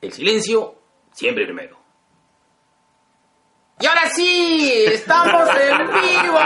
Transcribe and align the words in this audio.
El 0.00 0.12
silencio, 0.12 0.74
siempre 1.12 1.44
primero. 1.44 1.78
Y 3.80 3.86
ahora 3.86 4.10
sí, 4.14 4.84
estamos 4.86 5.48
en 5.56 5.78
vivo. 5.92 6.38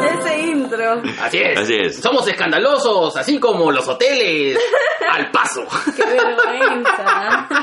Así 1.22 1.38
es. 1.38 1.58
Así 1.58 1.74
es. 1.76 1.96
Somos 2.00 2.26
escandalosos, 2.28 3.16
así 3.16 3.38
como 3.40 3.70
los 3.72 3.86
hoteles 3.88 4.58
al 5.10 5.30
paso. 5.30 5.64
Qué 5.96 6.04
vergüenza. 6.04 7.48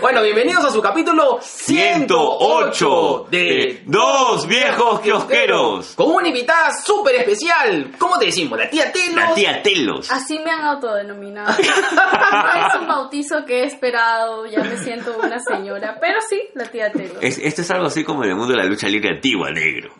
Bueno, 0.00 0.22
bienvenidos 0.22 0.64
a 0.64 0.70
su 0.70 0.80
capítulo 0.80 1.40
108 1.42 3.26
de 3.30 3.38
de 3.38 3.82
Dos 3.86 4.46
Viejos 4.46 5.00
Kiosqueros. 5.00 5.94
Con 5.96 6.10
una 6.12 6.28
invitada 6.28 6.70
súper 6.84 7.16
especial. 7.16 7.92
¿Cómo 7.98 8.18
te 8.18 8.26
decimos? 8.26 8.58
La 8.58 8.68
tía 8.70 8.92
Telos. 8.92 9.16
La 9.16 9.34
tía 9.34 9.62
Telos. 9.62 10.10
Así 10.10 10.38
me 10.38 10.50
han 10.50 10.60
autodenominado. 10.64 11.48
No 11.50 11.56
es 12.68 12.80
un 12.80 12.86
bautizo 12.86 13.44
que 13.44 13.62
he 13.62 13.64
esperado, 13.64 14.46
ya 14.46 14.62
me 14.62 14.76
siento 14.78 15.16
una 15.18 15.38
señora. 15.40 15.96
Pero 16.00 16.18
sí, 16.28 16.40
la 16.54 16.64
tía 16.66 16.90
Telo. 16.92 17.20
Es- 17.20 17.38
esto 17.38 17.62
es 17.62 17.70
algo 17.70 17.86
así 17.86 18.04
como 18.04 18.22
en 18.24 18.30
el 18.30 18.36
mundo 18.36 18.52
de 18.52 18.58
la 18.58 18.64
lucha 18.68 18.86
libre 18.88 19.10
antigua, 19.16 19.50
negro. 19.50 19.90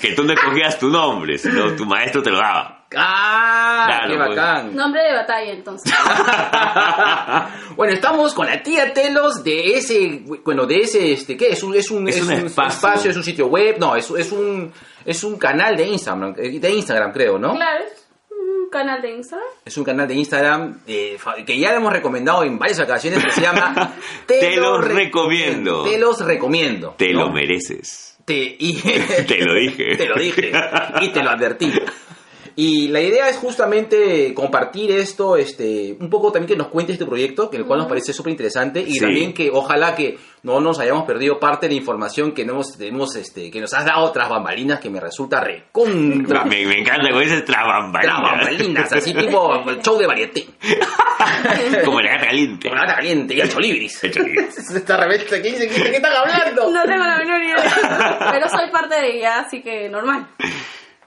Que 0.00 0.12
tú 0.12 0.22
no 0.24 0.32
escogías 0.32 0.78
tu 0.78 0.88
nombre, 0.88 1.38
sino 1.38 1.74
tu 1.74 1.84
maestro 1.84 1.97
te 2.06 2.30
lo 2.30 2.38
daba. 2.38 2.86
¡Ah! 2.96 3.84
Claro, 3.86 4.08
¡Qué 4.10 4.16
pues. 4.16 4.28
bacán! 4.30 4.74
Nombre 4.74 5.02
de 5.02 5.12
batalla, 5.14 5.52
entonces. 5.52 5.92
bueno, 7.76 7.92
estamos 7.92 8.32
con 8.34 8.46
la 8.46 8.62
tía 8.62 8.92
Telos 8.92 9.44
de 9.44 9.74
ese, 9.76 10.22
bueno, 10.44 10.66
de 10.66 10.76
ese, 10.78 11.12
este, 11.12 11.36
¿qué? 11.36 11.50
Es 11.50 11.62
un, 11.62 11.74
es 11.74 11.90
un, 11.90 12.08
Es 12.08 12.22
un 12.22 12.32
espacio. 12.32 13.10
es 13.10 13.16
un 13.16 13.22
sitio 13.24 13.46
web, 13.48 13.76
no, 13.78 13.94
es, 13.96 14.10
es 14.10 14.32
un, 14.32 14.72
es 15.04 15.22
un 15.24 15.38
canal 15.38 15.76
de 15.76 15.86
Instagram, 15.86 16.34
eh, 16.38 16.58
de 16.58 16.70
Instagram 16.70 17.12
creo, 17.12 17.38
¿no? 17.38 17.54
Claro, 17.54 17.84
es 17.84 18.06
un 18.30 18.70
canal 18.70 19.02
de 19.02 19.10
Instagram. 19.16 19.48
Es 19.64 19.76
un 19.76 19.84
canal 19.84 20.08
de 20.08 20.14
Instagram 20.14 20.80
eh, 20.86 21.18
que 21.46 21.58
ya 21.58 21.72
lo 21.72 21.76
hemos 21.78 21.92
recomendado 21.92 22.42
en 22.44 22.58
varias 22.58 22.80
ocasiones 22.80 23.22
que 23.24 23.32
se 23.32 23.40
llama 23.42 23.94
Te 24.26 24.56
lo 24.56 24.80
Re- 24.80 24.94
recomiendo. 24.94 25.84
Te 25.84 25.98
los 25.98 26.20
recomiendo. 26.24 26.94
Te 26.96 27.12
¿no? 27.12 27.26
lo 27.26 27.32
mereces. 27.32 28.07
Te, 28.28 28.56
y- 28.58 28.74
Te 29.26 29.42
lo 29.42 29.54
dije. 29.54 29.96
te 29.96 30.06
lo 30.06 30.14
dije 30.16 30.52
y 31.00 31.08
te 31.08 31.22
lo 31.22 31.30
advertí. 31.30 31.72
Y 32.60 32.88
la 32.88 33.00
idea 33.00 33.28
es 33.28 33.36
justamente 33.36 34.34
compartir 34.34 34.90
esto, 34.90 35.36
este, 35.36 35.96
un 36.00 36.10
poco 36.10 36.32
también 36.32 36.48
que 36.48 36.56
nos 36.56 36.66
cuente 36.66 36.90
este 36.92 37.06
proyecto, 37.06 37.48
que 37.48 37.56
el 37.56 37.64
cual 37.64 37.78
nos 37.78 37.86
parece 37.88 38.12
súper 38.12 38.32
interesante, 38.32 38.80
y 38.80 38.94
Sí. 38.94 38.98
también 38.98 39.32
que 39.32 39.48
ojalá 39.52 39.94
que 39.94 40.18
no 40.42 40.60
nos 40.60 40.80
hayamos 40.80 41.04
perdido 41.04 41.38
parte 41.38 41.68
de 41.68 41.74
la 41.74 41.78
información 41.78 42.32
que 42.32 42.44
nos, 42.44 42.80
hemos, 42.80 43.14
este, 43.14 43.52
que 43.52 43.60
nos 43.60 43.72
has 43.74 43.84
dado 43.84 44.10
tras 44.10 44.28
bambalinas, 44.28 44.80
que 44.80 44.90
me 44.90 44.98
resulta 44.98 45.38
recontra 45.40 46.44
Me, 46.46 46.66
me 46.66 46.80
encanta 46.80 47.10
con 47.12 47.22
ese 47.22 47.42
tras 47.42 47.58
trabambalina. 47.62 48.20
bambalinas, 48.22 48.92
así 48.92 49.14
tipo 49.14 49.62
el 49.70 49.80
show 49.80 49.96
de 49.96 50.06
varieté. 50.08 50.46
Como 51.84 52.00
la 52.00 52.10
gata 52.14 52.26
caliente. 52.26 52.68
Con 52.68 52.76
la 52.76 52.84
gata 52.86 52.96
caliente 52.96 53.34
y 53.34 53.40
el 53.40 53.48
cholibris. 53.52 54.02
El 54.02 54.10
chorizo. 54.10 54.60
Esta 54.76 54.96
revista, 54.96 55.40
¿qué 55.40 55.52
qué 55.54 55.96
están 55.96 56.12
hablando? 56.12 56.70
No 56.72 56.82
tengo 56.82 57.04
la 57.04 57.18
menor 57.18 57.40
idea. 57.40 58.30
Pero 58.32 58.48
soy 58.48 58.68
parte 58.72 58.96
de 59.00 59.16
ella, 59.16 59.38
así 59.46 59.62
que 59.62 59.88
normal. 59.88 60.26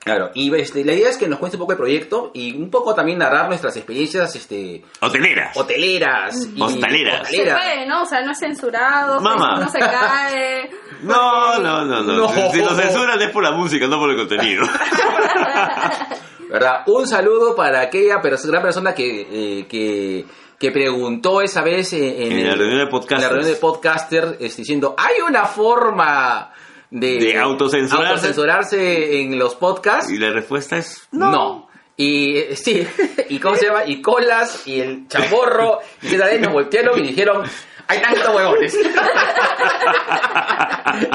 Claro, 0.04 0.32
y 0.34 0.52
este, 0.56 0.84
la 0.84 0.94
idea 0.94 1.10
es 1.10 1.18
que 1.18 1.28
nos 1.28 1.38
cuente 1.38 1.58
un 1.58 1.62
poco 1.62 1.74
el 1.74 1.78
proyecto 1.78 2.32
y 2.34 2.56
un 2.60 2.72
poco 2.72 2.96
también 2.96 3.20
narrar 3.20 3.48
nuestras 3.50 3.78
experiencias 3.78 4.36
este, 4.36 4.82
Hoteleras. 5.00 5.56
hoteleras. 5.56 6.48
Y 6.56 6.60
Hostaleras. 6.62 7.28
Se 7.30 7.44
puede, 7.44 7.86
¿no? 7.86 8.02
O 8.02 8.06
sea, 8.08 8.22
no 8.24 8.32
es 8.32 8.40
censurado, 8.40 9.22
Mamá. 9.22 9.60
no 9.60 9.70
se 9.70 9.78
cae. 9.80 10.70
No, 11.04 11.58
no, 11.60 11.84
no, 11.84 12.02
no. 12.04 12.14
No. 12.14 12.30
Si 12.52 12.60
lo 12.62 12.76
censuran 12.76 13.20
es 13.20 13.30
por 13.32 13.44
la 13.44 13.52
música, 13.54 13.88
no 13.88 13.98
por 13.98 14.12
el 14.12 14.18
contenido. 14.18 14.64
¿Verdad? 16.50 16.84
Un 16.88 17.08
saludo 17.08 17.56
para 17.56 17.82
aquella 17.82 18.22
pers- 18.22 18.46
gran 18.46 18.62
persona 18.62 18.94
que, 18.94 19.22
eh, 19.62 19.68
que, 19.68 20.26
que 20.60 20.72
preguntó 20.72 21.42
esa 21.42 21.62
vez 21.64 21.94
eh, 21.94 22.26
en, 22.26 22.32
En 22.34 22.40
el- 22.40 22.48
la 22.50 22.56
reunión 22.56 22.78
de 22.90 23.16
en 23.16 23.22
la 23.22 23.30
reunión 23.30 23.52
de 23.52 23.56
podcaster 23.56 24.38
este, 24.40 24.62
diciendo, 24.62 24.94
¿hay 24.98 25.22
una 25.28 25.46
forma 25.46 26.52
de, 26.91 27.18
De 27.19 27.38
autocensurarse? 27.40 28.09
autocensurarse 28.12 29.22
en 29.22 29.40
los 29.40 29.56
podcasts? 29.56 30.12
Y 30.12 30.18
la 30.18 30.31
respuesta 30.31 30.78
es 30.78 31.07
No. 31.12 31.69
Y 31.97 32.38
eh, 32.38 32.56
sí, 32.56 32.85
y 33.29 33.40
cómo 33.40 33.56
se 33.56 33.66
llama, 33.68 33.85
y 33.85 34.02
Colas, 34.02 34.66
y 34.68 34.79
el 34.79 35.07
chamorro, 35.07 35.80
y 36.01 36.07
César 36.07 36.30
nos 36.40 36.53
voltearon 36.53 37.00
y 37.00 37.07
dijeron, 37.07 37.44
hay 37.88 38.01
tantos 38.01 38.35
huevones. 38.35 38.75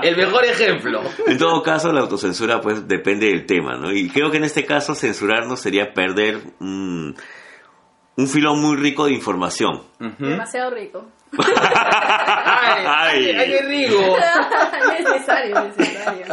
el 0.02 0.16
mejor 0.16 0.44
ejemplo. 0.44 1.02
En 1.26 1.38
todo 1.38 1.62
caso, 1.62 1.92
la 1.92 2.00
autocensura 2.00 2.60
pues 2.60 2.86
depende 2.86 3.26
del 3.28 3.46
tema, 3.46 3.76
¿no? 3.76 3.92
Y 3.92 4.08
creo 4.10 4.30
que 4.30 4.36
en 4.36 4.44
este 4.44 4.64
caso 4.64 4.94
censurarnos 4.94 5.60
sería 5.60 5.92
perder 5.94 6.40
mm, 6.58 7.14
un 8.16 8.28
filón 8.28 8.60
muy 8.60 8.76
rico 8.76 9.06
de 9.06 9.12
información. 9.12 9.82
Demasiado 10.18 10.70
rico. 10.70 11.06
Ay, 11.38 12.84
ay, 12.86 13.30
ay, 13.36 13.50
qué 13.50 13.62
rico. 13.62 13.98
necesario, 14.98 15.64
necesario. 15.64 16.26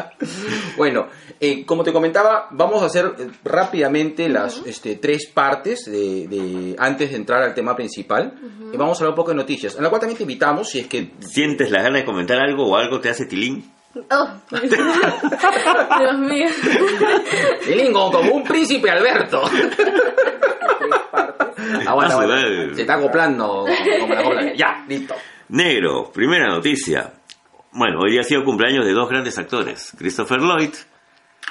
Bueno, 0.78 1.08
eh, 1.40 1.66
como 1.66 1.84
te 1.84 1.92
comentaba, 1.92 2.48
vamos 2.52 2.82
a 2.84 2.86
hacer 2.86 3.14
eh, 3.18 3.28
rápidamente 3.44 4.30
las 4.30 4.62
este, 4.66 4.96
tres 4.98 5.28
partes 5.34 5.86
de, 5.86 6.28
de- 6.28 6.76
antes 6.80 7.10
de 7.12 7.18
entrar 7.18 7.42
al 7.44 7.54
tema 7.54 7.76
principal. 7.76 8.34
Y 8.72 8.78
vamos 8.78 8.98
a 8.98 9.00
hablar 9.02 9.10
un 9.12 9.16
poco 9.16 9.32
de 9.32 9.38
noticias, 9.38 9.76
en 9.76 9.84
la 9.84 9.90
cual 9.90 10.00
también 10.02 10.18
te 10.18 10.24
invitamos, 10.24 10.70
si 10.70 10.80
es 10.80 10.88
que 10.88 11.12
¿Sientes 11.20 11.70
la 11.72 11.82
gana 11.82 11.98
de 12.00 12.06
comentar 12.06 12.40
algo 12.40 12.66
o 12.68 12.76
algo 12.78 13.00
te 13.00 13.10
hace 13.10 13.26
tilín? 13.26 13.72
Oh, 14.10 14.28
Dios 14.50 16.18
mío. 16.18 16.48
Lingo, 17.68 18.12
como 18.12 18.34
un 18.34 18.44
príncipe 18.44 18.90
Alberto. 18.90 19.44
Aguanta, 21.88 22.14
Ah, 22.16 22.22
aguanta. 22.22 22.76
Se 22.76 22.82
está 22.82 22.96
acoplando 22.96 23.66
como 24.00 24.14
la 24.14 24.24
copla. 24.24 24.54
Ya, 24.56 24.84
listo. 24.88 25.16
Negro, 25.50 26.12
primera 26.14 26.48
noticia. 26.50 27.14
Bueno, 27.72 28.00
hoy 28.04 28.18
ha 28.20 28.24
sido 28.24 28.44
cumpleaños 28.44 28.86
de 28.86 28.92
dos 28.94 29.10
grandes 29.10 29.38
actores, 29.38 29.94
Christopher 29.98 30.40
Lloyd 30.40 30.74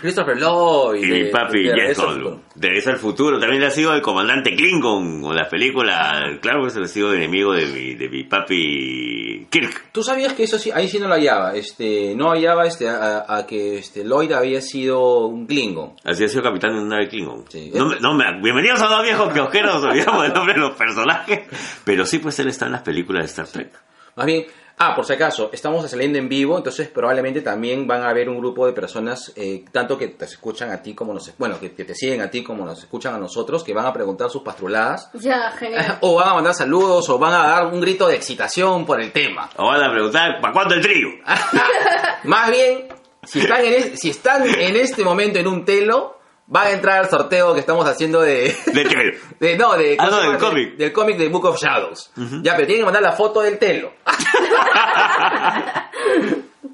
Christopher 0.03 0.37
Lloyd. 0.37 1.03
y 1.03 1.07
mi 1.07 1.19
de- 1.21 1.31
papi 1.31 1.69
al 1.71 1.95
Goldblum. 1.95 2.05
Futuro. 2.33 2.41
De 2.55 2.69
Regreso 2.69 2.91
al 2.91 2.97
futuro, 2.99 3.39
también 3.39 3.63
ha 3.63 3.71
sido 3.71 3.95
el 3.95 4.03
comandante 4.03 4.55
Klingon 4.55 5.25
o 5.25 5.33
la 5.33 5.49
película, 5.49 6.39
claro 6.43 6.65
que 6.65 6.71
se 6.71 6.81
ha 6.81 6.85
sido 6.87 7.15
enemigo 7.15 7.55
de 7.55 7.67
mi, 7.67 7.95
de 7.95 8.09
mi 8.11 8.25
papi 8.25 9.47
Kirk. 9.51 9.87
¿Tú 9.93 10.03
sabías 10.03 10.35
que 10.35 10.45
eso 10.45 10.59
sí, 10.59 10.71
ahí 10.71 10.89
sí 10.89 10.99
no 10.99 11.09
lo 11.09 11.15
hallaba? 11.15 11.55
Este, 11.55 12.15
no 12.15 12.31
hallaba 12.31 12.67
este, 12.67 12.89
a, 12.89 13.25
a 13.27 13.47
que 13.47 13.79
este, 13.79 14.05
Lloyd 14.05 14.33
había 14.33 14.61
sido 14.61 15.27
un 15.27 15.47
Klingon. 15.47 15.95
Así 16.05 16.25
ha 16.25 16.29
sido 16.29 16.43
capitán 16.43 16.75
de 16.75 16.81
una 16.81 16.97
nave 16.97 17.09
Klingon. 17.09 17.45
Sí. 17.49 17.71
No, 17.75 17.87
no 18.01 18.15
me- 18.15 18.41
bienvenidos 18.43 18.81
a 18.83 18.87
dos 18.89 19.03
viejos 19.03 19.33
kiosqueros, 19.33 19.77
olvidamos 19.85 20.23
del 20.25 20.33
nombre 20.35 20.55
de 20.55 20.61
los 20.61 20.73
personajes. 20.77 21.41
Pero 21.85 22.05
sí, 22.07 22.19
pues 22.19 22.39
él 22.41 22.49
está 22.49 22.67
en 22.67 22.73
las 22.73 22.83
películas 22.83 23.23
de 23.23 23.27
Star 23.27 23.47
Trek. 23.47 23.73
Más 24.15 24.27
bien, 24.27 24.45
ah, 24.91 24.95
por 24.95 25.05
si 25.07 25.13
acaso, 25.13 25.51
estamos 25.53 25.89
saliendo 25.91 26.19
en 26.19 26.29
vivo, 26.29 26.57
entonces 26.57 26.89
probablemente 26.89 27.41
también 27.41 27.87
van 27.87 28.03
a 28.03 28.09
haber 28.11 28.29
un 28.29 28.39
grupo 28.39 28.67
de 28.67 28.73
personas, 28.73 29.33
eh, 29.37 29.65
tanto 29.73 29.97
que 29.99 30.09
te 30.09 30.25
escuchan 30.25 30.71
a 30.71 30.83
ti 30.83 30.95
como 30.95 31.13
nos, 31.15 31.33
bueno, 31.39 31.59
que, 31.61 31.73
que 31.73 31.85
te 31.85 31.95
siguen 31.95 32.21
a 32.21 32.31
ti 32.31 32.43
como 32.43 32.65
nos 32.65 32.79
escuchan 32.81 33.15
a 33.15 33.19
nosotros, 33.19 33.65
que 33.65 33.73
van 33.75 33.87
a 33.87 33.93
preguntar 33.93 34.31
sus 34.31 34.43
pastruladas, 34.43 35.11
Ya, 35.15 35.51
genial. 35.53 35.99
o 36.03 36.15
van 36.17 36.29
a 36.29 36.35
mandar 36.35 36.55
saludos, 36.55 37.09
o 37.09 37.19
van 37.19 37.35
a 37.35 37.47
dar 37.49 37.67
un 37.67 37.81
grito 37.81 38.07
de 38.09 38.17
excitación 38.17 38.85
por 38.87 39.01
el 39.01 39.13
tema. 39.13 39.49
O 39.57 39.67
van 39.67 39.83
a 39.83 39.91
preguntar, 39.93 40.41
¿para 40.41 40.53
cuándo 40.53 40.75
el 40.75 40.81
trío? 40.83 41.09
Más 42.25 42.51
bien, 42.51 42.89
si 43.25 43.41
están, 43.41 43.65
en 43.65 43.73
es- 43.75 44.01
si 44.01 44.11
están 44.11 44.45
en 44.47 44.77
este 44.77 45.05
momento 45.05 45.39
en 45.39 45.47
un 45.47 45.65
telo, 45.65 46.19
van 46.53 46.67
a 46.67 46.71
entrar 46.71 46.99
al 46.99 47.09
sorteo 47.09 47.55
que 47.55 47.61
estamos 47.61 47.87
haciendo 47.89 48.21
de... 48.21 48.55
De 48.67 48.85
trío. 48.85 49.13
de- 49.41 49.57
no, 49.57 49.75
de, 49.77 49.97
Ah, 49.99 50.07
¿cómo 50.09 50.21
no, 50.23 50.31
del 50.31 50.39
cómic. 50.39 50.71
De- 50.73 50.77
del 50.85 50.93
cómic 50.93 51.17
de 51.17 51.29
Book 51.29 51.47
of 51.47 51.59
Shadows. 51.59 52.13
Ya, 52.43 52.55
pero 52.55 52.67
tienen 52.67 52.83
que 52.83 52.85
mandar 52.85 53.03
la 53.03 53.13
foto 53.13 53.41
del 53.41 53.59
telo. 53.59 53.93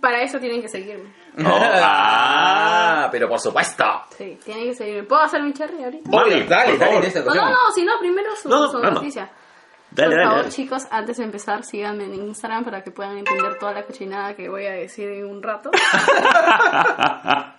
Para 0.00 0.22
eso 0.22 0.38
tienen 0.38 0.62
que 0.62 0.68
seguirme. 0.68 1.12
Oh, 1.38 1.42
ah. 1.48 3.04
ah, 3.04 3.08
pero 3.10 3.28
por 3.28 3.40
supuesto. 3.40 3.84
Sí, 4.16 4.38
tienen 4.44 4.68
que 4.68 4.74
seguirme. 4.74 5.02
¿Puedo 5.04 5.22
hacer 5.22 5.42
mi 5.42 5.52
cherry 5.52 5.82
ahorita? 5.82 6.10
Mami, 6.10 6.42
dale, 6.42 6.70
por 6.74 6.78
dale, 6.78 7.06
esta 7.06 7.20
No, 7.20 7.34
no, 7.34 7.50
no, 7.50 7.56
si 7.74 7.84
no, 7.84 7.92
primero 8.00 8.34
su, 8.36 8.48
No, 8.48 8.60
no, 8.60 8.70
su 8.70 8.78
noticia. 8.78 9.30
Dale, 9.90 10.10
Por 10.10 10.16
dale, 10.16 10.28
favor, 10.28 10.42
dale. 10.42 10.54
chicos, 10.54 10.82
antes 10.90 11.16
de 11.16 11.24
empezar, 11.24 11.64
síganme 11.64 12.04
en 12.04 12.14
Instagram 12.14 12.64
para 12.64 12.82
que 12.82 12.90
puedan 12.90 13.16
entender 13.18 13.58
toda 13.58 13.72
la 13.72 13.84
cochinada 13.84 14.34
que 14.36 14.48
voy 14.48 14.66
a 14.66 14.72
decir 14.72 15.08
en 15.08 15.26
un 15.26 15.42
rato. 15.42 15.70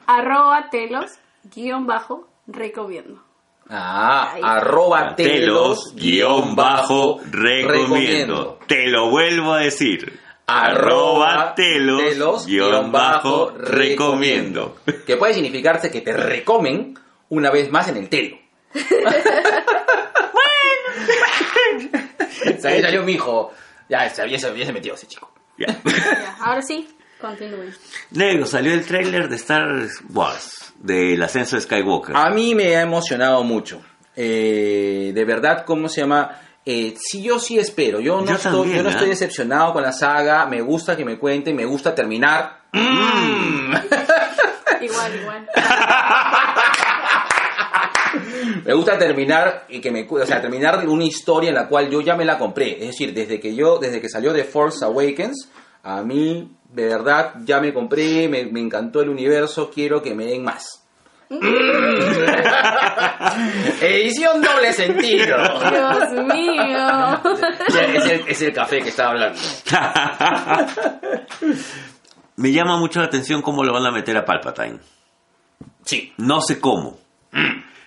Arroba 0.05 0.69
telos, 0.69 1.11
guion 1.43 1.85
bajo, 1.87 2.27
recomiendo. 2.47 3.23
Ah, 3.69 4.31
Ahí. 4.33 4.41
arroba 4.43 5.15
telos, 5.15 5.37
Telos, 5.37 5.93
guion 5.95 6.55
bajo, 6.55 7.19
recomiendo. 7.29 8.57
Te 8.67 8.87
lo 8.87 9.09
vuelvo 9.11 9.53
a 9.53 9.59
decir. 9.59 10.19
Arroba 10.47 11.53
telos, 11.53 12.47
guion 12.47 12.91
bajo, 12.91 13.51
recomiendo. 13.55 14.77
Que 15.05 15.17
puede 15.17 15.35
significarse 15.35 15.91
que 15.91 16.01
te 16.01 16.13
recomen 16.13 16.97
una 17.29 17.51
vez 17.51 17.71
más 17.71 17.87
en 17.89 17.97
el 17.97 18.09
telo. 18.09 18.37
bueno. 18.73 19.11
Ahí 22.63 22.81
salió 22.81 23.03
mi 23.03 23.13
hijo. 23.13 23.51
Ya, 23.87 24.11
ya, 24.11 24.25
ya 24.25 24.39
se 24.39 24.57
ya 24.57 24.65
se 24.65 24.73
metió 24.73 24.93
ese 24.95 25.07
chico. 25.07 25.31
Ya. 25.57 25.67
Ya, 25.83 26.37
ahora 26.41 26.61
sí, 26.61 26.87
continúen. 27.19 27.73
Negro, 28.11 28.45
salió 28.45 28.73
el 28.73 28.85
tráiler 28.85 29.29
de 29.29 29.35
Star 29.35 29.87
Wars, 30.13 30.73
del 30.79 31.21
ascenso 31.21 31.55
de 31.55 31.61
Skywalker. 31.61 32.15
A 32.15 32.29
mí 32.29 32.55
me 32.55 32.75
ha 32.75 32.81
emocionado 32.81 33.43
mucho. 33.43 33.81
Eh, 34.15 35.11
de 35.13 35.25
verdad, 35.25 35.63
¿cómo 35.65 35.87
se 35.89 36.01
llama? 36.01 36.39
Eh, 36.65 36.95
sí, 36.99 37.21
yo 37.21 37.39
sí 37.39 37.57
espero. 37.57 37.99
Yo 37.99 38.19
no, 38.19 38.25
Yo 38.27 38.35
estoy, 38.35 38.51
también, 38.51 38.77
yo 38.77 38.83
no 38.83 38.89
¿eh? 38.89 38.93
estoy 38.93 39.09
decepcionado 39.09 39.73
con 39.73 39.83
la 39.83 39.91
saga. 39.91 40.45
Me 40.45 40.61
gusta 40.61 40.95
que 40.95 41.05
me 41.05 41.17
cuenten, 41.17 41.55
me 41.55 41.65
gusta 41.65 41.95
terminar. 41.95 42.59
Mm. 42.73 43.73
Igual, 44.81 45.15
igual. 45.15 45.49
Me 48.65 48.73
gusta 48.73 48.97
terminar 48.97 49.65
y 49.69 49.79
que 49.81 49.91
me, 49.91 50.07
o 50.09 50.25
sea, 50.25 50.41
terminar 50.41 50.87
una 50.87 51.03
historia 51.03 51.49
en 51.49 51.55
la 51.55 51.67
cual 51.67 51.89
yo 51.89 52.01
ya 52.01 52.15
me 52.15 52.25
la 52.25 52.37
compré. 52.37 52.73
Es 52.73 52.87
decir, 52.87 53.13
desde 53.13 53.39
que 53.39 53.53
yo, 53.53 53.77
desde 53.77 54.01
que 54.01 54.09
salió 54.09 54.33
The 54.33 54.43
Force 54.43 54.83
Awakens, 54.83 55.49
a 55.83 56.01
mí 56.01 56.51
de 56.69 56.85
verdad 56.85 57.33
ya 57.43 57.59
me 57.59 57.73
compré, 57.73 58.29
me, 58.29 58.45
me 58.45 58.59
encantó 58.59 59.01
el 59.01 59.09
universo, 59.09 59.71
quiero 59.73 60.01
que 60.01 60.15
me 60.15 60.25
den 60.25 60.43
más. 60.43 60.83
Edición 63.81 64.41
doble 64.41 64.73
sentido. 64.73 65.37
Dios 65.69 66.11
mío. 66.25 67.21
es, 67.67 68.05
el, 68.05 68.23
es 68.27 68.41
el 68.41 68.51
café 68.51 68.81
que 68.81 68.89
estaba 68.89 69.11
hablando. 69.11 69.39
Me 72.37 72.51
llama 72.51 72.77
mucho 72.77 72.99
la 72.99 73.05
atención 73.05 73.43
cómo 73.43 73.63
lo 73.63 73.71
van 73.73 73.85
a 73.85 73.91
meter 73.91 74.17
a 74.17 74.25
Palpatine. 74.25 74.79
Sí. 75.83 76.11
No 76.17 76.41
sé 76.41 76.59
cómo. 76.59 76.97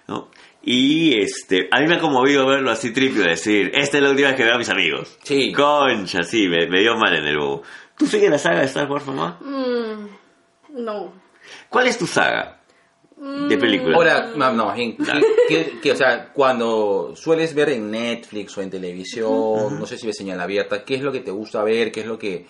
¿no? 0.06 0.28
Y 0.62 1.20
este, 1.20 1.69
a 1.73 1.81
mí 1.81 1.88
me 1.88 1.96
ha 1.96 1.99
conmovido 1.99 2.46
verlo 2.46 2.70
así 2.70 2.93
tripio, 2.93 3.25
decir, 3.25 3.73
esta 3.75 3.96
es 3.96 4.02
la 4.02 4.11
última 4.11 4.28
vez 4.28 4.37
que 4.37 4.44
veo 4.44 4.55
a 4.55 4.58
mis 4.58 4.69
amigos. 4.69 5.19
Sí. 5.23 5.52
Concha, 5.52 6.23
sí, 6.23 6.46
me, 6.49 6.69
me 6.69 6.78
dio 6.81 6.96
mal 6.96 7.12
en 7.17 7.25
el 7.25 7.38
bobo. 7.38 7.62
¿Tú 7.97 8.06
sigues 8.06 8.31
la 8.31 8.39
saga 8.39 8.61
de 8.61 8.67
Star 8.67 8.91
Wars, 8.91 9.06
mamá? 9.06 9.39
Mm, 9.41 10.83
no. 10.85 11.12
¿Cuál 11.69 11.87
es 11.87 11.99
tu 11.99 12.06
saga 12.06 12.59
de 13.17 13.56
películas? 13.59 13.94
Ahora, 13.94 14.33
no, 14.35 14.53
no, 14.53 14.75
en- 14.75 14.97
que, 15.49 15.79
que- 15.81 15.93
o 15.93 15.97
sea, 15.97 16.33
cuando 16.33 17.15
sueles 17.15 17.55
ver 17.55 17.71
en 17.71 17.91
Netflix 17.91 18.56
o 18.59 18.62
en 18.62 18.71
televisión, 18.71 19.79
no 19.79 19.87
sé 19.87 19.97
si 19.97 20.06
ves 20.06 20.17
señal 20.17 20.41
abierta, 20.41 20.85
¿qué 20.85 20.97
es 20.97 21.03
lo 21.03 21.12
que 21.12 21.21
te 21.21 21.31
gusta 21.31 21.62
ver? 21.62 21.93
¿Qué 21.93 22.00
es 22.00 22.06
lo 22.06 22.19
que 22.19 22.47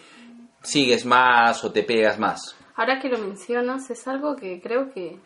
sigues 0.63 1.05
más 1.05 1.63
o 1.65 1.73
te 1.73 1.83
pegas 1.83 2.19
más? 2.19 2.57
Ahora 2.77 2.99
que 3.01 3.09
lo 3.11 3.19
mencionas, 3.19 3.91
es 3.91 4.07
algo 4.09 4.35
que 4.37 4.61
creo 4.63 4.91
que, 4.93 5.19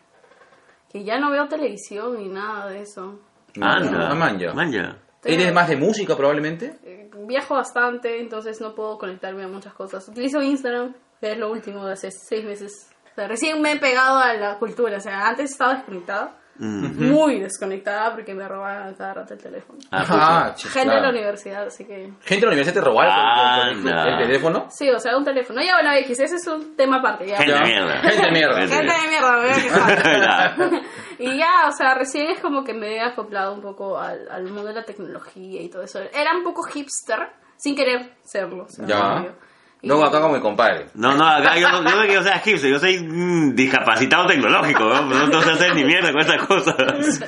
que 0.91 1.03
ya 1.03 1.17
no 1.19 1.31
veo 1.31 1.47
televisión 1.47 2.17
ni 2.17 2.27
nada 2.27 2.67
de 2.67 2.81
eso. 2.81 3.19
Ah, 3.61 3.79
manja. 4.15 4.53
manja. 4.53 4.97
¿Eres 5.23 5.53
más 5.53 5.67
de 5.69 5.75
música 5.77 6.15
probablemente? 6.15 6.77
Eh, 6.83 7.09
Viajo 7.27 7.55
bastante, 7.55 8.19
entonces 8.21 8.61
no 8.61 8.73
puedo 8.75 8.97
conectarme 8.97 9.43
a 9.43 9.47
muchas 9.47 9.73
cosas. 9.73 10.07
Utilizo 10.07 10.41
Instagram, 10.41 10.93
que 11.19 11.31
es 11.33 11.37
lo 11.37 11.51
último 11.51 11.85
de 11.85 11.93
hace 11.93 12.09
seis 12.11 12.45
meses. 12.45 12.89
O 13.11 13.15
sea, 13.15 13.27
recién 13.27 13.61
me 13.61 13.73
he 13.73 13.77
pegado 13.77 14.19
a 14.19 14.33
la 14.33 14.57
cultura. 14.59 14.97
O 14.97 15.01
sea, 15.01 15.27
antes 15.27 15.51
estaba 15.51 15.73
desconectada. 15.75 16.37
Mm. 16.59 17.11
Muy 17.11 17.39
desconectada 17.39 18.13
porque 18.15 18.33
me 18.33 18.47
robaban 18.47 18.95
cada 18.95 19.13
rato 19.13 19.33
el 19.35 19.39
teléfono. 19.39 19.77
Ah, 19.91 20.01
Ajá, 20.01 20.55
chis, 20.55 20.71
Gente 20.71 20.87
claro. 20.87 21.01
de 21.01 21.07
la 21.07 21.13
universidad, 21.19 21.67
así 21.67 21.85
que... 21.85 22.11
Gente 22.21 22.35
de 22.35 22.41
la 22.41 22.47
universidad 22.47 22.73
te 22.73 22.81
robaba 22.81 23.67
el- 23.69 23.77
el, 23.77 23.87
el- 23.87 23.93
Anda. 23.93 24.09
el 24.21 24.25
teléfono. 24.25 24.67
Sí, 24.71 24.89
o 24.89 24.99
sea, 24.99 25.15
un 25.17 25.23
teléfono. 25.23 25.61
Ya, 25.61 25.73
bueno, 25.75 25.91
X, 25.93 26.19
ese 26.19 26.35
es 26.37 26.47
un 26.47 26.75
tema 26.75 26.97
aparte. 26.97 27.27
Ya. 27.27 27.37
Gente 27.37 27.53
de 27.53 27.61
mierda. 27.61 27.99
Gente 28.01 28.25
de 28.25 28.31
mierda. 28.31 28.55
Gente 28.61 28.75
Gente 28.75 28.93
de 28.93 29.07
mierda, 29.07 30.55
Y 31.31 31.37
ya, 31.37 31.67
o 31.67 31.71
sea, 31.71 31.93
recién 31.95 32.27
es 32.29 32.39
como 32.39 32.63
que 32.63 32.73
me 32.73 32.95
he 32.95 33.01
acoplado 33.01 33.53
un 33.53 33.61
poco 33.61 33.97
al, 33.97 34.29
al 34.29 34.43
mundo 34.43 34.65
de 34.65 34.73
la 34.73 34.83
tecnología 34.85 35.61
y 35.61 35.69
todo 35.69 35.81
eso. 35.83 35.99
Era 36.13 36.35
un 36.35 36.43
poco 36.43 36.63
hipster, 36.63 37.19
sin 37.57 37.75
querer 37.75 38.13
serlo. 38.23 38.65
o 38.65 38.69
sea, 38.69 38.85
Ya. 38.85 39.25
Y- 39.81 39.87
Luego 39.87 40.05
acá 40.05 40.19
con 40.21 40.31
mi 40.33 40.39
compadre. 40.39 40.87
No, 40.95 41.13
no, 41.15 41.27
acá 41.27 41.55
yo 41.57 41.69
no, 41.69 41.87
yo 41.87 41.95
no 41.95 42.05
quiero 42.07 42.23
ser 42.23 42.39
hipster, 42.39 42.71
yo 42.71 42.79
soy 42.79 42.99
mm, 42.99 43.53
discapacitado 43.53 44.25
tecnológico, 44.25 44.83
¿no? 44.85 45.01
No, 45.03 45.27
no 45.27 45.41
sé 45.41 45.51
hacer 45.51 45.75
ni 45.75 45.83
mierda 45.85 46.11
con 46.11 46.21
estas 46.21 46.45
cosas. 46.47 46.75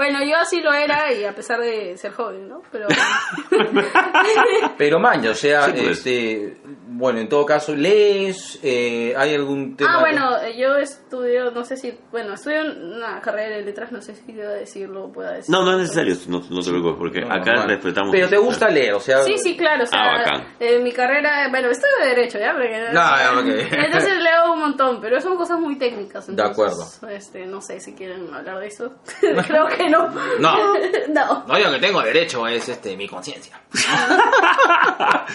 Bueno, 0.00 0.24
yo 0.24 0.34
así 0.38 0.62
lo 0.62 0.72
era 0.72 1.12
y 1.12 1.24
a 1.26 1.34
pesar 1.34 1.60
de 1.60 1.94
ser 1.98 2.12
joven, 2.12 2.48
¿no? 2.48 2.62
Pero... 2.72 2.86
Pero 4.78 4.98
manja, 4.98 5.30
o 5.30 5.34
sea, 5.34 5.66
Sí, 5.66 5.72
pues. 5.72 5.98
este, 5.98 6.56
bueno, 6.86 7.18
en 7.20 7.28
todo 7.28 7.44
caso, 7.44 7.74
lees, 7.74 8.58
eh, 8.62 9.14
hay 9.16 9.34
algún 9.34 9.76
tema. 9.76 9.96
ah, 9.96 10.00
bueno, 10.00 10.36
eh, 10.42 10.56
yo 10.58 10.76
estudio, 10.76 11.50
no 11.50 11.64
sé 11.64 11.76
si... 11.76 11.98
Bueno, 12.10 12.34
estudio 12.34 12.62
una 12.62 13.20
carrera 13.20 13.56
de 13.56 13.62
letras, 13.62 13.92
no 13.92 14.00
sé 14.00 14.14
si 14.14 14.22
quiero 14.32 14.50
decirlo 14.50 15.04
o 15.04 15.12
pueda 15.12 15.32
decirlo. 15.32 15.60
No, 15.60 15.66
no 15.66 15.72
es 15.72 15.78
necesario, 15.90 16.14
no, 16.28 16.40
no 16.48 16.60
te 16.62 16.70
preocupes, 16.70 16.96
porque 16.98 17.20
No, 17.20 17.34
acá 17.34 17.52
normal. 17.52 17.68
respetamos. 17.68 18.10
Pero 18.12 18.28
te 18.28 18.38
gusta 18.38 18.68
leer, 18.70 18.94
o 18.94 19.00
sea. 19.00 19.22
Sí, 19.22 19.36
sí, 19.36 19.54
claro, 19.56 19.84
o 19.84 19.86
sea, 19.86 19.98
Ah, 20.00 20.18
bacán. 20.18 20.46
eh, 20.60 20.78
mi 20.80 20.92
carrera, 20.92 21.48
bueno, 21.50 21.68
estudio 21.68 21.92
de 22.02 22.08
Derecho, 22.08 22.38
¿ya? 22.38 22.52
Porque- 22.52 22.88
No, 22.92 23.00
ya, 23.16 23.32
ok. 23.38 23.46
Entonces 23.86 24.16
leo 24.22 24.52
un 24.54 24.60
montón, 24.60 25.00
pero 25.00 25.20
son 25.20 25.36
cosas 25.36 25.58
muy 25.60 25.76
técnicas. 25.76 26.26
De 26.26 26.32
entonces, 26.32 26.52
acuerdo. 26.52 27.14
Este, 27.14 27.46
no 27.46 27.60
sé 27.60 27.80
si 27.80 27.94
quieren 27.94 28.32
hablar 28.32 28.58
de 28.60 28.66
eso. 28.68 28.94
Creo 29.46 29.66
que 29.68 29.88
no. 29.90 30.08
No. 30.38 30.74
no. 31.08 31.44
No, 31.46 31.58
yo 31.58 31.70
que 31.72 31.78
tengo 31.78 32.00
derecho 32.02 32.46
es 32.46 32.68
este 32.68 32.96
mi 32.96 33.08
conciencia. 33.08 33.60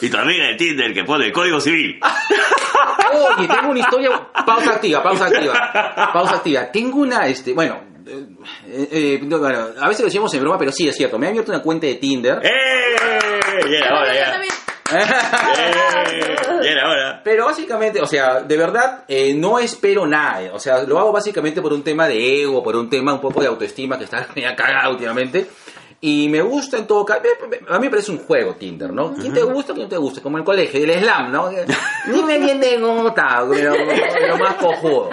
y 0.00 0.08
tu 0.08 0.16
amiga 0.16 0.46
de 0.46 0.54
Tinder 0.56 0.92
que 0.94 1.04
pone 1.04 1.26
el 1.26 1.32
código 1.32 1.60
civil. 1.60 2.00
Oye, 3.36 3.48
tengo 3.48 3.70
una 3.70 3.80
historia. 3.80 4.10
Pausa 4.46 4.70
activa, 4.72 5.02
pausa 5.02 5.26
activa. 5.26 6.10
Pausa 6.12 6.36
activa. 6.36 6.70
Tengo 6.72 6.98
una, 6.98 7.26
este, 7.26 7.52
bueno. 7.52 7.80
eh, 8.66 8.88
eh, 8.90 9.20
no, 9.22 9.38
bueno, 9.38 9.68
a 9.80 9.88
veces 9.88 10.00
lo 10.00 10.06
decimos 10.06 10.32
en 10.34 10.40
broma, 10.40 10.58
pero 10.58 10.72
sí 10.72 10.88
es 10.88 10.96
cierto. 10.96 11.18
Me 11.18 11.26
he 11.26 11.28
abierto 11.30 11.52
una 11.52 11.62
cuenta 11.62 11.86
de 11.86 11.94
Tinder. 11.96 12.40
¡Eh! 12.42 12.50
Ya 13.70 13.78
era 13.78 13.98
hora, 14.00 14.14
Yo 14.14 14.20
ya. 14.20 14.30
también. 14.32 14.52
¡Eh! 15.58 16.36
Ya 16.62 16.70
era 16.70 16.88
hora. 16.90 17.20
Pero 17.24 17.46
básicamente, 17.46 18.00
o 18.00 18.06
sea, 18.06 18.40
de 18.40 18.56
verdad, 18.56 19.04
eh, 19.08 19.34
no 19.34 19.58
espero 19.58 20.06
nada. 20.06 20.42
eh. 20.42 20.50
O 20.52 20.58
sea, 20.58 20.82
lo 20.82 20.98
hago 20.98 21.12
básicamente 21.12 21.60
por 21.62 21.72
un 21.72 21.82
tema 21.82 22.08
de 22.08 22.42
ego, 22.42 22.62
por 22.62 22.76
un 22.76 22.88
tema 22.88 23.12
un 23.12 23.20
poco 23.20 23.40
de 23.40 23.46
autoestima 23.48 23.98
que 23.98 24.04
está 24.04 24.26
media 24.34 24.54
cagada 24.56 24.88
últimamente. 24.90 25.46
Y 26.00 26.28
me 26.28 26.40
gusta 26.42 26.78
en 26.78 26.86
todo 26.86 27.04
caso. 27.04 27.22
A 27.68 27.78
mí 27.78 27.86
me 27.86 27.90
parece 27.90 28.12
un 28.12 28.18
juego 28.18 28.54
Tinder, 28.54 28.92
¿no? 28.92 29.14
¿Quién 29.14 29.34
te 29.34 29.42
gusta, 29.42 29.72
quién 29.72 29.84
no 29.86 29.88
te 29.90 29.96
gusta? 29.96 30.22
Como 30.22 30.38
el 30.38 30.44
colegio, 30.44 30.84
el 30.84 31.00
slam, 31.00 31.32
¿no? 31.32 31.50
Ni 31.50 32.22
me 32.22 32.80
cómo 32.80 33.08
está, 33.08 33.44
pero 33.50 33.74
lo 34.28 34.36
más 34.38 34.54
cojudo. 34.54 35.10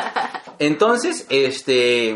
Entonces, 0.59 1.25
este. 1.29 2.09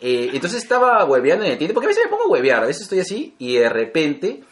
eh, 0.00 0.30
entonces 0.32 0.60
estaba 0.60 1.04
hueveando 1.04 1.44
en 1.44 1.52
el 1.52 1.58
Tinder, 1.58 1.72
porque 1.72 1.86
a 1.86 1.88
veces 1.90 2.04
me 2.04 2.10
pongo 2.10 2.24
a 2.24 2.28
huevear, 2.28 2.64
a 2.64 2.66
veces 2.66 2.82
estoy 2.82 2.98
así 2.98 3.34
y 3.38 3.58
de 3.58 3.68
repente 3.68 4.42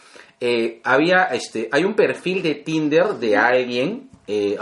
eh, 0.47 0.83
había, 0.85 1.23
este, 1.33 1.71
hay 1.73 1.85
un 1.85 1.95
perfil 1.95 2.43
de 2.43 2.57
Tinder 2.57 3.15
de 3.15 3.35
alguien, 3.35 4.11
eh, 4.27 4.59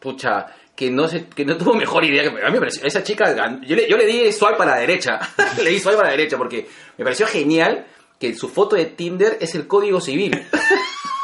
pucha, 0.00 0.46
que 0.74 0.90
no 0.90 1.06
se, 1.06 1.26
que 1.28 1.44
no 1.44 1.56
tuvo 1.56 1.74
mejor 1.74 2.04
idea 2.04 2.28
a 2.28 2.50
me 2.50 2.58
pareció, 2.58 2.84
esa 2.84 3.04
chica, 3.04 3.32
yo 3.62 3.76
le, 3.76 3.88
yo 3.88 3.96
le 3.96 4.04
di 4.04 4.32
swipe 4.32 4.56
para 4.56 4.72
la 4.72 4.80
derecha, 4.80 5.20
le 5.62 5.70
di 5.70 5.78
swipe 5.78 5.94
para 5.94 6.08
la 6.08 6.16
derecha 6.16 6.36
porque 6.36 6.66
me 6.98 7.04
pareció 7.04 7.28
genial 7.28 7.86
que 8.18 8.34
su 8.34 8.48
foto 8.48 8.74
de 8.74 8.86
Tinder 8.86 9.38
es 9.40 9.54
el 9.54 9.68
código 9.68 10.00
civil. 10.00 10.44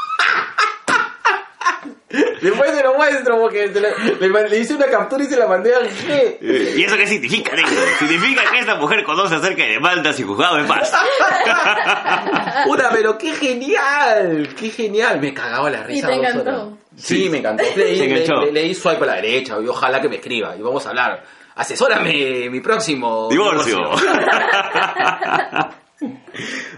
Después 2.40 2.70
se 2.76 2.82
lo 2.82 2.94
muestro 2.94 3.38
porque 3.40 3.66
le, 3.68 4.28
le 4.28 4.48
le 4.48 4.58
hice 4.58 4.74
una 4.74 4.86
captura 4.86 5.24
y 5.24 5.26
se 5.26 5.36
la 5.36 5.46
mandé 5.46 5.74
al 5.74 5.88
G. 5.88 6.38
¿Y 6.76 6.84
eso 6.84 6.96
qué 6.96 7.06
significa, 7.06 7.54
negro? 7.56 7.70
Significa 7.98 8.42
que 8.50 8.58
esta 8.60 8.74
mujer 8.76 9.04
conoce 9.04 9.34
acerca 9.34 9.62
de 9.64 9.70
demandas 9.70 10.18
y 10.20 10.22
juzgados 10.22 10.62
de 10.62 10.68
paz. 10.68 10.92
Puta, 12.66 12.90
pero 12.92 13.16
qué 13.18 13.32
genial, 13.34 14.48
qué 14.58 14.70
genial. 14.70 15.20
Me 15.20 15.32
cagaba 15.34 15.70
la 15.70 15.82
risa. 15.82 16.08
te 16.08 16.16
dos 16.16 16.24
encantó. 16.24 16.78
Sí, 16.96 17.28
me 17.30 17.38
encantó. 17.38 17.62
Le, 17.76 17.94
le, 17.96 18.52
le- 18.52 18.74
swipe 18.74 19.02
a 19.04 19.06
la 19.06 19.14
derecha 19.14 19.56
y 19.62 19.66
ojalá 19.68 20.00
que 20.00 20.08
me 20.08 20.16
escriba 20.16 20.56
y 20.56 20.62
vamos 20.62 20.84
a 20.86 20.90
hablar. 20.90 21.22
Asesórame 21.54 22.48
mi 22.50 22.60
próximo 22.60 23.28
Divorcio. 23.30 23.78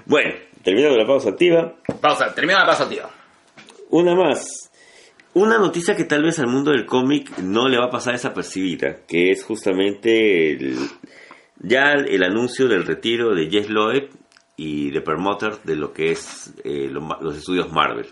bueno, 0.06 0.34
terminamos 0.62 0.96
la 0.98 1.06
pausa 1.06 1.30
activa. 1.30 1.72
Pausa, 2.00 2.34
termina 2.34 2.60
la 2.60 2.66
pausa, 2.66 2.88
tío. 2.88 3.02
Una 3.90 4.14
más. 4.14 4.69
Una 5.34 5.58
noticia 5.58 5.94
que 5.96 6.04
tal 6.04 6.22
vez 6.24 6.38
al 6.40 6.48
mundo 6.48 6.72
del 6.72 6.86
cómic 6.86 7.38
no 7.38 7.68
le 7.68 7.78
va 7.78 7.86
a 7.86 7.90
pasar 7.90 8.14
desapercibida, 8.14 8.98
que 9.06 9.30
es 9.30 9.44
justamente 9.44 10.52
el- 10.52 10.76
ya 11.60 11.92
el 11.92 12.22
anuncio 12.24 12.66
del 12.68 12.84
retiro 12.84 13.34
de 13.34 13.48
Jess 13.50 13.68
Loeb 13.70 14.10
y 14.56 14.90
de 14.90 15.00
Permotter 15.02 15.58
de 15.62 15.76
lo 15.76 15.92
que 15.92 16.10
es 16.12 16.52
eh, 16.64 16.88
lo 16.90 17.00
los 17.20 17.36
estudios 17.36 17.70
Marvel. 17.70 18.06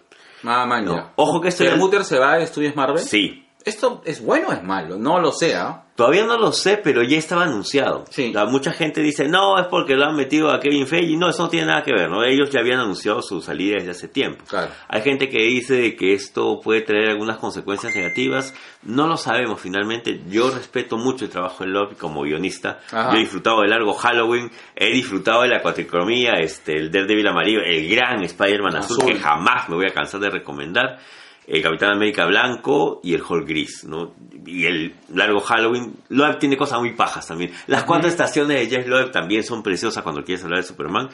Ah, 0.44 0.64
man, 0.66 0.84
No. 0.84 1.10
Ojo 1.16 1.40
que 1.40 1.48
esto 1.48 1.64
Permuter 1.64 2.04
se 2.04 2.18
va 2.18 2.34
a 2.34 2.38
Estudios 2.38 2.76
Marvel. 2.76 2.98
Sí, 3.00 3.44
¿Esto 3.68 4.02
es 4.04 4.22
bueno 4.24 4.48
o 4.48 4.52
es 4.52 4.62
malo? 4.62 4.98
No 4.98 5.20
lo 5.20 5.30
sé, 5.30 5.54
¿ah? 5.54 5.84
Todavía 5.94 6.24
no 6.24 6.38
lo 6.38 6.52
sé, 6.52 6.76
pero 6.76 7.02
ya 7.02 7.18
estaba 7.18 7.42
anunciado. 7.42 8.04
Sí. 8.08 8.32
Mucha 8.48 8.70
gente 8.70 9.00
dice, 9.02 9.26
no, 9.26 9.58
es 9.58 9.66
porque 9.66 9.96
lo 9.96 10.04
han 10.04 10.14
metido 10.14 10.52
a 10.52 10.60
Kevin 10.60 10.86
Feige. 10.86 11.16
No, 11.16 11.28
eso 11.28 11.42
no 11.42 11.48
tiene 11.48 11.66
nada 11.66 11.82
que 11.82 11.92
ver, 11.92 12.08
¿no? 12.08 12.22
Ellos 12.22 12.50
ya 12.50 12.60
habían 12.60 12.78
anunciado 12.78 13.20
su 13.20 13.40
salida 13.40 13.78
desde 13.78 13.90
hace 13.90 14.06
tiempo. 14.06 14.44
Claro. 14.48 14.70
Hay 14.88 15.02
gente 15.02 15.28
que 15.28 15.42
dice 15.42 15.96
que 15.96 16.12
esto 16.14 16.60
puede 16.62 16.82
traer 16.82 17.10
algunas 17.10 17.38
consecuencias 17.38 17.96
negativas. 17.96 18.54
No 18.84 19.08
lo 19.08 19.16
sabemos 19.16 19.60
finalmente. 19.60 20.22
Yo 20.28 20.50
respeto 20.50 20.96
mucho 20.98 21.24
el 21.24 21.32
trabajo 21.32 21.64
de 21.64 21.70
Love 21.70 21.98
como 21.98 22.22
guionista. 22.22 22.78
Ajá. 22.92 23.10
Yo 23.10 23.16
he 23.16 23.20
disfrutado 23.20 23.62
de 23.62 23.68
largo 23.68 23.92
Halloween, 23.94 24.52
he 24.76 24.92
disfrutado 24.92 25.42
de 25.42 25.48
la 25.48 25.60
cuatricromía, 25.62 26.34
este, 26.34 26.76
el 26.76 26.92
Daredevil 26.92 27.26
amarillo, 27.26 27.60
el 27.66 27.88
gran 27.88 28.22
Spider-Man 28.22 28.76
azul, 28.76 28.98
Azul. 29.00 29.12
que 29.12 29.18
jamás 29.18 29.68
me 29.68 29.74
voy 29.74 29.86
a 29.86 29.92
cansar 29.92 30.20
de 30.20 30.30
recomendar. 30.30 31.00
El 31.48 31.62
Capitán 31.62 31.92
América 31.92 32.26
blanco 32.26 33.00
y 33.02 33.14
el 33.14 33.22
Hulk 33.22 33.48
gris, 33.48 33.84
¿no? 33.84 34.14
Y 34.46 34.66
el 34.66 34.94
largo 35.14 35.40
Halloween, 35.40 35.94
Loeb 36.10 36.38
tiene 36.38 36.56
cosas 36.56 36.78
muy 36.80 36.94
pajas 36.94 37.26
también. 37.26 37.52
Las 37.66 37.84
cuatro 37.84 38.08
estaciones 38.08 38.60
de 38.60 38.76
Jeff 38.76 38.86
Loeb 38.86 39.10
también 39.10 39.42
son 39.42 39.62
preciosas 39.62 40.02
cuando 40.02 40.22
quieres 40.22 40.44
hablar 40.44 40.60
de 40.60 40.66
Superman. 40.66 41.08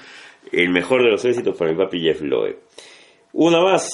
El 0.51 0.71
mejor 0.71 1.03
de 1.03 1.11
los 1.11 1.25
éxitos 1.25 1.57
para 1.57 1.71
mi 1.71 1.79
papi 1.79 2.01
Jeff 2.01 2.21
Loeb. 2.21 2.59
Una 3.33 3.61
más, 3.61 3.89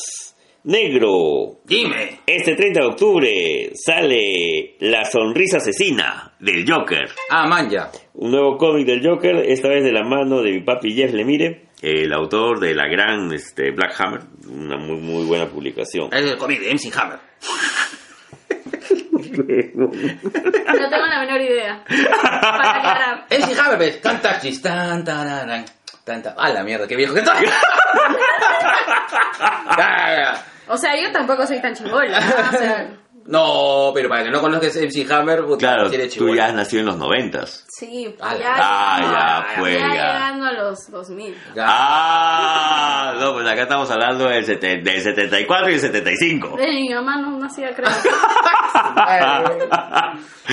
negro. 0.64 1.61
Dime. 1.64 2.20
Este 2.26 2.54
30 2.54 2.80
de 2.80 2.87
octubre 2.87 3.73
sale 3.75 4.76
La 4.80 5.04
Sonrisa 5.04 5.59
Asesina 5.59 6.29
del 6.40 6.64
Joker. 6.68 7.09
Ah, 7.30 7.47
man, 7.47 7.68
ya. 7.70 7.90
Un 8.14 8.32
nuevo 8.32 8.56
cómic 8.56 8.87
del 8.87 9.06
Joker, 9.06 9.37
esta 9.47 9.68
vez 9.68 9.85
de 9.85 9.92
la 9.92 10.02
mano 10.02 10.42
de 10.42 10.52
mi 10.52 10.61
papi 10.61 10.94
Jeff 10.94 11.12
Lemire, 11.12 11.66
el 11.82 12.12
autor 12.12 12.59
de 12.61 12.75
la 12.75 12.88
gran 12.88 13.32
este, 13.32 13.70
Black 13.70 13.94
Hammer, 14.00 14.20
una 14.49 14.76
muy, 14.76 14.99
muy 15.00 15.25
buena 15.25 15.47
publicación. 15.47 16.09
Es 16.12 16.25
el 16.25 16.37
cómic 16.37 16.61
de 16.61 16.75
MC 16.75 16.90
Hammer. 16.99 17.18
No 19.75 20.88
tengo 20.88 21.06
la 21.06 21.20
menor 21.20 21.40
idea. 21.40 21.85
Para 21.87 22.70
aclarar. 22.70 23.26
MC 23.30 23.59
Hammer, 23.59 23.76
pues. 23.78 24.00
Tan 24.00 24.20
taxis, 24.20 24.61
tan, 24.61 25.04
tan, 25.04 25.64
tan, 26.04 26.23
tan. 26.23 26.35
Ah, 26.37 26.50
la 26.50 26.64
mierda, 26.64 26.87
qué 26.88 26.97
viejo 26.97 27.14
que 27.14 27.20
estoy. 27.20 27.47
O 30.68 30.76
sea, 30.76 30.94
yo 31.00 31.11
tampoco 31.12 31.47
soy 31.47 31.61
tan 31.61 31.75
chibola. 31.75 32.20
¿no? 32.20 32.26
O 32.49 32.52
sea, 32.52 32.90
No, 33.30 33.92
pero 33.94 34.08
para 34.08 34.25
que 34.25 34.30
no 34.30 34.40
conozcas 34.40 34.75
MC 34.76 35.06
Hammer, 35.10 35.44
puta, 35.44 35.58
Claro, 35.58 35.90
tú 36.18 36.34
ya 36.34 36.46
has 36.46 36.54
nacido 36.54 36.80
en 36.80 36.87
los 36.87 36.96
noventas. 36.96 37.64
sí, 37.68 38.14
Ah, 38.20 38.34
ya, 38.37 38.54
ah, 38.58 38.96
llegando- 38.99 39.18
ya, 39.18 39.46
pues, 39.60 39.75
ya 39.78 39.80
ya. 39.80 40.12
llegando 40.12 40.46
a 40.46 40.52
los 40.52 40.90
2000. 40.90 41.34
Ya. 41.54 41.64
Ah, 41.66 43.14
no, 43.20 43.32
pues 43.34 43.46
acá 43.49 43.62
estamos 43.62 43.88
hablando 43.90 44.25
del, 44.28 44.44
del 44.44 45.00
74 45.00 45.70
y 45.70 45.75
el 45.75 45.80
75. 45.80 46.56
De 46.56 46.66
mi 46.66 46.88
mamá 46.92 47.18
no 47.18 47.38
nacía, 47.38 47.72
creo. 47.75 47.88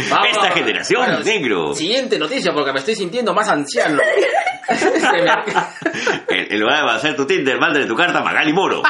Vamos. 0.10 0.28
Esta 0.32 0.52
generación, 0.52 1.02
Bueno, 1.06 1.20
negro. 1.24 1.74
Siguiente 1.74 2.20
noticia, 2.20 2.54
porque 2.54 2.72
me 2.72 2.80
estoy 2.80 2.96
sintiendo 2.96 3.34
más 3.34 3.50
anciano. 3.50 4.00
En, 4.70 5.26
en 6.52 6.60
lugar 6.60 6.84
de 6.84 6.92
hacer 6.92 7.16
tu 7.16 7.26
Tinder, 7.26 7.58
mándale 7.58 7.86
tu 7.86 7.96
carta 7.96 8.20
a 8.20 8.22
Magali 8.22 8.52
Moro. 8.52 8.84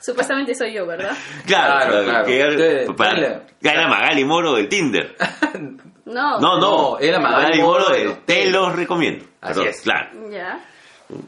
Supuestamente 0.00 0.54
soy 0.54 0.72
yo, 0.72 0.86
¿verdad? 0.86 1.16
Claro, 1.46 2.04
claro. 2.04 2.24
Que, 2.26 2.86
para- 2.96 3.42
que 3.60 3.68
era 3.68 3.86
Magali 3.88 4.24
Moro 4.24 4.54
del 4.54 4.68
Tinder. 4.68 5.14
No. 6.06 6.40
No, 6.40 6.58
no, 6.58 6.60
No, 6.60 6.98
era 6.98 7.20
Magali 7.20 7.62
Moro 7.62 7.88
del 7.90 8.16
Te 8.24 8.50
los 8.50 8.74
recomiendo. 8.74 9.24
Así 9.40 9.54
Perdón, 9.54 9.68
es. 9.68 9.80
Claro. 9.82 10.08
Ya. 10.28 10.64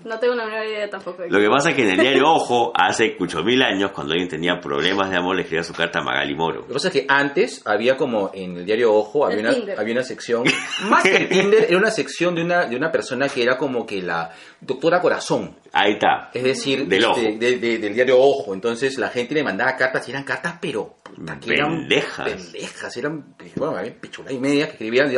No 0.04 0.18
tengo 0.18 0.34
la 0.34 0.44
menor 0.46 0.64
idea 0.66 0.88
tampoco. 0.90 1.22
de 1.22 1.30
Lo 1.30 1.38
que 1.40 1.48
pasa 1.48 1.70
es 1.70 1.76
que 1.76 1.82
en 1.82 1.90
el 1.90 1.98
diario 1.98 2.24
Ojo, 2.28 2.72
hace 2.74 3.16
muchos 3.18 3.44
mil 3.44 3.62
años, 3.62 3.92
cuando 3.92 4.12
alguien 4.12 4.28
tenía 4.28 4.58
problemas 4.60 5.10
de 5.10 5.16
amor, 5.18 5.36
le 5.36 5.42
escribía 5.42 5.62
su 5.62 5.72
carta 5.72 6.00
a 6.00 6.02
Magali 6.02 6.34
Moro. 6.34 6.62
Lo 6.62 6.66
que 6.68 6.72
pasa 6.74 6.88
es 6.88 6.94
que 6.94 7.04
antes 7.08 7.62
había 7.64 7.96
como 7.96 8.30
en 8.34 8.56
el 8.56 8.64
diario 8.66 8.92
Ojo, 8.92 9.24
había 9.26 9.38
El 9.38 9.46
una, 9.46 9.54
Tinder. 9.54 9.78
había 9.80 9.92
una 9.94 10.02
sección, 10.04 10.44
más 10.88 11.02
que 11.04 11.16
el 11.16 11.28
Tinder, 11.28 11.66
era 11.68 11.78
una 11.78 11.90
sección 11.90 12.34
de 12.34 12.42
una, 12.42 12.66
de 12.66 12.74
una 12.76 12.90
persona 12.90 13.28
que 13.28 13.42
era 13.42 13.56
como 13.56 13.86
que 13.86 14.02
la 14.02 14.30
doctora 14.64 15.00
corazón. 15.00 15.57
Ahí 15.73 15.92
está. 15.95 16.31
Es 16.33 16.42
decir, 16.45 16.87
Del 16.87 17.00
este, 17.04 17.11
Ojo. 17.11 17.21
de- 17.38 17.59
de- 17.59 17.78
del 17.78 17.95
diario 17.95 18.19
Ojo. 18.21 18.54
Entonces 18.54 18.97
la 18.99 19.09
gente 19.09 19.35
le 19.35 19.42
mandaba 19.42 19.76
cartas 19.76 20.07
y 20.09 20.12
eran 20.12 20.25
cartas, 20.25 20.54
pero 20.61 20.95
puta, 21.02 21.38
que 21.40 21.52
eran 21.54 21.81
Pendejas. 21.88 22.28
pendejas. 22.28 22.97
Eran, 22.97 23.35
bueno, 23.57 23.76
había 23.76 23.95
pichula 24.00 24.33
y 24.33 24.38
media 24.38 24.66
que 24.66 24.73
escribían. 24.73 25.11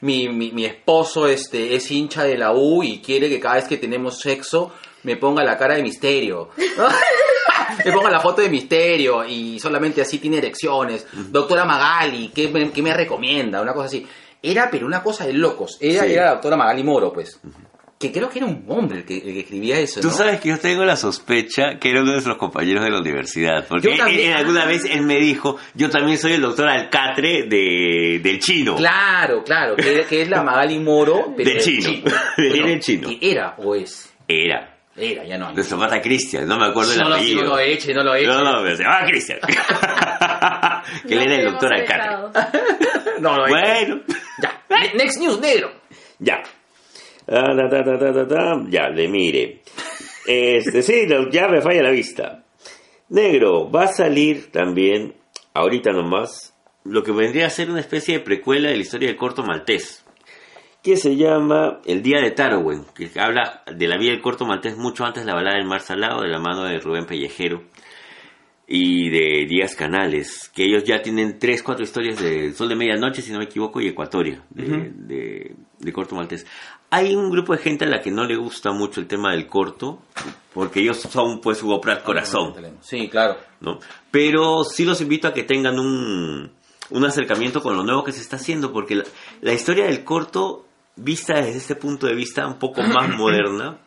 mi, 0.00 0.28
mi, 0.28 0.52
mi 0.52 0.64
esposo 0.64 1.26
este, 1.28 1.74
es 1.74 1.90
hincha 1.90 2.24
de 2.24 2.36
la 2.36 2.52
U 2.52 2.82
y 2.82 3.00
quiere 3.00 3.28
que 3.28 3.38
cada 3.40 3.54
vez 3.56 3.64
que 3.64 3.76
tenemos 3.76 4.18
sexo 4.20 4.72
me 5.04 5.16
ponga 5.16 5.44
la 5.44 5.56
cara 5.56 5.74
de 5.76 5.82
misterio. 5.82 6.50
me 7.84 7.92
ponga 7.92 8.10
la 8.10 8.20
foto 8.20 8.42
de 8.42 8.48
misterio 8.48 9.24
y 9.24 9.58
solamente 9.60 10.00
así 10.02 10.18
tiene 10.18 10.38
erecciones. 10.38 11.06
Doctora 11.12 11.64
Magali, 11.64 12.30
¿qué 12.34 12.48
me, 12.48 12.70
qué 12.72 12.82
me 12.82 12.92
recomienda? 12.94 13.60
Una 13.60 13.72
cosa 13.72 13.86
así. 13.86 14.06
Era, 14.42 14.68
pero 14.70 14.86
una 14.86 15.02
cosa 15.02 15.26
de 15.26 15.32
locos. 15.32 15.78
Ella 15.80 16.04
Sí. 16.04 16.12
era 16.12 16.24
la 16.26 16.30
doctora 16.32 16.56
Magali 16.56 16.82
Moro, 16.84 17.12
pues. 17.12 17.40
Que 17.98 18.12
creo 18.12 18.28
que 18.28 18.38
era 18.38 18.46
un 18.46 18.64
hombre 18.68 18.98
el 18.98 19.04
que, 19.04 19.16
el 19.16 19.22
que 19.34 19.40
escribía 19.40 19.76
eso. 19.80 20.00
Tú 20.00 20.06
¿no? 20.06 20.14
sabes 20.14 20.40
que 20.40 20.50
yo 20.50 20.58
tengo 20.60 20.84
la 20.84 20.94
sospecha 20.94 21.78
que 21.80 21.90
era 21.90 21.98
uno 22.02 22.10
de 22.10 22.16
nuestros 22.18 22.36
compañeros 22.36 22.84
de 22.84 22.90
la 22.90 23.00
universidad. 23.00 23.66
Porque 23.68 23.96
también. 23.96 24.20
él- 24.20 24.26
él 24.26 24.32
alguna 24.34 24.66
vez 24.66 24.84
él 24.84 25.02
me 25.02 25.16
dijo, 25.18 25.56
yo 25.74 25.90
también 25.90 26.16
soy 26.16 26.34
el 26.34 26.40
doctor 26.42 26.68
Alcatre 26.68 27.48
de, 27.48 28.20
del 28.22 28.38
chino. 28.38 28.76
Claro, 28.76 29.42
claro, 29.42 29.74
que, 29.74 30.04
que 30.08 30.22
es 30.22 30.28
la 30.28 30.44
Magali 30.44 30.78
Moro, 30.78 31.32
pero 31.36 31.48
De 31.50 31.54
del 31.56 31.64
chino. 31.64 31.90
De 32.36 32.48
Bueno, 32.50 32.66
del 32.68 32.80
chino. 32.80 33.08
Era 33.20 33.54
o 33.58 33.74
es. 33.74 34.14
Era. 34.28 34.76
Era, 34.96 35.24
ya 35.24 35.36
no. 35.38 35.48
hay. 35.48 35.54
Nuestro 35.56 35.78
pata 35.78 36.00
Cristian, 36.00 36.46
no 36.46 36.56
me 36.58 36.66
acuerdo 36.66 36.92
el 36.92 36.98
no, 36.98 37.08
lo, 37.08 37.14
apellido. 37.16 37.42
no 37.42 37.48
lo 37.50 37.58
eche, 37.58 37.94
no 37.94 38.02
lo 38.04 38.14
eche. 38.14 38.26
No, 38.26 38.42
no, 38.44 38.62
pero 38.62 38.76
se 38.76 38.82
llamaba 38.84 39.06
Cristian. 39.06 39.38
que 41.08 41.14
él 41.14 41.18
No 41.18 41.24
era 41.24 41.34
el 41.34 41.44
doctor 41.50 41.72
Alcatre. 41.72 42.08
No 43.20 43.36
lo 43.36 43.46
eche. 43.46 43.54
Bueno, 43.58 44.00
Ya. 44.42 44.62
Ne- 44.70 44.94
Next 44.94 45.18
News, 45.20 45.40
negro. 45.40 45.72
ya. 46.20 46.42
Ah, 47.30 47.54
ta, 47.54 47.84
ta, 47.84 48.26
ta. 48.26 48.64
Ya, 48.68 48.88
le 48.88 49.08
mire. 49.08 49.60
Este, 50.26 50.82
sí, 50.82 51.06
ya 51.30 51.48
me 51.48 51.60
falla 51.60 51.82
la 51.82 51.90
vista. 51.90 52.44
Negro, 53.10 53.70
va 53.70 53.84
a 53.84 53.88
salir 53.88 54.50
también, 54.50 55.14
ahorita 55.54 55.92
nomás, 55.92 56.54
lo 56.84 57.02
que 57.02 57.12
vendría 57.12 57.46
a 57.46 57.50
ser 57.50 57.70
una 57.70 57.80
especie 57.80 58.18
de 58.18 58.24
precuela 58.24 58.68
de 58.68 58.76
la 58.76 58.82
historia 58.82 59.08
del 59.08 59.16
corto 59.16 59.42
maltés, 59.42 60.04
que 60.82 60.96
se 60.96 61.16
llama 61.16 61.80
El 61.84 62.02
Día 62.02 62.20
de 62.20 62.30
Tarwen, 62.30 62.84
que 62.94 63.10
habla 63.18 63.62
de 63.66 63.88
la 63.88 63.98
vida 63.98 64.12
del 64.12 64.20
corto 64.20 64.46
maltés 64.46 64.76
mucho 64.76 65.04
antes 65.04 65.24
de 65.24 65.30
la 65.30 65.34
balada 65.34 65.56
del 65.56 65.66
Mar 65.66 65.80
Salado, 65.80 66.22
de 66.22 66.28
la 66.28 66.38
mano 66.38 66.64
de 66.64 66.78
Rubén 66.78 67.06
Pellejero 67.06 67.62
y 68.70 69.08
de 69.08 69.46
Díaz 69.48 69.74
Canales, 69.74 70.50
que 70.54 70.64
ellos 70.64 70.84
ya 70.84 71.00
tienen 71.00 71.38
tres, 71.38 71.62
cuatro 71.62 71.82
historias 71.84 72.20
de 72.20 72.52
Sol 72.52 72.68
de 72.68 72.76
Medianoche, 72.76 73.22
si 73.22 73.32
no 73.32 73.38
me 73.38 73.44
equivoco, 73.46 73.80
y 73.80 73.88
Ecuatoria, 73.88 74.42
de, 74.50 74.92
de- 74.94 75.56
de 75.78 75.92
corto 75.92 76.14
maltés. 76.14 76.44
Hay 76.90 77.14
un 77.14 77.30
grupo 77.30 77.52
de 77.54 77.58
gente 77.62 77.84
a 77.86 77.88
la 77.88 78.02
que 78.02 78.10
no 78.10 78.24
le 78.24 78.36
gusta 78.36 78.72
mucho 78.72 79.00
el 79.00 79.06
tema 79.06 79.32
del 79.32 79.46
corto, 79.46 80.02
porque 80.52 80.80
ellos 80.80 80.98
son 80.98 81.40
pues 81.40 81.58
su 81.58 81.70
ópera 81.70 82.02
corazón. 82.02 82.52
Sí, 82.82 83.08
claro. 83.08 83.36
¿no? 83.60 83.78
Pero 84.10 84.64
sí 84.64 84.84
los 84.84 85.00
invito 85.00 85.28
a 85.28 85.32
que 85.32 85.44
tengan 85.44 85.78
un, 85.78 86.50
un 86.90 87.04
acercamiento 87.04 87.62
con 87.62 87.74
lo 87.76 87.84
nuevo 87.84 88.04
que 88.04 88.12
se 88.12 88.20
está 88.20 88.36
haciendo, 88.36 88.70
porque 88.72 88.96
la, 88.96 89.04
la 89.40 89.52
historia 89.54 89.86
del 89.86 90.04
corto, 90.04 90.66
vista 90.96 91.34
desde 91.40 91.56
este 91.58 91.74
punto 91.76 92.06
de 92.06 92.14
vista 92.14 92.46
un 92.46 92.58
poco 92.58 92.82
más 92.82 93.08
moderna, 93.16 93.78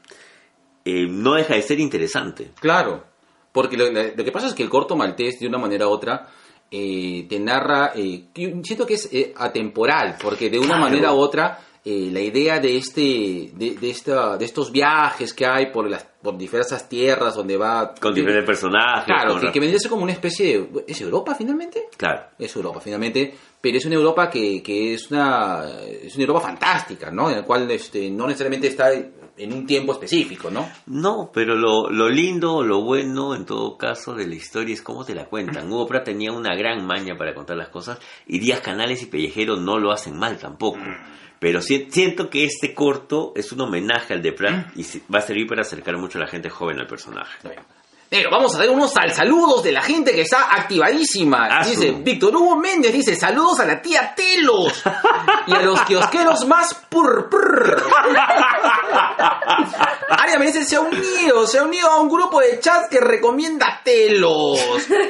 eh, 0.86 1.06
no 1.08 1.34
deja 1.36 1.54
de 1.56 1.62
ser 1.62 1.80
interesante. 1.80 2.52
Claro. 2.60 3.11
Porque 3.52 3.78
lo, 3.78 3.92
lo- 3.92 4.24
que 4.24 4.32
pasa 4.32 4.48
es 4.48 4.54
que 4.54 4.64
el 4.64 4.70
corto 4.70 4.96
maltés, 4.96 5.40
de 5.40 5.48
una 5.48 5.58
manera 5.58 5.88
u 5.88 5.92
otra, 5.92 6.28
eh, 6.72 7.26
te 7.28 7.40
narra. 7.40 7.92
eh, 7.96 8.26
siento 8.64 8.86
que 8.86 8.94
es 8.94 9.10
eh, 9.12 9.34
atemporal, 9.36 10.16
porque 10.22 10.50
de 10.50 10.58
una 10.58 10.68
Claro. 10.70 10.82
manera 10.84 11.14
u 11.14 11.18
otra. 11.18 11.60
eh, 11.84 12.10
la 12.14 12.20
idea 12.20 12.60
de 12.60 12.78
este 12.78 13.02
de, 13.56 13.76
de 13.82 13.90
esta 13.90 14.38
de 14.38 14.46
estos 14.46 14.72
viajes 14.72 15.34
que 15.34 15.48
hay 15.48 15.72
por 15.72 15.90
las 15.90 16.06
por 16.22 16.38
diversas 16.38 16.88
tierras 16.88 17.34
donde 17.36 17.58
va 17.58 17.96
Con 18.00 18.14
diferentes 18.14 18.46
personajes. 18.46 19.06
claro 19.06 19.40
que, 19.40 19.52
que 19.52 19.60
vendría 19.60 19.78
a 19.78 19.80
ser 19.80 19.90
como 19.90 20.04
una 20.04 20.12
especie 20.12 20.60
de 20.60 20.86
es 20.88 21.02
Europa 21.02 21.34
finalmente 21.34 21.86
Claro. 21.98 22.22
es 22.38 22.56
Europa 22.56 22.80
finalmente 22.82 23.34
pero 23.62 23.78
es 23.78 23.86
una 23.86 23.96
Europa 23.96 24.30
que, 24.30 24.62
que 24.64 24.94
es 24.96 25.10
una 25.12 25.64
es 26.04 26.16
una 26.16 26.24
Europa 26.24 26.42
fantástica 26.42 27.12
no 27.12 27.30
en 27.30 27.38
la 27.38 27.44
cual 27.44 27.70
este 27.72 28.10
no 28.10 28.26
necesariamente 28.28 28.68
está 28.68 28.92
en 28.94 29.54
un 29.54 29.66
tiempo 29.66 29.94
específico 29.94 30.52
no 30.52 30.70
No, 30.88 31.32
pero 31.34 31.56
lo, 31.56 31.90
lo 31.90 32.10
lindo, 32.10 32.64
lo 32.64 32.82
bueno 32.84 33.34
en 33.36 33.46
todo 33.46 33.78
caso 33.78 34.14
de 34.14 34.28
la 34.28 34.36
historia 34.36 34.74
es 34.74 34.82
cómo 34.82 35.06
te 35.06 35.16
la 35.16 35.26
cuentan. 35.26 35.72
Hugo 35.72 35.88
Pratt 35.88 36.04
tenía 36.06 36.32
una 36.32 36.54
gran 36.56 36.86
maña 36.86 37.16
para 37.18 37.34
contar 37.34 37.56
las 37.58 37.70
cosas 37.70 37.98
y 38.28 38.40
Díaz 38.40 38.60
Canales 38.60 39.02
y 39.02 39.06
Pellejero 39.08 39.56
no 39.56 39.80
lo 39.80 39.92
hacen 39.92 40.18
mal 40.18 40.38
tampoco. 40.38 40.80
Pero 41.40 41.62
si- 41.62 41.88
siento 41.90 42.30
que 42.30 42.44
este 42.44 42.76
corto 42.76 43.32
es 43.36 43.52
un 43.52 43.62
homenaje 43.62 44.14
al 44.14 44.22
de 44.22 44.34
Pratt 44.34 44.78
y 44.78 44.84
va 45.12 45.20
a 45.20 45.22
servir 45.22 45.48
para 45.48 45.62
acercar 45.62 45.98
mucho 45.98 46.20
a 46.20 46.22
la 46.22 46.28
gente 46.28 46.50
joven 46.50 46.80
al 46.80 46.86
personaje. 46.88 47.38
Está 47.38 47.50
bien. 47.50 47.64
Negro, 48.14 48.30
vamos 48.30 48.54
a 48.54 48.58
dar 48.58 48.70
unos 48.70 48.92
sal 48.92 49.10
saludos 49.14 49.64
de 49.64 49.72
la 49.72 49.82
gente 49.82 50.12
que 50.12 50.24
está 50.24 50.54
activadísima. 50.54 51.48
Ah, 51.50 51.66
Dice. 51.66 51.92
Víctor 51.92 52.36
Hugo 52.36 52.58
Méndez, 52.58 52.92
dice 52.92 53.16
saludos 53.16 53.62
a 53.62 53.66
la 53.66 53.82
tía 53.82 54.14
Telos 54.14 54.84
y 55.48 55.54
a 55.54 55.62
los 55.62 55.80
kiosqueros 55.84 56.46
más 56.46 56.74
pur 56.90 57.30
pur. 57.30 57.82
Aria 60.10 60.38
me 60.38 60.48
dice 60.48 60.66
se 60.66 60.76
ha 60.76 60.82
unido, 60.82 61.48
se 61.48 61.60
ha 61.60 61.64
unido 61.64 61.90
a 61.90 62.02
un 62.02 62.10
grupo 62.10 62.42
de 62.42 62.60
chat 62.60 62.90
que 62.90 63.00
recomienda 63.00 63.80
Telos. 63.82 64.60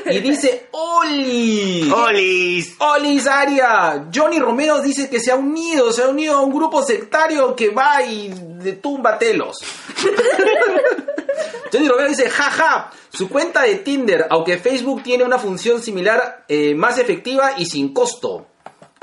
Y 0.05 0.19
dice 0.19 0.67
Oli. 0.69 1.91
¡Olis! 1.91 2.75
Olis 2.77 3.25
Aria. 3.25 4.09
Johnny 4.13 4.37
Romero 4.37 4.79
dice 4.79 5.09
que 5.09 5.19
se 5.19 5.31
ha 5.31 5.35
unido, 5.37 5.91
se 5.91 6.03
ha 6.03 6.07
unido 6.07 6.37
a 6.37 6.41
un 6.41 6.53
grupo 6.53 6.83
sectario 6.83 7.55
que 7.55 7.71
va 7.71 8.03
y 8.03 8.31
de 8.31 8.73
tumba 8.73 9.17
telos. 9.17 9.57
Johnny 11.71 11.87
Romero 11.87 12.09
dice, 12.09 12.29
jaja, 12.29 12.91
su 13.09 13.29
cuenta 13.29 13.63
de 13.63 13.75
Tinder, 13.75 14.27
aunque 14.29 14.57
Facebook 14.57 15.03
tiene 15.03 15.23
una 15.23 15.37
función 15.39 15.81
similar, 15.81 16.45
eh, 16.47 16.73
más 16.75 16.97
efectiva 16.97 17.53
y 17.57 17.65
sin 17.65 17.93
costo. 17.93 18.47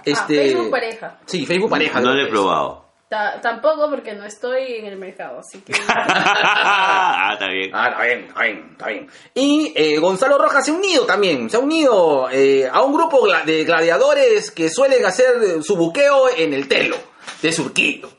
Este, 0.05 0.39
Ah, 0.39 0.43
Facebook 0.45 0.71
pareja. 0.71 1.19
Sí, 1.27 1.45
Facebook 1.47 1.71
pareja. 1.71 2.01
No 2.01 2.13
lo 2.15 2.23
he 2.25 2.29
probado. 2.29 2.87
Ta- 3.09 3.41
tampoco 3.41 3.89
porque 3.89 4.13
no 4.15 4.25
estoy 4.27 4.75
en 4.77 4.85
el 4.85 4.99
mercado, 4.99 5.39
así 5.41 5.61
que... 5.63 5.73
ah, 5.89 7.31
está 7.33 7.49
bien. 7.49 7.71
Ah, 7.73 7.89
está 7.91 8.03
bien, 8.05 8.25
está 8.29 8.43
bien, 8.43 8.69
está 8.73 8.87
bien. 8.89 9.09
Y 9.35 9.73
eh, 9.75 9.99
Gonzalo 9.99 10.37
Rojas 10.39 10.65
se 10.67 10.71
ha 10.73 10.75
unido 10.75 11.07
también, 11.07 11.49
se 11.49 11.57
ha 11.57 11.61
unido 11.61 12.29
eh, 12.31 12.69
a 12.71 12.83
un 12.83 12.93
grupo 12.93 13.27
de 13.47 13.65
gladiadores 13.65 14.51
que 14.51 14.69
suelen 14.69 15.05
hacer 15.07 15.63
su 15.63 15.75
buqueo 15.77 16.29
en 16.37 16.53
el 16.53 16.69
telo 16.69 16.97
de 17.41 17.51
Surquillo. 17.53 18.11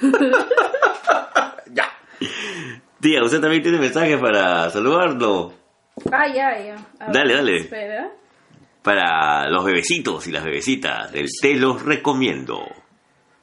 ya. 1.72 1.90
Tía, 3.06 3.22
usted 3.22 3.40
también 3.40 3.62
tiene 3.62 3.78
mensaje 3.78 4.18
para 4.18 4.68
saludarlo. 4.68 5.52
Ah, 6.10 6.26
ya, 6.26 6.58
ya. 6.58 6.74
Ver, 6.98 7.12
Dale, 7.12 7.34
dale. 7.34 7.56
Espera. 7.58 8.10
Para 8.82 9.48
los 9.48 9.64
bebecitos 9.64 10.26
y 10.26 10.32
las 10.32 10.42
bebecitas 10.42 11.12
del 11.12 11.28
Te 11.40 11.54
los 11.54 11.84
recomiendo. 11.84 12.64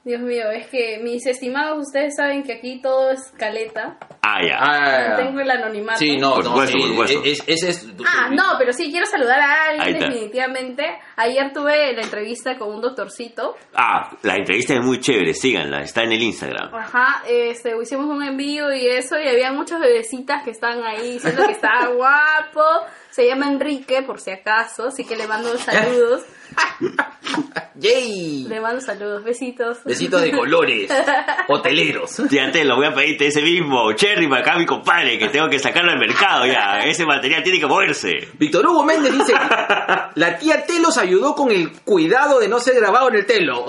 Dios 0.06 0.20
mío, 0.22 0.52
es 0.52 0.68
que 0.68 1.00
mis 1.02 1.26
estimados, 1.26 1.78
ustedes 1.88 2.16
saben 2.18 2.44
que 2.44 2.52
aquí 2.54 2.82
todo 2.82 3.12
es 3.12 3.32
caleta. 3.38 3.98
Ah, 4.22 4.40
ya. 4.46 4.58
Ah, 4.60 5.16
Tengo 5.16 5.40
el 5.40 5.50
anonimato. 5.50 5.98
sí, 5.98 6.18
no, 6.18 6.34
Por 6.36 6.44
no, 6.44 6.50
supuesto, 6.52 6.78
sí, 6.78 6.84
por 6.94 7.08
supuesto. 7.08 7.22
es- 7.24 7.44
ese 7.48 7.70
es... 7.70 7.88
Ah, 8.06 8.30
no, 8.30 8.44
pero 8.58 8.74
sí 8.74 8.92
quiero 8.92 9.06
saludar 9.06 9.40
a 9.40 9.70
alguien 9.70 10.00
definitivamente. 10.00 10.86
Ayer 11.16 11.54
tuve 11.54 11.94
la 11.94 12.02
entrevista 12.02 12.58
con 12.58 12.74
un 12.76 12.82
doctorcito. 12.82 13.56
Ah, 13.76 14.10
la 14.24 14.36
entrevista 14.36 14.74
es 14.74 14.82
muy 14.82 15.00
chévere, 15.00 15.34
síganla, 15.34 15.80
está 15.84 16.04
en 16.04 16.12
el 16.12 16.22
Instagram. 16.22 16.76
Ajá, 16.76 17.24
este, 17.30 17.72
hicimos 17.82 18.08
un 18.08 18.24
envío 18.24 18.74
y 18.74 18.86
eso, 18.88 19.18
y 19.18 19.26
había 19.28 19.54
muchas 19.54 19.80
bebecitas 19.80 20.44
que 20.44 20.52
estaban 20.52 20.84
ahí 20.84 21.14
diciendo 21.14 21.46
que 21.46 21.54
estaba 21.54 21.88
guapo. 21.96 22.62
Se 23.10 23.26
llama 23.28 23.48
Enrique, 23.48 24.02
por 24.02 24.20
si 24.20 24.32
acaso, 24.32 24.88
así 24.88 25.06
que 25.06 25.16
le 25.16 25.28
mando 25.28 25.58
saludos. 25.58 26.24
¡Yay! 27.76 28.46
Le 28.48 28.60
mando 28.62 28.82
saludos, 28.82 29.24
besitos. 29.24 29.84
Besitos 29.84 30.22
de 30.22 30.32
colores, 30.32 30.92
hoteleros. 31.48 32.22
Tía 32.30 32.52
Te, 32.52 32.64
lo 32.66 32.76
voy 32.76 32.86
a 32.88 32.94
pedirte 32.94 33.28
ese 33.28 33.42
mismo 33.42 33.92
cherry 33.94 34.28
para 34.28 34.42
acá, 34.42 34.58
mi 34.58 34.66
compadre, 34.66 35.18
que 35.18 35.30
tengo 35.30 35.50
que 35.50 35.60
sacarlo 35.60 35.92
al 35.92 36.00
mercado 36.00 36.46
ya. 36.46 36.80
Ese 36.86 37.06
material 37.06 37.42
tiene 37.44 37.60
que 37.60 37.66
moverse. 37.66 38.30
Víctor 38.38 38.66
Hugo 38.68 38.84
Méndez 38.84 39.12
dice, 39.14 39.34
la 40.16 40.38
tía 40.38 40.66
Telos 40.66 40.98
ayudó 40.98 41.34
con 41.36 41.52
el 41.52 41.72
cuidado 41.82 42.40
de 42.40 42.48
no 42.48 42.60
ser 42.60 42.76
grabado 42.76 43.10
en 43.10 43.16
el 43.16 43.26
telo. 43.26 43.66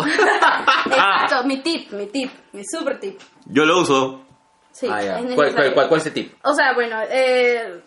Exacto, 0.86 1.44
mi 1.44 1.58
tip, 1.62 1.90
mi 1.92 2.06
tip, 2.06 2.30
mi 2.52 2.62
super 2.64 2.98
tip. 3.00 3.18
Yo 3.46 3.64
lo 3.64 3.80
uso. 3.80 4.20
Sí, 4.72 4.88
Ah, 4.90 5.00
ya. 5.02 5.20
es 5.20 5.34
¿Cuál, 5.34 5.54
cuál, 5.54 5.72
cuál, 5.74 5.88
cuál 5.88 6.00
es 6.00 6.06
el 6.06 6.12
tip? 6.12 6.32
O 6.42 6.52
sea, 6.52 6.74
bueno, 6.74 6.96
eh, 7.08 7.80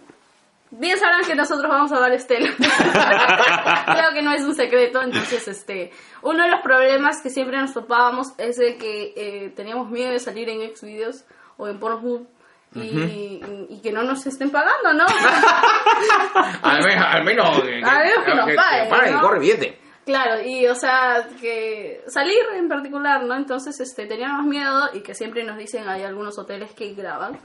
bien 0.71 0.97
sabrán 0.97 1.23
que 1.23 1.35
nosotros 1.35 1.69
vamos 1.69 1.91
a 1.91 1.99
dar 1.99 2.11
estela. 2.11 2.49
Creo 2.57 4.13
que 4.13 4.21
no 4.21 4.31
es 4.31 4.43
un 4.43 4.55
secreto, 4.55 5.01
entonces, 5.01 5.47
este, 5.47 5.91
uno 6.21 6.43
de 6.43 6.49
los 6.49 6.61
problemas 6.61 7.21
que 7.21 7.29
siempre 7.29 7.57
nos 7.57 7.73
topábamos 7.73 8.33
es 8.37 8.57
de 8.57 8.77
que 8.77 9.13
eh, 9.15 9.53
teníamos 9.55 9.89
miedo 9.89 10.11
de 10.11 10.19
salir 10.19 10.49
en 10.49 10.75
Xvideos 10.75 11.25
o 11.57 11.67
en 11.67 11.79
Pornhub 11.79 12.27
y, 12.75 13.41
y 13.69 13.81
que 13.81 13.91
no 13.91 14.03
nos 14.03 14.25
estén 14.27 14.51
pagando, 14.51 14.93
¿no? 14.93 15.05
Al 16.61 16.83
menos, 16.83 17.05
al 17.05 17.23
menos, 17.23 17.63
eh, 17.65 17.81
Al 17.83 18.05
menos 18.05 18.23
que 18.25 18.35
nos 18.35 18.49
paguen, 18.89 19.13
¿no? 19.15 19.21
corre 19.21 19.39
billete. 19.39 19.79
Claro, 20.05 20.41
y 20.41 20.65
o 20.67 20.75
sea, 20.75 21.27
que 21.41 22.01
salir 22.07 22.37
en 22.55 22.69
particular, 22.69 23.23
¿no? 23.23 23.35
Entonces, 23.35 23.79
este, 23.79 24.05
teníamos 24.05 24.45
miedo 24.45 24.89
y 24.93 25.01
que 25.01 25.13
siempre 25.13 25.43
nos 25.43 25.57
dicen, 25.57 25.87
hay 25.89 26.03
algunos 26.03 26.37
hoteles 26.37 26.71
que 26.73 26.93
graban. 26.93 27.37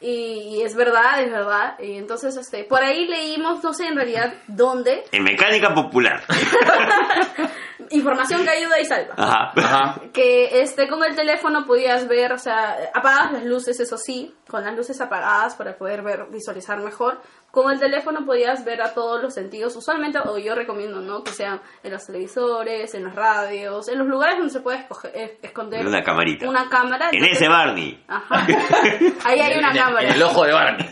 Y, 0.00 0.56
y 0.58 0.62
es 0.62 0.74
verdad, 0.74 1.22
es 1.22 1.30
verdad. 1.30 1.78
Y 1.78 1.96
entonces, 1.96 2.36
este, 2.36 2.64
por 2.64 2.82
ahí 2.82 3.06
leímos, 3.06 3.62
no 3.64 3.72
sé 3.72 3.86
en 3.86 3.96
realidad 3.96 4.34
dónde, 4.46 5.04
En 5.12 5.24
mecánica 5.24 5.74
popular. 5.74 6.22
información 7.90 8.44
que 8.44 8.50
ayuda 8.50 8.80
y 8.80 8.84
salva. 8.84 9.14
Ajá. 9.16 9.52
Ajá. 9.56 10.00
Que 10.12 10.60
este, 10.60 10.88
con 10.88 11.02
el 11.04 11.14
teléfono 11.14 11.64
podías 11.66 12.06
ver, 12.08 12.32
o 12.32 12.38
sea, 12.38 12.76
apagadas 12.94 13.32
las 13.32 13.44
luces, 13.44 13.78
eso 13.80 13.96
sí, 13.98 14.34
con 14.48 14.64
las 14.64 14.74
luces 14.76 15.00
apagadas 15.00 15.54
para 15.56 15.76
poder 15.76 16.02
ver, 16.02 16.26
visualizar 16.30 16.78
mejor. 16.82 17.20
Con 17.50 17.72
el 17.72 17.78
teléfono 17.80 18.26
podías 18.26 18.64
ver 18.66 18.82
a 18.82 18.92
todos 18.92 19.22
los 19.22 19.32
sentidos, 19.32 19.74
usualmente, 19.76 20.18
o 20.18 20.36
yo 20.36 20.54
recomiendo, 20.54 21.00
¿no? 21.00 21.24
Que 21.24 21.30
sean 21.32 21.60
en 21.82 21.92
los 21.92 22.04
televisores, 22.04 22.94
en 22.94 23.04
las 23.04 23.14
radios, 23.14 23.88
en 23.88 23.98
los 23.98 24.06
lugares 24.08 24.36
donde 24.36 24.52
se 24.52 24.60
puede 24.60 24.86
escoger- 24.86 25.12
eh, 25.14 25.38
esconder 25.42 25.86
Una 25.86 26.02
camarita. 26.02 26.46
una 26.48 26.68
cámara. 26.68 27.08
En 27.12 27.24
ese 27.24 27.48
Barney. 27.48 28.04
Ajá. 28.08 28.46
Ahí 29.24 29.40
hay 29.40 29.56
una 29.58 29.70
en- 29.70 29.76
cámara. 29.76 30.08
En 30.08 30.14
el 30.14 30.22
ojo 30.22 30.44
de 30.44 30.52
Barney. 30.52 30.86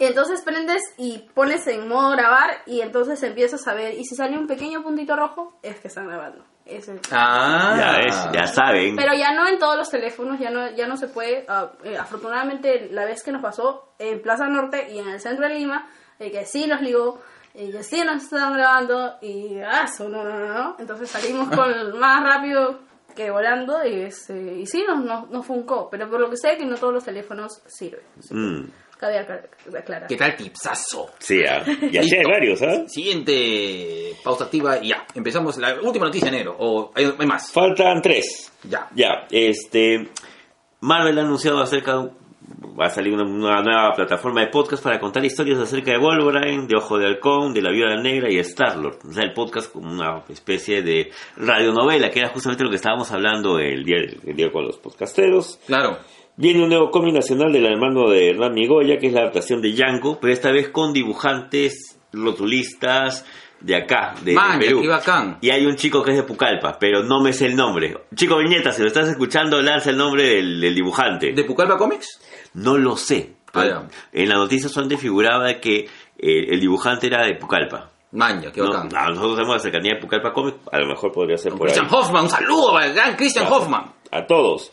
Y 0.00 0.04
entonces 0.06 0.42
prendes 0.42 0.80
y 0.96 1.18
pones 1.34 1.66
en 1.66 1.86
modo 1.86 2.10
grabar 2.12 2.62
y 2.66 2.80
entonces 2.80 3.22
empiezas 3.22 3.68
a 3.68 3.74
ver. 3.74 3.94
Y 3.94 4.04
si 4.04 4.14
sale 4.16 4.38
un 4.38 4.46
pequeño 4.46 4.82
puntito 4.82 5.14
rojo, 5.14 5.58
es 5.62 5.78
que 5.78 5.88
están 5.88 6.06
grabando. 6.08 6.29
Es 6.66 6.88
el- 6.88 7.00
Ah. 7.10 7.76
Ya 7.78 7.98
ves, 7.98 8.28
ya 8.32 8.46
saben. 8.46 8.94
Pero 8.96 9.12
ya 9.14 9.32
no 9.32 9.48
en 9.48 9.58
todos 9.58 9.76
los 9.76 9.90
teléfonos, 9.90 10.38
ya 10.38 10.50
no, 10.50 10.70
ya 10.70 10.86
no 10.86 10.96
se 10.96 11.08
puede. 11.08 11.44
ah, 11.48 11.72
eh, 11.84 11.96
afortunadamente, 11.98 12.88
la 12.92 13.04
vez 13.04 13.22
que 13.22 13.32
nos 13.32 13.42
pasó 13.42 13.92
en 13.98 14.22
Plaza 14.22 14.46
Norte 14.48 14.88
y 14.92 14.98
en 14.98 15.08
el 15.08 15.20
centro 15.20 15.48
de 15.48 15.54
Lima, 15.54 15.88
eh, 16.18 16.30
que 16.30 16.44
sí 16.46 16.66
nos 16.66 16.80
ligó, 16.80 17.20
eh, 17.54 17.70
que 17.72 17.82
sí 17.82 18.02
nos 18.04 18.22
estaban 18.22 18.52
grabando 18.52 19.16
y 19.20 19.58
ah, 19.60 19.84
eso, 19.84 20.08
no, 20.08 20.22
no, 20.22 20.38
no, 20.38 20.54
no. 20.54 20.76
Entonces 20.78 21.10
salimos 21.10 21.48
con 21.56 21.98
más 21.98 22.22
rápido 22.22 22.78
que 23.16 23.30
volando 23.30 23.84
y, 23.84 24.02
este, 24.02 24.54
y 24.54 24.66
sí 24.66 24.84
nos, 24.86 25.02
nos, 25.04 25.28
nos 25.30 25.44
funcó. 25.44 25.88
Pero 25.90 26.08
por 26.08 26.20
lo 26.20 26.30
que 26.30 26.36
sé, 26.36 26.56
que 26.56 26.64
no 26.64 26.76
todos 26.76 26.92
los 26.94 27.04
teléfonos 27.04 27.60
sirven. 27.66 28.02
Mm, 28.30 28.70
Cabe 29.00 29.18
aclarar. 29.18 30.06
¿Qué 30.08 30.16
tal 30.16 30.36
tipsazo? 30.36 31.08
sí, 31.18 31.40
ah. 31.48 31.64
y 31.90 31.96
así 31.96 32.16
hay 32.16 32.24
varios, 32.24 32.60
¿ah? 32.60 32.86
Siguiente 32.86 34.14
pausa 34.22 34.44
activa 34.44 34.76
y 34.76 34.88
ya. 34.88 35.06
Empezamos 35.14 35.56
la 35.56 35.80
última 35.80 36.04
noticia, 36.04 36.30
negro. 36.30 36.54
O 36.58 36.92
hay, 36.94 37.10
hay 37.18 37.26
más. 37.26 37.50
Faltan 37.50 38.02
tres. 38.02 38.52
Ya. 38.64 38.90
Ya, 38.94 39.26
este. 39.30 40.06
Marvel 40.80 41.18
ha 41.18 41.22
anunciado 41.22 41.62
acerca 41.62 41.96
de. 41.96 42.10
Va 42.78 42.86
a 42.86 42.90
salir 42.90 43.14
una, 43.14 43.24
una 43.24 43.62
nueva 43.62 43.94
plataforma 43.94 44.42
de 44.42 44.48
podcast 44.48 44.82
para 44.82 45.00
contar 45.00 45.24
historias 45.24 45.58
acerca 45.58 45.92
de 45.92 45.98
Wolverine, 45.98 46.66
de 46.66 46.76
Ojo 46.76 46.98
de 46.98 47.06
Halcón, 47.06 47.54
de 47.54 47.62
la 47.62 47.70
Viuda 47.70 47.96
Negra 48.02 48.30
y 48.30 48.38
Star-Lord. 48.38 48.98
O 49.08 49.12
sea, 49.14 49.24
el 49.24 49.32
podcast 49.32 49.72
como 49.72 49.90
una 49.90 50.24
especie 50.28 50.82
de 50.82 51.10
radionovela, 51.36 52.10
que 52.10 52.18
era 52.18 52.28
justamente 52.28 52.64
lo 52.64 52.70
que 52.70 52.76
estábamos 52.76 53.10
hablando 53.12 53.58
el 53.58 53.82
día, 53.82 53.96
el 54.26 54.36
día 54.36 54.52
con 54.52 54.66
los 54.66 54.76
podcasteros. 54.76 55.58
Claro. 55.66 55.98
Viene 56.40 56.62
un 56.62 56.70
nuevo 56.70 56.90
cómic 56.90 57.12
nacional 57.14 57.52
de 57.52 57.60
la 57.60 57.76
mano 57.76 58.08
de 58.08 58.30
Hernán 58.30 58.54
Migoya, 58.54 58.96
que 58.98 59.08
es 59.08 59.12
la 59.12 59.20
adaptación 59.20 59.60
de 59.60 59.72
Django, 59.72 60.18
pero 60.18 60.32
esta 60.32 60.50
vez 60.50 60.70
con 60.70 60.92
dibujantes 60.94 61.98
rotulistas 62.14 63.26
de 63.60 63.76
acá, 63.76 64.14
de, 64.22 64.30
de 64.30 64.36
Man, 64.36 64.58
Perú. 64.58 64.82
bacán. 64.88 65.36
Y 65.42 65.50
hay 65.50 65.66
un 65.66 65.76
chico 65.76 66.02
que 66.02 66.12
es 66.12 66.16
de 66.16 66.22
Pucallpa, 66.22 66.78
pero 66.80 67.02
no 67.02 67.20
me 67.20 67.34
sé 67.34 67.44
el 67.44 67.56
nombre. 67.56 67.94
Chico 68.14 68.38
Viñeta, 68.38 68.72
si 68.72 68.80
lo 68.80 68.88
estás 68.88 69.08
escuchando, 69.10 69.60
lanza 69.60 69.90
el 69.90 69.98
nombre 69.98 70.22
del, 70.22 70.60
del 70.62 70.74
dibujante. 70.74 71.32
¿De 71.34 71.44
Pucallpa 71.44 71.76
Comics? 71.76 72.20
No 72.54 72.78
lo 72.78 72.96
sé. 72.96 73.34
Ah, 73.52 73.82
en 74.12 74.28
la 74.28 74.36
noticia 74.36 74.68
solamente 74.70 74.96
figuraba 74.96 75.52
que 75.60 75.80
eh, 75.80 75.88
el 76.18 76.58
dibujante 76.60 77.08
era 77.08 77.26
de 77.26 77.34
Pucallpa. 77.34 77.90
Manja, 78.12 78.50
qué 78.50 78.60
No, 78.62 78.68
bacán. 78.72 78.88
a 78.96 79.08
nosotros 79.10 79.34
tenemos 79.36 79.56
la 79.56 79.60
cercanía 79.60 79.94
de 79.94 80.00
Pucallpa 80.00 80.32
Comics, 80.32 80.56
a 80.72 80.78
lo 80.78 80.86
mejor 80.86 81.12
podría 81.12 81.36
ser 81.36 81.52
por 81.52 81.68
ahí. 81.68 81.74
Christian 81.74 81.94
Hoffman, 81.94 82.24
un 82.24 82.30
saludo 82.30 82.72
para 82.72 82.86
el 82.86 82.94
gran 82.94 83.14
Christian 83.16 83.46
Hoffman. 83.46 83.92
A 84.10 84.26
todos. 84.26 84.72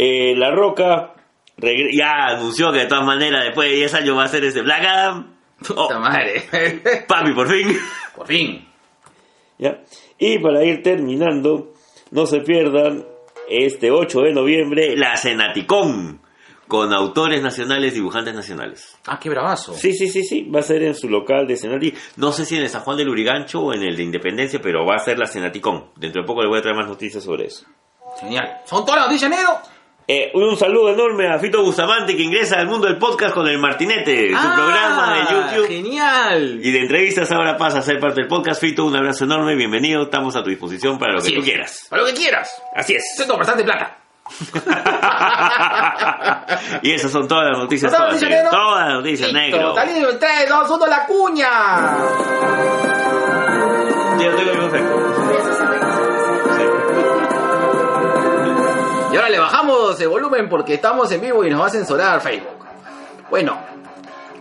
Eh, 0.00 0.36
la 0.36 0.52
Roca 0.52 1.14
ya 1.56 2.26
anunció 2.28 2.70
que 2.70 2.78
de 2.78 2.86
todas 2.86 3.04
maneras 3.04 3.44
después 3.44 3.68
de 3.68 3.76
10 3.78 3.94
años 3.94 4.16
va 4.16 4.24
a 4.24 4.28
ser 4.28 4.44
ese 4.44 4.62
Black 4.62 4.84
Adam. 4.84 5.34
Oh, 5.70 5.88
Puta 5.88 5.98
madre. 5.98 6.44
papi, 7.08 7.32
por 7.32 7.48
fin. 7.48 7.76
Por 8.14 8.28
fin. 8.28 8.64
¿Ya? 9.58 9.82
Y 10.20 10.38
para 10.38 10.64
ir 10.64 10.84
terminando, 10.84 11.74
no 12.12 12.26
se 12.26 12.42
pierdan 12.42 13.04
este 13.48 13.90
8 13.90 14.20
de 14.20 14.32
noviembre 14.34 14.96
la 14.96 15.16
Cenaticón 15.16 16.20
con 16.68 16.92
autores 16.92 17.42
nacionales, 17.42 17.94
dibujantes 17.94 18.34
nacionales. 18.34 18.96
Ah, 19.08 19.18
qué 19.20 19.28
bravazo. 19.28 19.72
Sí, 19.74 19.92
sí, 19.94 20.06
sí, 20.06 20.22
sí, 20.22 20.44
va 20.44 20.60
a 20.60 20.62
ser 20.62 20.84
en 20.84 20.94
su 20.94 21.08
local 21.08 21.48
de 21.48 21.56
Cenati. 21.56 21.92
No 22.18 22.30
sé 22.30 22.44
si 22.44 22.54
en 22.56 22.62
el 22.62 22.68
San 22.68 22.82
Juan 22.82 22.98
del 22.98 23.08
Urigancho 23.08 23.62
o 23.62 23.74
en 23.74 23.82
el 23.82 23.96
de 23.96 24.04
Independencia, 24.04 24.60
pero 24.62 24.86
va 24.86 24.94
a 24.94 25.00
ser 25.00 25.18
la 25.18 25.26
Cenaticón. 25.26 25.86
Dentro 25.96 26.22
de 26.22 26.26
poco 26.26 26.42
les 26.42 26.50
voy 26.50 26.60
a 26.60 26.62
traer 26.62 26.76
más 26.76 26.86
noticias 26.86 27.24
sobre 27.24 27.46
eso. 27.46 27.66
Genial. 28.20 28.60
¿Son 28.64 28.84
todas 28.84 29.00
las 29.00 29.08
noticias, 29.08 29.30
negro? 29.30 29.58
Eh, 30.10 30.30
un 30.32 30.56
saludo 30.56 30.88
enorme 30.88 31.28
a 31.28 31.38
Fito 31.38 31.62
Bustamante 31.62 32.16
que 32.16 32.22
ingresa 32.22 32.58
al 32.58 32.66
mundo 32.66 32.86
del 32.86 32.96
podcast 32.96 33.34
con 33.34 33.46
el 33.46 33.58
Martinete, 33.58 34.30
su 34.30 34.36
Ah, 34.38 34.54
programa 34.56 35.12
de 35.12 35.20
YouTube. 35.34 35.68
Genial. 35.68 36.60
Y 36.62 36.70
de 36.70 36.80
entrevistas 36.80 37.30
ahora 37.30 37.58
pasa 37.58 37.80
a 37.80 37.82
ser 37.82 38.00
parte 38.00 38.22
del 38.22 38.26
podcast. 38.26 38.58
Fito, 38.58 38.86
un 38.86 38.96
abrazo 38.96 39.24
enorme, 39.24 39.54
bienvenido. 39.54 40.04
Estamos 40.04 40.34
a 40.34 40.42
tu 40.42 40.48
disposición 40.48 40.98
para 40.98 41.12
lo 41.12 41.18
Así 41.18 41.32
que 41.32 41.36
tú 41.36 41.42
quieras. 41.44 41.88
Para 41.90 42.00
lo 42.00 42.08
que 42.08 42.14
quieras. 42.14 42.50
Así 42.74 42.94
es. 42.94 43.04
Siento 43.16 43.36
bastante 43.36 43.64
plata. 43.64 43.98
y 46.82 46.92
esas 46.92 47.12
son 47.12 47.28
todas 47.28 47.50
las 47.50 47.58
noticias. 47.58 47.92
¿Todas 47.92 48.06
noticias, 48.14 48.30
negro? 48.30 48.50
Todas 48.50 48.86
las 48.86 48.94
noticias, 48.94 49.30
Listo, 49.30 49.56
negro. 49.58 49.78
En 50.10 50.18
3, 50.18 50.48
2, 50.48 50.70
1, 50.70 50.86
la 50.86 51.04
cuña. 51.06 51.98
Yo 54.18 54.34
tengo 54.36 54.52
el. 54.74 55.87
Y 59.10 59.16
ahora 59.16 59.28
le 59.28 59.38
bajamos 59.38 60.00
el 60.00 60.08
volumen 60.08 60.48
porque 60.48 60.74
estamos 60.74 61.10
en 61.12 61.20
vivo 61.20 61.44
y 61.44 61.50
nos 61.50 61.60
va 61.60 61.66
a 61.66 61.70
censurar 61.70 62.20
Facebook. 62.20 62.66
Bueno, 63.30 63.58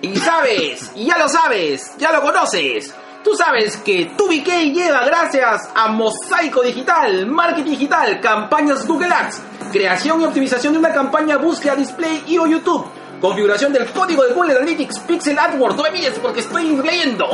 y 0.01 0.15
sabes, 0.17 0.91
y 0.95 1.05
ya 1.05 1.17
lo 1.17 1.27
sabes, 1.29 1.95
ya 1.97 2.11
lo 2.11 2.21
conoces. 2.21 2.93
Tú 3.23 3.35
sabes 3.35 3.77
que 3.77 4.13
TubiK 4.17 4.47
llega 4.73 5.03
gracias 5.05 5.69
a 5.75 5.87
Mosaico 5.89 6.61
Digital, 6.61 7.25
Marketing 7.27 7.71
Digital, 7.71 8.21
campañas 8.21 8.87
Google 8.87 9.13
Ads 9.13 9.41
creación 9.71 10.21
y 10.21 10.25
optimización 10.25 10.73
de 10.73 10.79
una 10.79 10.93
campaña 10.93 11.37
búsqueda 11.37 11.75
display 11.75 12.23
y 12.27 12.37
o 12.37 12.47
YouTube. 12.47 12.85
Configuración 13.19 13.73
del 13.73 13.85
código 13.87 14.23
de 14.23 14.33
Google 14.33 14.57
Analytics 14.57 14.99
Pixel 14.99 15.37
AdWords. 15.39 15.75
No 15.75 15.83
me 15.83 15.91
mires 15.91 16.19
porque 16.19 16.41
estoy 16.41 16.75
leyendo. 16.77 17.27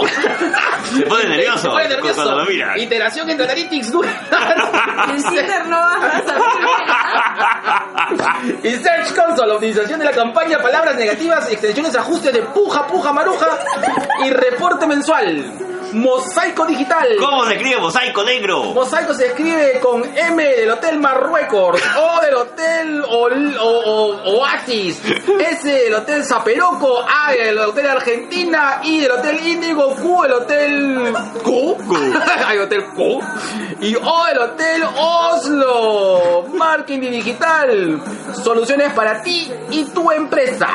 Se 0.96 1.02
pone 1.06 1.28
nervioso 1.28 1.58
Se 1.60 1.68
pone 1.68 1.88
nervioso. 1.90 2.16
cuando 2.16 2.38
lo 2.38 2.46
mira. 2.46 2.78
Integración 2.78 3.30
entre 3.30 3.46
Analytics 3.46 3.92
Google 3.92 4.12
no 5.68 5.78
saber. 6.26 6.42
y 8.64 8.72
Search 8.76 9.14
Console. 9.16 9.54
Optimización 9.54 10.00
de 10.00 10.06
la 10.06 10.12
campaña, 10.12 10.60
palabras 10.60 10.96
negativas, 10.96 11.50
extensiones, 11.52 11.96
ajustes 11.96 12.34
de 12.34 12.42
puja, 12.44 12.88
puja, 12.88 13.12
maruja 13.12 13.48
y 14.26 14.30
reporte 14.30 14.88
mensual. 14.88 15.73
Mosaico 15.94 16.66
digital. 16.66 17.08
¿Cómo 17.20 17.46
se 17.46 17.54
escribe 17.56 17.80
mosaico 17.80 18.24
negro? 18.24 18.64
Mosaico 18.74 19.14
se 19.14 19.28
escribe 19.28 19.80
con 19.80 20.04
M 20.18 20.44
del 20.44 20.70
Hotel 20.72 21.00
Marruecos, 21.00 21.82
O 21.98 22.22
del 22.22 22.34
Hotel 22.36 23.04
Ol- 23.10 23.58
o, 23.60 23.68
o- 23.68 24.40
Oasis, 24.40 25.02
S 25.06 25.68
del 25.68 25.94
Hotel 25.94 26.24
Zaperoco, 26.26 27.00
A 27.08 27.32
del 27.32 27.58
Hotel 27.60 27.88
Argentina, 27.88 28.80
I 28.84 29.02
del 29.02 29.12
Hotel 29.12 29.48
Índigo, 29.48 29.96
Q 29.96 30.24
del 30.24 30.34
Hotel 30.34 31.14
Q, 31.44 31.78
hay 32.48 32.58
Hotel 32.58 32.84
Q, 32.96 33.20
y 33.82 33.96
O 33.96 34.26
del 34.26 34.40
Hotel 34.40 34.84
Oslo, 34.98 36.46
Marketing 36.54 37.12
Digital, 37.12 38.02
soluciones 38.44 38.94
para 38.94 39.22
ti 39.22 39.52
y 39.72 39.86
tu 39.86 40.12
empresa. 40.12 40.68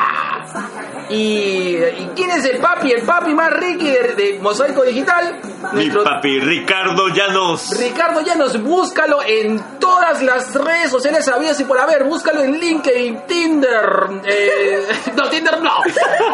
¿Y, 1.09 1.77
¿y 1.77 2.09
quién 2.15 2.29
es 2.31 2.45
el 2.45 2.59
papi? 2.59 2.91
El 2.91 3.01
papi 3.01 3.33
más 3.33 3.51
ricky 3.51 3.89
de, 3.89 4.13
de 4.15 4.39
Mosaico 4.39 4.83
Digital. 4.83 5.39
Mi 5.73 5.89
papi 5.89 6.39
Ricardo 6.39 7.07
Llanos. 7.09 7.77
Ricardo 7.79 8.21
Llanos, 8.21 8.61
búscalo 8.61 9.19
en 9.25 9.59
todas 9.79 10.21
las 10.21 10.53
redes 10.53 10.91
sociales 10.91 11.27
habidas 11.27 11.59
y 11.59 11.63
por 11.63 11.79
haber. 11.79 12.03
Búscalo 12.03 12.43
en 12.43 12.59
LinkedIn, 12.59 13.21
Tinder. 13.27 13.89
eh, 14.25 14.87
no, 15.15 15.29
Tinder 15.29 15.59
no, 15.61 15.81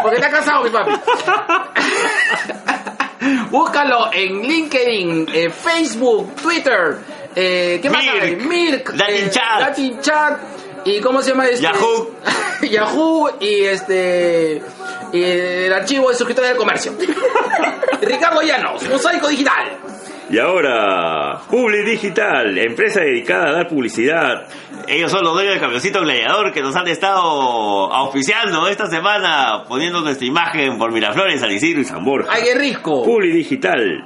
porque 0.02 0.18
está 0.18 0.30
casado 0.30 0.64
mi 0.64 0.70
papi. 0.70 0.92
Búscalo 3.50 4.10
en 4.14 4.42
LinkedIn, 4.42 5.28
eh, 5.34 5.50
Facebook, 5.50 6.36
Twitter. 6.36 6.98
Eh, 7.36 7.80
¿Qué 7.82 7.90
más 7.90 8.04
Mirk? 8.04 8.42
Mirk. 8.46 8.94
Latin 8.96 9.16
eh, 9.26 9.30
Chat. 9.30 9.60
Latin 9.60 10.00
Chat. 10.02 10.40
¿Y 10.86 11.02
cómo 11.02 11.22
se 11.22 11.32
llama 11.32 11.48
este? 11.48 11.64
Yahoo. 11.64 12.12
Yahoo 12.62 13.30
y 13.40 13.64
este. 13.64 14.62
Y 15.12 15.24
el 15.24 15.74
archivo 15.74 16.10
de 16.10 16.16
suscriptores 16.16 16.52
del 16.52 16.58
comercio. 16.58 16.94
Ricardo 18.02 18.42
Llanos, 18.42 18.88
Mosaico 18.90 19.28
Digital. 19.28 19.78
Y 20.30 20.40
ahora, 20.40 21.40
Publi 21.50 21.84
Digital, 21.84 22.58
empresa 22.58 23.02
dedicada 23.02 23.50
a 23.50 23.52
dar 23.54 23.68
publicidad. 23.68 24.48
Ellos 24.88 25.12
son 25.12 25.24
los 25.24 25.34
dueños 25.34 25.54
del 25.54 25.62
camioncito 25.62 26.02
gladiador 26.02 26.52
que 26.52 26.62
nos 26.62 26.76
han 26.76 26.88
estado 26.88 27.22
auspiciando 27.94 28.68
esta 28.68 28.88
semana, 28.88 29.64
poniendo 29.68 30.02
nuestra 30.02 30.26
imagen 30.26 30.78
por 30.80 30.92
Miraflores, 30.92 31.42
San 31.42 31.52
Isidro 31.52 31.82
y 31.82 31.86
San 31.86 32.04
Borja. 32.04 32.32
¡Ay, 32.32 32.44
qué 32.44 32.56
rico! 32.60 33.04
Publi 33.04 33.32
Digital. 33.32 34.04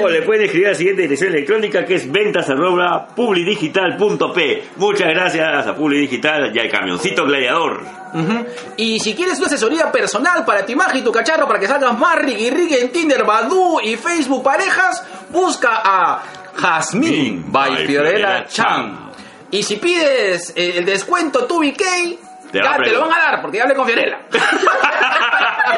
O 0.01 0.09
le 0.09 0.23
pueden 0.23 0.45
escribir 0.45 0.69
a 0.69 0.71
la 0.71 0.77
siguiente 0.77 1.03
dirección 1.03 1.33
electrónica 1.33 1.85
que 1.85 1.97
es 1.97 2.11
ventas 2.11 2.49
arroba 2.49 3.09
publidigital.p. 3.15 4.65
Muchas 4.77 5.09
gracias 5.09 5.67
a 5.67 5.75
Publidigital 5.75 6.55
y 6.55 6.59
al 6.59 6.71
camioncito 6.71 7.25
gladiador. 7.25 7.83
Y 8.77 8.99
si 9.01 9.15
quieres 9.15 9.39
una 9.39 9.47
asesoría 9.47 9.93
personal 9.93 10.45
para 10.45 10.65
tu 10.65 10.73
imagen 10.73 10.99
y 10.99 11.03
tu 11.03 11.13
cacharro 11.13 11.47
para 11.47 11.59
que 11.59 11.67
salgas 11.67 11.99
más 11.99 12.17
ricky 12.17 12.49
en 12.77 12.91
Tinder, 12.91 13.25
Badoo 13.25 13.81
y 13.83 13.97
Facebook 13.97 14.43
Parejas, 14.43 15.05
busca 15.31 15.83
a 15.85 16.23
Jasmine 16.57 17.45
by 17.47 17.71
by 17.71 17.87
Fiorella 17.87 18.47
Chan. 18.47 19.10
Y 19.51 19.63
si 19.63 19.77
pides 19.77 20.53
eh, 20.57 20.75
el 20.77 20.85
descuento 20.85 21.49
2BK, 21.49 22.19
Te 22.53 22.59
ya 22.63 22.77
te 22.77 22.91
lo 22.93 23.03
van 23.03 23.13
a 23.13 23.19
dar 23.31 23.43
porque 23.43 23.57
ya 23.59 23.65
hablé 23.65 23.75
con 23.77 23.87
Fiorella. 23.87 24.21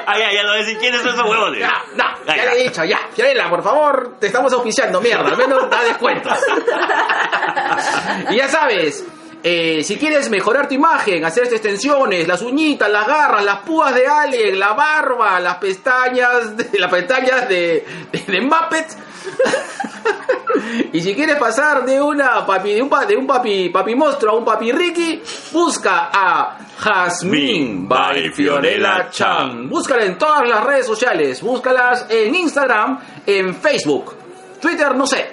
ah, 0.06 0.18
ya, 0.18 0.32
ya 0.32 0.42
lo 0.42 0.52
decís, 0.54 0.76
¿quiénes 0.78 1.00
son 1.02 1.14
esos 1.14 1.28
huevones? 1.28 1.61
Ya, 1.61 1.72
no, 1.96 2.04
Ah, 2.04 2.37
ya 2.37 2.37
ya. 2.37 2.54
le 2.54 2.61
he 2.61 2.62
dicho, 2.64 2.85
ya. 2.85 3.00
Fiorella, 3.14 3.48
por 3.50 3.62
favor, 3.62 4.16
te 4.20 4.26
estamos 4.28 4.52
auspiciando, 4.52 5.00
mierda, 5.00 5.28
al 5.28 5.37
menos 5.37 5.68
da 5.68 5.82
descuentos. 5.85 6.32
y 8.30 8.37
ya 8.37 8.48
sabes, 8.48 9.04
eh, 9.42 9.82
si 9.85 9.96
quieres 9.98 10.28
mejorar 10.30 10.68
tu 10.68 10.74
imagen, 10.74 11.24
hacer 11.24 11.44
extensiones, 11.44 12.28
las 12.28 12.42
uñitas, 12.42 12.88
las 12.90 13.06
garras, 13.06 13.44
las 13.44 13.58
púas 13.61 13.94
de 13.94 14.06
alien, 14.06 14.58
la 14.58 14.72
barba, 14.74 15.40
las 15.40 15.56
pestañas, 15.56 16.56
de, 16.56 16.78
las 16.78 16.90
pestañas 16.90 17.48
de, 17.48 17.85
de, 18.12 18.18
de 18.26 18.40
Muppet. 18.40 18.87
y 20.92 21.00
si 21.00 21.14
quieres 21.14 21.37
pasar 21.37 21.85
de 21.85 22.00
una 22.00 22.44
papi, 22.46 22.74
de 22.74 22.82
un, 22.82 22.88
pa- 22.88 23.04
de 23.06 23.16
un 23.16 23.26
papi, 23.26 23.68
papi 23.70 23.94
monstruo 23.94 24.32
a 24.35 24.37
un 24.38 24.44
papi 24.44 24.72
Ricky, 24.72 25.22
busca 25.52 26.11
a 26.12 26.58
Jasmine 26.78 27.87
by 27.88 28.30
Fiorella 28.30 29.08
Chan. 29.11 29.68
Búscala 29.68 30.04
en 30.04 30.18
todas 30.18 30.48
las 30.48 30.64
redes 30.64 30.87
sociales. 30.87 31.40
Búscalas 31.42 32.06
en 32.08 32.35
Instagram, 32.35 32.98
en 33.26 33.54
Facebook. 33.54 34.14
Twitter, 34.61 34.94
no 34.94 35.06
sé. 35.06 35.30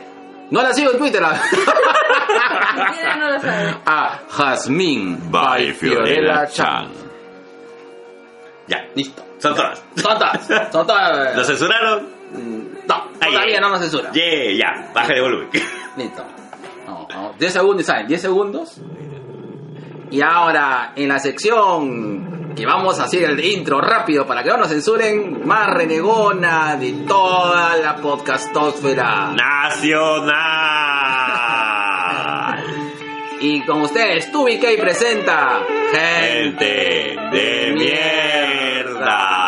No 0.52 0.62
la 0.63 0.73
sigo 0.73 0.91
en 0.91 0.97
Twitter. 0.97 1.21
la- 1.21 1.39
Mira, 2.91 3.15
no 3.17 3.30
lo 3.32 3.39
sabe. 3.39 3.75
a 3.86 4.19
Jasmine 4.30 5.17
by 5.30 5.73
Fiorella 5.73 6.47
Chan. 6.47 6.89
Ya, 8.67 8.86
Listo. 8.95 9.23
son 9.39 9.56
todas. 9.56 9.82
Son 9.95 10.19
todas. 10.19 10.47
Son 10.71 10.88
todas. 10.88 11.36
¿Lo 11.38 11.43
censuraron? 11.43 12.08
No, 12.89 13.04
todavía 13.19 13.62
no 13.62 13.69
nos 13.69 13.80
censura. 13.82 14.12
Yeah, 14.12 14.52
ya, 14.58 14.91
bájale 14.93 15.21
volumen. 15.21 15.49
Listo. 15.97 16.25
Vamos, 16.88 17.08
vamos. 17.08 17.38
10 17.38 17.54
segundos, 17.54 17.86
¿saben? 17.86 18.08
10 18.08 18.21
segundos. 18.21 18.82
Y 20.12 20.21
ahora, 20.21 20.93
en 20.95 21.08
la 21.08 21.19
sección 21.19 22.56
que 22.56 22.65
vamos 22.65 22.99
a 22.99 23.04
hacer 23.04 23.30
el 23.30 23.39
intro 23.45 23.80
rápido 23.80 24.25
para 24.25 24.41
que 24.43 24.49
no 24.49 24.58
nos 24.58 24.69
censuren, 24.69 25.47
más 25.47 25.67
renegona 25.67 26.75
de 26.78 26.91
toda 27.08 27.78
la 27.78 27.95
podcastósfera. 27.97 29.34
Nacional. 29.34 30.39
Y 33.41 33.62
con 33.62 33.84
ustedes, 33.84 34.30
Tubi 34.34 34.60
K 34.60 34.67
presenta 34.78 35.62
Gente 35.93 37.15
de 37.32 37.73
mierda. 37.73 39.39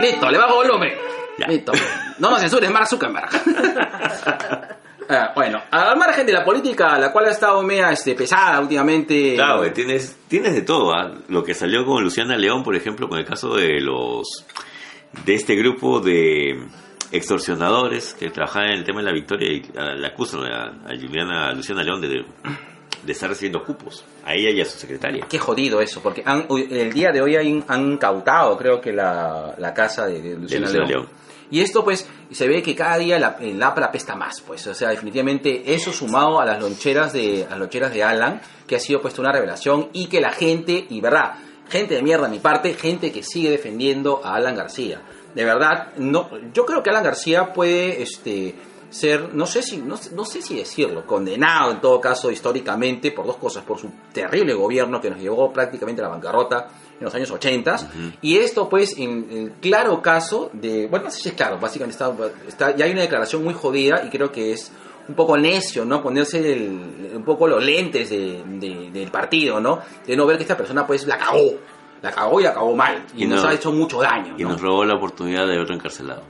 Listo, 0.00 0.28
le 0.28 0.38
bajo 0.38 0.56
volumen. 0.56 0.92
Ya. 1.38 1.46
Listo. 1.48 1.72
No 2.18 2.30
nos 2.30 2.40
censures, 2.40 2.70
Mark 2.70 2.86
Zuckerberg. 2.88 3.28
Ah, 5.08 5.30
bueno, 5.36 5.62
al 5.70 5.96
margen 5.96 6.26
de 6.26 6.32
la 6.32 6.44
política, 6.44 6.98
la 6.98 7.12
cual 7.12 7.26
ha 7.26 7.30
estado 7.30 7.62
media 7.62 7.92
este, 7.92 8.16
pesada 8.16 8.58
últimamente. 8.60 9.34
Claro, 9.36 9.70
tienes, 9.70 10.16
tienes 10.26 10.52
de 10.54 10.62
todo, 10.62 10.92
¿ah? 10.92 11.12
Lo 11.28 11.44
que 11.44 11.54
salió 11.54 11.84
con 11.86 12.02
Luciana 12.02 12.36
León, 12.36 12.64
por 12.64 12.74
ejemplo, 12.74 13.08
con 13.08 13.16
el 13.20 13.24
caso 13.24 13.54
de 13.54 13.80
los 13.80 14.26
de 15.24 15.34
este 15.36 15.54
grupo 15.54 16.00
de 16.00 16.60
extorsionadores 17.12 18.14
que 18.14 18.30
trabajaban 18.30 18.70
en 18.70 18.78
el 18.78 18.84
tema 18.84 18.98
de 18.98 19.06
la 19.06 19.12
victoria 19.12 19.52
y 19.52 19.62
ah, 19.78 19.94
le 19.94 20.08
acusan 20.08 20.42
a, 20.42 20.64
a 20.86 20.96
Juliana, 21.00 21.50
a 21.50 21.52
Luciana 21.52 21.84
León 21.84 22.00
de, 22.00 22.24
de 23.04 23.12
estar 23.12 23.28
recibiendo 23.28 23.62
cupos, 23.62 24.04
a 24.24 24.34
ella 24.34 24.50
y 24.50 24.60
a 24.60 24.64
su 24.64 24.76
secretaria. 24.76 25.24
Qué 25.28 25.38
jodido 25.38 25.80
eso, 25.80 26.00
porque 26.02 26.24
han- 26.26 26.46
el 26.50 26.92
día 26.92 27.12
de 27.12 27.20
hoy 27.22 27.36
han, 27.36 27.64
han 27.68 27.96
cautado, 27.96 28.56
creo 28.58 28.80
que 28.80 28.92
la, 28.92 29.54
la 29.56 29.72
casa 29.72 30.06
de, 30.06 30.20
de 30.20 30.36
Luciana, 30.36 30.66
Luciana 30.66 30.86
León. 30.88 30.88
León. 30.88 31.25
Y 31.50 31.60
esto, 31.60 31.84
pues, 31.84 32.08
se 32.30 32.48
ve 32.48 32.62
que 32.62 32.74
cada 32.74 32.98
día 32.98 33.18
la, 33.18 33.36
el 33.40 33.58
más, 34.16 34.40
pues. 34.40 34.66
O 34.66 34.74
sea, 34.74 34.90
definitivamente 34.90 35.74
eso 35.74 35.92
sumado 35.92 36.40
a 36.40 36.44
las 36.44 36.60
loncheras 36.60 37.12
de, 37.12 37.46
las 37.48 37.58
loncheras 37.58 37.92
de 37.92 38.02
Alan, 38.02 38.40
que 38.66 38.76
ha 38.76 38.80
sido 38.80 39.00
puesto 39.00 39.22
una 39.22 39.32
revelación 39.32 39.88
y 39.92 40.06
que 40.06 40.20
la 40.20 40.32
gente, 40.32 40.86
y 40.88 41.00
verdad, 41.00 41.34
gente 41.68 41.94
de 41.94 42.02
mierda 42.02 42.26
a 42.26 42.30
mi 42.30 42.38
parte, 42.38 42.74
gente 42.74 43.12
que 43.12 43.22
sigue 43.22 43.50
defendiendo 43.50 44.20
a 44.24 44.34
Alan 44.34 44.56
García. 44.56 45.02
De 45.34 45.44
verdad, 45.44 45.92
no, 45.98 46.30
yo 46.52 46.64
creo 46.64 46.82
que 46.82 46.90
Alan 46.90 47.04
García 47.04 47.52
puede, 47.52 48.02
este, 48.02 48.54
ser, 48.90 49.34
no 49.34 49.46
sé 49.46 49.62
si, 49.62 49.78
no, 49.78 49.96
no 50.14 50.24
sé 50.24 50.40
si 50.42 50.56
decirlo, 50.56 51.04
condenado 51.06 51.72
en 51.72 51.80
todo 51.80 52.00
caso 52.00 52.30
históricamente 52.30 53.10
por 53.12 53.26
dos 53.26 53.36
cosas, 53.36 53.64
por 53.64 53.78
su 53.78 53.90
terrible 54.12 54.54
gobierno 54.54 55.00
que 55.00 55.10
nos 55.10 55.20
llevó 55.20 55.52
prácticamente 55.52 56.00
a 56.02 56.04
la 56.04 56.10
bancarrota 56.10 56.68
en 56.98 57.04
los 57.04 57.14
años 57.14 57.30
80 57.30 57.76
y 58.22 58.36
esto 58.38 58.68
pues 58.68 58.96
en 58.96 59.26
el 59.30 59.52
claro 59.60 60.00
caso 60.00 60.50
de, 60.52 60.86
bueno, 60.86 61.06
no 61.06 61.10
sé 61.10 61.20
si 61.20 61.28
es 61.30 61.34
claro, 61.34 61.58
básicamente 61.58 61.92
está, 62.02 62.14
está- 62.48 62.76
ya 62.76 62.84
hay 62.86 62.92
una 62.92 63.02
declaración 63.02 63.42
muy 63.44 63.54
jodida 63.54 64.02
y 64.06 64.08
creo 64.10 64.30
que 64.32 64.52
es 64.52 64.72
un 65.08 65.14
poco 65.14 65.36
necio, 65.36 65.84
¿no? 65.84 66.02
Ponerse 66.02 66.38
el- 66.52 67.12
un 67.16 67.24
poco 67.24 67.46
los 67.46 67.62
lentes 67.62 68.10
de- 68.10 68.42
de- 68.44 68.90
del 68.92 69.10
partido, 69.10 69.60
¿no? 69.60 69.80
De 70.06 70.16
no 70.16 70.26
ver 70.26 70.36
que 70.36 70.42
esta 70.42 70.56
persona 70.56 70.86
pues 70.86 71.06
la 71.06 71.16
cagó. 71.18 71.52
La 72.02 72.10
cagó 72.12 72.40
y 72.40 72.44
la 72.44 72.52
cagó 72.54 72.74
mal. 72.76 73.04
Y, 73.16 73.24
Y 73.24 73.26
nos 73.26 73.42
no- 73.42 73.48
ha 73.48 73.54
hecho 73.54 73.72
mucho 73.72 74.00
daño. 74.00 74.34
Y 74.38 74.42
¿no? 74.42 74.50
nos 74.50 74.60
robó 74.60 74.84
la 74.84 74.94
oportunidad 74.96 75.46
de 75.46 75.58
otro 75.60 75.74
encarcelado. 75.74 76.22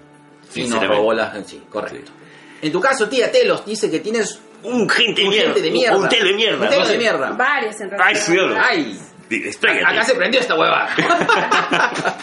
Sí, 0.48 0.66
nos 0.68 0.86
robó 0.86 1.12
la... 1.12 1.42
Sí, 1.44 1.62
correcto. 1.70 2.12
En 2.66 2.72
tu 2.72 2.80
caso, 2.80 3.08
tía 3.08 3.30
Telos 3.30 3.64
dice 3.64 3.90
que 3.90 4.00
tienes 4.00 4.40
Un 4.62 4.88
gente 4.88 5.20
de 5.22 5.26
un 5.28 5.30
mierda. 5.34 5.46
gente 5.54 5.62
de 5.62 5.70
mierda. 5.70 5.96
Un 5.96 6.08
telo 6.08 6.24
de 6.28 6.34
mierda. 6.34 6.64
Un 6.64 6.68
telo 6.70 6.82
no 6.84 6.88
de 6.88 6.98
mierda. 6.98 7.30
Varios 7.32 7.80
en 7.80 7.90
Ay, 7.92 7.98
realidad. 7.98 8.20
cielo. 8.22 8.56
¡Ay! 8.62 9.00
Despégate. 9.28 9.84
Acá 9.84 10.02
se 10.04 10.14
prendió 10.14 10.40
esta 10.40 10.54
hueva. 10.54 10.88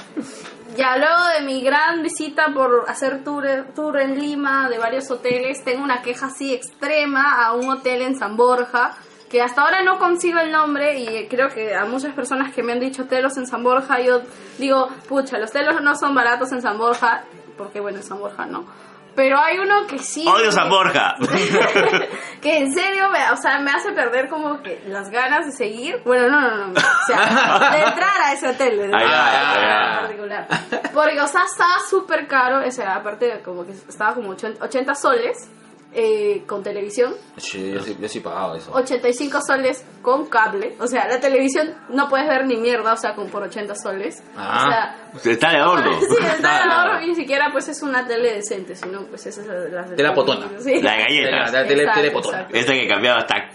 Ya 0.76 0.98
luego 0.98 1.24
de 1.38 1.46
mi 1.46 1.62
gran 1.62 2.02
visita 2.02 2.48
por 2.52 2.86
hacer 2.88 3.24
tour, 3.24 3.46
tour 3.76 4.00
en 4.00 4.20
Lima 4.20 4.70
de 4.70 4.80
varios 4.80 5.10
hoteles, 5.12 5.64
tengo 5.64 5.84
una 5.84 6.02
queja 6.02 6.26
así 6.28 6.52
extrema 6.52 7.46
a 7.46 7.54
un 7.54 7.70
hotel 7.70 8.02
en 8.02 8.18
San 8.18 8.36
Borja, 8.36 8.96
que 9.30 9.40
hasta 9.44 9.62
ahora 9.62 9.84
no 9.84 10.00
consigo 10.00 10.40
el 10.40 10.52
nombre 10.52 10.98
y 11.00 11.28
creo 11.28 11.50
que 11.50 11.76
a 11.76 11.86
muchas 11.86 12.16
personas 12.16 12.56
que 12.56 12.64
me 12.64 12.72
han 12.72 12.80
dicho 12.80 13.06
telos 13.06 13.38
en 13.38 13.46
San 13.46 13.62
Borja, 13.64 14.00
yo 14.02 14.24
digo, 14.58 14.90
pucha, 15.08 15.38
los 15.38 15.52
telos 15.52 15.80
no 15.84 15.96
son 15.96 16.16
baratos 16.16 16.52
en 16.52 16.64
San 16.64 16.80
Borja, 16.80 17.24
porque 17.56 17.80
bueno, 17.80 18.00
en 18.00 18.04
San 18.04 18.18
Borja 18.18 18.48
no. 18.48 18.66
Pero 19.16 19.40
hay 19.40 19.60
uno 19.60 19.86
que 19.88 20.00
sí... 20.00 20.26
Odio 20.28 20.52
San 20.52 20.70
Borja. 20.70 21.16
que 22.42 22.58
en 22.58 22.74
serio 22.74 23.10
me, 23.12 23.32
o 23.32 23.38
sea, 23.38 23.60
me 23.60 23.72
hace 23.72 23.92
perder 23.92 24.28
como 24.28 24.62
que 24.62 24.82
las 24.88 25.10
ganas 25.10 25.46
de 25.46 25.52
seguir. 25.52 26.02
Bueno, 26.04 26.30
no, 26.30 26.42
no, 26.42 26.68
no. 26.68 26.74
O 26.74 27.06
sea, 27.06 27.70
de 27.72 27.84
entrar 27.84 28.22
a 28.24 28.34
ese 28.34 28.50
hotel. 28.50 28.78
de 28.78 28.92
Ah, 28.94 30.00
en 30.02 30.08
particular. 30.08 30.48
Porque, 30.94 31.22
o 31.22 31.28
sea, 31.28 31.44
estaba 31.44 31.76
súper 31.88 32.28
caro. 32.28 32.68
O 32.68 32.72
sea, 32.72 32.96
aparte, 32.96 33.42
como 33.44 33.66
que 33.66 33.74
estaba 33.74 34.16
como 34.16 34.32
80 34.32 34.64
80 34.64 34.96
soles 34.96 35.50
eh, 35.96 36.44
con 36.48 36.64
televisión. 36.64 37.14
Sí, 37.38 37.72
yo 37.72 37.80
sí, 37.82 37.96
yo 38.00 38.08
sí 38.10 38.20
he 38.20 38.22
pagado 38.22 38.56
eso. 38.56 38.72
85 38.74 39.40
soles 39.46 39.86
con 40.02 40.26
cable. 40.28 40.76
O 40.80 40.88
sea, 40.88 41.08
la 41.08 41.20
televisión 41.20 41.74
no 41.90 42.08
puedes 42.10 42.28
ver 42.28 42.46
ni 42.46 42.58
mierda, 42.58 42.94
o 42.94 42.98
sea, 42.98 43.16
con 43.16 43.30
por 43.30 43.44
80 43.44 43.76
soles. 43.76 44.24
Ah. 44.36 44.96
O 45.16 45.20
sea, 45.20 45.32
Está 45.32 45.52
de 45.52 45.58
adorno. 45.58 46.00
sí, 46.00 46.16
está 46.26 46.66
de 46.66 46.72
ahorro 46.72 47.02
y 47.02 47.08
ni 47.08 47.16
siquiera 47.16 47.50
pues 47.52 47.68
es 47.68 47.82
una 47.84 48.06
tele 48.08 48.34
decente, 48.34 48.76
sino 48.76 49.04
pues 49.06 49.26
esa 49.28 49.42
es 49.42 49.48
la, 49.48 49.54
la 49.54 49.82
De 49.84 50.04
la 50.04 50.14
potona. 50.14 50.48
Sí. 50.60 50.82
La 50.82 50.96
galleta. 50.98 51.30
La, 51.32 51.52
la 51.52 51.68
tele, 51.68 51.82
Exacto, 51.84 52.02
telepotona. 52.02 52.38
exacto. 52.40 52.58
Esta 52.58 52.74
que 52.74 52.88
cambiaba 52.88 53.26
tac, 53.26 53.52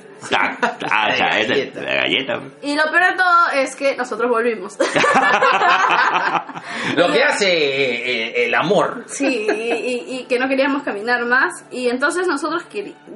Ah, 0.91 1.09
La 1.09 1.15
esa- 1.15 1.27
galleta. 1.27 1.81
La 1.81 1.95
galleta. 1.95 2.41
Y 2.63 2.77
lo 2.77 2.85
peor 2.91 3.11
de 3.11 3.17
todo 3.17 3.49
es 3.55 3.77
que 3.77 3.97
nosotros 3.97 4.31
volvimos. 4.31 4.77
Lo 6.97 7.13
que 7.13 7.23
hace 7.23 7.47
eh, 7.49 8.27
eh, 8.43 8.47
el 8.47 8.55
amor. 8.55 9.05
Sí, 9.07 9.47
y, 9.49 9.73
y- 9.73 10.21
y 10.21 10.25
que 10.25 10.39
no 10.39 10.49
queríamos 10.49 10.83
caminar 10.83 11.25
más. 11.25 11.53
Y 11.71 11.89
entonces 11.89 12.27
nosotros 12.27 12.65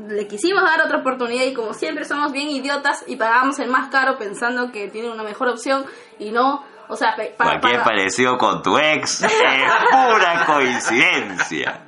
le 0.09 0.27
quisimos 0.29 0.63
dar 0.63 0.81
otra 0.83 0.99
oportunidad 0.99 1.45
y 1.45 1.55
como 1.55 1.75
siempre 1.75 2.05
somos 2.05 2.33
bien 2.33 2.49
idiotas 2.49 3.05
y 3.07 3.17
pagamos 3.17 3.59
el 3.59 3.69
más 3.69 3.91
caro 3.91 4.17
pensando 4.19 4.71
que 4.73 4.89
tiene 4.89 5.11
una 5.11 5.23
mejor 5.23 5.49
opción 5.49 5.85
y 6.19 6.31
no, 6.31 6.65
o 6.89 6.97
sea, 6.97 7.15
pe- 7.17 7.35
pa- 7.37 7.45
Cualquier 7.61 7.83
parecido 7.83 8.37
con 8.39 8.63
tu 8.63 8.79
ex 8.79 9.23
es 9.23 9.31
pura 9.31 10.45
coincidencia. 10.47 11.81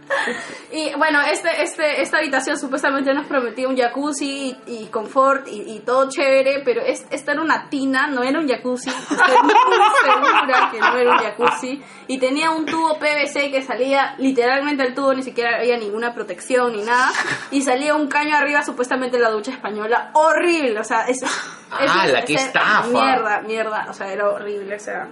Y 0.72 0.92
bueno, 0.96 1.20
este, 1.22 1.62
este, 1.62 2.02
esta 2.02 2.18
habitación 2.18 2.58
supuestamente 2.58 3.12
nos 3.14 3.26
prometía 3.26 3.68
un 3.68 3.76
jacuzzi 3.76 4.56
y, 4.66 4.82
y 4.82 4.86
confort 4.86 5.46
y, 5.48 5.74
y 5.76 5.80
todo 5.80 6.08
chévere, 6.08 6.62
pero 6.64 6.82
es, 6.82 7.06
esta 7.10 7.32
era 7.32 7.42
una 7.42 7.68
tina, 7.70 8.06
no 8.08 8.22
era 8.22 8.38
un 8.38 8.48
jacuzzi. 8.48 8.90
Estoy 8.90 9.16
muy 9.42 9.54
segura 10.02 10.68
que 10.72 10.80
no 10.80 10.96
era 10.96 11.10
un 11.12 11.18
jacuzzi. 11.18 11.82
Y 12.06 12.18
tenía 12.18 12.50
un 12.50 12.66
tubo 12.66 12.98
PVC 12.98 13.50
que 13.50 13.62
salía 13.62 14.14
literalmente 14.18 14.82
al 14.82 14.94
tubo, 14.94 15.14
ni 15.14 15.22
siquiera 15.22 15.58
había 15.58 15.76
ninguna 15.76 16.12
protección 16.14 16.72
ni 16.72 16.82
nada. 16.82 17.10
Y 17.50 17.62
salía 17.62 17.94
un 17.94 18.08
caño 18.08 18.36
arriba, 18.36 18.62
supuestamente 18.62 19.18
la 19.18 19.30
ducha 19.30 19.52
española. 19.52 20.10
Horrible, 20.14 20.78
o 20.80 20.84
sea, 20.84 21.02
es. 21.06 21.22
es- 21.22 21.30
¡Ah, 21.70 22.06
la 22.06 22.26
sea, 22.26 22.36
estafa! 22.46 22.86
Mierda, 22.88 23.40
mierda, 23.42 23.86
o 23.88 23.92
sea, 23.92 24.12
era 24.12 24.28
horrible, 24.30 24.76
o 24.76 24.80
sea, 24.80 25.08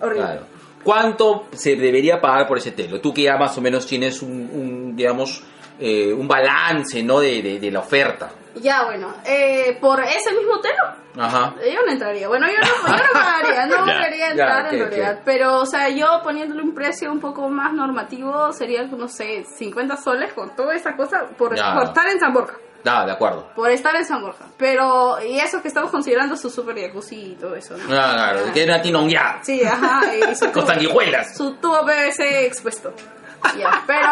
horrible. 0.00 0.24
Claro. 0.26 0.46
¿Cuánto 0.82 1.46
se 1.52 1.76
debería 1.76 2.20
pagar 2.20 2.46
por 2.46 2.58
ese 2.58 2.72
telo? 2.72 3.00
Tú 3.00 3.12
que 3.12 3.22
ya 3.22 3.36
más 3.36 3.56
o 3.58 3.60
menos 3.60 3.86
tienes 3.86 4.22
un, 4.22 4.50
un, 4.52 4.96
digamos, 4.96 5.42
eh, 5.78 6.12
un 6.12 6.26
balance, 6.26 7.02
¿no? 7.02 7.20
De, 7.20 7.42
de, 7.42 7.58
de 7.60 7.70
la 7.70 7.80
oferta. 7.80 8.30
Ya, 8.56 8.84
bueno, 8.84 9.14
eh, 9.24 9.78
por 9.80 10.00
ese 10.00 10.32
mismo 10.32 10.60
telo. 10.60 10.82
Ajá. 11.18 11.54
Yo 11.56 11.82
no 11.86 11.92
entraría. 11.92 12.28
Bueno, 12.28 12.46
yo 12.48 12.58
no, 12.58 12.96
yo 12.96 13.04
no 13.04 13.12
pagaría, 13.12 13.66
no 13.66 13.86
Ya, 13.86 14.04
quería 14.04 14.30
entrar 14.30 14.64
ya, 14.64 14.70
en 14.70 14.78
realidad. 14.78 15.20
Pero, 15.24 15.60
o 15.60 15.66
sea, 15.66 15.88
yo 15.88 16.20
poniéndole 16.22 16.62
un 16.62 16.74
precio 16.74 17.12
un 17.12 17.20
poco 17.20 17.48
más 17.48 17.72
normativo 17.72 18.52
sería, 18.52 18.82
no 18.84 19.08
sé, 19.08 19.44
50 19.44 19.96
soles 19.96 20.32
por 20.32 20.54
toda 20.54 20.74
esa 20.74 20.96
cosa, 20.96 21.26
por, 21.36 21.50
por 21.50 21.84
estar 21.84 22.08
en 22.08 22.18
San 22.18 22.32
Borja. 22.32 22.56
Ah, 22.86 23.04
de 23.04 23.12
acuerdo. 23.12 23.48
Por 23.54 23.70
estar 23.70 23.94
en 23.96 24.04
San 24.06 24.22
Borja. 24.22 24.44
Pero, 24.56 25.18
y 25.22 25.38
eso 25.38 25.60
que 25.60 25.68
estamos 25.68 25.90
considerando 25.90 26.36
su 26.36 26.48
super 26.50 26.78
jacuzzi 26.78 27.32
y 27.32 27.34
todo 27.34 27.54
eso, 27.54 27.76
¿no? 27.76 27.84
Ah, 27.84 28.12
claro, 28.14 28.40
Ah. 28.48 28.52
que 28.52 28.62
era 28.62 28.80
tinonguear. 28.82 29.40
Sí, 29.42 29.62
ajá. 29.64 30.00
Y 30.14 30.34
su 30.34 30.50
Con 30.52 30.66
sanguijuelas. 30.66 31.36
Su 31.36 31.54
tubo 31.56 31.84
PVC 31.84 32.46
expuesto. 32.46 32.92
Pero 33.86 34.08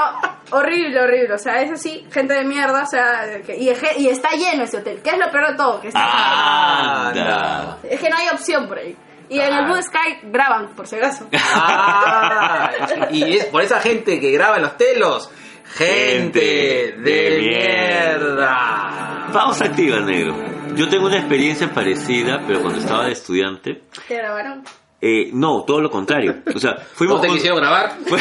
horrible, 0.52 1.00
horrible. 1.02 1.34
O 1.34 1.38
sea, 1.38 1.60
es 1.60 1.70
así, 1.72 2.06
gente 2.10 2.32
de 2.34 2.44
mierda. 2.44 2.82
O 2.82 2.86
sea, 2.86 3.40
que- 3.44 3.56
y, 3.56 3.68
y 3.98 4.08
está 4.08 4.30
lleno 4.30 4.64
ese 4.64 4.78
hotel. 4.78 5.00
¿Qué 5.04 5.10
es 5.10 5.18
lo 5.18 5.30
peor 5.30 5.48
de 5.50 5.54
todo? 5.56 5.80
Que 5.80 5.88
está 5.88 6.00
Ah, 6.02 7.08
Anda. 7.08 7.78
Es 7.82 8.00
que 8.00 8.08
no 8.08 8.16
hay 8.16 8.28
opción 8.32 8.66
por 8.68 8.78
ahí. 8.78 8.96
Y 9.30 9.38
en 9.38 9.44
el 9.44 9.48
Claro. 9.50 9.66
Blue 9.74 9.82
Sky 9.82 10.18
graban, 10.24 10.68
por 10.74 10.86
si 10.86 10.96
acaso. 10.96 11.26
Ah, 11.32 12.70
y 13.10 13.36
es 13.36 13.44
por 13.46 13.62
esa 13.62 13.80
gente 13.80 14.18
que 14.20 14.30
graba 14.30 14.56
en 14.56 14.62
los 14.62 14.76
telos. 14.78 15.30
Gente 15.74 16.94
de 16.98 17.38
mierda. 17.40 19.28
Pausa 19.32 19.66
activa, 19.66 20.00
negro. 20.00 20.34
Yo 20.74 20.88
tengo 20.88 21.06
una 21.06 21.18
experiencia 21.18 21.68
parecida, 21.72 22.40
pero 22.46 22.60
cuando 22.62 22.78
estaba 22.80 23.04
de 23.06 23.12
estudiante. 23.12 23.82
¿Te 24.06 24.16
grabaron? 24.16 24.64
Eh, 25.00 25.30
no, 25.32 25.62
todo 25.64 25.80
lo 25.80 25.90
contrario. 25.90 26.36
O 26.54 26.58
sea, 26.58 26.76
fuimos 26.94 27.16
¿No 27.16 27.20
te 27.22 27.28
con- 27.28 27.36
quisieron 27.36 27.60
grabar? 27.60 27.92
Fue- 28.06 28.18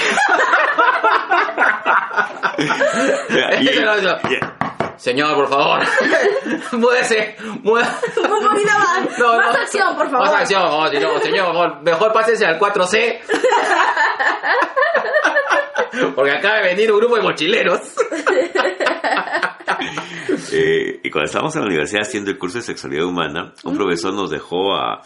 Ya, 3.29 3.61
y- 3.61 3.67
Ese 3.67 3.81
no, 3.83 3.95
no. 3.95 4.01
ya. 4.29 4.53
Señor, 4.97 5.35
por 5.35 5.47
favor. 5.49 5.81
Múdese. 6.73 7.35
Múdese. 7.61 7.91
Un 8.19 8.43
poquito 8.43 8.71
más. 8.79 9.19
No, 9.19 9.37
más 9.37 9.53
no. 9.53 9.61
acción, 9.61 9.95
por 9.95 10.09
favor. 10.09 10.27
Más 10.27 10.35
acción, 10.41 10.63
oh, 10.65 10.85
no, 10.91 11.19
señor, 11.19 11.47
mejor, 11.53 11.81
mejor 11.83 12.13
pásese 12.13 12.45
al 12.47 12.59
4C. 12.59 13.19
Porque 16.15 16.31
acaba 16.31 16.57
de 16.57 16.75
venir 16.75 16.91
un 16.91 16.99
grupo 16.99 17.15
de 17.15 17.21
mochileros. 17.21 17.81
Eh, 20.51 21.01
y 21.03 21.09
cuando 21.09 21.25
estábamos 21.25 21.55
en 21.55 21.61
la 21.61 21.67
universidad 21.67 22.03
haciendo 22.03 22.31
el 22.31 22.37
curso 22.37 22.57
de 22.57 22.63
sexualidad 22.63 23.05
humana, 23.05 23.53
un 23.63 23.75
profesor 23.75 24.13
nos 24.13 24.29
dejó 24.29 24.75
a... 24.75 25.01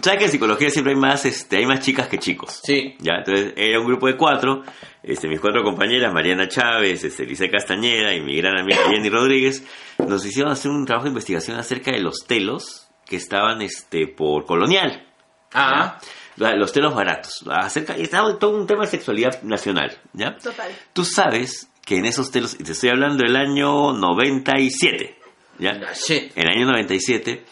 ¿Sabes 0.00 0.18
que 0.18 0.24
en 0.26 0.30
psicología 0.30 0.70
siempre 0.70 0.92
hay 0.94 0.98
más, 0.98 1.24
este, 1.24 1.56
hay 1.56 1.66
más 1.66 1.80
chicas 1.80 2.08
que 2.08 2.18
chicos? 2.18 2.60
Sí. 2.62 2.94
Ya, 3.00 3.14
entonces 3.18 3.54
era 3.56 3.80
un 3.80 3.86
grupo 3.86 4.06
de 4.06 4.16
cuatro, 4.16 4.62
este, 5.02 5.28
mis 5.28 5.40
cuatro 5.40 5.62
compañeras, 5.62 6.12
Mariana 6.12 6.48
Chávez, 6.48 7.04
este, 7.04 7.50
Castañeda 7.50 8.14
y 8.14 8.20
mi 8.20 8.36
gran 8.36 8.58
amiga 8.58 8.78
Jenny 8.88 9.08
Rodríguez, 9.08 9.64
nos 9.98 10.24
hicieron 10.24 10.52
hacer 10.52 10.70
un 10.70 10.84
trabajo 10.84 11.04
de 11.04 11.10
investigación 11.10 11.58
acerca 11.58 11.90
de 11.90 12.00
los 12.00 12.24
telos 12.26 12.88
que 13.04 13.16
estaban, 13.16 13.62
este, 13.62 14.06
por 14.06 14.46
colonial. 14.46 15.06
Ah, 15.52 15.98
¿ya? 16.00 16.08
Los 16.36 16.72
telos 16.72 16.94
baratos. 16.94 17.44
Acerca, 17.48 17.96
y 17.96 18.02
estaba 18.02 18.38
todo 18.38 18.56
un 18.56 18.66
tema 18.66 18.82
de 18.82 18.88
sexualidad 18.88 19.42
nacional, 19.42 19.96
¿ya? 20.12 20.36
Total. 20.36 20.72
Tú 20.92 21.04
sabes 21.04 21.70
que 21.84 21.96
en 21.96 22.06
esos 22.06 22.30
telos, 22.30 22.54
y 22.58 22.64
te 22.64 22.72
estoy 22.72 22.90
hablando 22.90 23.22
del 23.24 23.36
año 23.36 23.92
97, 23.92 25.18
¿ya? 25.58 25.92
shit. 25.94 26.32
En 26.36 26.48
el 26.48 26.56
año 26.56 26.66
97, 26.66 27.44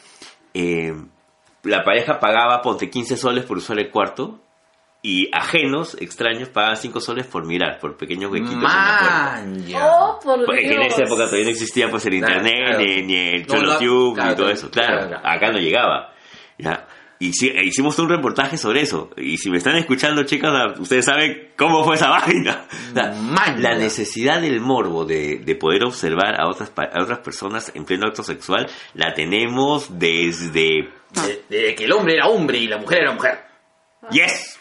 eh, 0.54 0.92
la 1.64 1.84
pareja 1.84 2.18
pagaba, 2.18 2.60
ponte 2.62 2.90
15 2.90 3.16
soles 3.16 3.44
por 3.44 3.58
usar 3.58 3.78
el 3.78 3.90
cuarto, 3.90 4.40
y 5.04 5.28
ajenos, 5.32 5.96
extraños, 6.00 6.48
pagaban 6.48 6.76
5 6.76 7.00
soles 7.00 7.26
por 7.26 7.44
mirar, 7.44 7.78
por 7.80 7.96
pequeños 7.96 8.30
huequitos 8.30 8.54
en 8.54 8.62
la 8.62 8.98
puerta. 8.98 9.42
Man. 9.44 9.66
Oh, 9.74 10.18
por 10.22 10.44
Porque 10.44 10.72
en 10.72 10.82
esa 10.82 11.02
época 11.02 11.24
todavía 11.24 11.44
no 11.44 11.50
existía 11.50 11.90
pues 11.90 12.06
el 12.06 12.14
internet, 12.14 12.54
claro. 12.66 12.78
Ni, 12.78 13.02
ni 13.02 13.16
el 13.16 13.46
No, 13.46 13.62
no, 13.62 14.14
claro, 14.14 14.36
todo 14.36 14.48
eso. 14.48 14.70
Claro, 14.70 15.08
claro, 15.08 15.08
claro. 15.08 15.28
acá 15.28 15.50
no 15.50 15.58
llegaba. 15.58 16.12
¿ya? 16.58 16.86
Y 17.22 17.32
sí, 17.32 17.48
e 17.48 17.64
hicimos 17.64 17.98
un 18.00 18.08
reportaje 18.08 18.56
sobre 18.56 18.80
eso. 18.82 19.10
Y 19.16 19.36
si 19.38 19.48
me 19.50 19.58
están 19.58 19.76
escuchando, 19.76 20.24
chicas, 20.24 20.78
ustedes 20.80 21.04
saben 21.04 21.52
cómo 21.56 21.84
fue 21.84 21.94
esa 21.94 22.08
vaina. 22.10 22.66
Man, 23.20 23.62
la 23.62 23.74
necesidad 23.76 24.40
del 24.40 24.60
morbo 24.60 25.04
de, 25.04 25.38
de 25.38 25.54
poder 25.54 25.84
observar 25.84 26.40
a 26.40 26.48
otras, 26.48 26.72
a 26.76 27.02
otras 27.02 27.20
personas 27.20 27.70
en 27.74 27.84
pleno 27.84 28.06
acto 28.08 28.22
sexual 28.24 28.68
la 28.94 29.14
tenemos 29.14 29.98
desde... 29.98 30.88
De- 31.12 31.42
Desde 31.48 31.74
que 31.74 31.84
el 31.84 31.92
hombre 31.92 32.14
era 32.14 32.26
hombre 32.26 32.58
y 32.58 32.66
la 32.66 32.78
mujer 32.78 33.02
era 33.02 33.12
mujer. 33.12 33.38
¡Yes! 34.10 34.58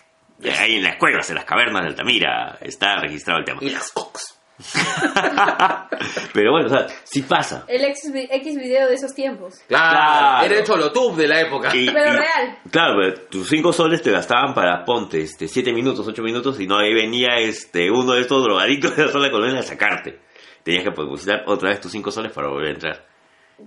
Ahí 0.60 0.76
en 0.76 0.84
las 0.84 0.98
cuevas, 0.98 1.30
en 1.30 1.36
las 1.36 1.46
cavernas 1.46 1.82
de 1.84 1.88
Altamira, 1.90 2.58
está 2.62 2.96
registrado 3.00 3.40
el 3.40 3.46
tema. 3.46 3.60
Y 3.62 3.70
las 3.70 3.92
cox. 3.92 4.38
Pero 6.34 6.52
bueno, 6.52 6.68
o 6.68 6.70
sea, 6.70 6.88
sí 7.04 7.22
pasa. 7.24 7.66
El 7.68 7.84
X, 7.86 8.12
vi- 8.14 8.28
X 8.30 8.56
video 8.56 8.88
de 8.88 8.96
esos 8.96 9.14
tiempos. 9.14 9.56
Claro, 9.68 9.92
Claro. 9.92 10.46
era 10.46 10.60
el 10.60 10.66
Cholotube 10.66 11.16
de 11.22 11.28
la 11.28 11.42
época. 11.42 11.76
Y- 11.76 11.90
Pero 11.90 12.14
y- 12.14 12.18
real. 12.18 12.58
Claro, 12.72 12.96
pero 13.00 13.22
tus 13.30 13.48
cinco 13.50 13.74
soles 13.74 14.02
te 14.02 14.12
gastaban 14.12 14.54
para 14.54 14.84
ponte 14.86 15.22
este 15.22 15.48
siete 15.48 15.74
minutos, 15.74 16.08
ocho 16.08 16.22
minutos 16.24 16.60
y 16.60 16.68
no 16.68 16.78
ahí 16.78 16.94
venía 16.94 17.38
este 17.38 17.90
uno 17.92 18.14
de 18.14 18.22
estos 18.22 18.44
drogadictos 18.44 18.96
de 18.96 19.06
la 19.06 19.12
sola 19.12 19.30
colonia 19.32 19.60
a 19.60 19.64
sacarte. 19.64 20.20
tenías 20.64 20.84
que 20.84 20.92
depositar 20.92 21.44
otra 21.48 21.70
vez 21.70 21.82
tus 21.82 21.92
5 21.92 22.12
soles 22.12 22.32
para 22.32 22.48
volver 22.48 22.68
a 22.68 22.74
entrar. 22.74 23.06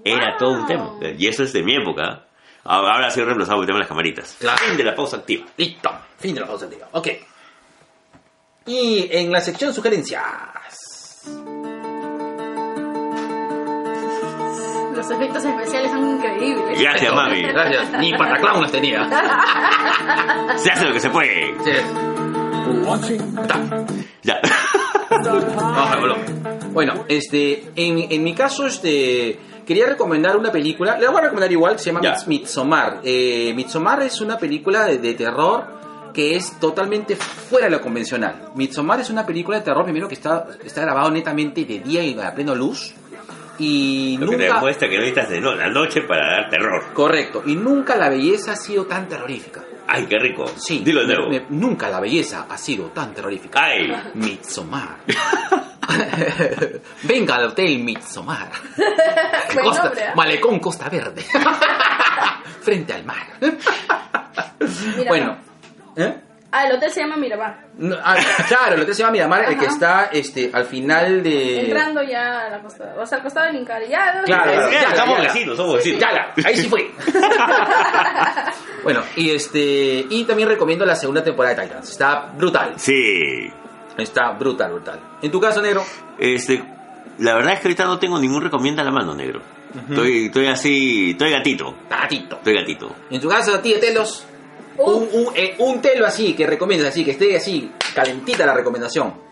Era 0.04 0.36
todo 0.38 0.52
un 0.52 0.66
tema. 0.66 0.92
Y 1.18 1.26
eso 1.26 1.42
es 1.42 1.52
de 1.52 1.62
mi 1.64 1.74
época. 1.74 2.26
Ahora 2.62 3.06
ha 3.06 3.10
sido 3.10 3.26
reemplazado 3.26 3.56
por 3.58 3.64
el 3.64 3.66
tema 3.66 3.78
de 3.78 3.82
las 3.82 3.88
camaritas. 3.88 4.36
Claro. 4.38 4.58
Fin 4.58 4.76
de 4.76 4.84
la 4.84 4.94
pausa 4.94 5.16
activa. 5.18 5.44
Listo. 5.56 5.90
Fin 6.18 6.34
de 6.36 6.40
la 6.40 6.46
pausa 6.46 6.64
activa. 6.66 6.88
Ok. 6.92 7.08
Y 8.66 9.08
en 9.10 9.30
la 9.30 9.40
sección 9.40 9.74
sugerencias. 9.74 10.22
Los 14.94 15.10
efectos 15.10 15.44
especiales 15.44 15.90
son 15.90 16.08
increíbles. 16.16 16.80
Gracias, 16.80 17.12
mami. 17.14 17.42
Gracias. 17.42 17.90
Ni 17.98 18.12
Pataclown 18.12 18.62
las 18.62 18.72
tenía. 18.72 19.08
Se 20.56 20.70
hace 20.70 20.84
lo 20.86 20.92
que 20.92 21.00
se 21.00 21.10
puede. 21.10 21.54
Sí. 21.64 23.16
Ta. 23.48 23.84
Ya. 24.22 24.40
Baja 25.10 25.94
el 25.94 26.00
volumen. 26.00 26.72
Bueno, 26.72 27.04
este, 27.08 27.64
en, 27.76 28.10
en 28.12 28.22
mi 28.24 28.34
caso, 28.34 28.66
este, 28.66 29.38
quería 29.66 29.86
recomendar 29.86 30.36
una 30.36 30.50
película, 30.50 30.98
le 30.98 31.06
voy 31.08 31.18
a 31.18 31.22
recomendar 31.22 31.52
igual, 31.52 31.78
se 31.78 31.86
llama 31.86 32.00
Ya. 32.02 32.16
Midsommar. 32.26 33.00
Eh, 33.04 33.52
Midsommar 33.54 34.02
es 34.02 34.20
una 34.20 34.38
película 34.38 34.84
de, 34.86 34.98
de 34.98 35.14
terror 35.14 35.84
que 36.12 36.36
es 36.36 36.58
totalmente 36.60 37.16
fuera 37.16 37.66
de 37.66 37.72
lo 37.72 37.80
convencional. 37.80 38.50
Midsommar 38.54 39.00
es 39.00 39.10
una 39.10 39.26
película 39.26 39.58
de 39.58 39.64
terror, 39.64 39.84
primero 39.84 40.08
que 40.08 40.14
está, 40.14 40.46
está 40.64 40.80
grabado 40.82 41.10
netamente 41.10 41.64
de 41.64 41.80
día 41.80 42.02
y 42.04 42.18
a 42.18 42.32
pleno 42.34 42.54
luz. 42.54 42.94
Y 43.58 44.16
Lo 44.18 44.26
que 44.30 44.36
te 44.36 44.42
nunca... 44.44 44.54
demuestra 44.56 44.88
que 44.88 44.94
no 44.96 45.00
necesitas 45.02 45.30
de 45.30 45.40
no, 45.40 45.54
la 45.54 45.68
noche 45.68 46.02
para 46.02 46.26
dar 46.28 46.50
terror. 46.50 46.92
Correcto, 46.92 47.42
y 47.46 47.54
nunca 47.54 47.94
la 47.96 48.08
belleza 48.08 48.52
ha 48.52 48.56
sido 48.56 48.86
tan 48.86 49.06
terrorífica. 49.08 49.62
Ay, 49.86 50.06
qué 50.06 50.18
rico. 50.18 50.46
Sí, 50.56 50.80
Dilo 50.84 51.02
de 51.02 51.06
me- 51.08 51.14
nuevo. 51.14 51.30
me- 51.30 51.46
nunca 51.50 51.88
la 51.88 52.00
belleza 52.00 52.46
ha 52.48 52.56
sido 52.56 52.86
tan 52.88 53.12
terrorífica. 53.14 53.62
Ay. 53.62 53.92
Midsommar. 54.14 54.96
Venga 57.02 57.36
al 57.36 57.44
hotel 57.44 57.78
Midsommar. 57.80 58.50
Costa- 59.62 59.92
¿eh? 59.96 60.12
Malecón 60.16 60.58
Costa 60.58 60.88
Verde. 60.88 61.22
Frente 62.62 62.92
al 62.94 63.04
mar. 63.04 63.26
Miramar. 63.40 65.06
bueno. 65.06 65.36
¿eh? 65.96 66.20
Ah, 66.56 66.66
el 66.68 66.76
hotel 66.76 66.90
se 66.90 67.00
llama 67.00 67.16
Miramar. 67.16 67.66
No, 67.78 67.96
ah, 68.04 68.14
claro, 68.46 68.76
el 68.76 68.82
hotel 68.82 68.94
se 68.94 69.00
llama 69.02 69.10
Miramar, 69.12 69.44
el 69.48 69.58
que 69.58 69.66
está 69.66 70.08
este, 70.12 70.50
al 70.52 70.66
final 70.66 71.20
de... 71.24 71.62
Entrando 71.62 72.00
ya 72.04 72.42
a 72.46 72.50
la 72.50 72.62
costa. 72.62 72.94
O 72.96 73.04
sea, 73.04 73.18
al 73.18 73.24
costado 73.24 73.46
del 73.46 73.56
Inca. 73.56 73.80
Ya, 73.88 74.22
Claro, 74.24 74.52
ya, 74.52 74.70
Ya, 74.70 74.90
ya, 74.90 74.96
somos 74.96 75.16
ya. 75.18 75.24
vecinos, 75.24 75.56
somos 75.56 75.74
vecinos. 75.76 76.00
Ya, 76.00 76.12
ya, 76.36 76.48
ahí 76.48 76.56
sí 76.56 76.68
fue. 76.68 76.90
bueno, 78.82 79.02
y 79.16 79.30
este 79.30 80.06
y 80.08 80.24
también 80.24 80.48
recomiendo 80.48 80.84
la 80.84 80.94
segunda 80.94 81.22
temporada 81.24 81.54
de 81.54 81.62
Titans. 81.62 81.90
Está 81.90 82.26
brutal. 82.36 82.74
Sí. 82.76 83.50
Está 83.96 84.30
brutal, 84.32 84.72
brutal. 84.72 85.00
En 85.22 85.30
tu 85.30 85.40
caso, 85.40 85.60
negro, 85.62 85.84
Este, 86.18 86.62
la 87.18 87.34
verdad 87.34 87.54
es 87.54 87.60
que 87.60 87.68
ahorita 87.68 87.84
no 87.84 87.98
tengo 87.98 88.18
ningún 88.18 88.42
recomienda 88.42 88.82
a 88.82 88.84
la 88.84 88.90
mano, 88.90 89.14
negro. 89.14 89.40
estoy, 89.88 90.26
estoy 90.26 90.46
así, 90.46 91.10
estoy 91.12 91.30
gatito. 91.30 91.74
tatito. 91.88 92.36
Estoy 92.36 92.54
gatito. 92.54 92.94
En 93.10 93.20
tu 93.20 93.28
caso, 93.28 93.54
a 93.54 93.62
ti 93.62 93.72
de 93.72 93.78
telos, 93.78 94.26
un, 94.78 95.08
un, 95.12 95.36
eh, 95.36 95.54
un 95.58 95.80
telo 95.80 96.06
así 96.06 96.34
que 96.34 96.46
recomiendas 96.46 96.88
así, 96.90 97.04
que 97.04 97.12
esté 97.12 97.36
así, 97.36 97.70
calentita 97.94 98.44
la 98.46 98.54
recomendación. 98.54 99.22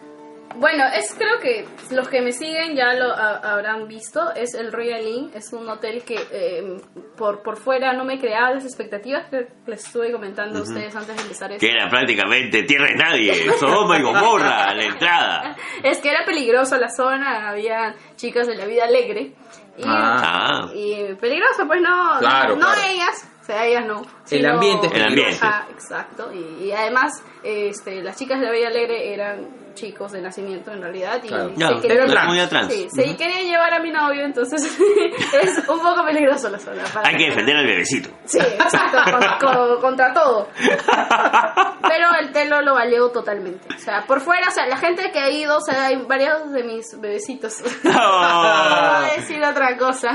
Bueno, 0.54 0.84
es 0.94 1.14
creo 1.14 1.40
que 1.40 1.66
los 1.94 2.08
que 2.08 2.20
me 2.20 2.30
siguen 2.30 2.76
ya 2.76 2.92
lo 2.92 3.06
ha- 3.10 3.38
habrán 3.38 3.88
visto. 3.88 4.32
Es 4.36 4.54
el 4.54 4.70
Royal 4.70 5.02
Inn. 5.02 5.30
Es 5.34 5.50
un 5.54 5.66
hotel 5.68 6.02
que 6.04 6.14
eh, 6.30 6.76
por, 7.16 7.42
por 7.42 7.56
fuera 7.56 7.94
no 7.94 8.04
me 8.04 8.20
creaba 8.20 8.50
las 8.52 8.64
expectativas 8.64 9.28
que 9.30 9.48
les 9.66 9.84
estuve 9.86 10.12
comentando 10.12 10.58
a 10.58 10.62
ustedes 10.62 10.94
antes 10.94 11.16
de 11.16 11.22
empezar 11.22 11.50
esto. 11.52 11.66
Que 11.66 11.72
era 11.72 11.88
prácticamente 11.88 12.64
tierra 12.64 12.86
de 12.88 12.96
nadie. 12.96 13.34
Sodoma 13.58 13.98
y 13.98 14.02
Gomorra 14.02 14.64
a 14.66 14.74
la 14.74 14.84
entrada. 14.84 15.56
Es 15.82 15.98
que 16.00 16.10
era 16.10 16.24
peligroso 16.26 16.76
la 16.76 16.90
zona, 16.90 17.48
había 17.48 17.94
chicas 18.16 18.46
de 18.46 18.54
la 18.54 18.66
vida 18.66 18.84
alegre. 18.84 19.32
Y, 19.78 19.82
Ah. 19.86 20.68
y 20.74 21.14
peligroso, 21.14 21.66
pues 21.66 21.80
no, 21.80 22.18
Claro, 22.20 22.56
no 22.56 22.66
claro. 22.66 22.80
ellas, 22.90 23.26
o 23.42 23.44
sea, 23.44 23.66
ellas 23.66 23.84
no. 23.84 24.02
El 24.30 24.46
ambiente 24.46 24.86
es 24.86 24.92
El 24.94 25.02
ambiente. 25.02 25.38
Ajá, 25.42 25.66
exacto. 25.72 26.30
Y, 26.32 26.66
y 26.66 26.72
además, 26.72 27.24
este, 27.42 28.00
las 28.00 28.16
chicas 28.16 28.38
de 28.38 28.46
la 28.46 28.52
vida 28.52 28.68
alegre 28.68 29.12
eran 29.12 29.61
chicos 29.74 30.12
de 30.12 30.20
nacimiento 30.22 30.70
en 30.72 30.80
realidad. 30.82 31.20
Y 31.22 31.28
Claro. 31.28 31.52
Era 31.82 32.06
trans. 32.06 32.48
trans. 32.48 32.72
Sí, 32.72 32.88
se 32.90 33.16
querían 33.16 33.44
llevar 33.44 33.74
a 33.74 33.80
mi 33.80 33.90
novio, 33.90 34.24
entonces 34.24 34.62
es 35.42 35.68
un 35.68 35.80
poco 35.80 36.04
peligroso 36.04 36.48
la 36.50 36.58
zona. 36.58 36.82
para- 36.92 37.08
Hay 37.08 37.16
que 37.16 37.26
defender 37.30 37.56
al 37.56 37.66
bebecito. 37.66 38.10
Sí, 38.24 38.38
exacto, 38.38 38.98
con- 39.40 39.48
con- 39.54 39.80
contra 39.80 40.12
todo. 40.12 40.48
Pero 41.88 42.08
el 42.20 42.32
telo 42.32 42.62
lo 42.62 42.74
valió 42.74 43.10
totalmente. 43.10 43.68
O 43.74 43.78
sea, 43.78 44.04
por 44.06 44.20
fuera, 44.20 44.48
o 44.48 44.50
sea, 44.50 44.66
la 44.66 44.76
gente 44.76 45.10
que 45.12 45.18
ha 45.18 45.30
ido, 45.30 45.56
o 45.56 45.60
sea, 45.60 45.86
hay 45.86 45.96
varios 46.06 46.50
de 46.52 46.62
mis 46.64 46.98
bebecitos. 47.00 47.60
No 47.84 47.90
voy 47.92 48.24
a 48.24 49.10
decir 49.16 49.42
otra 49.44 49.76
cosa. 49.76 50.10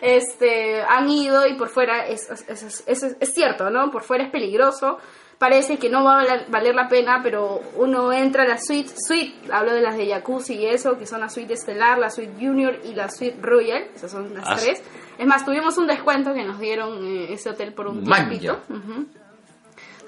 este, 0.00 0.82
han 0.82 1.08
ido 1.08 1.46
y 1.46 1.54
por 1.54 1.68
fuera 1.68 2.06
es, 2.06 2.28
es, 2.30 2.62
es- 2.62 2.84
es- 2.86 3.16
es 3.20 3.34
cierto, 3.34 3.70
¿no? 3.70 3.90
Por 3.90 4.02
fuera 4.02 4.24
es 4.24 4.30
peligroso. 4.30 4.98
Parece 5.38 5.78
que 5.78 5.88
no 5.90 6.04
va 6.04 6.12
a 6.12 6.16
valer, 6.24 6.46
valer 6.48 6.74
la 6.74 6.88
pena, 6.88 7.20
pero 7.22 7.60
uno 7.76 8.12
entra 8.12 8.44
a 8.44 8.46
la 8.46 8.56
suite, 8.58 8.92
suite, 8.96 9.34
hablo 9.52 9.72
de 9.72 9.80
las 9.82 9.96
de 9.96 10.08
jacuzzi 10.08 10.54
y 10.54 10.66
eso, 10.66 10.96
que 10.98 11.06
son 11.06 11.20
la 11.20 11.28
suite 11.28 11.54
estelar, 11.54 11.98
la 11.98 12.08
suite 12.10 12.32
junior 12.38 12.78
y 12.84 12.94
la 12.94 13.10
suite 13.10 13.36
royal, 13.42 13.84
esas 13.94 14.12
son 14.12 14.32
las 14.32 14.44
Ah, 14.48 14.56
tres. 14.58 14.82
Es 15.18 15.26
más, 15.26 15.44
tuvimos 15.44 15.76
un 15.76 15.86
descuento 15.86 16.32
que 16.34 16.44
nos 16.44 16.58
dieron 16.58 17.04
eh, 17.04 17.32
ese 17.32 17.50
hotel 17.50 17.72
por 17.74 17.88
un 17.88 18.04
tiempito. 18.04 18.60
Ujú. 18.68 19.06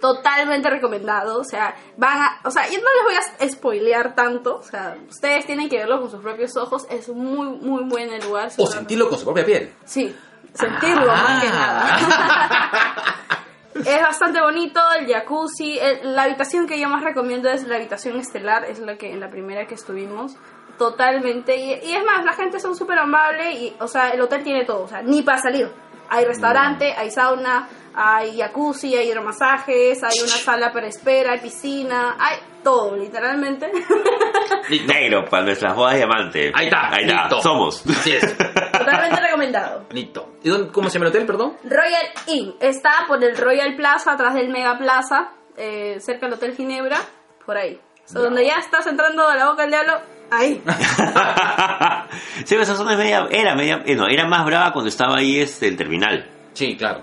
Totalmente 0.01 0.69
recomendado, 0.71 1.41
o 1.41 1.45
sea, 1.45 1.75
van 1.97 2.19
a, 2.19 2.41
o 2.45 2.51
sea, 2.51 2.69
yo 2.69 2.79
no 2.79 2.85
les 2.95 3.05
voy 3.05 3.15
a 3.47 3.49
spoilear 3.51 4.15
tanto, 4.15 4.57
o 4.57 4.62
sea, 4.62 4.97
ustedes 5.09 5.47
tienen 5.47 5.69
que 5.71 5.79
verlo 5.79 6.01
con 6.03 6.11
sus 6.11 6.21
propios 6.21 6.55
ojos, 6.57 6.87
es 6.91 7.09
muy, 7.09 7.49
muy 7.49 7.83
buen 7.85 8.12
el 8.12 8.23
lugar. 8.23 8.51
O 8.59 8.67
sentirlo 8.67 9.09
con 9.09 9.19
su 9.19 9.25
propia 9.25 9.45
piel. 9.45 9.73
Sí, 9.87 10.15
sentirlo 10.55 11.07
más 11.07 11.43
que 11.43 11.49
nada. 11.49 11.99
es 13.85 14.03
bastante 14.03 14.41
bonito 14.41 14.81
el 14.99 15.07
jacuzzi. 15.12 15.79
el- 15.79 16.15
la 16.15 16.23
habitación 16.25 16.67
que 16.67 16.79
yo 16.81 16.89
más 16.89 17.03
recomiendo 17.03 17.49
es 17.51 17.65
la 17.65 17.77
habitación 17.77 18.19
estelar, 18.19 18.65
es 18.65 18.79
la 18.79 18.97
que 18.97 19.11
en 19.12 19.21
la 19.21 19.29
primera 19.31 19.67
que 19.67 19.75
estuvimos. 19.75 20.37
Totalmente. 20.79 21.57
Y, 21.57 21.71
y 21.89 21.95
es 21.95 22.05
más, 22.05 22.25
la 22.25 22.33
gente 22.33 22.61
son 22.61 22.77
súper 22.77 22.99
amable 22.99 23.53
y, 23.53 23.77
o 23.81 23.89
sea, 23.89 24.11
el 24.11 24.21
hotel 24.21 24.43
tiene 24.45 24.65
todo, 24.65 24.83
o 24.85 24.89
sea, 24.89 25.03
ni 25.03 25.23
para 25.23 25.39
salir. 25.39 25.71
Hay 26.09 26.25
restaurante, 26.25 26.93
hay 26.97 27.11
sauna, 27.11 27.69
hay 27.95 28.39
jacuzzi, 28.39 28.95
hay 28.95 29.09
hidromasajes, 29.09 30.03
hay 30.05 30.21
una 30.21 30.29
sala 30.37 30.73
para 30.73 30.87
espera, 30.87 31.33
hay 31.33 31.41
piscina, 31.41 32.15
hay 32.19 32.37
todo, 32.66 32.96
literalmente. 32.96 33.70
Listo. 34.68 34.92
Negro, 34.92 35.24
para 35.26 35.44
nuestras 35.44 35.76
bodas 35.76 35.94
diamantes. 35.94 36.52
Ahí 36.52 36.66
está, 36.66 36.88
Ahí 36.92 37.05
está. 37.05 37.20
listo. 37.22 37.40
Somos. 37.42 37.87
Así 37.87 38.11
es. 38.12 38.37
Totalmente 38.72 39.20
recomendado. 39.20 39.85
Listo. 39.90 40.33
¿Y 40.42 40.48
dónde- 40.48 40.72
cómo 40.72 40.90
se 40.90 40.94
llama 40.98 41.07
el 41.07 41.11
hotel, 41.14 41.26
perdón? 41.26 41.57
Royal 41.62 42.07
Inn 42.26 42.55
está 42.59 43.05
por 43.07 43.22
el 43.22 43.37
Royal 43.37 43.76
Plaza, 43.76 44.12
atrás 44.12 44.35
del 44.35 44.48
Mega 44.48 44.76
Plaza, 44.76 45.29
eh, 45.57 45.98
cerca 46.00 46.26
del 46.26 46.35
Hotel 46.35 46.57
Ginebra, 46.57 46.98
por 47.44 47.57
ahí. 47.57 47.79
O 48.05 48.09
sea, 48.09 48.20
donde 48.22 48.44
ya 48.44 48.57
estás 48.59 48.87
entrando 48.88 49.29
a 49.29 49.37
la 49.37 49.48
boca 49.50 49.62
del 49.62 49.70
diablo, 49.70 49.92
ahí. 50.33 50.61
sí, 52.44 52.55
esa 52.57 52.74
zona 52.74 52.92
es 52.92 52.98
media, 52.98 53.26
era 53.31 53.55
media, 53.55 53.83
eh, 53.87 53.94
no, 53.94 54.07
era 54.09 54.26
más 54.26 54.44
brava 54.44 54.72
cuando 54.72 54.88
estaba 54.88 55.16
ahí 55.18 55.38
este, 55.40 55.68
el 55.68 55.76
terminal. 55.76 56.29
Sí, 56.55 56.76
claro. 56.76 57.02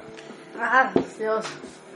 Ah, 0.59 0.91
Dios. 1.17 1.45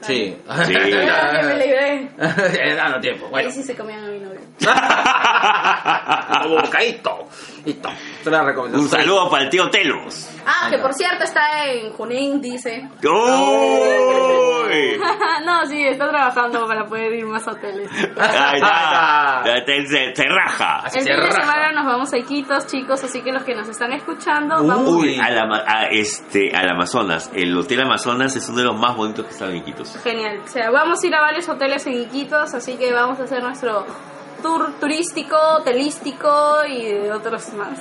Sí. 0.01 0.35
Sí. 0.65 0.73
Que 0.73 0.79
me 1.43 1.55
libré. 1.57 2.09
Dando 2.75 2.99
tiempo. 2.99 3.27
Bueno. 3.29 3.47
Ahí 3.47 3.53
sí 3.53 3.63
se 3.63 3.75
comían 3.75 4.03
a 4.03 4.07
mi 4.07 4.19
novio. 4.19 4.39
Bocadito. 6.61 7.27
Listo. 7.65 7.89
La. 8.25 8.43
Un 8.43 8.89
saludo 8.89 9.29
para 9.29 9.43
el 9.45 9.49
tío 9.49 9.69
Telos. 9.69 10.29
Ah, 10.45 10.67
que 10.69 10.77
por 10.79 10.93
cierto 10.93 11.23
está 11.23 11.63
en 11.65 11.91
Junín, 11.93 12.41
dice. 12.41 12.89
¡Uy! 13.03 14.99
no, 15.45 15.65
sí, 15.65 15.81
está 15.87 16.09
trabajando 16.09 16.67
para 16.67 16.85
poder 16.85 17.13
ir 17.13 17.25
más 17.25 17.47
a 17.47 17.51
hoteles. 17.51 17.89
Ahí 18.17 18.55
está. 18.57 19.43
Ahí 19.43 19.59
Ya 19.59 19.65
te- 19.65 19.87
Se, 20.15 20.23
raja. 20.29 20.83
El 20.93 21.01
fin 21.03 21.05
de 21.05 21.31
semana 21.31 21.71
nos 21.71 21.85
vamos 21.85 22.13
a 22.13 22.17
Iquitos, 22.17 22.67
chicos, 22.67 23.03
así 23.03 23.21
que 23.21 23.31
los 23.31 23.43
que 23.43 23.55
nos 23.55 23.67
están 23.69 23.93
escuchando, 23.93 24.61
Uy. 24.61 24.67
vamos 24.67 24.93
Uy, 24.93 25.19
al, 25.19 25.37
Ama- 25.39 25.63
a, 25.65 25.85
este, 25.85 26.53
al 26.55 26.69
Amazonas. 26.69 27.31
El 27.33 27.57
Hotel 27.57 27.81
Amazonas 27.81 28.35
es 28.35 28.47
uno 28.49 28.59
de 28.59 28.65
los 28.65 28.77
más 28.79 28.95
bonitos 28.95 29.25
que 29.25 29.31
están 29.31 29.51
en 29.51 29.57
Iquitos. 29.57 29.86
Genial. 30.03 30.41
O 30.43 30.47
sea, 30.47 30.69
vamos 30.71 31.03
a 31.03 31.07
ir 31.07 31.15
a 31.15 31.21
varios 31.21 31.47
hoteles 31.49 31.85
en 31.87 31.93
Iquitos, 32.01 32.53
así 32.53 32.75
que 32.77 32.91
vamos 32.91 33.19
a 33.19 33.23
hacer 33.23 33.41
nuestro 33.43 33.85
tour 34.41 34.73
turístico, 34.79 35.35
hotelístico 35.59 36.63
y 36.67 36.91
de 36.91 37.11
otros 37.11 37.53
más. 37.53 37.79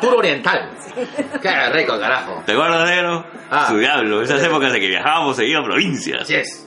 Tour 0.00 0.14
oriental. 0.14 0.70
Qué 1.42 1.70
rico, 1.72 1.98
carajo. 1.98 2.42
¿Te 2.46 2.52
acuerdas, 2.52 2.88
negro? 2.88 3.24
Ah. 3.50 3.66
Su 3.68 3.76
diablo. 3.78 4.22
Esas 4.22 4.42
épocas 4.42 4.72
de 4.72 4.80
que 4.80 4.88
viajábamos 4.88 5.36
seguido 5.36 5.60
a 5.60 5.64
provincias. 5.64 6.22
Así 6.22 6.34
es. 6.36 6.66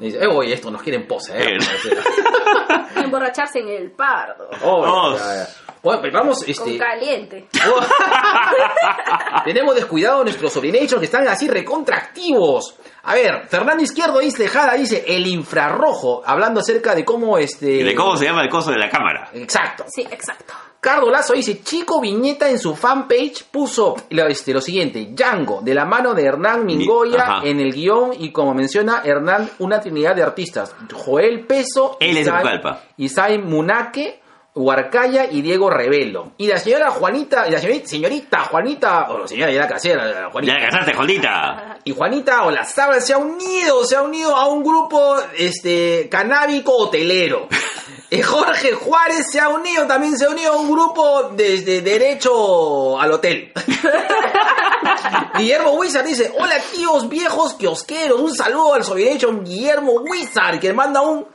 Y 0.00 0.06
dice, 0.06 0.18
eh, 0.24 0.26
oye, 0.26 0.54
esto 0.54 0.70
nos 0.70 0.82
quieren 0.82 1.06
pose, 1.06 1.32
¿eh? 1.38 1.56
Eh. 1.56 1.58
Emborracharse 3.04 3.60
en 3.60 3.68
el 3.68 3.90
pardo. 3.92 4.48
Oh, 4.62 4.84
Oh. 5.14 5.16
Bueno, 5.84 6.00
pero 6.02 6.18
vamos, 6.18 6.40
Con 6.40 6.48
este... 6.50 6.78
caliente. 6.78 7.46
Oh. 7.70 7.80
Tenemos 9.44 9.74
descuidado 9.74 10.22
nuestros 10.24 10.52
sobrinachos 10.52 10.98
que 10.98 11.04
están 11.04 11.28
así 11.28 11.46
recontractivos. 11.48 12.76
A 13.02 13.14
ver, 13.14 13.46
Fernando 13.48 13.82
Izquierdo 13.82 14.18
dice, 14.20 14.48
Jada 14.48 14.72
dice, 14.74 15.04
el 15.06 15.26
infrarrojo, 15.26 16.22
hablando 16.24 16.60
acerca 16.60 16.94
de 16.94 17.04
cómo 17.04 17.36
este... 17.38 17.70
¿Y 17.70 17.82
de 17.82 17.94
cómo 17.94 18.16
se 18.16 18.24
llama 18.24 18.42
el 18.42 18.48
coso 18.48 18.70
de 18.70 18.78
la 18.78 18.88
cámara? 18.88 19.28
Exacto. 19.34 19.84
Sí, 19.88 20.02
exacto. 20.10 20.54
Cardo 20.80 21.10
Lazo 21.10 21.32
dice, 21.32 21.62
Chico 21.62 22.00
Viñeta 22.00 22.48
en 22.50 22.58
su 22.58 22.74
fanpage 22.76 23.44
puso 23.50 23.96
lo, 24.10 24.26
este, 24.26 24.52
lo 24.52 24.60
siguiente, 24.60 25.08
Django, 25.12 25.60
de 25.62 25.74
la 25.74 25.86
mano 25.86 26.12
de 26.12 26.24
Hernán 26.24 26.66
Mingoya 26.66 27.40
en 27.42 27.58
el 27.58 27.72
guion 27.72 28.10
y 28.18 28.30
como 28.32 28.52
menciona 28.52 29.00
Hernán, 29.02 29.50
una 29.60 29.80
trinidad 29.80 30.14
de 30.14 30.22
artistas, 30.22 30.74
Joel 30.92 31.46
Peso, 31.46 31.96
Él 32.00 32.18
es 32.18 32.26
de 32.26 32.32
Isai- 32.32 32.38
Pucallpa. 32.40 32.82
Isai 32.98 33.38
Munaque, 33.38 34.20
Huarcaya 34.54 35.26
y 35.30 35.42
Diego 35.42 35.68
Revelo. 35.68 36.32
Y 36.38 36.46
la 36.46 36.58
señora 36.58 36.90
Juanita, 36.92 37.48
y 37.48 37.50
la 37.50 37.58
señorita, 37.58 37.88
señorita 37.88 38.40
Juanita, 38.44 39.10
o 39.10 39.26
señora 39.26 39.50
ya 39.52 39.60
la 39.60 39.68
casera, 39.68 40.30
Juanita. 40.30 40.54
Ya 40.54 40.70
casaste, 40.70 40.94
Juanita. 40.94 41.78
Y 41.82 41.92
Juanita 41.92 42.44
Olazábal 42.44 43.02
se 43.02 43.14
ha 43.14 43.18
unido, 43.18 43.84
se 43.84 43.96
ha 43.96 44.02
unido 44.02 44.34
a 44.36 44.46
un 44.46 44.62
grupo 44.62 45.16
este 45.36 46.08
canábico 46.10 46.72
hotelero. 46.76 47.48
Y 48.10 48.22
Jorge 48.22 48.74
Juárez 48.74 49.26
se 49.32 49.40
ha 49.40 49.48
unido, 49.48 49.88
también 49.88 50.16
se 50.16 50.26
ha 50.26 50.28
unido 50.28 50.52
a 50.52 50.56
un 50.56 50.70
grupo 50.70 51.30
desde 51.34 51.80
derecho 51.80 53.00
al 53.00 53.10
hotel. 53.10 53.52
Guillermo 55.36 55.72
Wizard 55.72 56.04
dice, 56.04 56.32
hola 56.38 56.54
tíos 56.72 57.08
viejos 57.08 57.54
kiosqueros, 57.54 58.20
un 58.20 58.32
saludo 58.32 58.74
al 58.74 58.84
sobirecho 58.84 59.32
Guillermo 59.42 59.94
Wizard, 59.94 60.60
que 60.60 60.72
manda 60.72 61.00
un 61.00 61.26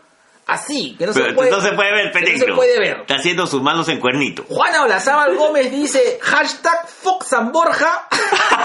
así, 0.50 0.96
que 0.98 1.06
no 1.06 1.14
se 1.14 1.34
puede, 1.34 1.52
no 1.52 1.62
se 1.62 1.72
puede 1.74 1.92
ver, 1.92 2.12
que 2.12 2.20
peligro. 2.20 2.40
no 2.48 2.54
se 2.54 2.56
puede 2.58 2.80
ver. 2.80 2.98
Está 3.02 3.16
haciendo 3.16 3.48
sus 3.48 3.62
manos 3.62 3.88
en 3.90 4.00
cuernito. 4.00 4.44
Juana 4.48 4.84
Olazábal 4.84 5.36
Gómez 5.36 5.72
dice, 5.72 6.20
hashtag 6.22 6.88
Fox 6.88 7.28
San 7.28 7.52
Borja. 7.52 8.08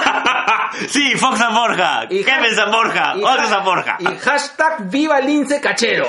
sí, 0.89 1.15
Fox 1.17 1.39
San 1.39 1.55
Borja. 1.55 2.05
Y 2.11 2.25
Kevin 2.25 2.55
San 2.55 2.71
Borja. 2.71 3.15
y 3.17 3.23
Otro 3.23 3.49
San 3.49 3.65
Borja. 3.65 3.97
Y 4.01 4.07
hashtag 4.07 4.89
Viva 4.91 5.21
Lince 5.21 5.61
Cachero. 5.61 6.09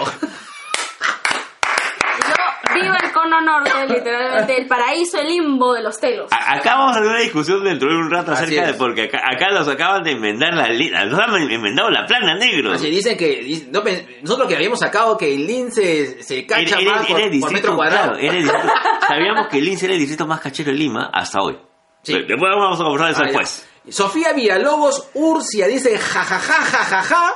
Yo 2.27 2.73
vivo 2.73 2.93
el 3.01 3.11
cono 3.29 3.41
norte, 3.41 3.87
literalmente, 3.87 4.57
el 4.61 4.67
paraíso, 4.67 5.19
el 5.19 5.27
limbo 5.27 5.73
de 5.73 5.81
los 5.81 5.99
telos. 5.99 6.31
A- 6.31 6.55
Acá 6.55 6.75
vamos 6.77 6.91
a 6.95 6.99
tener 6.99 7.09
una 7.09 7.19
discusión 7.21 7.63
dentro 7.63 7.89
de 7.89 7.95
un 7.97 8.09
rato 8.09 8.31
Así 8.31 8.43
acerca 8.43 8.67
de 8.67 8.73
porque 8.75 9.03
acá, 9.03 9.21
acá 9.25 9.49
nos 9.51 9.67
acaban 9.67 10.03
de 10.03 10.11
enmendar 10.11 10.53
la 10.53 10.67
nos 11.05 11.19
han 11.19 11.35
enmendado 11.51 11.89
la 11.89 12.05
plana 12.05 12.35
negro. 12.35 12.71
Así 12.73 12.89
dicen 12.89 13.17
que 13.17 13.41
dice- 13.43 13.67
no, 13.71 13.81
nosotros 14.21 14.47
que 14.47 14.55
habíamos 14.55 14.79
sacado 14.79 15.17
que 15.17 15.33
el 15.33 15.45
lince 15.47 16.21
se 16.23 16.45
cacha 16.45 16.61
Era- 16.61 16.81
era- 16.81 16.91
más 16.95 17.05
por, 17.07 17.19
era 17.19 17.39
por 17.39 17.51
metro 17.51 17.75
cuadrado. 17.75 18.13
claro, 18.17 18.63
sabíamos 19.07 19.47
que 19.47 19.57
el 19.57 19.65
Lince 19.65 19.85
era 19.85 19.93
el 19.93 19.99
distrito 19.99 20.25
más 20.27 20.39
cachero 20.41 20.71
de 20.71 20.77
Lima 20.77 21.09
hasta 21.13 21.41
hoy. 21.41 21.57
Sí. 22.03 22.13
Después 22.13 22.39
vamos 22.55 22.79
a 22.79 22.83
conversar 22.83 23.09
eso 23.11 23.19
Ah, 23.21 23.25
ya. 23.25 23.27
después. 23.29 23.69
Sofía 23.89 24.33
Villalobos 24.33 25.09
Urcia 25.13 25.67
dice 25.67 25.95
jajaja 25.97 26.53
jajaja 26.53 27.33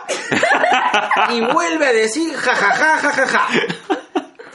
y 1.34 1.42
vuelve 1.42 1.86
a 1.86 1.94
decir 1.94 2.34
jajaja 2.36 2.98
jajaja. 2.98 3.48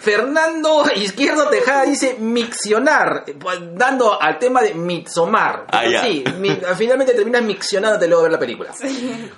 Fernando 0.04 0.84
Izquierdo 0.96 1.48
Tejada 1.48 1.84
dice 1.84 2.16
miccionar, 2.20 3.24
pues, 3.40 3.58
dando 3.74 4.20
al 4.20 4.38
tema 4.38 4.60
de 4.62 4.74
mixomar. 4.74 5.64
Ah, 5.70 5.84
ya. 5.86 6.02
sí, 6.04 6.22
mi- 6.38 6.58
finalmente 6.76 7.14
terminas 7.14 7.42
miccionándote 7.42 8.06
luego 8.06 8.22
de 8.22 8.28
ver 8.28 8.32
la 8.32 8.38
película. 8.38 8.70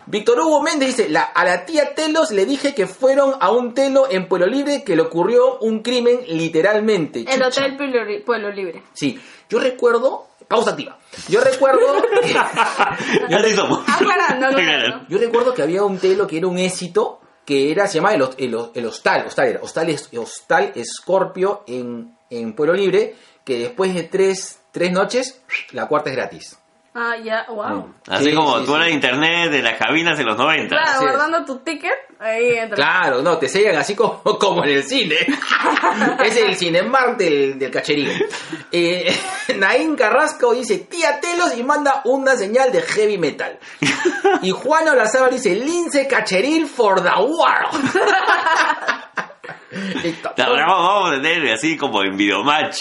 Víctor 0.07 0.41
Hugo 0.41 0.63
Méndez 0.63 0.97
dice, 0.97 1.09
la, 1.09 1.23
a 1.23 1.45
la 1.45 1.65
tía 1.65 1.95
Telos 1.95 2.33
le 2.33 2.45
dije 2.47 2.75
que 2.75 2.87
fueron 2.87 3.35
a 3.41 3.51
un 3.53 3.75
telo 3.75 4.09
en 4.11 4.27
Pueblo 4.29 4.47
Libre 4.47 4.83
que 4.85 4.97
le 4.97 5.03
ocurrió 5.03 5.59
un 5.61 5.83
crimen 5.83 6.21
literalmente. 6.27 7.21
El 7.21 7.43
Chucha. 7.43 7.65
Hotel 7.67 8.23
Pueblo, 8.25 8.51
Libre. 8.51 8.83
Sí, 8.93 9.21
yo 9.49 9.61
recuerdo, 9.61 10.27
pausa 10.49 10.71
activa, 10.73 10.99
yo 11.29 11.41
recuerdo... 11.41 11.81
Así 13.31 13.55
somos. 13.55 13.81
Aclarando, 13.89 14.47
aclarando. 14.47 15.07
Yo 15.09 15.19
recuerdo 15.19 15.55
que 15.55 15.63
había 15.63 15.83
un 15.85 15.99
telo 15.99 16.27
que 16.27 16.39
era 16.39 16.47
un 16.49 16.59
éxito, 16.59 17.21
que 17.47 17.71
era, 17.71 17.87
se 17.87 17.99
llamaba 17.99 18.17
el, 18.17 18.55
hostal, 18.85 19.27
hostal 19.27 19.49
era, 19.49 19.63
hostal, 19.63 19.97
hostal 20.19 20.73
Scorpio 20.85 21.63
en, 21.67 22.17
en 22.29 22.55
Pueblo 22.55 22.75
Libre, 22.75 23.15
que 23.45 23.59
después 23.59 23.95
de 23.95 24.03
tres, 24.03 24.59
tres 24.73 24.91
noches, 24.93 25.41
la 25.71 25.87
cuarta 25.87 26.11
es 26.11 26.17
gratis. 26.17 26.59
Ah, 26.99 27.15
ya, 27.23 27.45
wow. 27.51 27.93
Así 28.09 28.31
Sí, 28.31 28.35
como 28.35 28.59
sí, 28.61 28.65
tú 28.65 28.75
sí. 28.75 28.81
de 28.81 28.91
internet 28.91 29.51
de 29.51 29.61
las 29.61 29.77
cabinas 29.77 30.17
de 30.17 30.25
los 30.25 30.35
90. 30.39 30.69
Claro, 30.69 30.91
Así 30.91 31.05
es. 31.05 31.11
guardando 31.11 31.45
tu 31.45 31.59
ticket, 31.59 31.93
ahí 32.19 32.53
entra. 32.57 32.75
Claro, 32.75 33.21
no, 33.21 33.37
te 33.37 33.49
sellan 33.49 33.77
así 33.77 33.95
como, 33.95 34.23
como 34.39 34.65
en 34.65 34.71
el 34.71 34.83
cine. 34.83 35.17
es 36.25 36.37
el 36.39 36.57
Cinemark 36.57 37.19
del, 37.19 37.59
del 37.59 37.71
cacherío. 37.71 38.11
Eh, 38.73 39.15
Naín 39.57 39.95
Carrasco 39.95 40.55
dice, 40.55 40.79
tía 40.91 41.21
Telos 41.21 41.55
y 41.59 41.63
manda 41.63 42.01
una 42.07 42.35
señal 42.35 42.73
de 42.73 42.81
heavy 42.81 43.19
metal. 43.19 43.59
Y 44.41 44.51
Juan 44.53 44.89
Olazábal 44.89 45.33
dice, 45.33 45.55
lince 45.55 46.07
cacheril 46.09 46.67
for 46.67 47.03
the 47.03 47.11
world. 47.11 48.01
Listo. 50.03 50.33
Vamos 50.37 51.11
a 51.13 51.15
tener 51.21 51.53
así 51.53 51.77
como 51.77 52.03
en 52.03 52.17
videomatch. 52.17 52.79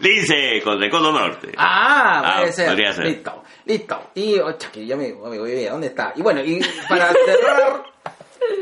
Lince 0.00 0.60
contra 0.62 0.84
el 0.86 0.90
Cono 0.90 1.12
Norte. 1.12 1.52
Ah, 1.56 2.22
Ah, 2.24 2.36
puede 2.40 2.52
ser. 2.52 2.66
podría 2.68 2.92
ser. 2.92 3.06
Listo, 3.06 3.42
listo. 3.64 4.10
Y, 4.14 4.38
oh, 4.38 4.54
que 4.72 4.84
ya 4.86 4.96
me, 4.96 5.08
me 5.12 5.38
voy 5.38 5.52
ver, 5.54 5.70
¿dónde 5.70 5.86
está? 5.88 6.12
Y 6.16 6.22
bueno, 6.22 6.40
y 6.44 6.60
para 6.88 7.08
cerrar, 7.12 7.82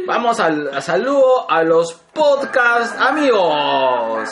vamos 0.07 0.39
al 0.41 0.73
a 0.75 0.81
saludo 0.81 1.51
a 1.51 1.63
los 1.63 1.93
podcast 2.13 3.01
amigos. 3.01 4.29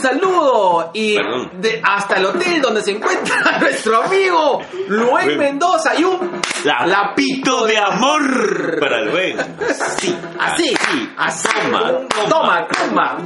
Un 0.00 0.06
saludo 0.06 0.90
y 0.94 1.14
de, 1.58 1.82
hasta 1.84 2.16
el 2.16 2.24
hotel 2.24 2.62
donde 2.62 2.80
se 2.80 2.92
encuentra 2.92 3.58
nuestro 3.60 4.02
amigo 4.02 4.62
Luen. 4.88 5.36
Mendoza 5.36 5.94
y 5.94 6.04
un 6.04 6.40
La 6.64 6.86
lapito 6.86 7.66
de 7.66 7.76
amor 7.76 8.80
para 8.80 9.02
Luen. 9.02 9.36
Sí, 9.98 10.16
Así, 10.38 10.74
así. 11.18 11.48
Toma, 11.70 12.08
toma, 12.30 12.66
toma. 12.68 13.18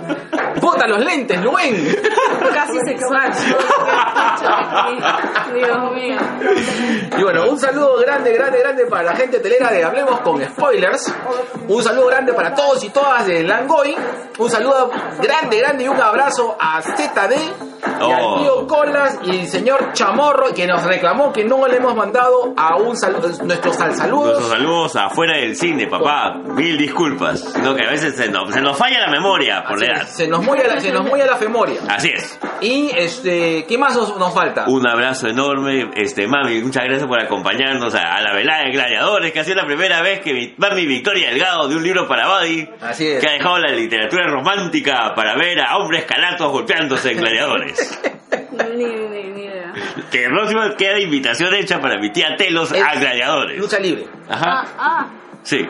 Bota 0.61 0.89
los 0.89 0.99
lentes, 1.05 1.41
Luen. 1.43 1.97
Casi 2.53 2.79
sexual. 2.85 3.31
Dios 5.55 5.93
mío. 5.93 6.17
Y 7.17 7.23
bueno, 7.23 7.51
un 7.51 7.59
saludo 7.61 7.99
grande, 8.01 8.33
grande, 8.33 8.59
grande 8.59 8.87
para 8.87 9.05
la 9.05 9.17
gente 9.17 9.39
telera 9.39 9.71
de 9.71 9.85
Hablemos 9.85 10.21
con 10.23 10.45
Spoilers. 10.45 11.15
Un 11.69 11.83
saludo 11.85 12.09
grande 12.09 12.33
para 12.33 12.53
todos 12.53 12.83
y 12.83 12.91
todas 12.91 13.27
de 13.27 13.45
Langoy. 13.45 13.95
Un 14.39 14.51
saludo 14.51 14.91
grande, 15.21 15.59
grande 15.59 15.85
y 15.85 15.89
un 15.89 16.01
abrazo 16.01 16.57
a 16.65 16.81
ZD 16.83 17.35
y 18.01 18.13
al 18.13 18.21
Oh. 18.23 18.41
tío 18.41 18.67
Colas 18.67 19.19
y 19.25 19.41
el 19.41 19.47
señor 19.47 19.93
Chamorro 19.93 20.53
que 20.55 20.67
nos 20.67 20.83
reclamó 20.85 21.33
que 21.33 21.45
no 21.45 21.67
le 21.69 21.77
hemos 21.77 21.95
mandado 21.95 22.55
a 22.57 22.77
un 22.77 22.97
saludo, 22.97 23.29
nuestros 23.45 23.77
sal- 23.77 23.89
Nuestros 23.89 23.97
saludos. 23.97 24.49
saludos 24.49 24.97
afuera 24.97 25.37
del 25.39 25.55
cine, 25.55 25.87
papá. 25.87 26.35
Mil 26.45 26.77
disculpas. 26.79 27.55
No, 27.59 27.75
que 27.75 27.85
a 27.85 27.91
veces 27.91 28.17
se 28.17 28.31
nos, 28.31 28.53
se 28.53 28.61
nos 28.61 28.77
falla 28.79 29.01
la 29.01 29.11
memoria 29.11 29.63
por 29.65 29.77
Así 29.77 29.87
la 29.87 29.93
es, 29.93 29.99
edad. 30.01 30.09
se 30.09 30.29
nos 30.29 30.43
mueve 30.45 30.67
la, 30.67 30.81
se 30.81 30.91
nos 30.93 31.05
la 31.07 31.37
femoria. 31.37 31.81
Así 31.89 32.09
es. 32.15 32.39
Y 32.61 32.91
este, 32.97 33.65
¿qué 33.69 33.77
más 33.79 33.95
nos, 33.97 34.17
nos 34.19 34.33
falta? 34.33 34.65
Un 34.67 34.87
abrazo 34.89 35.29
enorme, 35.29 35.91
este 35.95 36.27
mami, 36.27 36.61
muchas 36.63 36.85
gracias 36.85 37.07
por 37.07 37.21
acompañarnos 37.21 37.95
a, 37.95 38.15
a 38.17 38.23
la 38.23 38.33
velada 38.35 38.65
de 38.65 38.71
gladiadores, 38.73 39.33
que 39.33 39.41
ha 39.41 39.45
sido 39.45 39.57
la 39.57 39.67
primera 39.67 40.01
vez 40.03 40.21
que 40.21 40.33
mi, 40.33 40.55
mami 40.57 40.87
Victoria 40.87 41.29
Delgado 41.31 41.69
de 41.69 41.77
un 41.77 41.83
libro 41.83 42.09
para 42.09 42.29
Buddy, 42.29 42.69
Así 42.81 43.07
es. 43.09 43.21
que 43.23 43.29
ha 43.29 43.33
dejado 43.33 43.59
la 43.59 43.71
literatura 43.73 44.27
romántica 44.27 45.13
para 45.15 45.37
ver 45.37 45.61
a 45.61 45.77
hombres 45.77 46.05
calatos 46.05 46.51
golpeándose 46.55 47.11
en 47.13 47.19
gladiadores. 47.19 48.01
Ni, 48.77 48.85
ni, 48.85 49.23
ni 49.31 49.43
idea. 49.45 49.73
que 50.11 50.25
el 50.25 50.31
próximo 50.33 50.61
queda 50.79 50.99
invitación 51.01 51.53
hecha 51.55 51.81
para 51.81 51.99
mi 51.99 52.11
tía 52.13 52.37
Telos 52.37 52.71
a 52.73 52.77
Es 52.93 53.01
gladiadores. 53.01 53.59
Lucha 53.59 53.79
libre. 53.81 54.07
Ah, 54.29 54.35
Ajá, 54.35 54.65
ah. 54.79 55.07
sí. 55.43 55.67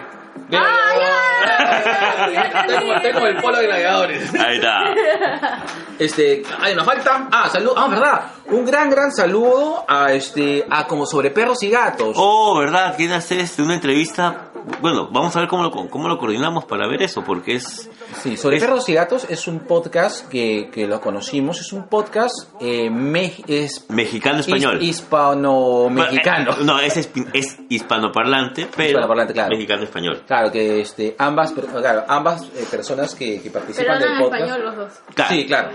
Ah, 0.52 0.92
ya. 0.98 2.30
Ya 2.32 2.66
Tengo, 2.66 3.00
tengo 3.00 3.26
el 3.26 3.36
polo 3.36 3.58
de 3.58 3.66
gladiadores. 3.66 4.34
Ahí 4.34 4.56
está. 4.56 4.78
Este, 5.98 6.42
ay, 6.60 6.74
nos 6.74 6.84
falta. 6.84 7.28
Ah, 7.30 7.48
saludo. 7.48 7.74
Ah, 7.78 7.86
verdad. 7.88 8.20
Un 8.46 8.66
gran, 8.66 8.90
gran 8.90 9.12
saludo 9.12 9.84
a 9.86 10.12
este, 10.12 10.66
a 10.68 10.86
como 10.88 11.06
sobre 11.06 11.30
perros 11.30 11.62
y 11.62 11.70
gatos. 11.70 12.16
Oh, 12.18 12.58
¿verdad? 12.58 12.96
Quiere 12.96 13.14
hacer 13.14 13.38
este, 13.38 13.62
una 13.62 13.74
entrevista. 13.74 14.48
Bueno, 14.80 15.08
vamos 15.12 15.34
a 15.36 15.40
ver 15.40 15.48
cómo 15.48 15.62
lo, 15.62 15.70
cómo 15.70 16.08
lo 16.08 16.18
coordinamos 16.18 16.64
para 16.64 16.86
ver 16.88 17.02
eso, 17.02 17.22
porque 17.22 17.56
es... 17.56 17.90
Sí, 18.22 18.36
sobre 18.36 18.58
perros 18.60 18.88
y 18.88 18.94
gatos 18.94 19.26
es 19.28 19.46
un 19.46 19.60
podcast 19.60 20.28
que, 20.28 20.70
que 20.72 20.86
lo 20.86 21.00
conocimos. 21.00 21.60
Es 21.60 21.72
un 21.72 21.84
podcast 21.88 22.34
eh, 22.60 22.88
me- 22.90 23.34
es 23.46 23.84
Mexicano-español. 23.90 24.80
his- 24.82 25.00
hispano-mexicano. 25.00 26.52
Bueno, 26.56 26.62
eh, 26.62 26.64
no, 26.64 26.80
es, 26.80 26.96
es 27.32 27.58
hispanoparlante, 27.68 28.68
pero 28.74 28.88
Hispanoparlante, 28.90 29.32
claro. 29.34 29.50
mexicano-español. 29.50 30.22
Claro, 30.26 30.50
que 30.50 30.80
este, 30.80 31.14
ambas, 31.18 31.52
claro, 31.52 32.04
ambas 32.08 32.42
eh, 32.56 32.64
personas 32.70 33.14
que, 33.14 33.40
que 33.42 33.50
Pero 33.50 33.52
participan 33.52 33.98
del 34.00 34.18
podcast. 34.18 34.42
español 34.44 34.64
los 34.64 34.76
dos. 34.76 34.92
Claro. 35.14 35.34
Sí, 35.34 35.46
claro. 35.46 35.70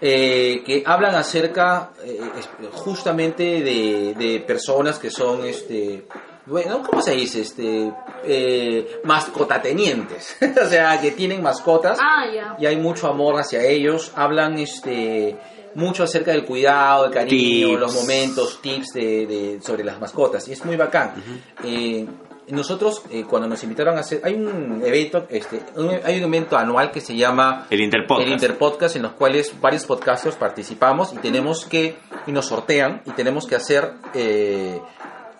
Eh, 0.00 0.62
que 0.64 0.82
hablan 0.86 1.14
acerca 1.14 1.90
eh, 2.04 2.20
justamente 2.72 3.42
de, 3.62 4.14
de 4.16 4.40
personas 4.46 4.98
que 4.98 5.10
son, 5.10 5.44
este, 5.44 6.06
bueno, 6.50 6.82
¿cómo 6.82 7.00
se 7.00 7.12
dice? 7.12 7.40
Este, 7.40 7.92
eh, 8.24 9.00
mascotatenientes. 9.04 10.36
o 10.64 10.68
sea, 10.68 11.00
que 11.00 11.12
tienen 11.12 11.42
mascotas 11.42 11.98
Ah, 12.00 12.24
ya. 12.32 12.56
y 12.58 12.66
hay 12.66 12.76
mucho 12.76 13.08
amor 13.08 13.38
hacia 13.40 13.62
ellos. 13.62 14.12
Hablan, 14.16 14.58
este, 14.58 15.36
mucho 15.74 16.02
acerca 16.04 16.32
del 16.32 16.44
cuidado, 16.44 17.06
el 17.06 17.12
cariño, 17.12 17.68
Tips. 17.68 17.80
los 17.80 17.94
momentos, 17.94 18.60
tips 18.60 18.92
de, 18.92 19.26
de- 19.26 19.60
sobre 19.62 19.84
las 19.84 20.00
mascotas. 20.00 20.46
Y 20.48 20.52
es 20.52 20.64
muy 20.64 20.76
bacán. 20.76 21.12
Eh, 21.64 22.06
nosotros 22.48 23.02
eh, 23.10 23.24
cuando 23.28 23.46
nos 23.46 23.62
invitaron 23.62 23.96
a 23.96 24.00
hacer, 24.00 24.20
hay 24.24 24.34
un 24.34 24.82
evento, 24.84 25.24
este, 25.30 25.60
un- 25.76 26.00
hay 26.04 26.18
un 26.18 26.24
evento 26.34 26.58
anual 26.58 26.90
que 26.90 27.00
se 27.00 27.14
llama 27.16 27.66
El 27.70 27.80
Interpodcast. 27.80 28.26
el 28.26 28.32
Interpodcast, 28.32 28.96
en 28.96 29.02
los 29.02 29.12
cuales 29.12 29.52
varios 29.60 29.84
podcasters 29.84 30.34
participamos 30.34 31.12
y 31.12 31.18
tenemos 31.18 31.64
que, 31.64 31.94
y 32.26 32.32
nos 32.32 32.46
sortean, 32.46 33.02
y 33.06 33.10
tenemos 33.12 33.46
que 33.46 33.54
hacer 33.54 33.92
eh, 34.14 34.80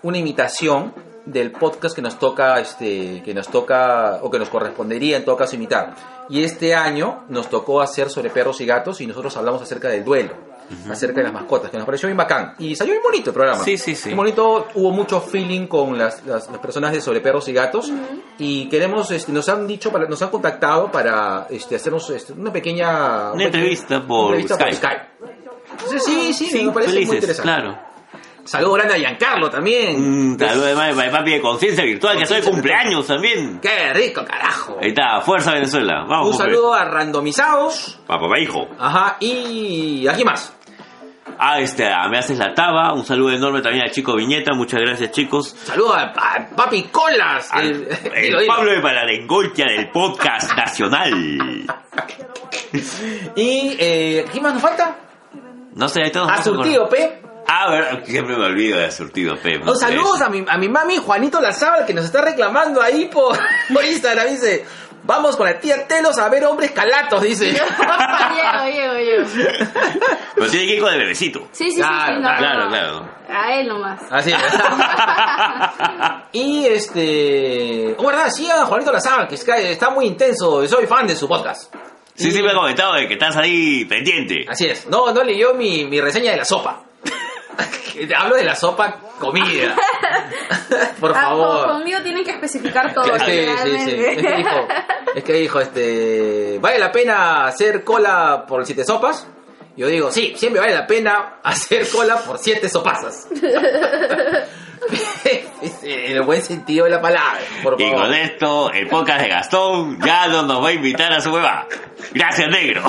una 0.03 0.19
imitación 0.19 0.93
del 1.27 1.53
podcast 1.53 1.95
que 1.95 2.03
nos 2.03 2.19
toca, 2.19 2.59
este, 2.61 3.23
que 3.23 3.35
nos 3.35 3.49
toca, 3.49 4.19
o 4.23 4.31
que 4.31 4.39
nos 4.39 4.49
correspondería 4.49 5.19
en 5.19 5.25
todo 5.25 5.37
caso 5.37 5.55
imitar. 5.57 5.95
Y 6.29 6.43
este 6.43 6.75
año 6.75 7.25
nos 7.29 7.49
tocó 7.49 7.81
hacer 7.81 8.09
sobre 8.09 8.31
perros 8.31 8.61
y 8.61 8.67
gatos 8.67 9.01
y 9.01 9.07
nosotros 9.07 9.37
hablamos 9.37 9.61
acerca 9.63 9.89
del 9.89 10.03
duelo, 10.05 10.33
acerca 10.89 11.17
de 11.19 11.25
las 11.25 11.33
mascotas, 11.33 11.71
que 11.71 11.77
nos 11.77 11.85
pareció 11.85 12.07
bien 12.09 12.17
bacán. 12.17 12.55
Y 12.59 12.75
salió 12.75 12.95
bien 12.95 13.03
bonito 13.03 13.31
el 13.31 13.35
programa. 13.35 13.63
Sí, 13.63 13.77
sí, 13.77 13.95
sí. 13.95 14.09
Muy 14.11 14.17
bonito, 14.17 14.69
hubo 14.75 14.91
mucho 14.93 15.21
feeling 15.21 15.67
con 15.67 15.99
las, 15.99 16.25
las, 16.25 16.49
las 16.49 16.59
personas 16.61 16.93
de 16.93 17.01
sobre 17.01 17.21
perros 17.21 17.47
y 17.49 17.53
gatos 17.53 17.93
y 18.39 18.69
queremos, 18.69 19.11
este, 19.11 19.31
nos 19.33 19.49
han 19.49 19.67
dicho, 19.67 19.93
para, 19.93 20.07
nos 20.07 20.23
han 20.23 20.31
contactado 20.31 20.91
para 20.91 21.47
este, 21.51 21.77
hacernos 21.77 22.09
este, 22.11 22.33
una 22.33 22.53
pequeña 22.53 23.33
Una 23.33 23.45
entrevista 23.45 24.05
por 24.07 24.33
una 24.33 24.41
entrevista 24.41 24.73
Skype. 24.73 25.03
Entonces, 25.73 26.05
sí, 26.05 26.33
sí, 26.33 26.47
Sí, 26.47 26.65
me 26.65 26.73
parece 26.73 26.93
muy 26.93 27.07
felices, 27.07 27.15
interesante. 27.15 27.43
claro. 27.43 27.90
Saludo 28.51 28.73
grande 28.73 28.95
a 28.95 28.99
Giancarlo 28.99 29.49
también. 29.49 30.33
Mm, 30.33 30.37
Saludos 30.39 30.67
además 30.67 31.05
de 31.05 31.11
papi 31.11 31.31
de 31.31 31.41
conciencia 31.41 31.85
virtual, 31.85 32.19
que 32.19 32.27
soy 32.27 32.43
cumpleaños 32.43 33.07
también. 33.07 33.61
Qué 33.61 33.93
rico, 33.93 34.25
carajo. 34.25 34.77
Ahí 34.83 34.89
está, 34.89 35.21
fuerza 35.21 35.53
Venezuela. 35.53 36.05
Vamos, 36.09 36.31
Un 36.31 36.37
saludo 36.37 36.75
a 36.75 36.85
randomizados. 36.85 38.01
Pa' 38.09 38.19
papá 38.19 38.41
hijo. 38.41 38.67
Ajá, 38.77 39.19
y 39.21 40.05
aquí 40.09 40.25
más. 40.25 40.53
Ah, 41.39 41.61
este, 41.61 41.89
Me 42.11 42.19
Haces 42.19 42.39
la 42.39 42.53
Taba. 42.53 42.93
Un 42.93 43.05
saludo 43.07 43.31
enorme 43.31 43.63
también 43.63 43.85
al 43.85 43.93
chico 43.93 44.17
Viñeta. 44.17 44.53
Muchas 44.53 44.81
gracias, 44.81 45.13
chicos. 45.13 45.55
Saludo 45.63 45.95
a, 45.95 46.03
a 46.13 46.49
Papi 46.57 46.83
Colas. 46.91 47.49
Al- 47.53 47.67
el, 47.67 47.89
el 48.15 48.23
dilo. 48.23 48.47
Pablo 48.49 48.73
de 48.73 48.81
Palarengoltia 48.81 49.67
del 49.67 49.91
podcast 49.91 50.53
nacional. 50.57 51.67
Y, 53.37 53.77
eh, 53.79 54.25
¿qué 54.33 54.41
más 54.41 54.55
nos 54.55 54.63
falta? 54.63 54.97
No 55.77 55.89
sé, 55.89 56.03
ahí 56.03 56.13
A 56.15 56.43
Surtido 56.43 56.89
P. 56.89 57.20
Ah, 57.53 57.65
a 57.67 57.71
ver, 57.71 58.07
siempre 58.07 58.37
me 58.37 58.45
olvido 58.47 58.79
de 58.79 58.91
Surtido 58.93 59.37
P. 59.37 59.59
no 59.59 59.75
saludos 59.75 60.21
a 60.21 60.29
mi, 60.29 60.45
a 60.49 60.57
mi 60.57 60.69
mami 60.69 60.99
Juanito 60.99 61.41
Lazábal 61.41 61.85
que 61.85 61.93
nos 61.95 62.05
está 62.05 62.21
reclamando 62.23 62.81
ahí 62.81 63.07
por, 63.07 63.37
por 63.75 63.85
Instagram. 63.85 64.29
Dice, 64.29 64.65
vamos 65.03 65.37
con 65.37 65.47
la 65.47 65.59
tía 65.59 65.87
Telos 65.89 66.17
a 66.19 66.29
ver 66.29 66.45
hombres 66.45 66.71
calatos, 66.71 67.23
dice. 67.23 67.61
Pero 70.35 70.51
tiene 70.51 70.67
que 70.67 70.75
ir 70.77 70.81
con 70.81 70.93
el 70.93 70.99
bebecito. 71.01 71.49
Sí, 71.53 71.71
sí, 71.71 71.77
sí, 71.77 71.83
Claro, 71.83 72.15
sí, 72.15 72.21
no, 72.23 72.37
Claro, 72.39 72.65
no. 72.65 72.69
claro. 72.71 73.11
A 73.29 73.55
él 73.55 73.69
nomás. 73.69 74.01
Así 74.11 74.33
es. 74.33 74.39
y 76.33 76.67
este. 76.67 77.95
Oh, 77.99 78.07
verdad, 78.07 78.29
sí, 78.31 78.49
a 78.51 78.65
Juanito 78.65 78.91
Lazábal, 78.93 79.29
que 79.29 79.35
es 79.37 79.45
que 79.45 79.73
está 79.73 79.91
muy 79.91 80.07
intenso. 80.07 80.67
Soy 80.67 80.87
fan 80.87 81.07
de 81.07 81.15
su 81.17 81.29
podcast. 81.29 81.75
Sí, 82.15 82.31
sí, 82.33 82.43
me 82.43 82.51
ha 82.51 82.55
comentado 82.55 82.95
de 82.95 83.07
que 83.07 83.15
estás 83.15 83.37
ahí 83.37 83.85
pendiente. 83.87 84.45
Así 84.49 84.67
es. 84.67 84.87
No, 84.89 85.13
no 85.13 85.23
leyó 85.23 85.55
mi, 85.55 85.85
mi 85.87 86.01
reseña 86.01 86.33
de 86.33 86.39
la 86.39 86.45
sopa. 86.45 86.83
Hablo 88.17 88.37
de 88.37 88.45
la 88.45 88.55
sopa 88.57 88.97
comida. 89.19 89.75
Por 91.01 91.11
Ah, 91.17 91.23
favor. 91.23 91.67
conmigo 91.69 91.99
tienen 92.03 92.25
que 92.25 92.31
especificar 92.33 92.93
todo. 92.95 93.05
Sí, 93.21 93.47
sí, 93.63 93.79
sí. 93.85 93.95
Es 93.97 94.17
que 94.23 94.33
dijo, 94.37 94.69
es 95.17 95.25
que 95.25 95.33
dijo, 95.35 95.61
este, 95.61 96.59
¿vale 96.61 96.79
la 96.79 96.93
pena 96.93 97.47
hacer 97.47 97.83
cola 97.85 98.45
por 98.47 98.65
siete 98.67 98.85
sopas? 98.85 99.27
Yo 99.77 99.87
digo, 99.87 100.11
sí, 100.11 100.35
siempre 100.37 100.61
vale 100.61 100.75
la 100.75 100.87
pena 100.87 101.37
hacer 101.43 101.89
cola 101.89 102.17
por 102.19 102.39
siete 102.39 102.69
sopasas. 102.69 103.27
en 105.83 106.13
el 106.17 106.23
buen 106.23 106.43
sentido 106.43 106.85
de 106.85 106.91
la 106.91 107.01
palabra, 107.01 107.39
por 107.63 107.81
Y 107.81 107.85
favor. 107.91 108.03
con 108.07 108.15
esto, 108.15 108.73
el 108.73 108.89
podcast 108.89 109.21
de 109.23 109.29
Gastón 109.29 109.99
ya 110.05 110.27
no 110.29 110.43
nos 110.43 110.63
va 110.65 110.69
a 110.69 110.73
invitar 110.73 111.13
a 111.13 111.21
su 111.21 111.31
hueva. 111.33 111.67
Gracias, 112.13 112.49
negro. 112.49 112.83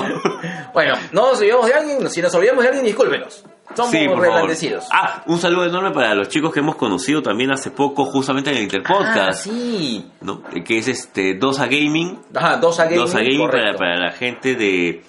Bueno, 0.72 0.94
no 1.12 1.28
nos 1.30 1.38
olvidamos 1.40 1.66
de 1.66 1.74
alguien, 1.74 2.10
si 2.10 2.22
nos 2.22 2.34
olvidamos 2.34 2.62
de 2.62 2.68
alguien, 2.68 2.86
discúlpenos. 2.86 3.44
Somos 3.74 3.90
Sí, 3.90 4.06
reblandecidos. 4.06 4.84
Ah, 4.92 5.22
un 5.26 5.38
saludo 5.38 5.66
enorme 5.66 5.90
para 5.92 6.14
los 6.14 6.28
chicos 6.28 6.52
que 6.52 6.60
hemos 6.60 6.76
conocido 6.76 7.22
también 7.22 7.52
hace 7.52 7.70
poco, 7.70 8.04
justamente 8.04 8.50
en 8.50 8.56
el 8.56 8.62
Ah, 8.62 8.64
Interpodcast. 8.64 9.44
sí. 9.44 10.04
¿no? 10.20 10.42
Que 10.64 10.78
es 10.78 10.88
este 10.88 11.34
Dosa 11.34 11.66
Gaming. 11.66 12.18
Ajá, 12.34 12.56
dos 12.58 12.78
a 12.80 12.84
gaming. 12.84 12.98
Dosa 12.98 13.18
Gaming 13.18 13.46
para, 13.50 13.74
para 13.74 13.96
la 13.98 14.12
gente 14.12 14.54
de 14.54 15.02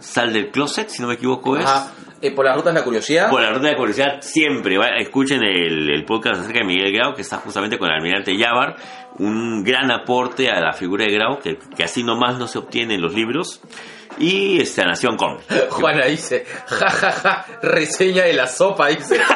Sal 0.00 0.32
del 0.32 0.50
Closet, 0.50 0.88
si 0.88 1.02
no 1.02 1.08
me 1.08 1.14
equivoco 1.14 1.56
es. 1.56 1.64
Ajá. 1.66 1.92
Eh, 2.22 2.30
por 2.30 2.46
las 2.46 2.56
rutas 2.56 2.72
de 2.72 2.80
la 2.80 2.84
curiosidad. 2.84 3.28
Por 3.30 3.42
la 3.42 3.50
ruta 3.52 3.68
de 3.68 3.76
curiosidad, 3.76 4.20
siempre 4.22 4.78
va- 4.78 4.96
escuchen 4.98 5.42
el, 5.42 5.90
el 5.90 6.04
podcast 6.06 6.40
acerca 6.40 6.60
de 6.60 6.64
Miguel 6.64 6.90
Grau, 6.92 7.14
que 7.14 7.20
está 7.20 7.36
justamente 7.36 7.78
con 7.78 7.88
el 7.90 7.96
almirante 7.96 8.34
Yavar, 8.36 8.74
un 9.18 9.62
gran 9.62 9.90
aporte 9.90 10.50
a 10.50 10.58
la 10.60 10.72
figura 10.72 11.04
de 11.04 11.12
Grau, 11.12 11.38
que, 11.38 11.58
que 11.76 11.84
así 11.84 12.02
nomás 12.02 12.38
no 12.38 12.48
se 12.48 12.58
obtiene 12.58 12.94
en 12.94 13.02
los 13.02 13.12
libros, 13.14 13.60
y 14.18 14.60
este, 14.62 14.84
Nación 14.84 15.16
Com. 15.16 15.38
Juana 15.70 16.06
dice, 16.06 16.44
ja, 16.66 16.90
ja, 16.90 17.12
ja, 17.12 17.46
reseña 17.62 18.24
de 18.24 18.32
la 18.34 18.46
sopa, 18.46 18.88
dice. 18.88 19.20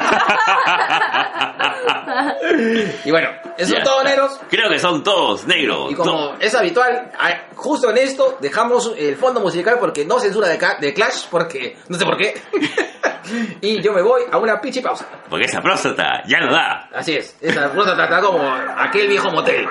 y 3.05 3.11
bueno, 3.11 3.29
eso 3.59 3.73
Ya. 3.73 3.79
es 3.79 3.85
todo, 3.85 4.03
negros. 4.05 4.41
Creo 4.49 4.69
que 4.71 4.79
son 4.79 5.03
todos 5.03 5.47
negros. 5.47 5.93
Y 5.93 5.95
como 5.95 6.13
No. 6.13 6.35
es 6.39 6.55
habitual, 6.55 7.11
justo 7.55 7.91
en 7.91 7.99
esto 7.99 8.39
dejamos 8.41 8.93
el 8.97 9.17
fondo 9.17 9.41
musical 9.41 9.77
porque 9.79 10.05
no 10.05 10.19
censura 10.21 10.49
de, 10.49 10.59
de 10.81 10.95
Clash, 10.95 11.27
porque 11.31 11.77
no 11.89 11.99
sé 11.99 12.05
por 12.05 12.17
qué. 12.17 12.41
y 13.61 13.81
yo 13.83 13.93
me 13.93 14.03
voy 14.03 14.23
a 14.31 14.39
una 14.39 14.61
pichi 14.61 14.81
pausa. 14.81 15.07
Porque 15.29 15.47
esa 15.47 15.61
próstata 15.61 16.23
ya 16.27 16.41
no 16.41 16.53
da. 16.53 16.89
Así 16.95 17.17
es, 17.17 17.37
esa 17.41 17.69
ruta 17.69 17.95
trata 17.95 18.21
como 18.21 18.43
aquel 18.77 19.09
viejo 19.09 19.31
motel. 19.31 19.67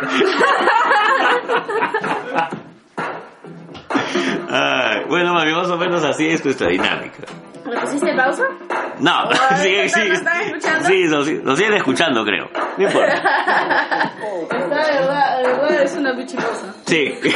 Ay, 4.52 5.04
bueno, 5.08 5.34
mami, 5.34 5.52
más 5.54 5.70
o 5.70 5.78
menos 5.78 6.04
así 6.04 6.28
es 6.28 6.44
nuestra 6.44 6.70
dinámica. 6.70 7.24
¿Le 7.66 7.78
pusiste 7.80 8.14
pausa? 8.16 8.44
No, 9.00 9.30
sí, 9.62 9.78
¿no 9.82 9.90
sí. 9.90 10.02
están 10.12 10.42
escuchando? 10.42 10.88
Sí, 10.88 11.04
nos, 11.06 11.32
nos 11.44 11.58
siguen 11.58 11.74
escuchando, 11.76 12.26
creo. 12.26 12.50
No 12.78 12.84
importa. 12.86 14.12
De 14.50 14.58
verdad 14.58 15.82
es 15.84 15.96
una 15.96 16.16
pichiposa. 16.16 16.74
Sí. 16.86 17.14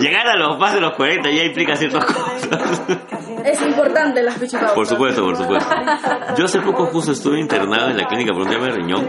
Llegar 0.00 0.26
a 0.28 0.36
los 0.36 0.58
más 0.58 0.74
de 0.74 0.80
los 0.80 0.94
40 0.94 1.30
ya 1.30 1.44
implica 1.44 1.76
ciertas 1.76 2.04
cosas. 2.04 2.48
Es 3.44 3.60
importante 3.62 4.22
las 4.22 4.38
pichipausas. 4.38 4.74
Por 4.74 4.86
supuesto, 4.86 5.24
por 5.24 5.36
supuesto. 5.36 5.74
Yo 6.36 6.44
hace 6.44 6.60
poco 6.60 6.86
justo 6.86 7.12
estuve 7.12 7.40
internado 7.40 7.90
en 7.90 7.96
la 7.96 8.06
clínica 8.06 8.32
por 8.32 8.42
un 8.42 8.48
tema 8.48 8.66
de 8.66 8.72
riñón 8.72 9.08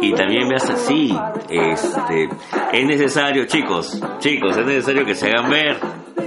y 0.00 0.12
también 0.14 0.48
me 0.48 0.56
hace 0.56 0.72
así. 0.72 1.16
Este, 1.48 2.28
es 2.72 2.86
necesario, 2.86 3.44
chicos, 3.46 4.00
chicos, 4.18 4.56
es 4.56 4.66
necesario 4.66 5.04
que 5.04 5.14
se 5.14 5.28
hagan 5.28 5.50
ver. 5.50 5.78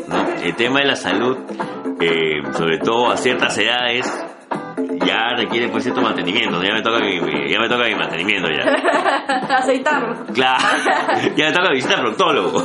¿no? 0.08 0.28
El 0.44 0.56
tema 0.56 0.80
de 0.80 0.86
la 0.86 0.96
salud, 0.96 1.38
eh, 2.00 2.42
sobre 2.54 2.78
todo 2.80 3.10
a 3.12 3.18
ciertas 3.18 3.58
edades, 3.58 4.06
ya 5.06 5.36
requiere 5.36 5.70
pues 5.70 5.84
cierto 5.84 6.02
mantenimiento. 6.02 6.62
Ya 6.64 6.74
me 6.74 6.82
toca 6.82 7.00
mi, 7.00 7.20
mi- 7.22 7.50
ya 7.50 7.60
me 7.60 7.68
toca 7.70 7.84
mi 7.86 7.96
mantenimiento 7.96 8.50
ya. 8.50 8.64
Aceitarlo. 9.58 10.26
Claro, 10.34 10.64
ya 11.36 11.46
me 11.48 11.52
toca 11.52 11.70
visitar 11.72 12.00
proctólogo. 12.02 12.62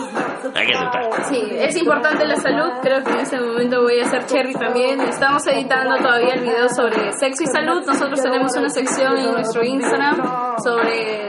Hay 0.54 0.66
que 0.66 0.74
aceptar. 0.74 1.24
Sí, 1.24 1.42
es 1.52 1.76
importante 1.76 2.26
la 2.26 2.36
salud. 2.36 2.70
Creo 2.82 3.02
que 3.04 3.10
en 3.12 3.20
este 3.20 3.40
momento 3.40 3.82
voy 3.82 4.00
a 4.00 4.04
hacer 4.04 4.24
cherry 4.26 4.54
también. 4.54 5.00
Estamos 5.00 5.46
editando 5.46 5.96
todavía 5.96 6.34
el 6.34 6.40
video 6.42 6.68
sobre 6.68 7.12
sexo 7.12 7.44
y 7.44 7.46
salud. 7.46 7.82
Nosotros 7.86 8.20
tenemos 8.22 8.54
una 8.56 8.68
sección 8.70 9.16
en 9.18 9.32
nuestro 9.32 9.62
Instagram 9.64 10.16
sobre 10.62 11.28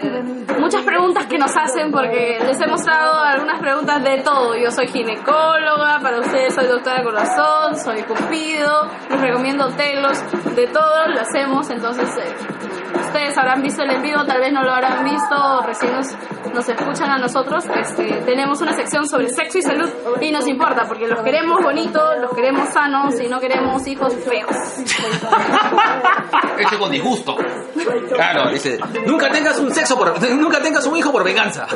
muchas 0.60 0.82
preguntas 0.84 1.26
que 1.28 1.38
nos 1.38 1.56
hacen 1.56 1.92
porque 1.92 2.38
les 2.46 2.60
he 2.62 2.68
mostrado 2.68 3.20
algunas 3.24 3.60
preguntas 3.60 4.04
de 4.04 4.18
todo. 4.22 4.56
Yo 4.56 4.72
soy 4.72 4.88
ginecóloga, 4.88 6.00
para 6.02 6.20
ustedes 6.20 6.54
soy 6.56 6.68
doctora 6.68 7.04
corazón, 7.04 7.78
soy 7.78 8.02
cupido, 8.04 8.88
les 9.10 9.22
recomiendo 9.22 9.68
telos, 9.70 10.18
de 10.56 10.68
todo 10.68 10.79
lo 11.08 11.22
hacemos. 11.22 11.70
Entonces, 11.70 12.10
eh, 12.18 12.36
ustedes 13.00 13.38
habrán 13.38 13.62
visto 13.62 13.84
el 13.84 13.92
en 13.92 14.02
vivo, 14.02 14.24
tal 14.26 14.40
vez 14.40 14.52
no 14.52 14.64
lo 14.64 14.72
habrán 14.72 15.04
visto, 15.04 15.62
recién 15.66 15.94
nos, 15.94 16.08
nos 16.54 16.70
escuchan 16.70 17.10
a 17.12 17.18
nosotros. 17.18 17.66
Este, 17.76 18.22
tenemos 18.26 18.62
una 18.62 18.74
sección 18.74 19.08
sobre 19.08 19.30
sexo 19.30 19.58
y 19.58 19.62
salud 19.62 19.90
y 20.22 20.32
nos 20.32 20.48
importa 20.48 20.86
porque 20.88 21.08
los 21.08 21.22
queremos 21.22 21.62
bonitos, 21.62 22.20
los 22.20 22.32
queremos 22.34 22.70
sanos 22.70 23.20
y 23.20 23.28
no 23.28 23.40
queremos 23.40 23.86
hijos 23.88 24.14
feos. 24.16 24.52
Hecho 26.58 26.80
con 26.80 26.92
disgusto. 26.92 27.38
Claro, 28.14 28.50
dice, 28.52 28.80
nunca 29.06 29.32
tengas 29.32 29.60
un 29.60 29.74
sexo 29.74 29.98
por, 29.98 30.22
nunca 30.36 30.62
tengas 30.62 30.86
un 30.86 30.98
hijo 30.98 31.12
por 31.12 31.24
venganza. 31.24 31.68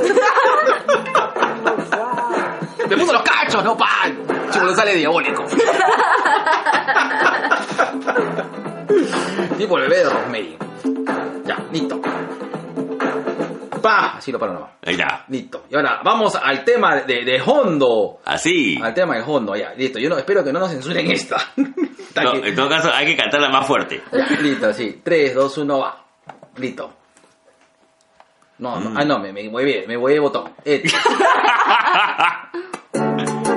Me 2.89 2.97
puso 2.97 3.13
los 3.13 3.23
cachos, 3.23 3.63
no 3.63 3.77
pa. 3.77 3.87
Chico, 4.51 4.65
le 4.65 4.75
sale 4.75 4.95
diabólico. 4.95 5.43
tipo 9.57 9.77
el 9.77 9.83
bebé 9.89 9.97
de 10.03 10.09
Rosemary. 10.09 10.57
Ya, 11.45 11.57
listo. 11.71 12.01
Pa, 13.81 14.13
así 14.17 14.31
lo 14.31 14.39
paro. 14.39 14.69
Ahí 14.85 14.93
está. 14.93 15.25
Listo. 15.27 15.65
Y 15.69 15.75
ahora, 15.75 15.99
vamos 16.03 16.35
al 16.41 16.63
tema 16.63 16.95
de, 17.01 17.25
de 17.25 17.41
Hondo. 17.45 18.19
Así. 18.23 18.79
Al 18.81 18.93
tema 18.93 19.15
de 19.17 19.23
Hondo, 19.23 19.55
ya, 19.55 19.73
listo. 19.75 19.99
Yo 19.99 20.09
no, 20.09 20.17
espero 20.17 20.41
que 20.43 20.53
no 20.53 20.59
nos 20.59 20.71
censuren 20.71 21.11
esta. 21.11 21.37
No, 22.15 22.33
que- 22.33 22.49
en 22.49 22.55
todo 22.55 22.69
caso, 22.69 22.91
hay 22.93 23.07
que 23.07 23.17
cantarla 23.17 23.49
más 23.49 23.65
fuerte. 23.65 24.03
ya, 24.11 24.27
listo, 24.39 24.71
sí. 24.71 25.01
3, 25.03 25.33
2, 25.33 25.57
1, 25.57 25.79
va. 25.79 26.05
Listo. 26.57 26.93
No, 28.59 28.79
no, 28.79 28.93
ah, 28.95 29.03
no, 29.03 29.17
me, 29.17 29.33
me 29.33 29.49
voy 29.49 29.65
bien, 29.65 29.85
me 29.87 29.97
voy 29.97 30.13
de 30.13 30.19
botón. 30.19 30.53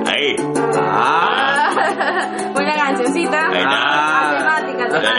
Ahí. 0.07 0.35
ah, 0.75 1.56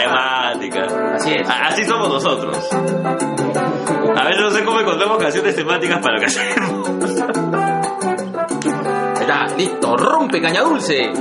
Matemática, 0.07 0.79
La 0.79 0.85
total. 0.85 0.93
temática. 0.93 1.15
así 1.15 1.33
es. 1.33 1.49
Así 1.49 1.85
somos 1.85 2.09
nosotros. 2.09 2.57
A 4.15 4.23
ver, 4.23 4.39
no 4.39 4.49
sé 4.51 4.63
cómo 4.65 4.79
encontramos 4.79 5.17
canciones 5.17 5.55
temáticas 5.55 5.99
para 5.99 6.15
lo 6.15 6.19
que 6.19 6.25
hacemos. 6.25 6.89
Está, 9.21 9.47
listo, 9.57 9.97
rompe 9.97 10.41
caña 10.41 10.61
dulce. 10.61 11.11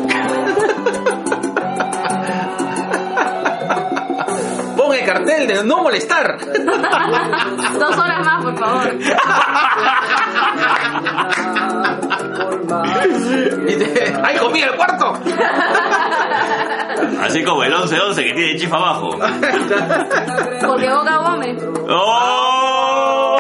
Pon 4.89 4.97
el 4.97 5.05
cartel 5.05 5.47
de 5.47 5.65
no 5.65 5.83
molestar. 5.83 6.39
Dos 6.39 7.99
horas 7.99 8.25
más, 8.25 8.43
por 8.43 8.59
favor. 8.59 8.95
Y 13.69 13.77
te- 13.77 14.15
¡Ay, 14.25 14.37
comí 14.39 14.61
el 14.63 14.75
cuarto! 14.77 15.13
Así 17.23 17.45
como 17.45 17.65
el 17.65 17.73
11-11 17.75 18.15
que 18.17 18.33
tiene 18.33 18.57
chifa 18.59 18.77
abajo. 18.77 19.11
Porque 20.67 20.89
Boca 20.91 21.17
Gómez. 21.19 21.63
¡Oh! 21.91 23.37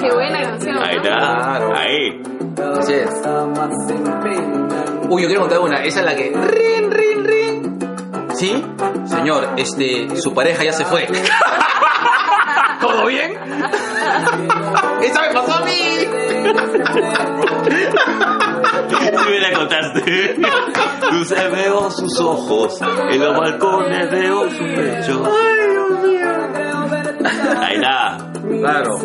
Qué 0.00 0.10
buena 0.14 0.42
canción. 0.42 0.78
Ahí 0.82 0.96
está. 0.96 1.56
Ahí. 1.76 2.22
Así 2.78 2.92
es. 2.94 3.22
Uy, 5.12 5.20
yo 5.20 5.28
quiero 5.28 5.42
contar 5.42 5.60
una. 5.60 5.84
Esa 5.84 6.00
es 6.00 6.06
la 6.06 6.16
que. 6.16 6.30
Rin, 6.30 6.90
rin, 6.90 7.22
rin. 7.22 7.78
¿Sí? 8.34 8.64
Señor, 9.04 9.46
este. 9.58 10.16
Su 10.16 10.32
pareja 10.32 10.64
ya 10.64 10.72
se 10.72 10.86
fue. 10.86 11.06
¿Todo 12.80 13.04
bien? 13.08 13.32
¡Esa 15.02 15.20
me 15.20 15.34
pasó 15.34 15.52
a 15.52 15.60
mí! 15.66 15.70
Sí 18.88 19.30
me 19.30 19.38
la 19.38 19.52
contaste. 19.52 20.36
Veo 21.50 21.90
sus 21.90 22.18
ojos, 22.20 22.80
en 22.80 23.20
los 23.20 23.36
balcones 23.36 24.10
veo 24.10 24.50
su 24.50 24.64
pecho. 24.64 25.24
Ahí 27.60 27.74
está. 27.74 28.16
Claro. 28.60 28.98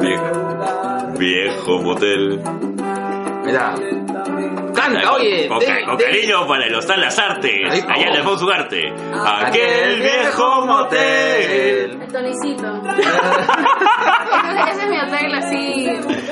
Viejo, 0.00 0.24
viejo 1.20 1.78
motel. 1.82 2.40
Mira. 3.44 3.74
Canta, 4.74 5.12
oye. 5.12 5.46
con, 5.48 5.58
de- 5.58 5.84
con 5.84 5.96
de- 5.96 6.04
cariño 6.04 6.46
para 6.46 6.66
el 6.66 6.74
Hostal 6.74 7.00
Las 7.00 7.18
Artes, 7.18 7.52
Ahí, 7.70 7.80
allá 7.86 8.02
en 8.06 8.10
oh. 8.12 8.16
Alfonso 8.18 8.44
Ugarte. 8.46 8.92
Aquel 9.12 10.00
viejo 10.00 10.66
motel. 10.66 11.90
El 12.00 12.08
tonicito. 12.12 12.82
ese, 12.96 14.70
ese 14.70 14.82
es 14.82 14.88
mi 14.88 14.98
hotel 14.98 15.34
así. 15.34 15.84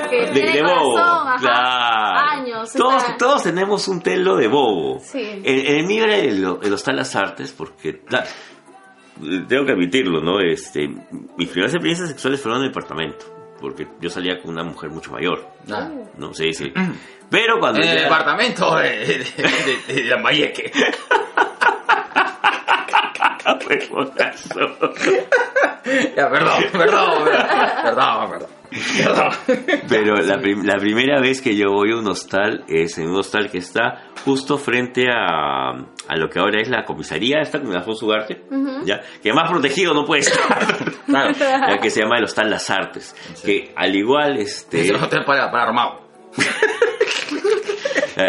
Que 0.09 0.21
De, 0.25 0.31
tiene 0.31 0.51
de 0.53 0.63
bobo. 0.63 0.91
corazón. 0.93 1.27
Ajá. 1.27 1.37
Claro. 1.39 2.29
Años. 2.31 2.73
Todos, 2.73 3.17
todos 3.17 3.43
tenemos 3.43 3.87
un 3.87 4.01
telo 4.01 4.35
de 4.35 4.47
bobo. 4.47 4.99
Sí. 4.99 5.21
En, 5.21 5.43
en 5.45 5.75
el 5.79 5.85
mío 5.85 6.03
era 6.05 6.15
el, 6.17 6.43
el 6.63 6.73
Hostal 6.73 6.95
Las 6.95 7.15
Artes 7.15 7.53
porque... 7.55 8.01
la- 8.09 8.25
tengo 9.49 9.65
que 9.65 9.73
admitirlo, 9.73 10.21
¿no? 10.21 10.39
Este, 10.39 10.87
mis 10.87 11.49
primeras 11.49 11.73
experiencias 11.73 12.07
sexuales 12.07 12.41
fueron 12.41 12.61
en 12.61 12.67
el 12.67 12.71
departamento. 12.71 13.25
Porque 13.59 13.87
yo 13.99 14.09
salía 14.09 14.41
con 14.41 14.51
una 14.51 14.63
mujer 14.63 14.89
mucho 14.89 15.11
mayor. 15.11 15.47
Ah. 15.71 15.89
No, 16.17 16.33
sí, 16.33 16.53
sí. 16.53 16.71
Pero 17.29 17.59
cuando 17.59 17.81
En 17.81 17.89
el 17.89 17.95
ya- 17.97 18.03
departamento 18.03 18.75
de, 18.77 18.89
de, 18.89 19.17
de, 19.87 19.93
de 19.93 20.03
Lambayeque. 20.05 20.71
Huevonazo. 23.45 24.59
Ya, 26.15 26.29
perdón, 26.29 26.63
perdón, 26.71 27.23
perdón, 27.23 28.29
perdón. 28.29 28.49
Perdón. 28.97 29.31
Pero 29.89 30.15
la, 30.17 30.37
prim- 30.37 30.63
la 30.63 30.75
primera 30.77 31.19
vez 31.19 31.41
que 31.41 31.55
yo 31.55 31.71
voy 31.71 31.91
a 31.93 31.95
un 31.95 32.07
hostal 32.07 32.63
es 32.67 32.97
en 32.99 33.09
un 33.09 33.15
hostal 33.15 33.49
que 33.49 33.57
está 33.59 34.03
justo 34.23 34.57
frente 34.57 35.07
a, 35.09 35.69
a 35.71 36.15
lo 36.17 36.29
que 36.29 36.37
ahora 36.39 36.61
es 36.61 36.69
la 36.69 36.83
comisaría, 36.83 37.39
está 37.41 37.59
con 37.61 37.75
Alfonso 37.75 38.05
Ugarte, 38.05 38.43
¿ya? 38.83 38.99
que 39.23 39.33
más 39.33 39.49
protegido 39.49 39.93
no 39.93 40.05
puede 40.05 40.21
estar, 40.21 40.59
Claro. 41.07 41.31
ya 41.33 41.77
que 41.81 41.89
se 41.89 42.01
llama 42.01 42.17
el 42.17 42.25
Hostal 42.25 42.49
Las 42.51 42.69
Artes, 42.69 43.15
que 43.43 43.71
al 43.75 43.95
igual 43.95 44.37
este, 44.37 44.81
Es 44.81 44.91
un 44.91 45.01
hotel 45.01 45.23
para, 45.25 45.49
para 45.49 45.63
armado. 45.69 46.01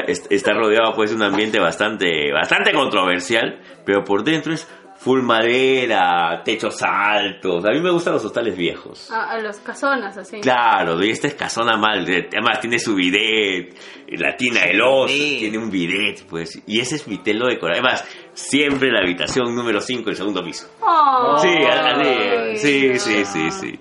es- 0.07 0.27
está 0.31 0.53
rodeado 0.55 0.95
pues 0.95 1.11
de 1.11 1.17
un 1.17 1.23
ambiente 1.23 1.59
bastante, 1.61 2.33
bastante 2.33 2.73
controversial, 2.73 3.61
pero 3.85 4.05
por 4.05 4.23
dentro 4.25 4.53
es 4.55 4.69
full 5.03 5.23
madera, 5.23 6.43
techos 6.45 6.83
altos. 6.83 7.65
A 7.65 7.71
mí 7.71 7.81
me 7.81 7.91
gustan 7.91 8.13
los 8.13 8.25
hostales 8.25 8.55
viejos. 8.57 9.11
A, 9.11 9.31
a 9.31 9.39
los 9.41 9.57
casonas, 9.59 10.17
así. 10.19 10.41
Claro, 10.41 11.03
y 11.03 11.11
esta 11.11 11.27
es 11.27 11.35
casona 11.35 11.77
mal, 11.79 12.01
además 12.03 12.61
tiene 12.61 12.79
su 12.79 12.95
bidet, 12.95 13.75
la 14.19 14.37
tina 14.37 14.67
del 14.67 14.81
oso, 14.83 15.09
Sí. 15.09 15.37
tiene 15.41 15.57
un 15.59 15.71
bidet, 15.71 16.25
pues, 16.27 16.61
y 16.67 16.81
ese 16.81 16.97
es 16.97 17.09
mi 17.09 17.19
telo 17.19 17.47
decorado. 17.47 17.81
Además, 17.81 18.05
siempre 18.35 18.89
en 18.89 18.95
la 18.95 19.01
habitación 19.01 19.55
número 19.55 19.81
5 19.81 20.05
del 20.05 20.17
segundo 20.17 20.45
piso. 20.45 20.69
Oh, 20.83 21.39
sí, 21.41 21.49
así, 21.49 22.57
sí, 22.59 22.89
no. 22.93 22.99
sí, 22.99 23.25
sí, 23.25 23.51
sí. 23.51 23.81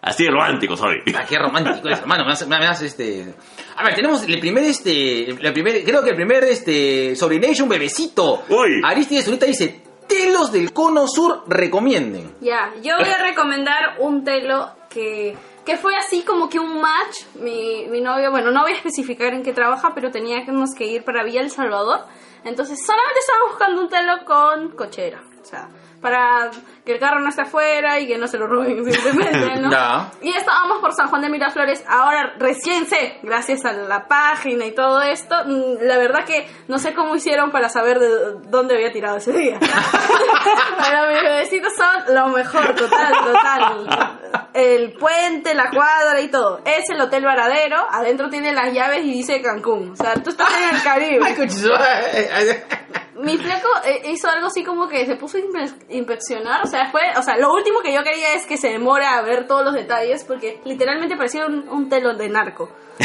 Así 0.00 0.24
de 0.24 0.30
romántico 0.30 0.76
soy. 0.76 0.96
Ah, 1.14 1.24
qué 1.26 1.38
romántico 1.38 1.88
es, 1.88 1.98
hermano. 1.98 2.26
Me 2.26 2.32
hace, 2.32 2.44
me 2.46 2.56
hace 2.56 2.86
este. 2.86 3.34
A 3.76 3.84
ver, 3.84 3.94
tenemos 3.94 4.22
el 4.28 4.38
primer, 4.38 4.62
este. 4.64 5.30
El 5.30 5.52
primer, 5.54 5.82
creo 5.82 6.02
que 6.04 6.10
el 6.10 6.16
primer, 6.16 6.44
este. 6.44 7.16
Sobrination 7.16 7.66
bebecito. 7.70 8.42
Uy. 8.50 8.82
Aristides 8.84 9.26
ahorita 9.26 9.46
dice: 9.46 9.80
Telos 10.08 10.52
del 10.52 10.72
cono 10.72 11.06
sur 11.08 11.42
recomienden. 11.46 12.34
Ya, 12.40 12.72
yo 12.82 12.96
voy 12.98 13.08
a 13.08 13.22
recomendar 13.22 13.96
un 14.00 14.24
telo 14.24 14.70
que, 14.90 15.36
que 15.64 15.76
fue 15.76 15.96
así 15.96 16.22
como 16.22 16.48
que 16.48 16.58
un 16.58 16.80
match. 16.80 17.24
Mi, 17.40 17.86
mi 17.88 18.00
novio, 18.00 18.30
bueno, 18.30 18.50
no 18.50 18.62
voy 18.62 18.72
a 18.72 18.76
especificar 18.76 19.34
en 19.34 19.42
qué 19.42 19.52
trabaja, 19.52 19.92
pero 19.94 20.10
teníamos 20.10 20.70
que 20.76 20.86
ir 20.86 21.04
para 21.04 21.24
Villa 21.24 21.40
El 21.40 21.50
Salvador. 21.50 22.00
Entonces 22.44 22.78
solamente 22.84 23.20
estaba 23.20 23.38
buscando 23.48 23.80
un 23.82 23.88
telo 23.88 24.24
con 24.24 24.76
cochera. 24.76 25.22
O 25.40 25.44
sea, 25.44 25.68
para 26.04 26.50
que 26.84 26.92
el 26.92 26.98
carro 27.00 27.18
no 27.18 27.30
esté 27.30 27.40
afuera 27.40 27.98
y 27.98 28.06
que 28.06 28.18
no 28.18 28.26
se 28.26 28.36
lo 28.36 28.46
roben 28.46 28.84
simplemente, 28.92 29.58
¿no? 29.58 29.70
Ya. 29.70 30.10
Y 30.20 30.36
estábamos 30.36 30.80
por 30.80 30.92
San 30.92 31.08
Juan 31.08 31.22
de 31.22 31.30
Miraflores. 31.30 31.82
Ahora 31.88 32.34
recién 32.38 32.86
sé, 32.86 33.20
gracias 33.22 33.64
a 33.64 33.72
la 33.72 34.06
página 34.06 34.66
y 34.66 34.72
todo 34.72 35.00
esto, 35.00 35.34
mm, 35.46 35.76
la 35.80 35.96
verdad 35.96 36.26
que 36.26 36.46
no 36.68 36.78
sé 36.78 36.92
cómo 36.92 37.16
hicieron 37.16 37.50
para 37.50 37.70
saber 37.70 38.00
de 38.00 38.08
dónde 38.50 38.74
había 38.74 38.92
tirado 38.92 39.16
ese 39.16 39.32
día. 39.32 39.58
Pero 39.58 41.08
mis 41.10 41.22
bebecitos 41.22 41.72
son 41.74 42.14
lo 42.14 42.28
mejor, 42.28 42.74
total, 42.74 43.14
total. 43.24 44.20
El 44.52 44.92
puente, 44.92 45.54
la 45.54 45.70
cuadra 45.70 46.20
y 46.20 46.28
todo. 46.28 46.60
Es 46.66 46.90
el 46.90 47.00
Hotel 47.00 47.24
Varadero. 47.24 47.78
Adentro 47.90 48.28
tiene 48.28 48.52
las 48.52 48.74
llaves 48.74 49.04
y 49.04 49.10
dice 49.10 49.40
Cancún. 49.40 49.92
O 49.92 49.96
sea, 49.96 50.14
tú 50.22 50.30
estás 50.30 50.52
en 50.60 50.76
el 50.76 50.82
Caribe. 50.82 51.20
Mi 53.16 53.36
flaco 53.38 53.68
eh, 53.84 54.10
hizo 54.10 54.28
algo 54.28 54.46
así 54.48 54.64
como 54.64 54.88
que 54.88 55.06
se 55.06 55.16
puso 55.16 55.38
a 55.38 55.40
inspeccionar, 55.94 56.62
o 56.64 56.66
sea, 56.66 56.90
fue, 56.90 57.02
o 57.16 57.22
sea, 57.22 57.36
lo 57.36 57.52
último 57.52 57.80
que 57.80 57.92
yo 57.92 58.02
quería 58.02 58.34
es 58.34 58.46
que 58.46 58.56
se 58.56 58.68
demore 58.68 59.04
a 59.06 59.22
ver 59.22 59.46
todos 59.46 59.64
los 59.64 59.74
detalles 59.74 60.24
porque 60.24 60.60
literalmente 60.64 61.16
parecía 61.16 61.46
un, 61.46 61.68
un 61.68 61.88
telón 61.88 62.16
de 62.18 62.28
narco. 62.28 62.70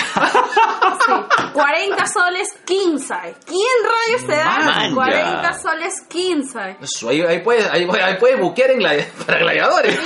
Sí. 1.05 1.13
40 1.53 2.05
soles 2.05 2.49
15. 2.65 3.13
¿Quién 3.45 3.61
rayos 3.83 4.27
te 4.27 4.35
da 4.35 4.59
Manja. 4.59 4.93
40 4.93 5.53
soles 5.53 6.01
15? 6.07 6.77
Eso, 6.81 7.09
ahí, 7.09 7.21
ahí 7.21 7.39
puedes, 7.39 7.67
ahí, 7.69 7.87
ahí 8.01 8.17
puedes 8.19 8.39
buquear 8.39 8.71
en 8.71 8.79
gladi- 8.79 9.07
para 9.25 9.39
gladiadores. 9.39 9.99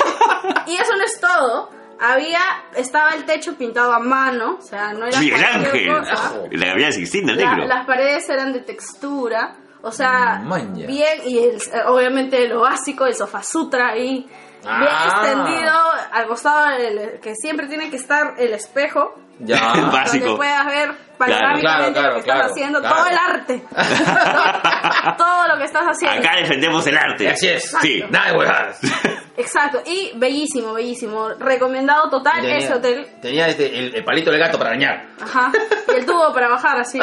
Y 0.68 0.76
eso 0.76 0.96
no 0.96 1.04
es 1.04 1.20
todo. 1.20 1.70
Había, 2.00 2.40
estaba 2.76 3.12
el 3.12 3.26
techo 3.26 3.56
pintado 3.56 3.92
a 3.92 4.00
mano, 4.00 4.58
o 4.60 4.62
sea, 4.62 4.94
no 4.94 5.06
era 5.08 5.20
Miguel 5.20 5.40
cualquier 5.42 5.66
Ángel. 5.66 6.00
cosa. 6.00 6.34
La 6.52 6.66
Gabriela 6.68 6.92
Sixtina, 6.92 7.34
La- 7.34 7.50
negro. 7.52 7.68
las 7.68 7.86
paredes 7.86 8.30
eran 8.30 8.54
de 8.54 8.60
textura, 8.62 9.56
o 9.84 9.92
sea, 9.92 10.40
Maña. 10.44 10.88
bien, 10.88 11.20
y 11.26 11.38
el- 11.40 11.62
obviamente 11.88 12.48
lo 12.48 12.62
básico, 12.62 13.06
el 13.06 13.14
sofá 13.14 13.44
sutra 13.44 13.90
ahí, 13.90 14.26
bien 14.26 14.74
Ah. 14.90 15.08
extendido, 15.08 15.74
al 16.12 16.26
costado, 16.28 16.70
del- 16.78 17.20
que 17.22 17.36
siempre 17.36 17.68
tiene 17.68 17.90
que 17.92 17.98
estar 17.98 18.34
el 18.40 18.54
espejo, 18.54 19.14
Ya. 19.40 19.58
Básico. 19.92 20.24
donde 20.26 20.38
puedas 20.38 20.66
ver 20.68 20.92
panorámicamente 21.18 21.94
claro, 21.94 22.14
lo 22.14 22.18
que 22.20 22.24
claro, 22.24 22.40
estás 22.42 22.52
haciendo, 22.52 22.80
claro. 22.80 22.96
todo 22.96 23.06
el 23.08 23.18
arte, 23.18 23.64
todo 25.18 25.48
lo 25.48 25.58
que 25.58 25.64
estás 25.66 25.84
haciendo. 25.84 26.20
Acá 26.20 26.36
defendemos 26.40 26.86
el 26.88 26.98
arte. 26.98 27.30
Así 27.30 27.48
es. 27.50 27.76
Sí. 27.82 28.04
Nada 28.10 28.32
de 28.32 28.38
huevadas. 28.38 28.80
Exacto, 29.38 29.82
y 29.86 30.12
bellísimo, 30.16 30.74
bellísimo, 30.74 31.30
recomendado 31.40 32.10
total 32.10 32.42
Tenía- 32.42 32.58
ese 32.58 32.74
hotel, 32.74 33.08
Tenía 33.22 33.48
este, 33.48 33.78
el, 33.80 33.96
el 33.96 34.04
palito 34.04 34.30
del 34.32 34.40
gato 34.40 34.58
para 34.58 34.72
arañar. 34.72 35.08
ajá, 35.22 35.52
y 35.92 35.96
el 35.98 36.06
tubo 36.06 36.32
para 36.34 36.50
bajar 36.50 36.80
así. 36.80 37.00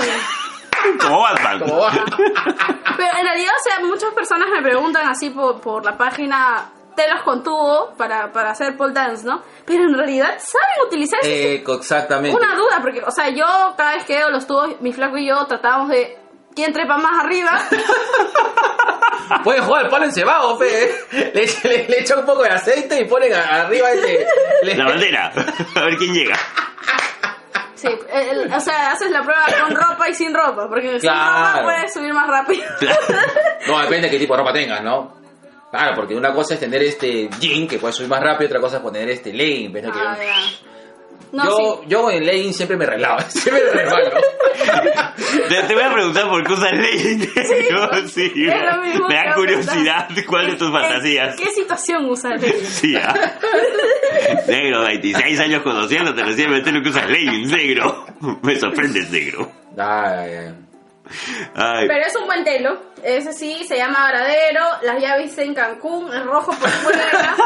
Como 1.01 1.21
Batman. 1.21 1.61
Como 1.61 1.79
va. 1.81 1.91
Pero 1.93 3.19
en 3.19 3.25
realidad, 3.27 3.53
o 3.59 3.63
sea, 3.69 3.81
muchas 3.87 4.13
personas 4.15 4.49
me 4.53 4.63
preguntan 4.63 5.09
así 5.09 5.31
por, 5.31 5.61
por 5.61 5.85
la 5.85 5.97
página 5.97 6.71
telos 6.97 7.23
con 7.23 7.43
tubo 7.43 7.95
para, 7.97 8.31
para 8.33 8.51
hacer 8.51 8.77
pole 8.77 8.93
dance, 8.93 9.25
¿no? 9.27 9.43
Pero 9.65 9.85
en 9.85 9.95
realidad, 9.97 10.35
¿saben 10.39 10.87
utilizar 10.87 11.19
ese 11.23 11.55
Eh, 11.55 11.65
exactamente. 11.67 12.37
Una 12.37 12.55
duda, 12.55 12.81
porque, 12.83 13.01
o 13.03 13.11
sea, 13.11 13.29
yo 13.31 13.47
cada 13.77 13.95
vez 13.95 14.05
que 14.05 14.17
veo 14.17 14.31
los 14.31 14.47
tubos, 14.47 14.81
mi 14.81 14.93
flaco 14.93 15.17
y 15.17 15.27
yo 15.29 15.47
tratábamos 15.47 15.89
de 15.89 16.19
quién 16.55 16.73
trepa 16.73 16.99
más 16.99 17.25
arriba. 17.25 17.59
Pueden 19.45 19.63
jugar 19.65 19.85
al 19.85 19.91
palo 19.91 20.05
encebado, 20.07 20.59
fe. 20.59 20.85
¿eh? 21.13 21.31
Le, 21.35 21.45
echa- 21.45 21.69
le, 21.69 21.89
le 21.89 22.01
echa 22.01 22.17
un 22.19 22.27
poco 22.27 22.43
de 22.43 22.49
aceite 22.51 23.01
y 23.01 23.05
ponen 23.09 23.33
a- 23.33 23.63
arriba 23.63 23.91
este. 23.93 24.27
le- 24.63 24.75
La 24.77 24.87
bandera. 24.87 25.33
A 25.77 25.81
ver 25.85 25.97
quién 25.97 26.13
llega. 26.13 26.37
Sí, 27.81 27.89
el- 28.13 28.53
o 28.53 28.61
sea, 28.61 28.93
haces 28.93 29.11
la 29.11 29.23
prueba 29.23 29.45
con 29.65 29.75
ropa 29.75 30.09
y 30.09 30.15
sin 30.15 30.35
ropa, 30.35 30.69
porque 30.69 30.91
sin 30.91 31.01
Claro. 31.01 31.47
ropa 31.61 31.63
puedes 31.65 31.93
subir 31.95 32.13
más 32.13 32.27
rápido. 32.29 32.65
No, 33.67 33.79
depende 33.81 34.07
de 34.09 34.11
qué 34.11 34.19
tipo 34.19 34.35
de 34.35 34.39
ropa 34.41 34.53
tengas, 34.53 34.83
¿no? 34.83 35.15
Claro, 35.71 35.95
porque 35.95 36.15
una 36.17 36.33
cosa 36.35 36.55
es 36.55 36.61
tener 36.61 36.83
este 36.83 37.29
jean 37.39 37.69
que 37.69 37.79
puede 37.79 37.93
subir 37.93 38.09
más 38.09 38.21
rápido, 38.21 38.49
otra 38.49 38.61
cosa 38.61 38.77
es 38.79 38.83
poner 38.83 39.09
este 39.11 39.33
legging. 39.33 39.73
¿ves? 39.73 39.85
No, 41.33 41.45
yo, 41.45 41.81
sí. 41.83 41.89
yo 41.89 42.11
en 42.11 42.27
legging 42.27 42.53
siempre 42.55 42.77
me 42.77 42.87
relavo, 42.87 43.21
siempre 43.29 43.63
me 43.67 43.71
resbalo. 43.83 44.11
Te, 45.49 45.63
te 45.63 45.75
voy 45.75 45.83
a 45.85 45.93
preguntar 45.93 46.29
por 46.29 46.45
qué 46.45 46.53
usas. 46.53 46.73
Yo, 46.73 48.09
sí. 48.09 48.33
es 48.37 48.75
lo 48.75 48.83
mismo 48.83 49.09
Me 49.09 49.15
da 49.15 49.35
curiosidad 49.35 50.09
cuál 50.27 50.47
de 50.49 50.57
tus 50.57 50.67
¿En- 50.69 50.73
fantasías. 50.75 51.39
¿En 51.39 51.45
qué 51.45 51.51
situación 51.53 52.05
usas 52.11 52.41
leggings? 52.41 52.69
Sí, 52.69 52.97
¿ah? 52.97 53.15
Negro, 54.49 54.83
26 54.83 55.41
años 55.41 55.63
conociéndote, 55.63 56.23
recién 56.25 56.51
me 56.51 56.59
entero 56.59 56.83
que 56.83 56.89
usas 56.91 57.09
leggings, 57.09 57.51
negro. 57.53 58.05
Me 58.43 58.59
sorprendes, 58.59 59.11
negro. 59.11 59.51
Ay, 59.79 59.85
ay, 60.19 60.35
ay. 60.49 60.55
Ay, 61.55 61.87
Pero 61.89 62.07
es 62.07 62.17
un 62.17 62.27
buen 62.27 62.45
telo. 62.45 62.81
Ese 63.03 63.33
sí, 63.33 63.65
se 63.67 63.77
llama 63.77 64.03
Varadero. 64.03 64.61
Las 64.83 65.01
llaves 65.01 65.37
en 65.39 65.55
Cancún. 65.55 66.13
Es 66.13 66.25
rojo 66.25 66.53
por 66.53 66.69
fuera. 66.69 67.37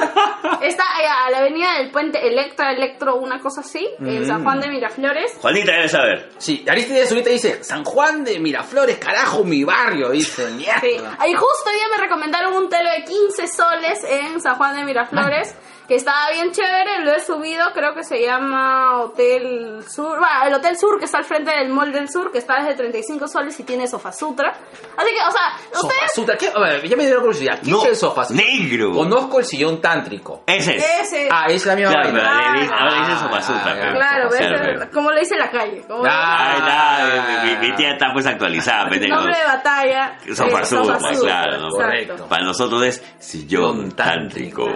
Está 0.62 0.85
eh, 1.03 1.07
a 1.07 1.31
la 1.31 1.39
avenida 1.39 1.79
del 1.79 1.91
puente 1.91 2.27
Electra, 2.27 2.73
Electro, 2.73 3.17
una 3.17 3.39
cosa 3.41 3.61
así. 3.61 3.89
En 4.01 4.27
San 4.27 4.43
Juan 4.43 4.61
de 4.61 4.69
Miraflores. 4.69 5.37
Juanita 5.41 5.73
debe 5.73 5.89
saber. 5.89 6.31
Sí, 6.39 6.65
Aristides 6.69 7.11
ahorita 7.11 7.31
dice, 7.31 7.65
San 7.65 7.85
Juan 7.85 8.25
de 8.25 8.39
Miraflores, 8.39 8.99
carajo, 8.99 9.45
mi 9.45 9.65
barrio, 9.65 10.11
dice. 10.11 10.49
Sí. 10.49 10.55
mierda. 10.55 11.17
Ahí 11.19 11.33
justo 11.33 11.71
hoy 11.71 11.77
día 11.77 11.87
me 11.97 12.03
recomendaron 12.03 12.55
un 12.55 12.69
telo 12.69 12.91
de 12.91 13.05
15 13.05 13.49
soles 13.49 14.05
en 14.09 14.41
San 14.41 14.57
Juan 14.57 14.77
de 14.77 14.85
Miraflores. 14.85 15.55
Que 15.87 15.97
estaba 15.97 16.30
bien 16.32 16.51
chévere, 16.51 17.05
lo 17.05 17.12
he 17.12 17.20
subido, 17.20 17.66
creo 17.74 17.95
que 17.95 18.05
se 18.05 18.18
llama 18.24 19.03
Hotel 19.03 19.82
Sur, 19.87 20.18
bueno, 20.18 20.47
el 20.47 20.55
Hotel 20.55 20.78
Sur 20.78 20.99
que 20.99 21.05
está 21.05 21.18
al 21.18 21.24
frente 21.24 21.51
del 21.51 21.68
Mall 21.68 21.93
del 21.93 22.09
Sur, 22.09 22.32
que 22.32 22.39
está 22.39 22.57
desde 22.62 22.74
35 22.74 23.28
soles 23.28 23.61
y 23.61 23.64
tiene 23.64 23.87
Sofa 23.87 24.11
Sutra. 24.11 24.49
Así 24.97 25.09
que, 25.11 25.20
o 25.20 25.30
sea, 25.30 25.59
Sofa 25.74 25.87
ustedes... 25.87 26.12
Sutra, 26.14 26.37
¿qué? 26.39 26.51
A 26.55 26.59
ver, 26.59 26.89
ya 26.89 26.97
me 26.97 27.07
dio 27.07 27.18
curiosidad. 27.20 27.59
¿Qué 27.62 27.70
No, 27.70 27.85
es 27.85 28.03
el 28.03 28.37
negro. 28.37 28.93
Conozco 28.93 29.41
el 29.41 29.45
sillón 29.45 29.82
tántrico. 29.82 30.43
Ese 30.47 30.76
es. 30.76 30.85
Ese, 31.03 31.28
Ah, 31.30 31.47
es 31.49 31.66
la 31.66 31.76
misma 31.76 31.91
Claro, 31.93 32.12
vaina. 32.12 32.61
dice- 32.61 32.72
ahora 32.72 32.91
le 32.91 33.01
dicen 33.01 33.14
Ah, 33.14 33.41
ah, 33.43 33.62
pero 33.64 33.93
Claro, 33.95 34.91
como 34.93 35.11
lo 35.11 35.20
dice 35.20 35.37
la 35.37 35.51
calle. 35.51 35.82
Como 35.87 36.03
Ah, 36.07 37.43
mi, 37.45 37.68
mi 37.68 37.76
tía 37.76 37.91
está 37.93 38.07
pues 38.12 38.26
actualizada, 38.26 38.85
nombre 38.85 39.37
de 39.37 39.45
batalla. 39.45 40.18
Sofa 40.35 40.62
es 40.62 40.68
Sutra, 40.68 40.95
Sofa 40.99 41.14
Sutra, 41.14 41.43
claro. 41.43 41.68
Correcto. 41.70 42.26
Para 42.28 42.43
nosotros 42.45 42.82
es 42.85 43.05
sillón 43.18 43.93
tántrico. 43.93 44.66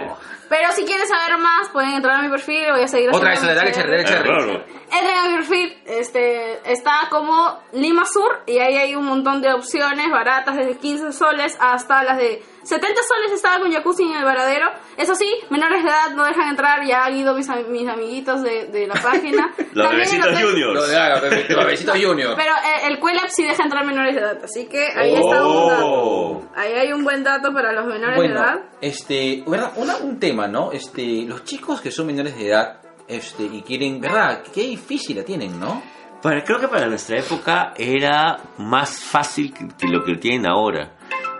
Pero 0.49 0.71
si 0.71 0.83
quieres 0.83 1.07
saber 1.07 1.37
más, 1.37 1.69
pueden 1.69 1.91
entrar 1.91 2.17
a 2.17 2.21
mi 2.23 2.29
perfil, 2.29 2.65
voy 2.71 2.81
a 2.81 2.87
seguir 2.87 3.09
Otra 3.13 3.29
vez, 3.29 3.41
dale, 3.41 3.63
mi 3.65 3.71
cherry, 3.71 3.91
dale, 3.91 4.03
chévere. 4.05 4.23
cherry. 4.23 4.63
Entren 4.91 5.17
a 5.17 5.27
mi 5.29 5.35
perfil, 5.37 5.77
este, 5.85 6.71
está 6.71 7.07
como 7.11 7.59
Lima 7.73 8.03
Sur 8.05 8.41
y 8.47 8.57
ahí 8.57 8.75
hay 8.75 8.95
un 8.95 9.05
montón 9.05 9.41
de 9.41 9.53
opciones 9.53 10.09
baratas 10.09 10.55
desde 10.55 10.77
15 10.77 11.13
soles 11.13 11.55
hasta 11.59 12.03
las 12.03 12.17
de 12.17 12.43
70 12.63 13.01
soles 13.03 13.31
estaba 13.33 13.59
con 13.59 13.71
jacuzzi 13.71 14.03
en 14.03 14.15
el 14.17 14.23
varadero. 14.23 14.67
Eso 14.97 15.15
sí, 15.15 15.27
menores 15.49 15.83
de 15.83 15.89
edad 15.89 16.11
no 16.15 16.23
dejan 16.25 16.49
entrar, 16.49 16.85
ya 16.85 17.05
han 17.05 17.15
ido 17.17 17.33
mis, 17.35 17.47
mis 17.69 17.87
amiguitos 17.87 18.43
de, 18.43 18.65
de 18.67 18.87
la 18.87 18.95
página. 18.95 19.53
Los 19.73 19.89
bebecitos 19.91 20.27
hotel- 20.27 20.45
juniors. 20.49 20.87
de 20.87 20.93
claro, 20.93 21.21
bebé- 21.27 21.47
Bebecito 21.55 21.93
Junior. 21.93 22.33
Pero 22.35 22.51
el, 22.85 22.91
el 22.93 22.99
Cuelap 22.99 23.29
sí 23.29 23.43
deja 23.43 23.63
entrar 23.63 23.85
menores 23.85 24.15
de 24.15 24.21
edad, 24.21 24.43
así 24.43 24.67
que 24.67 24.87
ahí 24.95 25.15
está 25.15 25.45
un 25.45 25.69
dato. 25.69 25.85
Oh. 25.85 26.43
Ahí 26.55 26.73
hay 26.73 26.91
un 26.91 27.03
buen 27.03 27.23
dato 27.23 27.53
para 27.53 27.71
los 27.71 27.85
menores 27.85 28.15
de 28.15 28.27
Bueno, 28.27 28.35
edad. 28.43 28.59
este, 28.81 29.43
¿verdad? 29.47 29.71
Una- 29.77 29.97
un 29.97 30.19
tema, 30.19 30.47
¿no? 30.47 30.71
Este, 30.71 31.23
los 31.25 31.43
chicos 31.43 31.81
que 31.81 31.91
son 31.91 32.07
menores 32.07 32.35
de 32.37 32.47
edad, 32.47 32.81
este, 33.07 33.43
y 33.43 33.61
quieren, 33.61 33.99
¿verdad? 34.01 34.43
Qué 34.53 34.61
difícil 34.61 35.17
la 35.17 35.23
tienen, 35.23 35.59
¿no? 35.59 35.81
Para, 36.21 36.43
creo 36.43 36.59
que 36.59 36.67
para 36.67 36.85
nuestra 36.87 37.17
época 37.17 37.73
era 37.77 38.37
más 38.57 38.99
fácil 39.01 39.53
que, 39.53 39.67
que 39.79 39.87
lo 39.87 40.03
que 40.03 40.15
tienen 40.15 40.45
ahora. 40.47 40.91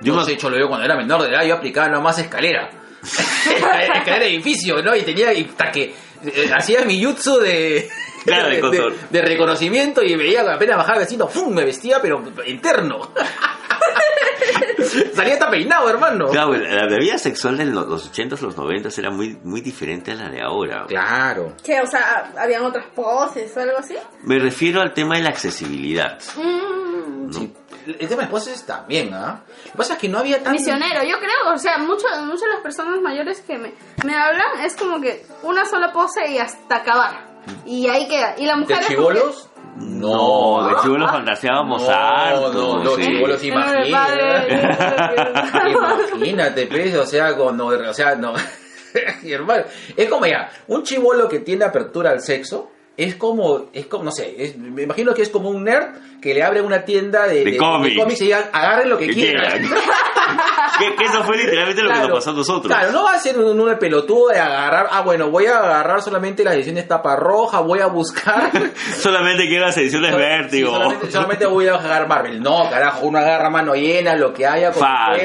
Yo 0.01 0.13
no 0.13 0.19
me 0.19 0.25
sé, 0.25 0.33
hecho 0.33 0.49
lo 0.49 0.57
veo 0.57 0.67
cuando 0.67 0.85
era 0.85 0.95
menor 0.95 1.21
de 1.21 1.29
edad, 1.29 1.43
yo 1.45 1.55
aplicaba 1.55 1.89
nomás 1.89 2.17
escalera. 2.19 2.69
escalera 3.01 4.25
de 4.25 4.35
edificio, 4.35 4.81
¿no? 4.81 4.95
Y 4.95 5.01
tenía, 5.01 5.33
y 5.33 5.45
hasta 5.45 5.71
que 5.71 5.93
eh, 6.23 6.51
hacía 6.55 6.83
mi 6.85 7.03
jutsu 7.03 7.37
de, 7.39 7.89
Claro, 8.25 8.49
de 8.49 8.59
control. 8.59 8.95
de 9.09 9.21
reconocimiento 9.21 10.03
y 10.03 10.15
veía 10.15 10.43
que 10.43 10.51
apenas 10.51 10.77
bajaba 10.77 10.97
el 10.97 11.03
vecino, 11.05 11.27
¡fum! 11.27 11.53
Me 11.53 11.63
vestía, 11.65 11.99
pero 12.01 12.21
interno. 12.45 13.11
Salía 15.13 15.33
hasta 15.33 15.49
peinado, 15.49 15.89
hermano. 15.89 16.27
Claro, 16.29 16.53
la, 16.55 16.97
vida 16.97 17.17
sexual 17.17 17.57
de 17.57 17.65
los, 17.65 17.87
los 17.87 18.11
80s, 18.11 18.39
los 18.41 18.55
90s 18.57 18.97
era 18.97 19.11
muy, 19.11 19.37
muy 19.43 19.61
diferente 19.61 20.11
a 20.11 20.15
la 20.15 20.29
de 20.29 20.41
ahora. 20.41 20.85
Claro. 20.87 21.55
Que, 21.63 21.79
o 21.79 21.85
sea, 21.87 22.31
habían 22.37 22.63
otras 22.63 22.85
poses 22.95 23.55
o 23.55 23.59
algo 23.59 23.77
así. 23.77 23.95
Me 24.23 24.39
refiero 24.39 24.81
al 24.81 24.93
tema 24.93 25.17
de 25.17 25.23
la 25.23 25.29
accesibilidad. 25.29 26.19
Mm, 26.35 27.27
¿no? 27.27 27.33
Sí. 27.33 27.53
El 27.85 28.07
tema 28.07 28.23
de 28.23 28.27
poses 28.29 28.65
también, 28.65 29.13
¿ah? 29.13 29.41
Lo 29.65 29.71
que 29.71 29.77
pasa 29.77 29.93
es 29.93 29.99
que 29.99 30.09
no 30.09 30.19
había 30.19 30.37
tanto... 30.37 30.51
Misionero, 30.51 31.03
yo 31.03 31.17
creo, 31.17 31.53
o 31.53 31.57
sea, 31.57 31.77
muchas 31.77 32.21
muchas 32.23 32.41
de 32.41 32.47
las 32.49 32.61
personas 32.61 33.01
mayores 33.01 33.41
que 33.41 33.57
me, 33.57 33.73
me 34.05 34.15
hablan 34.15 34.59
es 34.63 34.75
como 34.75 34.99
que 35.01 35.25
una 35.43 35.65
sola 35.65 35.91
pose 35.91 36.29
y 36.29 36.37
hasta 36.37 36.77
acabar. 36.77 37.25
Y 37.65 37.87
ahí 37.87 38.07
queda. 38.07 38.35
Y 38.37 38.45
la 38.45 38.53
¿De 38.55 38.59
mujer 38.61 38.77
como 38.77 38.87
chivolos? 38.89 39.49
No, 39.77 40.67
de 40.67 40.81
chivo 40.81 40.97
los 40.97 41.09
fantaseábamos 41.09 41.81
No, 41.83 41.89
harto. 41.89 42.53
no, 42.53 42.83
los 42.83 42.95
sí. 42.95 43.01
del 43.03 43.47
imagínate. 43.47 43.91
Padre, 43.91 45.71
Imagínate, 46.15 46.67
pues, 46.67 46.95
o 46.95 47.05
sea, 47.05 47.35
cuando, 47.35 47.67
o 47.67 47.93
sea, 47.93 48.15
no. 48.15 48.33
Mi 49.23 49.31
hermano, 49.31 49.63
es 49.95 50.09
como 50.09 50.25
ya, 50.25 50.49
un 50.67 50.83
chivolo 50.83 51.29
que 51.29 51.39
tiene 51.39 51.65
apertura 51.65 52.11
al 52.11 52.21
sexo, 52.21 52.71
es 53.05 53.15
como, 53.15 53.69
es 53.73 53.85
como, 53.87 54.03
no 54.03 54.11
sé, 54.11 54.35
es- 54.37 54.57
me 54.57 54.83
imagino 54.83 55.13
que 55.13 55.21
es 55.21 55.29
como 55.29 55.49
un 55.49 55.63
nerd 55.63 55.87
que 56.21 56.33
le 56.33 56.43
abre 56.43 56.61
una 56.61 56.83
tienda 56.83 57.27
de, 57.27 57.45
De 57.45 57.57
cómics. 57.57 58.21
y 58.21 58.25
digan, 58.25 58.43
agarren 58.51 58.89
lo 58.89 58.97
que 58.97 59.07
Que 59.07 59.13
quieran. 59.13 59.59
quieran. 59.59 59.69
que, 60.79 60.95
que 60.95 61.03
eso 61.05 61.23
fue 61.23 61.37
literalmente 61.37 61.81
lo 61.81 61.89
que 61.93 61.99
nos 61.99 62.09
pasó 62.11 62.29
a 62.31 62.33
nosotros. 62.33 62.67
Claro, 62.73 62.91
no 62.91 63.03
va 63.05 63.13
a 63.13 63.19
ser 63.19 63.37
un, 63.37 63.57
un 63.59 63.77
pelotudo 63.79 64.27
de 64.29 64.39
agarrar, 64.39 64.87
ah, 64.91 65.01
bueno, 65.01 65.29
voy 65.29 65.45
a 65.45 65.57
agarrar 65.59 66.01
solamente 66.01 66.43
las 66.43 66.55
ediciones 66.55 66.87
tapa 66.89 67.15
roja, 67.15 67.61
voy 67.61 67.79
a 67.79 67.87
buscar. 67.87 68.51
Solamente 68.99 69.47
quiero 69.47 69.65
las 69.67 69.77
ediciones 69.77 70.13
vértigo. 70.17 70.69
Sí, 70.69 70.73
solamente, 70.75 71.11
solamente 71.11 71.45
voy 71.45 71.67
a 71.67 71.75
agarrar 71.75 72.07
Marvel. 72.07 72.41
No, 72.41 72.69
carajo, 72.69 73.05
uno 73.07 73.19
agarra 73.19 73.49
mano 73.49 73.73
llena, 73.75 74.15
lo 74.15 74.33
que 74.33 74.45
haya. 74.45 74.71
claro. 74.71 75.17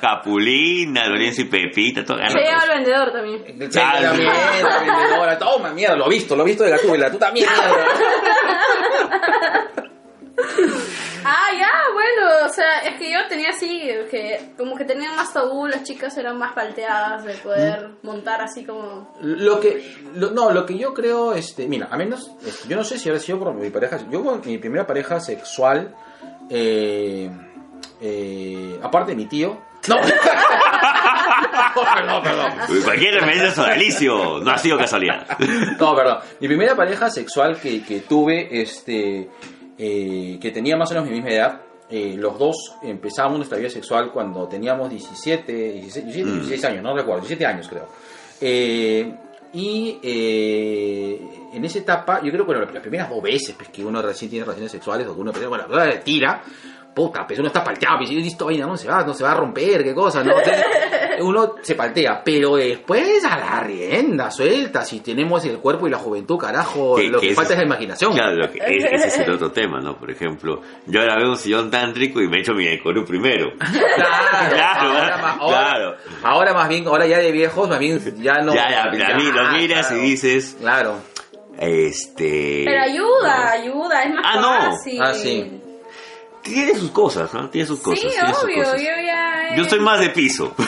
Capulina, 0.00 1.06
Lorenzo 1.08 1.42
y 1.42 1.44
Pepita, 1.44 2.04
todo. 2.04 2.18
Se 2.28 2.38
lleva 2.38 2.62
el 2.64 2.68
vendedor 2.76 3.12
también. 3.12 3.44
Sí, 3.46 3.78
la 3.78 4.12
sí. 4.14 4.18
mierda, 4.20 4.78
vendedora, 4.80 5.38
toma, 5.38 5.70
mierda, 5.72 5.96
lo 5.96 6.06
he 6.06 6.10
visto, 6.10 6.34
lo 6.36 6.42
he 6.42 6.46
visto 6.46 6.55
de 6.64 6.70
Gatúbela, 6.70 7.10
tú 7.10 7.18
también. 7.18 7.48
Ah, 11.28 11.48
ya, 11.58 11.70
bueno, 11.92 12.46
o 12.46 12.48
sea, 12.50 12.78
es 12.80 12.98
que 12.98 13.10
yo 13.12 13.18
tenía 13.28 13.50
así, 13.50 13.80
que 14.10 14.52
como 14.56 14.76
que 14.76 14.84
tenían 14.84 15.16
más 15.16 15.32
tabú, 15.32 15.66
las 15.66 15.82
chicas 15.82 16.16
eran 16.18 16.38
más 16.38 16.52
palteadas 16.52 17.24
de 17.24 17.34
poder 17.34 17.88
montar 18.02 18.40
así 18.42 18.64
como... 18.64 19.12
Lo 19.20 19.58
que, 19.58 19.96
lo- 20.14 20.30
no, 20.30 20.52
lo 20.52 20.64
que 20.64 20.78
yo 20.78 20.94
creo, 20.94 21.32
este, 21.34 21.66
mira, 21.66 21.88
a 21.90 21.96
menos, 21.96 22.30
este, 22.46 22.68
yo 22.68 22.76
no 22.76 22.84
sé 22.84 22.96
si 22.98 23.08
habrá 23.08 23.20
sido 23.20 23.40
por 23.40 23.52
mi 23.54 23.70
pareja, 23.70 23.98
yo 24.08 24.22
con 24.22 24.40
mi 24.44 24.58
primera 24.58 24.86
pareja 24.86 25.18
sexual, 25.18 25.96
eh, 26.48 27.28
eh, 28.00 28.78
aparte 28.82 29.10
de 29.12 29.16
mi 29.16 29.26
tío, 29.26 29.60
no, 29.88 29.96
perdón, 31.94 32.22
perdón. 32.22 32.52
Cualquier 32.84 33.14
referencia 33.14 33.50
Sodalicio 33.52 34.40
no 34.40 34.50
ha 34.50 34.58
sido 34.58 34.78
casualidad. 34.78 35.26
No, 35.78 35.94
perdón. 35.94 36.18
Mi 36.40 36.48
primera 36.48 36.74
pareja 36.74 37.10
sexual 37.10 37.58
que, 37.60 37.82
que 37.82 38.00
tuve, 38.00 38.60
este, 38.62 39.28
eh, 39.78 40.38
que 40.40 40.50
tenía 40.50 40.76
más 40.76 40.90
o 40.90 40.94
menos 40.94 41.08
mi 41.08 41.14
misma 41.16 41.30
edad, 41.30 41.60
eh, 41.88 42.14
los 42.18 42.38
dos 42.38 42.56
empezamos 42.82 43.36
nuestra 43.36 43.58
vida 43.58 43.70
sexual 43.70 44.10
cuando 44.10 44.48
teníamos 44.48 44.90
17, 44.90 45.52
16, 45.52 46.04
17, 46.04 46.30
Mm. 46.30 46.34
16 46.40 46.64
años, 46.64 46.82
no 46.82 46.96
recuerdo, 46.96 47.20
17 47.20 47.46
años 47.46 47.68
creo. 47.68 47.88
Eh, 48.40 49.14
y 49.52 49.98
eh, 50.02 51.20
en 51.54 51.64
esa 51.64 51.78
etapa, 51.78 52.20
yo 52.22 52.30
creo 52.30 52.44
que 52.44 52.52
bueno, 52.54 52.70
las 52.70 52.82
primeras 52.82 53.08
dos 53.08 53.22
veces 53.22 53.54
pues, 53.56 53.68
que 53.70 53.84
uno 53.84 54.02
recién 54.02 54.30
tiene 54.30 54.44
relaciones 54.44 54.72
sexuales 54.72 55.06
o 55.06 55.14
que 55.14 55.20
uno 55.20 55.32
bueno, 55.48 55.64
tira, 56.04 56.42
puta, 56.94 57.26
pues 57.26 57.38
uno 57.38 57.48
está 57.48 57.62
palteado, 57.62 57.98
pues, 57.98 58.10
y 58.10 58.16
listo, 58.16 58.46
vaina, 58.46 58.66
no 58.66 58.76
se 58.76 58.88
va, 58.88 59.04
no 59.04 59.14
se 59.14 59.22
va 59.22 59.32
a 59.32 59.34
romper, 59.34 59.84
qué 59.84 59.94
cosa, 59.94 60.24
¿no? 60.24 60.32
Entonces, 60.38 60.64
uno 61.20 61.54
se 61.62 61.74
paltea, 61.74 62.22
pero 62.24 62.56
después 62.56 63.24
a 63.24 63.36
la 63.38 63.60
rienda, 63.60 64.30
suelta, 64.30 64.84
si 64.84 65.00
tenemos 65.00 65.44
el 65.44 65.58
cuerpo 65.58 65.86
y 65.86 65.90
la 65.90 65.98
juventud, 65.98 66.36
carajo, 66.38 66.96
Que- 66.96 67.08
lo 67.08 67.20
que, 67.20 67.28
que 67.28 67.34
falta 67.34 67.52
es 67.54 67.58
la 67.58 67.64
imaginación. 67.66 68.12
Claro, 68.12 68.36
lo 68.36 68.50
que- 68.50 68.58
ese, 68.58 68.94
ese 68.94 69.06
es 69.08 69.18
el 69.20 69.30
otro 69.32 69.50
tema, 69.52 69.80
¿no? 69.80 69.96
Por 69.96 70.10
ejemplo, 70.10 70.60
yo 70.86 71.00
ahora 71.00 71.16
veo 71.16 71.30
un 71.30 71.36
sillón 71.36 71.70
tántrico 71.70 72.20
y 72.20 72.28
me 72.28 72.40
echo 72.40 72.52
mi 72.54 72.64
decorú 72.66 73.04
primero. 73.04 73.52
Claro, 73.96 74.50
Claro, 74.56 74.88
ahora, 74.90 75.16
más, 75.18 75.36
ahora- 75.40 75.58
claro. 75.70 75.96
ahora 76.22 76.54
más 76.54 76.68
bien, 76.68 76.86
ahora 76.86 77.06
ya 77.06 77.18
de 77.18 77.32
viejos, 77.32 77.68
más 77.68 77.78
bien 77.78 78.00
ya 78.22 78.34
no. 78.42 78.54
ya, 78.54 78.70
ya, 78.70 78.82
a 78.84 78.90
mí 79.16 79.24
lo 79.32 79.52
miras 79.52 79.86
claro. 79.88 80.02
y 80.02 80.06
dices, 80.10 80.56
Claro. 80.60 80.96
este... 81.58 82.62
Pero 82.66 82.82
ayuda, 82.82 83.52
ayuda, 83.52 84.02
es 84.04 84.14
más 84.14 84.24
Ah, 84.24 84.40
no. 84.40 85.02
Ah, 85.02 85.14
sí. 85.14 85.60
Tiene 86.54 86.74
sus 86.78 86.90
cosas, 86.90 87.32
¿no? 87.34 87.48
Tiene 87.50 87.66
sus 87.66 87.80
cosas. 87.80 88.00
Sí, 88.00 88.08
tiene 88.08 88.34
sus 88.34 88.44
obvio, 88.44 88.62
cosas. 88.64 88.80
yo 88.80 88.86
ya... 89.04 89.48
eh, 89.50 89.54
Yo 89.56 89.64
soy 89.68 89.80
más 89.80 90.00
de 90.00 90.10
piso. 90.10 90.54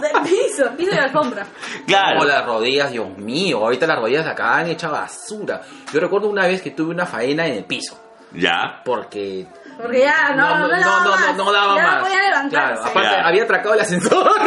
De 0.00 0.08
piso, 0.30 0.64
piso 0.78 0.92
de 0.92 0.98
alfombra. 0.98 1.46
claro. 1.86 2.20
O 2.20 2.24
las 2.24 2.46
rodillas, 2.46 2.90
Dios 2.90 3.18
mío, 3.18 3.58
ahorita 3.58 3.86
las 3.86 3.98
rodillas 3.98 4.26
acá 4.26 4.56
han 4.58 4.68
hecho 4.68 4.90
basura. 4.90 5.60
Yo 5.92 6.00
recuerdo 6.00 6.28
una 6.28 6.46
vez 6.46 6.62
que 6.62 6.70
tuve 6.70 6.90
una 6.94 7.04
faena 7.04 7.46
en 7.46 7.54
el 7.54 7.64
piso, 7.64 7.98
Ya. 8.32 8.80
porque... 8.84 9.46
Porque 9.76 10.00
ya 10.00 10.30
no, 10.34 10.58
no, 10.58 10.68
no, 10.68 10.80
daba 10.80 11.04
no, 11.04 11.10
más. 11.10 11.36
no, 11.36 11.44
no 11.44 11.52
daba 11.52 11.76
ya 11.76 11.82
más. 11.82 11.96
no 11.96 12.02
podía 12.04 12.22
levantarse. 12.22 12.50
Claro, 12.50 12.80
aparte 12.80 13.08
Claro. 13.08 13.28
había 13.28 13.42
atracado 13.42 13.74
el 13.74 13.80
ascensor. 13.80 14.30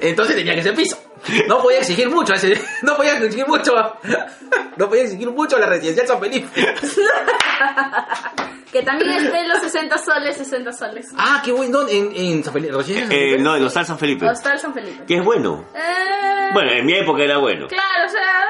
Entonces 0.00 0.36
tenía 0.36 0.54
que 0.54 0.62
ser 0.62 0.74
piso. 0.74 0.98
No 1.46 1.60
podía 1.62 1.78
exigir 1.78 2.08
mucho, 2.08 2.32
ese- 2.34 2.60
no 2.82 2.96
podía 2.96 3.18
exigir 3.18 3.46
mucho, 3.46 3.72
no 4.76 4.88
podía 4.88 5.02
exigir 5.02 5.30
mucho 5.30 5.56
a 5.56 5.60
la 5.60 5.66
residencial 5.66 6.06
San 6.06 6.20
Felipe. 6.20 6.48
Que 8.72 8.82
también 8.82 9.10
esté 9.12 9.46
los 9.48 9.60
60 9.60 9.96
soles, 9.96 10.36
60 10.36 10.72
soles. 10.74 11.06
Ah, 11.16 11.40
qué 11.42 11.52
bueno, 11.52 11.88
en, 11.88 12.12
en 12.14 12.44
San 12.44 12.52
Felipe, 12.52 12.74
residencial 12.76 13.08
San 13.08 13.18
Eh, 13.18 13.38
no, 13.38 13.56
en 13.56 13.64
Hostal 13.64 13.86
San 13.86 13.98
Felipe. 13.98 14.26
Hostal 14.28 14.58
San 14.58 14.74
Felipe. 14.74 15.04
Que 15.06 15.16
es 15.16 15.24
bueno. 15.24 15.64
Eh, 15.74 16.50
Bueno, 16.52 16.72
en 16.72 16.84
mi 16.84 16.92
época 16.92 17.22
era 17.22 17.38
bueno. 17.38 17.66
Claro, 17.66 18.06
o 18.06 18.08
sea... 18.10 18.44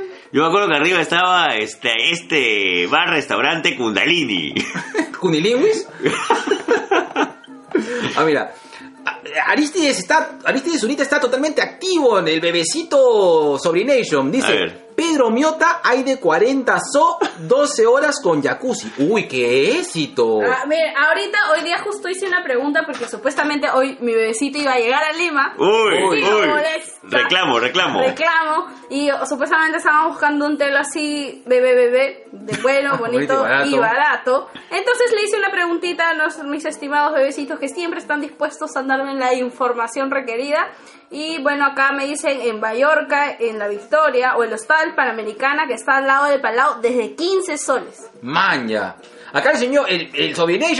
eh, 0.00 0.08
Yo 0.32 0.40
me 0.42 0.48
acuerdo 0.48 0.68
que 0.68 0.76
arriba 0.76 0.98
estaba 0.98 1.54
este, 1.56 1.92
este 2.10 2.86
bar-restaurante 2.86 3.76
Kundalini. 3.76 4.54
¿Cunilingüis? 5.20 5.88
ah, 8.16 8.24
mira. 8.24 8.50
Aristides 9.46 9.98
está, 9.98 10.38
Aristides 10.44 10.80
Zunita 10.80 11.02
está 11.02 11.20
totalmente 11.20 11.62
activo 11.62 12.18
en 12.18 12.28
el 12.28 12.40
bebecito 12.40 13.58
Sobrination. 13.58 14.30
Dice. 14.30 14.83
Pedro 14.96 15.30
Miota 15.30 15.80
hay 15.82 16.02
de 16.04 16.18
40 16.20 16.78
so, 16.80 17.18
12 17.40 17.86
horas 17.86 18.20
con 18.22 18.42
jacuzzi. 18.42 18.92
Uy, 18.98 19.26
qué 19.26 19.78
éxito. 19.78 20.40
Ah, 20.42 20.64
miren, 20.66 20.96
ahorita, 20.96 21.38
hoy 21.52 21.62
día 21.64 21.78
justo 21.80 22.08
hice 22.08 22.26
una 22.26 22.42
pregunta 22.44 22.82
porque 22.86 23.08
supuestamente 23.08 23.68
hoy 23.70 23.98
mi 24.00 24.12
bebecito 24.12 24.58
iba 24.58 24.72
a 24.74 24.78
llegar 24.78 25.02
a 25.04 25.12
Lima. 25.12 25.54
Uy, 25.58 26.02
Uy, 26.04 26.22
uy. 26.24 26.50
Reclamo, 27.02 27.58
reclamo. 27.58 28.00
Reclamo. 28.02 28.66
Y 28.88 29.08
supuestamente 29.28 29.78
estaban 29.78 30.08
buscando 30.08 30.46
un 30.46 30.56
telo 30.56 30.78
así, 30.78 31.42
bebé, 31.46 31.74
bebé, 31.74 32.24
de 32.32 32.56
bueno, 32.62 32.96
bonito 32.98 33.44
y 33.66 33.76
barato. 33.76 34.48
Entonces 34.70 35.12
le 35.12 35.22
hice 35.24 35.36
una 35.38 35.50
preguntita 35.50 36.10
a 36.10 36.14
los- 36.14 36.38
mis 36.44 36.64
estimados 36.64 37.14
bebecitos 37.14 37.58
que 37.58 37.68
siempre 37.68 37.98
están 38.00 38.20
dispuestos 38.20 38.76
a 38.76 38.82
darme 38.82 39.14
la 39.14 39.34
información 39.34 40.10
requerida. 40.10 40.68
Y 41.16 41.40
bueno, 41.40 41.64
acá 41.64 41.92
me 41.92 42.06
dicen 42.06 42.40
en 42.40 42.58
Mallorca, 42.58 43.36
en 43.38 43.56
La 43.56 43.68
Victoria 43.68 44.34
o 44.36 44.42
el 44.42 44.52
Hostal 44.52 44.96
Panamericana 44.96 45.64
que 45.68 45.74
está 45.74 45.98
al 45.98 46.08
lado 46.08 46.24
del 46.26 46.40
Palau 46.40 46.80
desde 46.80 47.14
15 47.14 47.56
soles. 47.56 48.10
Maña. 48.20 48.96
Acá 49.32 49.52
el 49.52 49.58
señor, 49.58 49.86
el, 49.88 50.10
el 50.12 50.34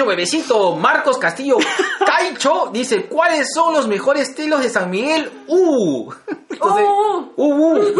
bebecito 0.06 0.74
Marcos 0.76 1.18
Castillo 1.18 1.56
Caicho 2.06 2.70
dice, 2.72 3.04
¿cuáles 3.06 3.48
son 3.54 3.74
los 3.74 3.86
mejores 3.86 4.34
telos 4.34 4.60
de 4.60 4.70
San 4.70 4.90
Miguel? 4.90 5.30
¡Uh! 5.46 6.12
Entonces, 6.50 6.84
Uh. 6.84 7.32
uh, 7.36 7.36
uh. 7.76 7.78
Uh, 7.78 7.94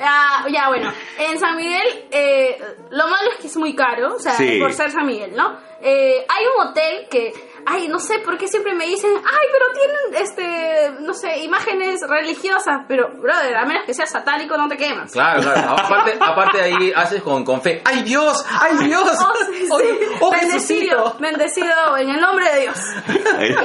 ah, 0.00 0.46
ya, 0.52 0.68
bueno, 0.68 0.92
en 1.18 1.38
San 1.38 1.56
Miguel, 1.56 2.06
eh, 2.10 2.58
lo 2.90 3.06
malo 3.08 3.30
es 3.34 3.40
que 3.40 3.46
es 3.48 3.56
muy 3.56 3.74
caro, 3.74 4.14
o 4.16 4.18
sea, 4.18 4.32
Sí. 4.32 4.58
por 4.60 4.72
ser 4.72 4.90
San 4.90 5.06
Miguel, 5.06 5.34
¿no? 5.36 5.56
Eh, 5.80 6.24
hay 6.28 6.44
un 6.46 6.68
hotel 6.68 7.06
que, 7.08 7.32
ay, 7.66 7.88
no 7.88 7.98
sé 7.98 8.18
por 8.20 8.36
qué 8.38 8.48
siempre 8.48 8.74
me 8.74 8.86
dicen, 8.86 9.10
ay, 9.16 9.46
pero 9.52 9.64
tienen, 9.74 10.22
este, 10.22 11.02
no 11.02 11.14
sé, 11.14 11.38
imágenes 11.40 12.00
religiosas, 12.08 12.82
pero, 12.88 13.08
brother, 13.20 13.56
a 13.56 13.64
menos 13.64 13.84
que 13.86 13.94
seas 13.94 14.10
satánico, 14.10 14.56
no 14.56 14.68
te 14.68 14.76
quemas. 14.76 15.12
Claro, 15.12 15.42
claro. 15.42 15.70
Aparte, 15.78 16.18
aparte 16.20 16.60
ahí 16.62 16.92
haces 16.94 17.22
con, 17.22 17.44
con 17.44 17.60
fe. 17.62 17.82
¡Ay 17.84 18.02
Dios! 18.02 18.44
¡Ay 18.60 18.76
Dios! 18.86 19.02
Oh, 19.20 19.34
sí, 19.52 19.66
sí. 19.66 19.68
¡Oh, 20.20 20.26
oh, 20.26 20.30
bendecido, 20.30 21.16
bendecido 21.18 21.96
en 21.96 22.10
el 22.10 22.20
nombre 22.20 22.44
de 22.52 22.60
Dios. 22.60 22.78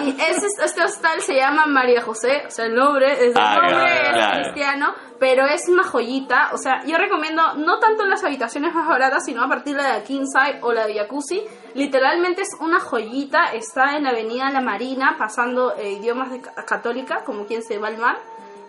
Y 0.03 0.09
ese, 0.21 0.47
este 0.63 0.83
hostal 0.83 1.21
se 1.21 1.35
llama 1.35 1.65
María 1.65 2.01
José, 2.01 2.43
o 2.47 2.49
sea, 2.51 2.65
el 2.65 2.75
nombre 2.75 3.11
es, 3.13 3.19
el 3.19 3.33
Ah, 3.35 3.55
nombre 3.55 3.69
claro, 3.71 3.87
es 3.87 4.09
claro. 4.13 4.41
cristiano, 4.43 4.95
pero 5.23 5.45
es 5.45 5.69
una 5.69 5.85
joyita. 5.85 6.49
O 6.51 6.57
sea, 6.57 6.83
yo 6.85 6.97
recomiendo 6.97 7.53
no 7.53 7.79
tanto 7.79 8.03
las 8.03 8.25
habitaciones 8.25 8.73
más 8.73 8.85
baratas, 8.89 9.23
sino 9.25 9.41
a 9.41 9.47
partir 9.47 9.73
de 9.73 9.81
la 9.83 10.03
King 10.03 10.25
Side 10.25 10.59
o 10.61 10.73
la 10.73 10.85
de 10.85 10.95
Jacuzzi. 10.95 11.41
Literalmente 11.75 12.41
es 12.41 12.49
una 12.59 12.81
joyita, 12.81 13.53
está 13.53 13.95
en 13.95 14.03
la 14.03 14.09
avenida 14.09 14.49
La 14.51 14.59
Marina, 14.59 15.15
pasando 15.17 15.77
eh, 15.77 15.91
idiomas 15.93 16.29
de 16.29 16.41
ca- 16.41 16.65
católica, 16.65 17.23
como 17.25 17.45
quien 17.45 17.63
se 17.63 17.77
va 17.77 17.87
al 17.87 17.97
mar. 17.99 18.17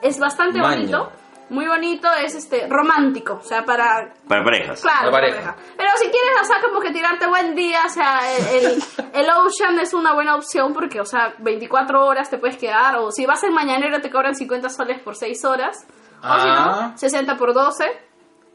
Es 0.01 0.21
bastante 0.21 0.61
Maña. 0.61 0.77
bonito. 0.77 1.13
Muy 1.51 1.67
bonito, 1.67 2.09
es 2.25 2.35
este 2.37 2.69
romántico, 2.69 3.35
o 3.35 3.43
sea, 3.45 3.65
para 3.65 4.15
Para 4.29 4.45
parejas. 4.45 4.81
Claro, 4.81 5.07
La 5.07 5.11
pareja. 5.11 5.37
pareja. 5.41 5.57
Pero 5.77 5.91
si 5.97 6.05
quieres, 6.05 6.41
o 6.41 6.45
sea, 6.45 6.57
como 6.63 6.79
que 6.81 6.91
tirarte 6.93 7.27
buen 7.27 7.55
día, 7.57 7.83
o 7.85 7.89
sea, 7.91 8.21
el, 8.37 8.47
el, 8.65 8.83
el 9.13 9.27
Ocean 9.45 9.79
es 9.81 9.93
una 9.93 10.15
buena 10.15 10.37
opción 10.37 10.73
porque, 10.73 11.01
o 11.01 11.05
sea, 11.05 11.35
24 11.41 12.07
horas 12.07 12.31
te 12.31 12.39
puedes 12.39 12.57
quedar, 12.57 12.97
o 12.97 13.11
si 13.11 13.27
vas 13.27 13.43
en 13.43 13.53
mañanero 13.53 14.01
te 14.01 14.11
cobran 14.11 14.35
50 14.37 14.69
soles 14.71 15.01
por 15.01 15.17
6 15.17 15.45
horas, 15.45 15.85
o 16.25 16.41
si 16.41 16.49
Ah. 16.49 16.91
no, 16.93 16.99
60 16.99 17.37
por 17.37 17.53
12, 17.55 17.85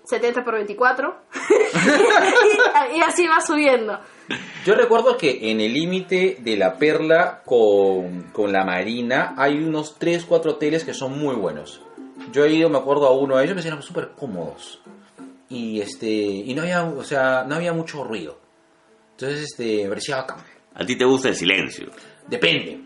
70 0.06 0.44
por 0.44 0.56
24, 0.56 1.16
y, 2.94 2.98
y 2.98 3.02
así 3.02 3.28
va 3.28 3.40
subiendo. 3.42 4.00
Yo 4.66 4.76
recuerdo 4.76 5.18
que 5.18 5.52
en 5.52 5.62
el 5.62 5.74
límite 5.74 6.38
de 6.40 6.58
la 6.58 6.76
Perla 6.78 7.42
con, 7.46 8.24
con 8.32 8.52
la 8.52 8.64
Marina 8.66 9.34
hay 9.38 9.58
unos 9.64 9.96
3, 9.98 10.26
4 10.26 10.52
hoteles 10.52 10.84
que 10.84 10.94
son 10.94 11.18
muy 11.18 11.36
buenos. 11.36 11.82
Yo 12.32 12.44
he 12.46 12.52
ido, 12.54 12.70
me 12.70 12.78
acuerdo 12.78 13.08
a 13.08 13.12
uno 13.18 13.38
de 13.38 13.44
ellos, 13.46 13.56
me 13.56 13.62
parecían 13.62 13.82
súper 13.82 14.12
cómodos. 14.12 14.82
Y 15.48 15.82
este 15.82 16.08
y 16.08 16.54
no 16.54 16.62
había, 16.62 16.84
o 16.84 17.04
sea, 17.04 17.44
no 17.48 17.56
había 17.56 17.74
mucho 17.74 18.04
ruido. 18.04 18.38
Entonces, 19.12 19.42
este, 19.52 19.84
me 19.84 19.90
parecía 19.90 20.18
bacán. 20.18 20.38
A 20.76 20.86
ti 20.86 20.96
te 20.96 21.06
gusta 21.06 21.30
el 21.30 21.36
silencio. 21.36 21.88
Depende. 22.30 22.80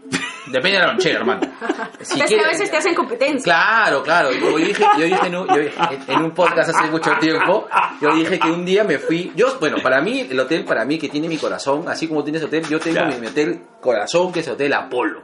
Depende 0.48 0.78
de 0.78 0.80
la 0.80 0.88
lonchera, 0.92 1.20
hermano. 1.20 1.42
Si 2.02 2.20
es 2.20 2.30
que 2.30 2.40
a 2.40 2.48
veces 2.48 2.70
te 2.70 2.78
hacen 2.78 2.94
competencia. 2.94 3.44
Claro, 3.44 4.04
claro. 4.04 4.30
Yo 4.32 4.58
dije, 4.58 4.84
yo 4.98 5.06
dije 5.06 5.28
en, 5.28 5.36
un, 5.38 5.48
yo 5.48 5.56
en 5.56 6.22
un 6.22 6.32
podcast 6.32 6.70
hace 6.70 6.92
mucho 6.92 7.12
tiempo, 7.20 7.66
yo 8.02 8.14
dije 8.14 8.38
que 8.40 8.52
un 8.52 8.66
día 8.66 8.84
me 8.84 9.00
fui. 9.00 9.32
Yo, 9.36 9.58
bueno, 9.60 9.78
para 9.82 10.02
mí, 10.02 10.28
el 10.30 10.38
hotel, 10.40 10.66
para 10.66 10.84
mí 10.84 10.98
que 11.00 11.08
tiene 11.08 11.30
mi 11.30 11.38
corazón, 11.38 11.86
así 11.88 12.08
como 12.10 12.24
tiene 12.24 12.38
ese 12.40 12.48
hotel, 12.48 12.66
yo 12.68 12.80
tengo 12.80 13.06
mi, 13.06 13.16
mi 13.22 13.28
hotel 13.28 13.62
corazón, 13.80 14.34
que 14.34 14.42
es 14.42 14.48
el 14.48 14.54
Hotel 14.54 14.74
Apolo. 14.74 15.22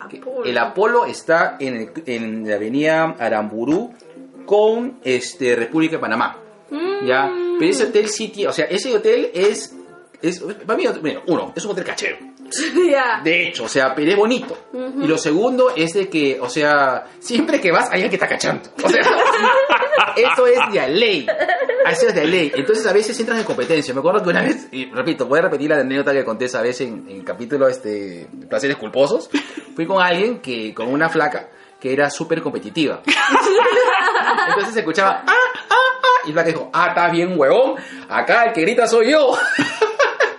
Apolo. 0.00 0.44
El 0.44 0.58
Apolo 0.58 1.06
está 1.06 1.56
en, 1.58 1.76
el- 1.76 2.02
en 2.06 2.46
la 2.48 2.56
avenida 2.56 3.16
Aramburú 3.18 3.94
con 4.44 4.98
este, 5.04 5.56
República 5.56 5.96
de 5.96 6.00
Panamá. 6.00 6.36
Mm. 6.70 7.06
¿ya? 7.06 7.30
Pero 7.58 7.70
ese 7.70 7.84
hotel 7.84 8.08
sí 8.08 8.28
tiene, 8.28 8.50
o 8.50 8.52
sea, 8.52 8.66
ese 8.66 8.94
hotel 8.94 9.30
es, 9.34 9.74
es 10.20 10.40
para 10.66 10.76
mí, 10.76 10.84
bueno, 11.00 11.22
uno, 11.28 11.52
es 11.56 11.64
un 11.64 11.70
hotel 11.72 11.84
cachero. 11.84 12.16
De 13.24 13.48
hecho, 13.48 13.64
o 13.64 13.68
sea, 13.68 13.94
pero 13.94 14.10
es 14.10 14.16
bonito. 14.16 14.56
Y 14.72 15.06
lo 15.06 15.18
segundo 15.18 15.72
es 15.76 15.92
de 15.94 16.08
que, 16.08 16.38
o 16.40 16.48
sea, 16.48 17.04
siempre 17.18 17.60
que 17.60 17.70
vas, 17.70 17.86
hay 17.88 18.02
alguien 18.02 18.10
que 18.10 18.16
está 18.16 18.28
cachando. 18.28 18.70
O 18.82 18.88
sea, 18.88 19.00
eso 20.16 20.46
es 20.46 20.58
de 20.72 20.88
ley. 20.88 21.26
Eso 21.90 22.08
es 22.08 22.14
de 22.14 22.26
ley. 22.26 22.52
Entonces, 22.54 22.86
a 22.86 22.92
veces 22.92 23.18
entras 23.20 23.38
en 23.38 23.44
competencia. 23.44 23.94
Me 23.94 24.00
acuerdo 24.00 24.22
que 24.22 24.30
una 24.30 24.42
vez, 24.42 24.68
y 24.72 24.90
repito, 24.90 25.26
voy 25.26 25.38
a 25.38 25.42
repetir 25.42 25.70
la 25.70 25.80
anécdota 25.80 26.12
que 26.12 26.24
conté 26.24 26.46
esa 26.46 26.62
vez 26.62 26.80
en, 26.80 27.06
en 27.08 27.16
el 27.18 27.24
capítulo 27.24 27.68
este, 27.68 28.28
Placeres 28.48 28.76
Culposos. 28.76 29.30
Fui 29.74 29.86
con 29.86 30.02
alguien 30.02 30.40
que, 30.40 30.74
con 30.74 30.88
una 30.88 31.08
flaca, 31.08 31.48
que 31.78 31.92
era 31.92 32.10
súper 32.10 32.42
competitiva. 32.42 33.02
Entonces 34.48 34.74
se 34.74 34.80
escuchaba, 34.80 35.24
ah, 35.26 35.34
ah, 35.70 35.74
ah, 36.02 36.06
y 36.24 36.28
la 36.28 36.34
flaca 36.34 36.48
dijo, 36.48 36.70
ah, 36.72 36.86
está 36.88 37.08
bien, 37.10 37.34
huevón, 37.36 37.76
acá 38.08 38.44
el 38.44 38.52
que 38.52 38.62
grita 38.62 38.86
soy 38.86 39.12
yo. 39.12 39.32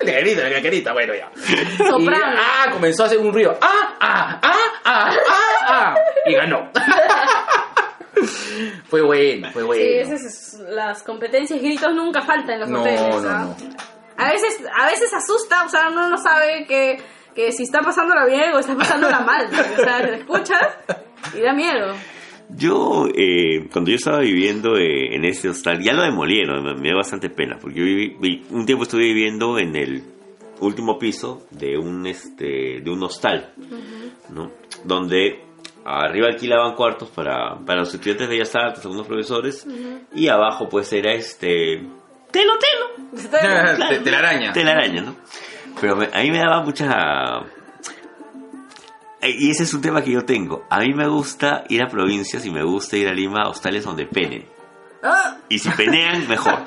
el 0.08 0.14
que 0.14 0.22
grita, 0.22 0.48
el 0.48 0.54
que 0.54 0.62
grita, 0.62 0.94
bueno, 0.94 1.14
ya. 1.14 1.32
Soprano. 1.78 2.34
Y, 2.36 2.38
ah, 2.40 2.70
comenzó 2.72 3.04
a 3.04 3.06
hacer 3.08 3.18
un 3.20 3.34
ruido, 3.34 3.58
ah, 3.62 3.96
ah, 4.00 4.40
ah, 4.42 4.58
ah, 4.86 5.16
ah, 5.28 5.56
ah, 5.68 5.96
y 6.26 6.34
ganó. 6.34 6.70
fue 8.90 9.02
bueno, 9.02 9.50
fue 9.52 9.64
bueno. 9.64 9.84
Sí, 9.84 9.90
esas 10.14 10.22
es- 10.24 10.60
las 10.70 11.02
competencias 11.04 11.60
gritos 11.62 11.94
nunca 11.94 12.22
faltan 12.22 12.56
en 12.56 12.60
los 12.62 12.70
No, 12.70 12.82
hoteles. 12.82 13.02
no, 13.24 13.30
¿ah? 13.30 13.44
no. 13.46 13.56
A 14.18 14.30
veces, 14.32 14.60
a 14.78 14.86
veces 14.86 15.12
asusta, 15.14 15.64
o 15.66 15.70
sea, 15.70 15.90
uno 15.90 16.08
no 16.10 16.18
sabe 16.18 16.66
que, 16.68 17.02
que 17.34 17.52
si 17.52 17.64
está 17.64 17.80
pasándola 17.82 18.26
bien 18.26 18.54
o 18.54 18.60
está 18.60 18.76
pasándola 18.76 19.22
mal. 19.22 19.48
O 19.48 19.84
sea, 19.84 20.02
te 20.02 20.16
escuchas 20.16 20.62
y 21.34 21.42
da 21.42 21.54
miedo. 21.54 21.96
Yo, 22.56 23.08
eh, 23.16 23.68
cuando 23.72 23.92
yo 23.92 23.96
estaba 23.96 24.20
viviendo 24.20 24.76
eh, 24.78 25.16
en 25.16 25.26
ese 25.26 25.50
hostal, 25.50 25.82
ya 25.82 25.94
lo 25.94 26.04
demolieron, 26.04 26.64
me, 26.64 26.74
me 26.76 26.90
dio 26.90 26.98
bastante 26.98 27.30
pena, 27.30 27.58
porque 27.60 27.80
yo 27.80 27.86
viví- 27.86 28.18
vi- 28.20 28.44
un 28.50 28.66
tiempo 28.66 28.84
estuve 28.84 29.04
viviendo 29.04 29.58
en 29.58 29.76
el 29.76 30.04
último 30.60 31.00
piso 31.00 31.44
de 31.52 31.78
un, 31.78 32.06
este, 32.08 32.82
de 32.82 32.90
un 32.92 33.02
hostal, 33.04 33.54
¿no? 34.34 34.52
Donde 34.84 35.40
arriba 35.86 36.28
alquilaban 36.28 36.76
cuartos 36.76 37.10
para, 37.10 37.58
para 37.66 37.80
los 37.80 37.94
estudiantes 37.94 38.28
de 38.28 38.34
Bellas 38.36 38.56
Artes, 38.56 38.84
algunos 38.86 39.08
profesores, 39.08 39.66
y 40.14 40.28
abajo 40.28 40.68
pues 40.70 40.92
era 40.94 41.14
este... 41.14 41.82
Telo, 42.32 42.54
telo. 42.60 43.08
Te- 43.90 44.00
telaraña. 44.04 44.54
Telaraña, 44.54 45.02
¿no? 45.02 45.16
Pero 45.80 45.96
me- 45.96 46.10
a 46.14 46.22
mí 46.22 46.30
me 46.32 46.38
daba 46.40 46.62
mucha... 46.64 47.40
Eh, 49.22 49.36
Y 49.38 49.52
ese 49.52 49.64
es 49.64 49.74
un 49.74 49.82
tema 49.82 50.04
que 50.04 50.12
yo 50.12 50.26
tengo. 50.26 50.66
A 50.70 50.80
mí 50.80 50.94
me 50.94 51.08
gusta 51.08 51.64
ir 51.70 51.82
a 51.84 51.88
provincias 51.88 52.46
y 52.46 52.52
me 52.52 52.64
gusta 52.64 52.98
ir 52.98 53.08
a 53.08 53.14
Lima 53.14 53.44
a 53.44 53.50
hostales 53.50 53.84
donde 53.84 54.06
penen. 54.06 54.46
Ah, 55.04 55.38
Y 55.50 55.60
si 55.60 55.70
penean, 55.72 56.28
mejor. 56.28 56.54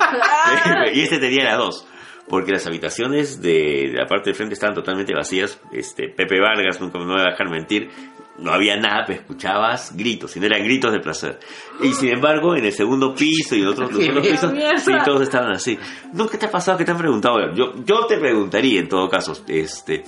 y 0.93 1.01
este 1.01 1.19
tenía 1.19 1.45
las 1.45 1.57
dos. 1.57 1.87
Porque 2.27 2.51
las 2.53 2.65
habitaciones 2.65 3.39
de, 3.41 3.91
la 3.93 4.07
parte 4.07 4.31
de 4.31 4.33
frente 4.33 4.55
estaban 4.55 4.73
totalmente 4.73 5.13
vacías. 5.13 5.59
Este, 5.71 6.09
Pepe 6.09 6.39
Vargas, 6.41 6.81
nunca 6.81 6.97
me 6.97 7.05
voy 7.05 7.21
a 7.21 7.29
dejar 7.29 7.49
mentir, 7.51 7.91
no 8.39 8.51
había 8.51 8.75
nada, 8.77 9.03
pero 9.05 9.19
escuchabas 9.19 9.95
gritos, 9.95 10.35
y 10.35 10.39
no 10.39 10.47
eran 10.47 10.63
gritos 10.63 10.91
de 10.91 10.99
placer. 11.01 11.39
Y 11.83 11.93
sin 11.93 12.09
embargo, 12.09 12.55
en 12.55 12.65
el 12.65 12.71
segundo 12.71 13.13
piso 13.13 13.55
y 13.55 13.61
en 13.61 13.67
otros, 13.67 13.91
los 13.91 13.99
Qué 13.99 14.09
otros 14.09 14.27
pisos, 14.27 14.51
sí, 14.83 14.91
todos 15.05 15.21
estaban 15.21 15.51
así. 15.51 15.77
¿No 16.13 16.27
qué 16.27 16.39
te 16.39 16.47
ha 16.47 16.51
pasado? 16.51 16.79
¿Qué 16.79 16.83
te 16.83 16.91
han 16.91 16.97
preguntado? 16.97 17.53
Yo, 17.53 17.75
yo 17.85 18.07
te 18.07 18.17
preguntaría 18.17 18.79
en 18.79 18.89
todo 18.89 19.07
caso, 19.07 19.33
este, 19.47 20.03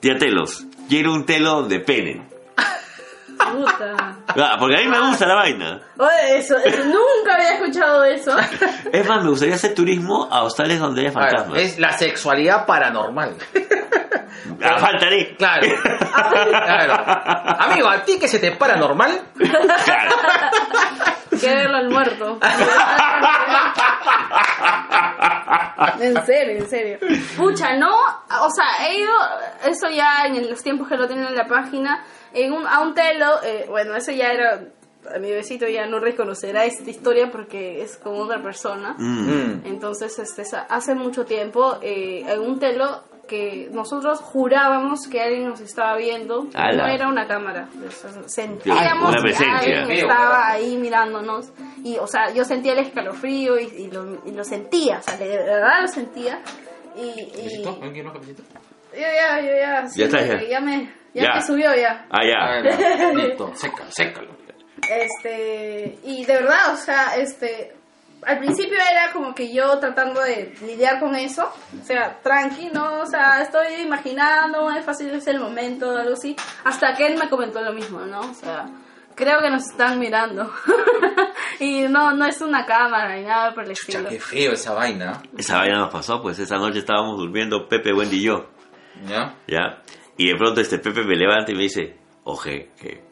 tía 0.00 0.18
Telos, 0.18 0.66
quiero 0.88 1.12
un 1.12 1.24
telo 1.26 1.62
de 1.64 1.80
pene. 1.80 2.26
puta. 3.36 4.16
Ah, 4.36 4.56
porque 4.58 4.76
a 4.76 4.80
mí 4.80 4.88
me 4.88 5.00
gusta 5.00 5.26
la 5.26 5.34
vaina. 5.34 5.80
Oye, 5.98 6.38
eso, 6.38 6.56
eso, 6.58 6.84
nunca 6.84 7.34
había 7.34 7.54
escuchado 7.54 8.04
eso. 8.04 8.36
Es 8.92 9.08
más, 9.08 9.22
me 9.24 9.30
gustaría 9.30 9.54
hacer 9.54 9.74
turismo 9.74 10.28
a 10.30 10.42
hostales 10.42 10.78
donde 10.78 11.02
haya 11.02 11.12
fantasmas. 11.12 11.58
es 11.58 11.78
la 11.78 11.92
sexualidad 11.92 12.66
paranormal. 12.66 13.34
Ah, 14.62 14.78
faltaré. 14.78 15.34
Claro. 15.36 15.66
claro. 16.50 16.94
Amigo, 17.58 17.88
¿a 17.88 18.02
ti 18.04 18.18
que 18.18 18.28
se 18.28 18.38
te 18.38 18.52
paranormal? 18.52 19.20
Claro. 19.84 20.10
Que 21.40 21.54
verlo 21.54 21.76
al 21.78 21.88
muerto. 21.90 22.38
En 26.00 26.26
serio, 26.26 26.58
en 26.58 26.68
serio. 26.68 26.98
Pucha, 27.36 27.76
no, 27.76 27.94
o 27.94 28.50
sea, 28.50 28.86
he 28.86 28.98
ido, 28.98 29.12
eso 29.64 29.88
ya 29.88 30.26
en 30.26 30.48
los 30.48 30.62
tiempos 30.62 30.88
que 30.88 30.96
lo 30.96 31.06
tienen 31.06 31.26
en 31.26 31.36
la 31.36 31.46
página, 31.46 32.04
en 32.32 32.52
un, 32.52 32.66
a 32.66 32.80
un 32.80 32.94
telo, 32.94 33.42
eh, 33.44 33.66
bueno, 33.68 33.94
eso 33.94 34.12
ya 34.12 34.32
era, 34.32 34.60
a 35.14 35.18
mi 35.18 35.30
besito 35.30 35.66
ya 35.66 35.86
no 35.86 35.98
reconocerá 35.98 36.64
esta 36.64 36.88
historia 36.90 37.30
porque 37.30 37.82
es 37.82 37.96
con 37.98 38.18
otra 38.20 38.42
persona. 38.42 38.94
Mm. 38.98 39.28
Mm. 39.28 39.62
Entonces, 39.66 40.18
este, 40.18 40.42
hace 40.68 40.94
mucho 40.94 41.24
tiempo, 41.24 41.78
eh, 41.82 42.24
en 42.26 42.40
un 42.40 42.58
telo 42.58 43.02
que 43.28 43.68
nosotros 43.72 44.20
jurábamos 44.20 45.06
que 45.08 45.20
alguien 45.22 45.48
nos 45.48 45.60
estaba 45.60 45.96
viendo, 45.96 46.46
Ala. 46.54 46.82
no 46.86 46.92
era 46.92 47.08
una 47.08 47.26
cámara, 47.26 47.68
sentíamos 48.26 49.10
Una 49.14 49.22
que 49.32 49.44
alguien 49.44 49.90
estaba 49.90 50.48
ahí 50.50 50.76
mirándonos 50.76 51.52
y, 51.84 51.96
o 51.98 52.06
sea, 52.06 52.32
yo 52.32 52.44
sentía 52.44 52.72
el 52.72 52.80
escalofrío 52.80 53.58
y, 53.58 53.64
y 53.64 53.90
lo, 53.90 54.20
y 54.26 54.32
lo 54.32 54.44
sentía, 54.44 54.98
o 54.98 55.02
sea, 55.02 55.16
de 55.16 55.28
verdad 55.28 55.82
lo 55.82 55.88
sentía 55.88 56.40
y, 56.96 57.00
y 57.00 57.64
yo 57.64 57.78
ya, 58.94 59.40
yo 59.40 59.50
ya, 59.56 59.86
sí, 59.88 60.00
Ya 60.00 60.04
está, 60.06 60.20
ya. 60.26 60.42
ya 60.48 60.60
me, 60.60 60.92
ya, 61.14 61.22
Ya. 61.22 61.34
me 61.36 61.42
subió 61.42 61.74
ya. 61.74 62.04
Ah, 62.10 62.20
ya. 62.24 63.10
Listo, 63.14 63.50
sécalo, 63.54 63.90
sécalo. 63.90 64.30
Este, 64.90 65.98
y 66.04 66.24
de 66.24 66.34
verdad, 66.34 66.72
o 66.74 66.76
sea, 66.76 67.16
este, 67.16 67.74
al 68.24 68.38
principio 68.38 68.76
era 68.76 69.12
como 69.12 69.34
que 69.34 69.52
yo 69.52 69.78
tratando 69.78 70.20
de 70.20 70.54
lidiar 70.62 71.00
con 71.00 71.14
eso, 71.16 71.52
o 71.80 71.84
sea, 71.84 72.20
tranqui, 72.22 72.70
¿no? 72.72 73.00
O 73.00 73.06
sea, 73.06 73.42
estoy 73.42 73.82
imaginando, 73.82 74.70
es 74.70 74.84
fácil, 74.84 75.10
es 75.10 75.26
el 75.26 75.40
momento, 75.40 75.96
algo 75.96 76.14
así, 76.14 76.36
hasta 76.64 76.94
que 76.94 77.06
él 77.06 77.18
me 77.18 77.28
comentó 77.28 77.60
lo 77.60 77.72
mismo, 77.72 78.00
¿no? 78.00 78.20
O 78.20 78.34
sea, 78.34 78.66
creo 79.14 79.40
que 79.40 79.50
nos 79.50 79.64
están 79.70 79.98
mirando. 79.98 80.50
y 81.60 81.82
no, 81.82 82.12
no 82.12 82.26
es 82.26 82.40
una 82.40 82.64
cámara 82.64 83.16
ni 83.16 83.24
nada 83.24 83.54
por 83.54 83.64
el 83.64 83.74
Chucha, 83.74 83.98
estilo. 83.98 84.08
qué 84.10 84.20
feo 84.20 84.52
esa 84.52 84.72
vaina. 84.74 85.20
Esa 85.36 85.58
vaina 85.58 85.78
nos 85.78 85.92
pasó, 85.92 86.22
pues 86.22 86.38
esa 86.38 86.56
noche 86.56 86.78
estábamos 86.78 87.16
durmiendo 87.18 87.68
Pepe, 87.68 87.92
Wendy 87.92 88.18
y 88.18 88.22
yo, 88.22 88.50
¿Ya? 89.06 89.34
¿ya? 89.48 89.82
Y 90.16 90.28
de 90.28 90.36
pronto 90.36 90.60
este 90.60 90.78
Pepe 90.78 91.02
me 91.04 91.16
levanta 91.16 91.50
y 91.50 91.54
me 91.54 91.62
dice, 91.62 91.96
oje, 92.24 92.70
que 92.80 93.02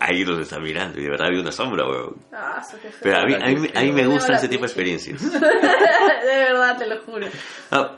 ahí 0.00 0.24
nos 0.24 0.40
está 0.40 0.58
mirando. 0.58 0.98
Y 0.98 1.04
de 1.04 1.10
verdad 1.10 1.28
había 1.28 1.40
una 1.40 1.52
sombra, 1.52 1.86
weón. 1.86 2.16
Ah, 2.32 2.60
eso 2.60 2.76
qué 2.82 2.88
feo. 2.90 3.00
Pero 3.02 3.18
a 3.18 3.24
mí, 3.26 3.34
a 3.34 3.46
mí, 3.60 3.70
a 3.74 3.80
mí 3.82 3.92
me 3.92 4.06
gustan 4.06 4.34
ese 4.36 4.48
tipo 4.48 4.62
de 4.62 4.66
experiencias. 4.66 5.20
de 5.32 5.38
verdad, 6.26 6.76
te 6.78 6.86
lo 6.86 7.00
juro. 7.02 7.26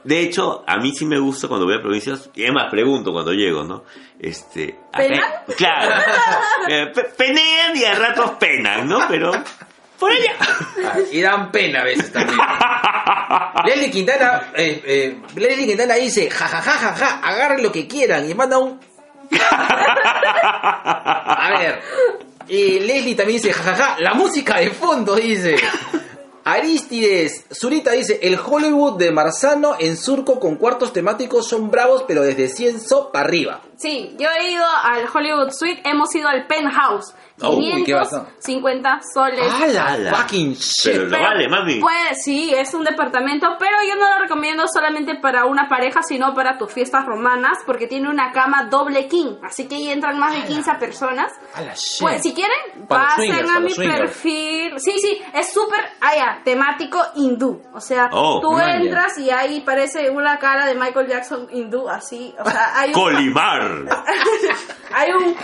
De 0.04 0.20
hecho, 0.20 0.64
a 0.66 0.76
mí 0.78 0.92
sí 0.94 1.06
me 1.06 1.18
gusta 1.18 1.48
cuando 1.48 1.64
voy 1.66 1.76
a 1.76 1.80
provincias, 1.80 2.28
y 2.34 2.42
además 2.44 2.66
pregunto 2.70 3.12
cuando 3.12 3.32
llego, 3.32 3.64
¿no? 3.64 3.84
Este, 4.20 4.76
acá- 4.92 4.98
¿Penan? 5.06 5.30
Claro. 5.56 6.02
Eh, 6.68 6.86
pe- 6.94 7.10
penean 7.16 7.76
y 7.76 7.84
a 7.84 7.94
ratos 7.94 8.32
penan, 8.38 8.88
¿no? 8.88 9.00
Pero 9.08 9.32
por 9.98 10.10
allá. 10.12 10.32
Ah, 10.84 10.96
Y 11.10 11.20
dan 11.20 11.50
pena 11.50 11.80
a 11.80 11.84
veces 11.84 12.12
también. 12.12 12.38
Leslie 13.66 13.90
Quintana, 13.90 14.50
eh, 14.54 14.82
eh, 14.84 15.16
Leslie 15.36 15.66
Quintana 15.66 15.94
dice, 15.94 16.30
jajajajaja, 16.30 16.78
ja, 16.78 16.94
ja, 16.94 17.06
ja, 17.06 17.18
agarren 17.28 17.62
lo 17.62 17.72
que 17.72 17.86
quieran 17.88 18.28
y 18.28 18.34
manda 18.34 18.58
un... 18.58 18.78
A 21.34 21.50
ver, 21.58 21.80
y 22.48 22.80
Leslie 22.80 23.14
también 23.14 23.40
dice, 23.40 23.52
jajaja, 23.52 23.96
la 24.00 24.14
música 24.14 24.58
de 24.58 24.70
fondo 24.70 25.14
dice. 25.16 25.56
Aristides, 26.44 27.44
Zurita 27.52 27.92
dice, 27.92 28.18
el 28.22 28.36
Hollywood 28.36 28.98
de 28.98 29.12
Marzano 29.12 29.76
en 29.78 29.96
surco 29.96 30.40
con 30.40 30.56
cuartos 30.56 30.92
temáticos 30.92 31.48
son 31.48 31.70
bravos 31.70 32.04
pero 32.08 32.22
desde 32.22 32.48
cienzo 32.48 33.12
para 33.12 33.26
arriba. 33.26 33.62
Sí, 33.82 34.14
yo 34.16 34.28
he 34.30 34.52
ido 34.52 34.64
al 34.64 35.08
Hollywood 35.12 35.50
Suite, 35.50 35.82
hemos 35.84 36.14
ido 36.14 36.28
al 36.28 36.46
Penthouse. 36.46 37.14
Bacán. 37.36 37.58
550 37.58 39.00
soles. 39.12 39.52
¡Ah, 39.52 39.66
la 39.66 39.86
Ala. 39.86 40.14
fucking 40.14 40.54
shit! 40.54 40.92
Pero 40.92 41.06
lo 41.06 41.18
vale, 41.18 41.48
mami. 41.48 41.80
Pues 41.80 42.22
sí, 42.22 42.54
es 42.54 42.72
un 42.74 42.84
departamento, 42.84 43.48
pero 43.58 43.76
yo 43.88 43.96
no 43.96 44.08
lo 44.14 44.22
recomiendo 44.22 44.64
solamente 44.72 45.16
para 45.16 45.46
una 45.46 45.68
pareja, 45.68 46.02
sino 46.02 46.32
para 46.34 46.56
tus 46.56 46.72
fiestas 46.72 47.04
romanas, 47.04 47.58
porque 47.66 47.88
tiene 47.88 48.08
una 48.08 48.30
cama 48.30 48.68
doble 48.70 49.08
king, 49.08 49.38
así 49.42 49.66
que 49.66 49.74
ahí 49.74 49.90
entran 49.90 50.18
más 50.20 50.32
de 50.34 50.44
15 50.44 50.74
personas. 50.74 51.32
¡A 51.54 51.62
la 51.62 51.74
shit! 51.74 52.00
Pues 52.00 52.22
si 52.22 52.32
quieren, 52.32 52.86
Para 52.86 53.06
pasen 53.06 53.24
swingers, 53.32 53.50
a 53.50 53.60
mi 53.60 53.74
perfil. 53.74 54.78
Sí, 54.78 54.92
sí, 55.00 55.20
es 55.34 55.52
súper, 55.52 55.80
temático 56.44 57.00
hindú. 57.16 57.62
O 57.74 57.80
sea, 57.80 58.08
Oh, 58.12 58.40
tú 58.40 58.58
entras 58.58 59.18
y 59.18 59.30
ahí 59.30 59.60
parece 59.60 60.10
una 60.10 60.38
cara 60.38 60.66
de 60.66 60.74
Michael 60.74 61.08
Jackson 61.08 61.48
hindú, 61.50 61.88
así. 61.88 62.34
O 62.38 62.48
sea, 62.48 62.78
hay 62.78 62.90
un, 62.90 62.94
Hay 64.94 65.10
un, 65.12 65.34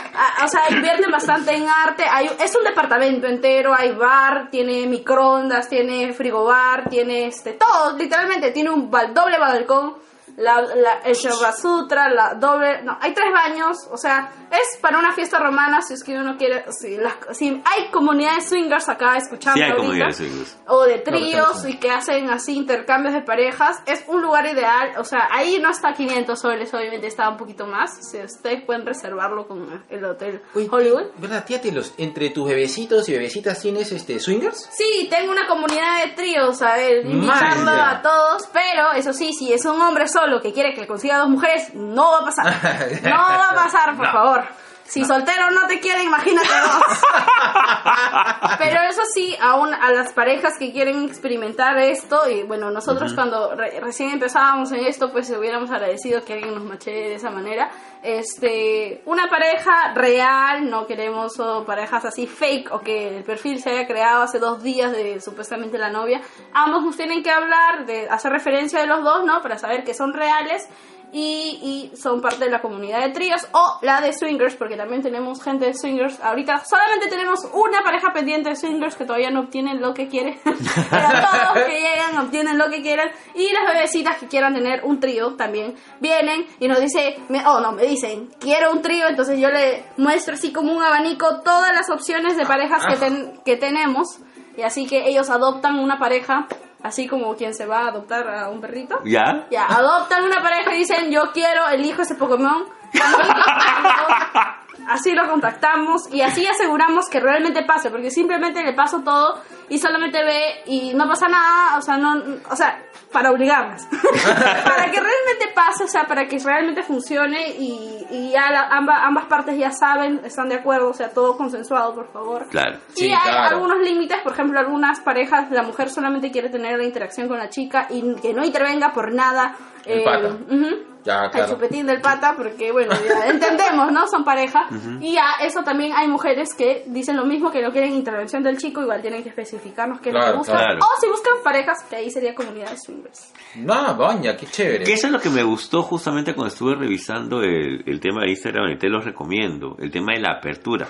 o 0.44 0.48
sea, 0.48 0.60
invierten 0.68 1.10
bastante 1.10 1.54
en 1.54 1.66
arte. 1.68 2.04
Hay, 2.04 2.30
es 2.38 2.54
un 2.54 2.64
departamento 2.64 3.26
entero, 3.26 3.74
hay 3.74 3.92
bar, 3.92 4.50
tiene 4.50 4.86
microondas, 4.86 5.68
tiene 5.68 6.12
frigobar, 6.12 6.88
tiene 6.90 7.26
este, 7.26 7.52
todo, 7.52 7.96
literalmente, 7.96 8.50
tiene 8.50 8.70
un 8.70 8.90
doble 8.90 9.38
balcón, 9.38 9.94
la, 10.38 10.62
la, 10.62 10.92
el 11.04 11.14
Shiva 11.14 11.52
Sutra, 11.52 12.08
la 12.08 12.34
doble, 12.34 12.82
no, 12.82 12.96
hay 13.00 13.12
tres 13.12 13.32
baños, 13.32 13.76
o 13.90 13.96
sea, 13.96 14.30
es 14.50 14.80
para 14.80 14.98
una 14.98 15.12
fiesta 15.12 15.38
romana 15.38 15.82
si 15.82 15.94
es 15.94 16.02
que 16.04 16.16
uno 16.16 16.36
quiere, 16.36 16.64
si, 16.72 16.96
las- 16.96 17.16
si 17.36 17.62
hay 17.64 17.90
comunidades 17.90 18.48
swingers 18.48 18.88
acá 18.88 19.16
escuchando 19.16 19.56
Sí 19.56 19.62
hay 19.62 19.70
ahorita, 19.70 19.82
comunidades 19.82 20.16
swingers. 20.16 20.56
o 20.68 20.84
de 20.84 20.98
tríos 20.98 21.32
estamos- 21.56 21.68
y 21.68 21.78
que 21.78 21.90
hacen 21.90 22.30
así 22.30 22.56
intercambios 22.56 23.14
de 23.14 23.22
parejas, 23.22 23.78
es 23.86 24.04
un 24.06 24.22
lugar 24.22 24.46
ideal. 24.46 24.92
O 24.98 25.04
sea, 25.04 25.28
ahí 25.32 25.58
no 25.60 25.70
está 25.70 25.92
500 25.92 26.38
soles, 26.40 26.72
obviamente 26.72 27.06
está 27.08 27.28
un 27.28 27.36
poquito 27.36 27.66
más. 27.66 27.90
Si 28.10 28.18
ustedes 28.18 28.62
pueden 28.64 28.86
reservarlo 28.86 29.48
con 29.48 29.84
el 29.90 30.04
hotel 30.04 30.40
Uy, 30.54 30.68
Hollywood. 30.70 31.06
¿Verdad, 31.18 31.44
tía? 31.44 31.60
los- 31.72 31.92
entre 31.98 32.30
tus 32.30 32.46
bebecitos 32.48 33.08
y 33.08 33.12
bebecitas 33.12 33.60
tienes 33.60 33.90
este 33.90 34.20
swingers? 34.20 34.68
Sí, 34.72 35.08
tengo 35.10 35.32
una 35.32 35.48
comunidad 35.48 36.04
de 36.04 36.12
tríos, 36.12 36.62
a 36.62 36.76
ver, 36.76 37.04
invitando 37.04 37.72
a 37.72 38.00
todos, 38.00 38.46
pero 38.52 38.92
eso 38.92 39.12
sí, 39.12 39.32
si 39.32 39.52
es 39.52 39.64
un 39.64 39.80
hombre 39.82 40.06
solo 40.06 40.27
que 40.42 40.52
quiere 40.52 40.74
que 40.74 40.82
le 40.82 40.86
consiga 40.86 41.18
dos 41.18 41.28
mujeres, 41.28 41.72
no 41.74 42.10
va 42.12 42.18
a 42.18 42.24
pasar. 42.24 42.46
No 43.02 43.16
va 43.16 43.48
a 43.50 43.54
pasar, 43.54 43.96
por 43.96 44.06
No. 44.06 44.12
favor. 44.12 44.44
Si 44.88 45.04
soltero 45.04 45.50
no 45.50 45.66
te 45.66 45.80
quiere, 45.80 46.02
imagínate 46.02 46.48
dos. 46.48 47.02
Pero 48.58 48.80
eso 48.88 49.02
sí, 49.14 49.36
aún 49.40 49.72
a 49.74 49.90
las 49.92 50.12
parejas 50.12 50.54
que 50.58 50.72
quieren 50.72 51.04
experimentar 51.04 51.76
esto, 51.78 52.28
y 52.28 52.42
bueno, 52.44 52.70
nosotros 52.70 53.12
cuando 53.14 53.54
re- 53.54 53.80
recién 53.80 54.10
empezábamos 54.10 54.72
en 54.72 54.86
esto, 54.86 55.12
pues 55.12 55.30
hubiéramos 55.30 55.70
agradecido 55.70 56.24
que 56.24 56.32
alguien 56.34 56.54
nos 56.54 56.64
mache 56.64 56.90
de 56.90 57.14
esa 57.14 57.30
manera. 57.30 57.70
Este, 58.02 59.02
una 59.06 59.28
pareja 59.28 59.92
real, 59.94 60.68
no 60.70 60.86
queremos 60.86 61.38
oh, 61.38 61.64
parejas 61.64 62.04
así 62.04 62.26
fake 62.26 62.72
o 62.72 62.80
que 62.80 63.18
el 63.18 63.24
perfil 63.24 63.60
se 63.60 63.70
haya 63.70 63.86
creado 63.86 64.22
hace 64.22 64.38
dos 64.38 64.62
días 64.62 64.92
de 64.92 65.20
supuestamente 65.20 65.78
la 65.78 65.90
novia. 65.90 66.20
Ambos 66.54 66.82
nos 66.82 66.96
tienen 66.96 67.22
que 67.22 67.30
hablar, 67.30 67.86
de 67.86 68.08
hacer 68.08 68.32
referencia 68.32 68.80
de 68.80 68.86
los 68.86 69.02
dos, 69.04 69.24
¿no? 69.24 69.42
Para 69.42 69.58
saber 69.58 69.84
que 69.84 69.94
son 69.94 70.12
reales 70.14 70.66
y, 71.12 71.90
y 71.92 71.96
son 71.96 72.20
parte 72.20 72.44
de 72.44 72.50
la 72.50 72.60
comunidad 72.60 73.00
de 73.00 73.10
tríos 73.10 73.46
o 73.52 73.78
la 73.82 74.00
de 74.00 74.12
swingers, 74.12 74.54
porque 74.56 74.76
también 74.76 75.02
tenemos 75.02 75.42
gente 75.42 75.64
de 75.66 75.74
swingers. 75.74 76.20
Ahorita 76.20 76.62
solamente 76.64 77.08
tenemos 77.08 77.40
una 77.54 77.82
pareja 77.82 78.12
pendiente 78.12 78.50
de 78.50 78.56
swingers 78.56 78.94
que 78.96 79.04
todavía 79.06 79.30
no 79.30 79.40
obtienen 79.40 79.80
lo 79.80 79.94
que 79.94 80.08
quieren, 80.08 80.38
pero 80.44 81.08
todos 81.08 81.64
que 81.66 81.80
llegan 81.80 82.18
obtienen 82.18 82.58
lo 82.58 82.68
que 82.70 82.82
quieren 82.82 83.10
y 83.34 83.50
las 83.52 83.72
bebecitas 83.74 84.18
que 84.18 84.26
quieran 84.28 84.54
tener 84.54 84.84
un 84.84 85.00
trío 85.00 85.34
también 85.36 85.74
vienen 86.00 86.46
y 86.60 86.68
nos 86.68 86.80
dice, 86.80 87.18
me, 87.28 87.46
oh 87.46 87.60
no, 87.60 87.72
me 87.72 87.84
dicen, 87.84 88.28
quiero 88.38 88.70
un 88.72 88.82
trío, 88.82 89.08
entonces 89.08 89.38
yo 89.40 89.48
le 89.50 89.84
muestro 89.96 90.34
así 90.34 90.52
como 90.52 90.72
un 90.74 90.82
abanico 90.82 91.40
todas 91.42 91.72
las 91.74 91.88
opciones 91.90 92.36
de 92.36 92.44
parejas 92.44 92.84
que, 92.86 92.96
ten- 93.04 93.40
que 93.44 93.56
tenemos 93.56 94.18
y 94.56 94.62
así 94.62 94.86
que 94.86 95.08
ellos 95.08 95.30
adoptan 95.30 95.78
una 95.78 95.98
pareja. 95.98 96.46
Así 96.82 97.06
como 97.08 97.34
quien 97.34 97.54
se 97.54 97.66
va 97.66 97.80
a 97.80 97.88
adoptar 97.88 98.28
a 98.28 98.48
un 98.48 98.60
perrito. 98.60 99.00
¿Ya? 99.04 99.46
Ya, 99.50 99.66
adoptan 99.66 100.24
una 100.24 100.40
pareja 100.42 100.74
y 100.74 100.78
dicen, 100.78 101.10
yo 101.10 101.32
quiero, 101.32 101.68
elijo 101.68 102.02
ese 102.02 102.14
Pokémon. 102.14 102.64
así 104.88 105.12
lo 105.12 105.28
contactamos 105.28 106.12
y 106.12 106.22
así 106.22 106.46
aseguramos 106.46 107.08
que 107.08 107.20
realmente 107.20 107.62
pase, 107.64 107.90
porque 107.90 108.10
simplemente 108.10 108.62
le 108.62 108.72
paso 108.72 109.02
todo 109.04 109.40
y 109.68 109.78
solamente 109.78 110.22
ve 110.24 110.62
y 110.66 110.94
no 110.94 111.06
pasa 111.08 111.28
nada, 111.28 111.76
o 111.78 111.82
sea, 111.82 111.96
no, 111.98 112.22
o 112.50 112.56
sea, 112.56 112.82
para 113.12 113.30
obligarlas. 113.30 113.86
para 114.24 114.84
que 114.90 115.00
realmente 115.00 115.48
pase, 115.54 115.84
o 115.84 115.88
sea, 115.88 116.06
para 116.06 116.26
que 116.26 116.38
realmente 116.38 116.82
funcione 116.82 117.48
y, 117.58 118.06
y 118.10 118.30
ya 118.32 118.50
la- 118.50 118.68
amba- 118.68 119.04
ambas 119.04 119.26
partes 119.26 119.58
ya 119.58 119.70
saben, 119.70 120.20
están 120.24 120.48
de 120.48 120.56
acuerdo, 120.56 120.88
o 120.90 120.94
sea, 120.94 121.10
todo 121.10 121.36
consensuado, 121.36 121.94
por 121.94 122.10
favor. 122.12 122.46
Claro. 122.50 122.78
Y 122.96 123.00
Sí, 123.00 123.12
hay 123.12 123.30
claro. 123.30 123.56
algunos 123.56 123.78
límites, 123.80 124.18
por 124.22 124.32
ejemplo, 124.32 124.58
algunas 124.58 125.00
parejas, 125.00 125.50
la 125.50 125.62
mujer 125.62 125.90
solamente 125.90 126.30
quiere 126.30 126.48
tener 126.48 126.78
la 126.78 126.84
interacción 126.84 127.28
con 127.28 127.38
la 127.38 127.48
chica 127.48 127.86
y 127.90 128.14
que 128.16 128.32
no 128.34 128.44
intervenga 128.44 128.92
por 128.92 129.12
nada. 129.12 129.54
El 129.84 130.02
pata. 130.04 130.28
ujú, 130.28 130.97
Ya, 131.08 131.30
El 131.32 131.46
chupetín 131.48 131.86
del 131.86 132.00
pata, 132.02 132.34
porque 132.36 132.70
bueno, 132.70 132.92
ya 133.08 133.26
entendemos, 133.30 133.90
¿no? 133.90 134.06
Son 134.08 134.24
pareja. 134.24 134.68
Y 135.00 135.14
ya 135.14 135.32
eso 135.42 135.62
también 135.62 135.92
hay 135.94 136.06
mujeres 136.06 136.50
que 136.54 136.84
dicen 136.86 137.16
lo 137.16 137.24
mismo, 137.24 137.50
que 137.50 137.62
no 137.62 137.72
quieren 137.72 137.94
intervención 137.94 138.42
del 138.42 138.58
chico, 138.58 138.82
igual 138.82 139.00
tienen 139.00 139.22
que 139.22 139.30
especificarnos 139.30 140.00
qué 140.00 140.10
es 140.10 140.14
lo 140.14 140.20
Claro, 140.20 140.32
que 140.34 140.38
buscan. 140.38 140.56
claro. 140.58 140.78
O 140.80 141.00
si 141.00 141.08
buscan 141.08 141.32
parejas, 141.42 141.78
que 141.88 141.96
ahí 141.96 142.10
sería 142.10 142.34
comunidad 142.34 142.70
de 142.70 142.76
swingers. 142.76 143.32
Ah, 143.68 143.94
baña, 143.98 144.36
qué 144.36 144.46
chévere. 144.46 144.84
Que 144.84 144.92
eso 144.92 145.06
es 145.06 145.12
lo 145.12 145.18
que 145.20 145.30
me 145.30 145.42
gustó 145.42 145.82
justamente 145.82 146.34
cuando 146.34 146.52
estuve 146.52 146.74
revisando 146.74 147.40
el, 147.42 147.82
el 147.86 148.00
tema 148.00 148.20
de 148.22 148.30
Instagram 148.30 148.70
y 148.72 148.76
te 148.76 148.88
lo 148.88 149.00
recomiendo, 149.00 149.76
el 149.78 149.90
tema 149.90 150.12
de 150.14 150.20
la 150.20 150.32
apertura. 150.32 150.88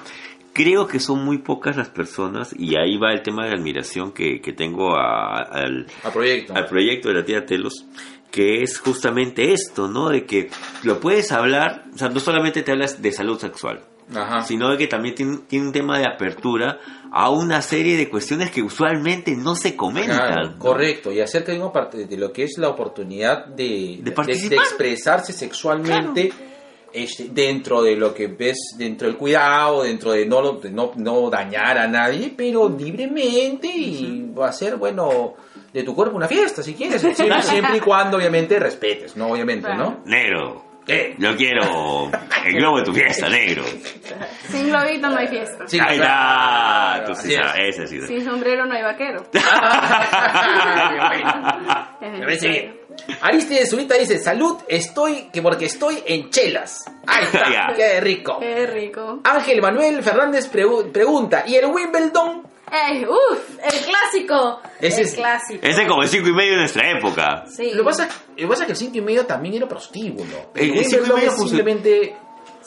Creo 0.61 0.89
que 0.89 0.99
son 0.99 1.25
muy 1.25 1.39
pocas 1.39 1.77
las 1.77 1.89
personas 1.89 2.53
y 2.59 2.75
ahí 2.77 2.97
va 2.99 3.13
el 3.13 3.23
tema 3.23 3.47
de 3.47 3.53
admiración 3.55 4.11
que, 4.13 4.41
que 4.41 4.53
tengo 4.53 4.97
a- 4.97 5.43
al, 5.43 5.87
Al 6.03 6.13
proyecto. 6.13 6.53
al 6.57 6.67
proyecto 6.67 7.09
de 7.09 7.15
la 7.15 7.25
tía 7.25 7.47
Telos, 7.47 7.87
que 8.33 8.63
es 8.65 8.79
justamente 8.81 9.53
esto, 9.53 9.87
¿no? 9.87 10.09
De 10.09 10.27
que 10.27 10.51
lo 10.83 10.99
puedes 10.99 11.31
hablar, 11.31 11.85
o 11.95 11.97
sea, 11.97 12.09
no 12.09 12.19
solamente 12.19 12.63
te 12.63 12.73
hablas 12.73 13.01
de 13.01 13.13
salud 13.13 13.39
sexual, 13.39 13.83
Ajá. 14.15 14.41
sino 14.43 14.71
de 14.71 14.79
que 14.79 14.89
también 14.89 15.15
tiene, 15.15 15.39
tiene 15.47 15.67
un 15.67 15.73
tema 15.73 15.97
de 15.99 16.07
apertura 16.07 16.79
a 17.13 17.31
una 17.31 17.63
serie 17.63 17.97
de 17.97 18.09
cuestiones 18.11 18.51
que 18.51 18.61
usualmente 18.63 19.37
no 19.37 19.55
se 19.55 19.77
comentan. 19.77 20.17
Claro, 20.17 20.51
¿no? 20.51 20.59
correcto, 20.59 21.13
y 21.13 21.21
de, 21.53 21.59
una 21.61 21.73
parte 21.73 22.05
de 22.05 22.17
lo 22.19 22.33
que 22.33 22.43
es 22.43 22.59
la 22.59 22.69
oportunidad 22.69 23.47
de, 23.47 24.01
De 24.03 24.11
participar. 24.13 24.59
expresarse 24.59 25.33
sexualmente 25.33 26.33
este, 26.93 27.29
dentro 27.31 27.83
de 27.83 27.97
lo 27.97 28.15
que 28.15 28.27
ves, 28.29 28.75
dentro 28.77 29.09
del 29.09 29.17
cuidado, 29.17 29.83
dentro 29.83 30.13
de 30.13 30.27
no, 30.27 30.41
lo- 30.41 30.53
de 30.55 30.71
no, 30.71 30.93
no 30.97 31.31
dañar 31.31 31.79
a 31.79 31.87
nadie, 31.87 32.33
pero 32.37 32.69
libremente 32.69 33.69
y 33.69 34.31
va 34.37 34.49
a 34.49 34.53
ser, 34.53 34.77
bueno, 34.77 35.35
de 35.73 35.83
tu 35.83 35.95
cuerpo 35.95 36.17
una 36.17 36.29
fiesta, 36.29 36.63
si 36.63 36.75
quieres, 36.75 37.01
siempre, 37.01 37.43
siempre 37.43 37.77
y 37.77 37.81
cuando 37.81 38.17
obviamente 38.17 38.59
respetes, 38.59 39.17
¿no? 39.17 39.29
Obviamente, 39.29 39.73
¿no? 39.75 40.01
Negro, 40.07 40.65
¿Qué? 40.87 41.15
yo 41.19 41.37
quiero 41.37 42.11
el 42.47 42.55
globo 42.55 42.79
de 42.79 42.85
tu 42.85 42.93
fiesta, 42.95 43.29
negro. 43.29 43.63
Sin 44.51 44.69
globito 44.71 45.11
no 45.11 45.19
hay 45.19 45.29
fiesta. 45.29 45.69
Sí, 45.69 45.79
Ahí 45.79 45.97
está, 45.97 46.07
claro, 46.07 47.05
tú 47.05 47.13
así 47.13 47.29
sí 47.29 47.35
es. 47.35 47.41
sabes, 47.47 47.79
ese 47.79 47.87
sí. 47.87 48.07
Sin 48.07 48.25
sombrero 48.25 48.65
no 48.65 48.75
hay 48.75 48.83
vaquero. 48.83 49.23
Me 52.01 52.21
parece 52.21 52.49
bien. 52.49 52.78
Aristides 53.21 53.71
Zurita 53.71 53.95
dice, 53.97 54.19
salud, 54.19 54.57
estoy, 54.69 55.29
que 55.33 55.41
porque 55.43 55.67
estoy 55.67 56.03
en 56.07 56.31
chelas. 56.31 56.85
Ahí 57.07 57.25
está, 57.25 57.51
Ya. 57.53 57.75
qué 57.75 58.01
rico. 58.01 58.39
Qué 58.41 58.67
rico. 58.67 59.21
Ángel 59.25 59.61
Manuel 59.63 60.03
Fernández 60.03 60.51
pregu- 60.53 60.91
pregunta, 60.93 61.45
¿y 61.47 61.57
el 61.57 61.67
Wimbledon? 61.67 62.47
¡Ey! 62.71 63.05
¡Uf! 63.07 63.59
¡El 63.65 63.81
clásico! 63.87 64.61
Ese 64.79 65.01
el 65.01 65.07
es- 65.07 65.15
clásico. 65.15 65.67
Ese 65.67 65.83
es 65.83 65.89
como 65.89 66.03
el 66.03 66.09
5 66.09 66.29
y 66.29 66.33
medio 66.33 66.51
de 66.53 66.59
nuestra 66.59 66.91
época. 66.91 67.45
Sí. 67.47 67.71
Lo 67.73 67.79
que 67.83 67.85
pasa, 67.85 68.09
lo 68.29 68.37
que 68.37 68.47
pasa 68.47 68.63
es 68.65 68.67
que 68.67 68.73
el 68.73 68.79
5 68.79 68.99
y 68.99 69.01
medio 69.01 69.25
también 69.25 69.55
era 69.55 69.67
prostíbulo. 69.67 70.51
El- 70.55 70.73
el 70.73 70.79
El 70.79 70.85
cinco 70.85 70.97
y 70.97 70.99
Wimbledon 71.11 71.17
medio 71.17 71.31
es 71.31 71.37
simplemente... 71.39 72.17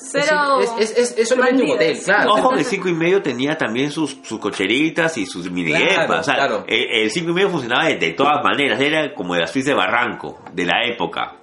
Cero. 0.03 0.59
Es, 0.61 0.71
es, 0.79 0.97
es, 0.97 1.17
es 1.17 1.29
solamente 1.29 1.63
un 1.63 1.71
hotel, 1.71 1.99
claro. 2.03 2.33
Ojo, 2.33 2.53
el 2.53 2.65
5 2.65 2.89
y 2.89 2.93
medio 2.93 3.21
tenía 3.21 3.57
también 3.57 3.91
sus, 3.91 4.17
sus 4.23 4.39
cocheritas 4.39 5.17
y 5.17 5.25
sus 5.25 5.49
mini 5.51 5.71
Claro, 5.71 6.19
o 6.19 6.23
sea, 6.23 6.35
claro. 6.35 6.63
el 6.67 7.09
5 7.11 7.29
y 7.29 7.33
medio 7.33 7.49
funcionaba 7.49 7.87
de, 7.87 7.97
de 7.97 8.11
todas 8.11 8.43
maneras. 8.43 8.79
Era 8.79 9.13
como 9.13 9.35
de 9.35 9.41
la 9.41 9.47
Suiza 9.47 9.71
de 9.71 9.75
Barranco, 9.75 10.39
de 10.53 10.65
la 10.65 10.83
época. 10.85 11.40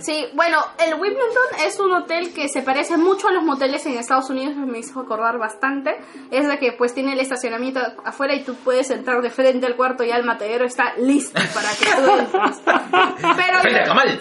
Sí, 0.00 0.26
bueno, 0.34 0.58
el 0.78 0.94
Wimbledon 0.94 1.66
es 1.66 1.78
un 1.78 1.92
hotel 1.92 2.32
que 2.32 2.48
se 2.48 2.62
parece 2.62 2.96
mucho 2.96 3.28
a 3.28 3.32
los 3.32 3.42
moteles 3.42 3.84
en 3.86 3.98
Estados 3.98 4.30
Unidos, 4.30 4.56
me 4.56 4.78
hizo 4.78 5.00
acordar 5.00 5.38
bastante. 5.38 5.96
Es 6.30 6.46
de 6.46 6.58
que 6.58 6.72
pues 6.72 6.94
tiene 6.94 7.12
el 7.12 7.20
estacionamiento 7.20 7.80
afuera 8.04 8.34
y 8.34 8.42
tú 8.42 8.54
puedes 8.56 8.90
entrar 8.90 9.20
de 9.22 9.30
frente 9.30 9.66
al 9.66 9.76
cuarto 9.76 10.04
y 10.04 10.10
el 10.10 10.24
matadero 10.24 10.64
está 10.64 10.94
listo 10.96 11.40
para 11.54 11.68
que 11.78 11.86
tú 11.86 12.10
entres. 12.18 12.60
Pero. 13.36 13.60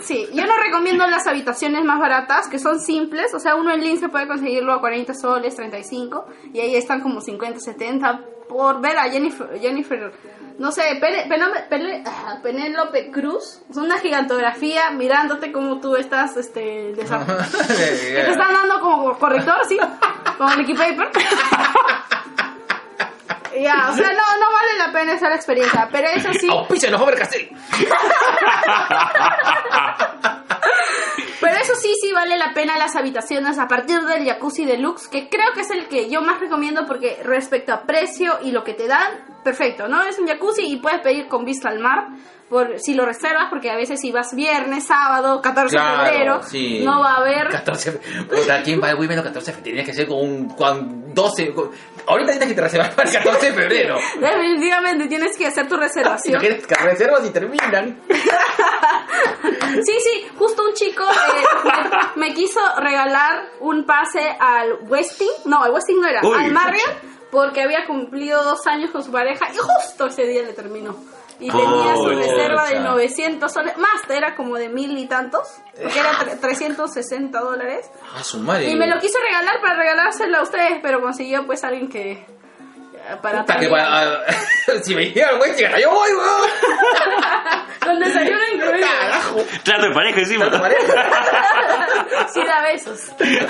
Sí, 0.01 0.27
yo 0.33 0.45
no 0.45 0.57
recomiendo 0.57 1.07
las 1.07 1.27
habitaciones 1.27 1.83
más 1.83 1.99
baratas, 1.99 2.47
que 2.47 2.59
son 2.59 2.79
simples, 2.79 3.33
o 3.33 3.39
sea, 3.39 3.55
uno 3.55 3.71
en 3.71 3.81
Lince 3.81 4.09
puede 4.09 4.27
conseguirlo 4.27 4.73
a 4.73 4.79
40 4.79 5.13
soles, 5.13 5.55
35, 5.55 6.25
y 6.53 6.59
ahí 6.59 6.75
están 6.75 7.01
como 7.01 7.21
50, 7.21 7.59
70 7.59 8.25
por 8.47 8.81
ver 8.81 8.97
a 8.97 9.09
Jennifer, 9.09 9.47
Jennifer 9.59 10.11
no 10.59 10.73
sé, 10.73 11.01
ah, 12.05 12.37
Penélope 12.43 13.11
Cruz, 13.11 13.61
es 13.69 13.77
una 13.77 13.97
gigantografía 13.97 14.91
mirándote 14.91 15.53
como 15.53 15.79
tú 15.79 15.95
estás, 15.95 16.35
este, 16.35 16.91
te 16.95 17.01
están 17.01 18.53
dando 18.53 18.81
como 18.81 19.17
corrector, 19.17 19.55
así, 19.63 19.77
como 20.37 20.53
Licky 20.55 20.73
Paper. 20.73 21.09
Ya, 23.59 23.89
o 23.89 23.93
sea, 23.93 24.07
no, 24.07 24.13
no 24.13 24.53
vale 24.53 24.77
la 24.77 24.91
pena 24.93 25.13
esa 25.13 25.35
experiencia, 25.35 25.89
pero 25.91 26.07
eso 26.07 26.29
sí, 26.31 26.47
Auspícianos, 26.49 27.01
Faber 27.01 27.17
Castell. 27.17 27.49
Pero 31.39 31.55
eso 31.55 31.73
sí, 31.75 31.93
sí 32.01 32.11
vale 32.11 32.37
la 32.37 32.53
pena 32.53 32.77
las 32.77 32.95
habitaciones 32.95 33.57
a 33.59 33.67
partir 33.67 34.01
del 34.01 34.25
jacuzzi 34.25 34.65
deluxe, 34.65 35.07
que 35.07 35.29
creo 35.29 35.53
que 35.53 35.61
es 35.61 35.71
el 35.71 35.87
que 35.87 36.09
yo 36.09 36.21
más 36.21 36.39
recomiendo 36.39 36.85
porque 36.85 37.19
respecto 37.23 37.73
a 37.73 37.83
precio 37.83 38.39
y 38.43 38.51
lo 38.51 38.63
que 38.63 38.73
te 38.73 38.87
dan, 38.87 39.38
perfecto, 39.43 39.87
¿no? 39.87 40.03
Es 40.03 40.17
un 40.19 40.27
jacuzzi 40.27 40.63
y 40.65 40.77
puedes 40.77 41.01
pedir 41.01 41.27
con 41.27 41.45
vista 41.45 41.69
al 41.69 41.79
mar, 41.79 42.07
por 42.49 42.79
si 42.79 42.95
lo 42.95 43.05
reservas, 43.05 43.45
porque 43.49 43.69
a 43.69 43.75
veces 43.75 43.99
si 44.01 44.11
vas 44.11 44.33
viernes, 44.33 44.85
sábado, 44.87 45.39
14 45.41 45.75
de 45.77 45.81
Claro, 45.83 46.03
febrero, 46.05 46.43
sí. 46.43 46.81
no 46.83 46.99
va 46.99 47.13
a 47.13 47.17
haber... 47.17 47.47
14, 47.49 47.91
puta, 48.27 48.63
¿quién 48.63 48.81
va 48.81 48.89
al 48.89 48.95
Wimbledon 48.99 49.23
14 49.25 49.51
de 49.51 49.57
febrero? 49.57 49.63
Tenía 49.75 49.85
que 49.85 49.93
ser 49.93 50.07
con 50.07 50.17
un 50.19 50.49
con 50.55 51.13
12. 51.13 51.53
con- 51.53 51.69
ahorita 52.07 52.31
tienes 52.31 52.49
que 52.49 52.55
te 52.55 52.61
reservar 52.61 52.95
para 52.95 53.07
el 53.07 53.15
14 53.15 53.45
de 53.45 53.53
febrero. 53.53 53.97
Definitivamente 54.19 55.07
tienes 55.07 55.37
que 55.37 55.45
hacer 55.45 55.67
tu 55.67 55.77
reservación. 55.77 56.39
Quieres 56.39 56.65
que 56.65 56.73
reservas 56.75 57.23
y 57.25 57.29
terminan. 57.29 57.99
Sí, 59.83 59.93
sí, 60.03 60.27
justo 60.37 60.63
un 60.67 60.73
chico 60.73 61.03
eh, 61.03 61.43
me, 62.15 62.27
me 62.29 62.33
quiso 62.33 62.59
regalar 62.77 63.49
un 63.59 63.85
pase 63.85 64.19
al 64.39 64.79
Westing, 64.87 65.29
no, 65.45 65.63
al 65.63 65.71
Westing 65.71 65.99
no 66.01 66.07
era, 66.07 66.21
Uy. 66.23 66.35
al 66.43 66.51
Marriott, 66.51 66.95
porque 67.31 67.61
había 67.61 67.85
cumplido 67.85 68.43
dos 68.43 68.65
años 68.67 68.91
con 68.91 69.03
su 69.03 69.11
pareja 69.11 69.47
y 69.53 69.57
justo 69.57 70.07
ese 70.07 70.23
día 70.23 70.43
le 70.43 70.53
terminó. 70.53 70.95
Y 71.41 71.49
tenía 71.49 71.95
su 71.95 72.09
reserva 72.09 72.65
de 72.67 72.81
900 72.81 73.49
soles, 73.49 73.77
más, 73.77 74.01
era 74.09 74.35
como 74.35 74.57
de 74.57 74.67
mil 74.67 74.97
y 74.97 75.07
tantos, 75.07 75.47
porque 75.81 75.97
era 75.97 76.11
tre- 76.11 76.37
360 76.37 77.39
dólares. 77.39 77.89
A 78.17 78.23
su 78.25 78.39
madre. 78.39 78.69
Y 78.69 78.75
me 78.75 78.87
lo 78.87 78.99
quiso 78.99 79.17
regalar 79.21 79.61
para 79.61 79.75
regalárselo 79.75 80.39
a 80.39 80.41
ustedes, 80.41 80.79
pero 80.81 80.99
consiguió 80.99 81.45
pues 81.45 81.63
alguien 81.63 81.87
que... 81.87 82.11
eh, 82.11 82.25
Para 83.21 83.45
Puta, 83.45 83.57
que 83.57 83.69
ah, 83.73 84.19
si 84.83 84.93
me 84.93 85.03
dijeron, 85.05 85.37
güey, 85.37 85.51
yo 85.81 85.89
voy, 85.91 86.09
weón. 86.11 86.49
Con 87.85 87.99
desayuno 87.99 88.39
incluido. 88.53 88.87
Carajo. 88.99 89.37
Trato 89.63 89.85
de 89.87 89.93
pareja 89.93 90.19
encima. 90.19 90.51
¿Te 90.51 90.59
parece? 90.59 90.91
Sí 92.33 92.41
da 92.45 92.61
besos. 92.63 92.99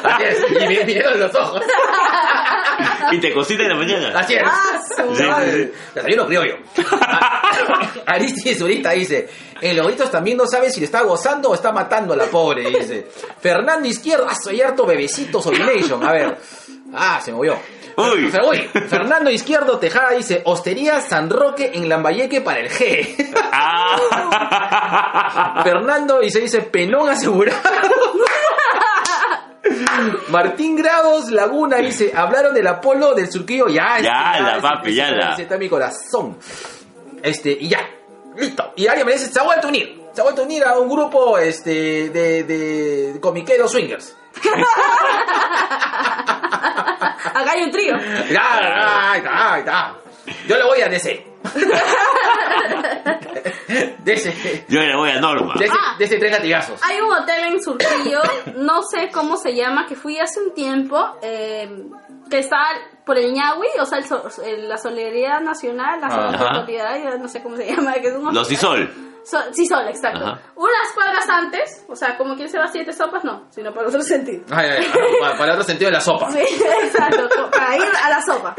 Así 0.04 0.24
es, 0.24 0.52
y 0.52 0.68
me 0.68 0.84
miraron 0.86 1.20
los 1.22 1.34
ojos. 1.34 1.64
y 3.12 3.20
te 3.20 3.34
cosita 3.34 3.64
en 3.64 3.70
la 3.70 3.76
mañana. 3.76 4.12
Así 4.20 4.34
es. 4.34 4.44
Ah, 4.46 4.82
su 4.96 5.16
Sí, 5.16 5.24
madre. 5.24 5.72
Desayuno 5.96 6.26
criollo. 6.28 6.58
Aristides 8.06 8.62
ahorita 8.62 8.92
dice, 8.92 9.28
el 9.62 9.78
Loritos 9.78 10.10
también 10.12 10.38
no 10.38 10.48
sabe 10.48 10.72
si 10.72 10.80
le 10.80 10.86
está 10.86 11.02
gozando 11.02 11.50
o 11.50 11.54
está 11.56 11.72
matando 11.72 12.14
a 12.14 12.18
la 12.18 12.26
pobre, 12.26 12.70
dice. 12.70 13.08
Fernando 13.40 13.88
Izquierdo, 13.88 14.28
ah, 14.30 14.36
soy 14.36 14.62
harto 14.62 14.86
bebecito 14.86 15.42
Solination. 15.42 16.04
A 16.06 16.12
ver. 16.12 16.38
Ah, 16.94 17.20
se 17.24 17.32
movió. 17.32 17.58
Uy. 17.98 18.32
Uy. 18.50 18.70
Fernando 18.88 19.30
Izquierdo 19.30 19.78
Tejada 19.78 20.12
dice, 20.12 20.42
Hostería 20.46 21.02
San 21.02 21.30
Roque 21.30 21.72
en 21.74 21.90
Lambayeque 21.90 22.40
para 22.42 22.62
el 22.62 22.70
G. 22.70 23.30
Ah. 23.52 23.98
Fernando 25.64 26.24
y 26.24 26.32
se 26.32 26.40
dice 26.40 26.62
penón 26.62 27.10
asegurado. 27.10 27.60
Martín 30.30 30.76
Grados 30.76 31.30
Laguna 31.32 31.78
dice, 31.78 32.12
hablaron 32.16 32.54
del 32.54 32.68
Apolo 32.68 33.14
del 33.14 33.32
Surquillo, 33.32 33.68
ya, 33.68 33.96
este, 33.98 34.04
Ya 34.04 34.40
la, 34.42 34.52
ese- 34.54 34.62
papi, 34.62 34.90
ese- 34.90 34.96
ya 34.96 35.12
la. 35.12 35.36
está 35.36 35.58
mi 35.58 35.70
corazón. 35.70 36.38
Este, 37.24 37.52
y 37.60 37.68
ya, 37.70 37.80
listo. 38.38 38.74
Y 38.76 38.88
alguien 38.88 39.06
me 39.08 39.14
dice, 39.14 39.28
se 39.28 39.40
ha 39.40 39.44
vuelto 39.44 39.68
a 39.68 39.70
unir. 39.70 40.00
Se 40.14 40.22
ha 40.22 40.24
vuelto 40.24 40.42
a 40.42 40.46
unir 40.46 40.64
a 40.64 40.78
un 40.80 40.90
grupo 40.90 41.38
este 41.38 42.10
de, 42.10 42.44
de 42.44 43.20
comiqueros 43.20 43.72
swingers. 43.72 44.16
Acá 47.34 47.52
hay 47.52 47.64
un 47.64 47.72
trío. 47.72 47.96
Ya, 48.30 48.60
está, 49.18 49.54
ahí 49.54 49.60
está. 49.60 49.96
Yo 50.48 50.58
le 50.58 50.64
voy 50.64 50.82
a 50.82 50.90
DC. 50.90 51.26
De 54.04 54.14
ese, 54.14 54.66
Yo 54.68 54.80
le 54.82 54.96
voy 54.96 55.12
a 55.12 55.20
Norma. 55.22 55.54
de 55.58 55.66
ese, 55.66 55.74
Ah. 55.78 55.96
de 55.98 56.06
ese 56.06 56.18
tres 56.18 56.32
latigazos. 56.32 56.82
Hay 56.84 57.00
un 57.00 57.12
hotel 57.14 57.54
en 57.54 57.64
Surquillo, 57.64 58.20
no 58.56 58.82
sé 58.82 59.10
cómo 59.14 59.38
se 59.38 59.54
llama, 59.56 59.86
que 59.88 59.96
fui 59.96 60.18
hace 60.20 60.42
un 60.42 60.54
tiempo, 60.54 61.00
eh, 61.22 61.70
que 62.30 62.40
está 62.40 62.58
por 63.06 63.18
el 63.18 63.32
Ñahui, 63.34 63.68
o 63.80 63.86
sea, 63.86 64.00
el 64.00 64.06
so- 64.06 64.24
el- 64.44 64.68
la 64.68 64.78
Solidaridad 64.78 65.42
Nacional, 65.42 66.02
la 66.02 66.08
Ajá. 66.08 66.56
Solidaridad, 66.62 67.18
no 67.20 67.28
sé 67.28 67.42
cómo 67.44 67.56
se 67.58 67.68
llama, 67.74 67.94
que 67.94 68.08
es 68.08 68.16
un 68.16 68.34
Los 68.34 68.52
Isol. 68.52 68.92
So- 69.30 69.54
sí, 69.54 69.68
sol, 69.68 69.88
exacto. 69.88 70.26
Ajá. 70.26 70.40
Unas 70.56 70.92
cuadras 70.96 71.30
antes, 71.30 71.86
o 71.88 71.96
sea, 71.96 72.18
como 72.18 72.36
quien 72.36 72.50
se 72.50 72.58
va 72.58 72.66
a 72.66 72.70
siete 72.70 72.92
sopas, 72.94 73.24
no, 73.24 73.46
sino 73.52 73.72
por 73.74 73.86
otro 73.86 74.02
sentido. 74.02 74.44
Ay, 74.50 74.70
ay, 74.70 74.88
para, 75.20 75.34
para 75.34 75.46
el 75.46 75.52
otro 75.52 75.64
sentido 75.64 75.90
de 75.90 75.94
la 75.98 76.02
sopa. 76.02 76.32
Sí, 76.32 76.40
exacto, 76.84 77.30
para 77.52 77.78
ir 77.78 77.84
a 78.04 78.10
la 78.10 78.22
sopa. 78.22 78.56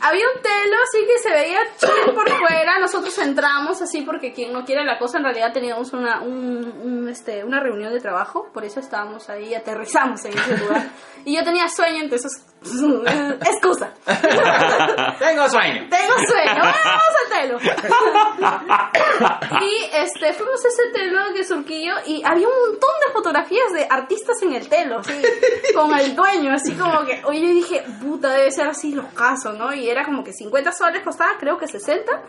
Había 0.00 0.24
un 0.34 0.42
telo 0.42 0.76
así 0.82 1.06
que 1.06 1.18
se 1.22 1.30
veía 1.30 1.58
chill 1.76 2.14
por 2.14 2.28
fuera, 2.30 2.78
nosotros 2.80 3.16
entramos 3.18 3.80
así 3.82 4.02
porque 4.02 4.32
quien 4.32 4.52
no 4.52 4.64
quiere 4.64 4.84
la 4.84 4.98
cosa, 4.98 5.18
en 5.18 5.24
realidad 5.24 5.52
teníamos 5.52 5.92
una, 5.92 6.20
un, 6.22 6.64
un, 6.82 7.08
este, 7.08 7.44
una 7.44 7.60
reunión 7.60 7.92
de 7.92 8.00
trabajo, 8.00 8.48
por 8.52 8.64
eso 8.64 8.80
estábamos 8.80 9.28
ahí, 9.28 9.54
aterrizamos 9.54 10.24
en 10.24 10.36
ese 10.38 10.56
lugar. 10.56 10.82
Y 11.24 11.36
yo 11.36 11.44
tenía 11.44 11.68
sueño, 11.68 12.00
entonces, 12.02 12.32
excusa. 13.44 13.92
Tengo 15.18 15.48
sueño. 15.48 15.86
Tengo 15.90 16.14
sueño, 16.26 16.62
vamos 16.62 17.14
al 17.24 17.40
telo. 17.40 17.58
y 19.60 19.96
este, 19.96 20.32
fuimos 20.32 20.64
a 20.64 20.68
ese 20.68 20.82
telo 20.92 21.32
de 21.32 21.44
Surquillo 21.44 21.94
y 22.06 22.22
había 22.24 22.48
un 22.48 22.54
montón 22.70 22.90
de 23.06 23.12
fotografías 23.12 23.72
de 23.72 23.86
artistas 23.88 24.42
en 24.42 24.52
el 24.52 24.68
telo, 24.68 24.98
así, 24.98 25.12
con 25.74 25.98
el 25.98 26.14
dueño, 26.14 26.52
así 26.52 26.72
como 26.72 27.04
que, 27.04 27.22
oye, 27.24 27.40
yo 27.40 27.48
dije, 27.48 27.84
puta, 28.00 28.30
debe 28.30 28.50
ser 28.50 28.68
así 28.68 28.92
los 28.92 29.06
casos, 29.06 29.56
¿no? 29.56 29.72
Y 29.74 29.88
era 29.88 30.04
como 30.04 30.22
que 30.24 30.32
50 30.32 30.72
soles 30.72 31.02
costaba, 31.02 31.32
creo 31.38 31.58
que 31.58 31.66
60. 31.66 32.22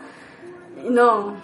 Y 0.84 0.90
No, 0.90 1.36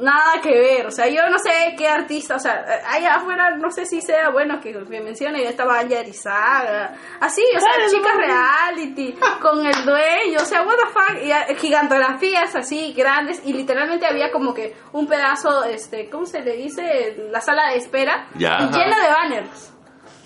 nada 0.00 0.40
que 0.42 0.50
ver, 0.50 0.86
o 0.86 0.90
sea, 0.90 1.06
yo 1.08 1.28
no 1.30 1.38
sé 1.38 1.74
qué 1.76 1.88
artista, 1.88 2.36
o 2.36 2.38
sea, 2.38 2.64
allá 2.88 3.14
afuera 3.16 3.56
no 3.56 3.70
sé 3.70 3.86
si 3.86 4.00
sea 4.00 4.30
bueno 4.30 4.60
que 4.60 4.72
me 4.72 5.00
mencione, 5.00 5.42
ya 5.42 5.50
estaba 5.50 5.78
Anya 5.78 6.00
Arizaga, 6.00 6.94
así, 7.20 7.42
o 7.56 7.60
sea, 7.60 7.70
chicas 7.90 8.16
reality, 8.16 9.14
con 9.40 9.64
el 9.66 9.84
dueño, 9.84 10.38
o 10.40 10.44
sea, 10.44 10.62
what 10.62 10.74
the 10.76 10.86
fuck, 10.92 11.22
y 11.24 11.30
eh, 11.30 11.56
gigantografías 11.56 12.54
así 12.56 12.92
grandes, 12.94 13.42
y 13.44 13.52
literalmente 13.52 14.06
había 14.06 14.30
como 14.30 14.54
que 14.54 14.74
un 14.92 15.06
pedazo, 15.06 15.64
este, 15.64 16.08
¿cómo 16.10 16.26
se 16.26 16.40
le 16.40 16.56
dice? 16.56 17.16
La 17.30 17.40
sala 17.40 17.68
de 17.70 17.76
espera, 17.76 18.26
Ya. 18.36 18.58
y 18.60 18.72
llena 18.72 18.98
de 19.00 19.08
banners, 19.10 19.72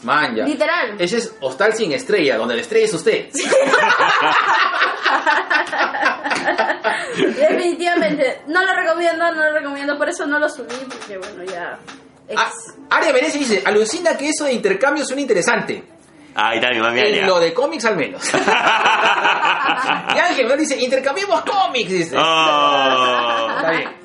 Man, 0.04 0.36
ya. 0.36 0.44
literal. 0.44 0.96
Ese 0.98 1.16
es 1.16 1.34
Hostal 1.40 1.74
sin 1.74 1.92
estrella, 1.92 2.36
donde 2.36 2.54
la 2.54 2.60
estrella 2.60 2.84
es 2.84 2.94
usted. 2.94 3.28
Definitivamente, 7.16 8.42
no 8.48 8.64
lo 8.64 8.74
recomiendo, 8.74 9.32
no 9.32 9.44
lo 9.44 9.52
recomiendo, 9.52 9.96
por 9.96 10.08
eso 10.08 10.26
no 10.26 10.38
lo 10.38 10.48
subí, 10.48 10.74
porque 10.88 11.18
bueno, 11.18 11.44
ya... 11.44 11.78
Ah. 12.36 12.50
Aria 12.90 13.12
Menezes 13.12 13.38
dice, 13.38 13.62
alucina 13.64 14.16
que 14.16 14.28
eso 14.28 14.44
de 14.44 14.52
intercambio 14.52 15.04
suena 15.04 15.22
interesante. 15.22 15.84
Ahí 16.34 16.58
está 16.58 16.70
mi 16.70 16.80
mami 16.80 17.00
En 17.00 17.26
lo 17.26 17.38
de 17.38 17.54
cómics 17.54 17.84
al 17.84 17.96
menos. 17.96 18.28
y 18.34 20.18
Ángel 20.18 20.48
¿no? 20.48 20.56
dice, 20.56 20.76
intercambiemos 20.80 21.42
cómics, 21.42 21.90
dice. 21.90 22.16
Oh. 22.18 23.48
Está 23.56 23.70
bien. 23.70 24.03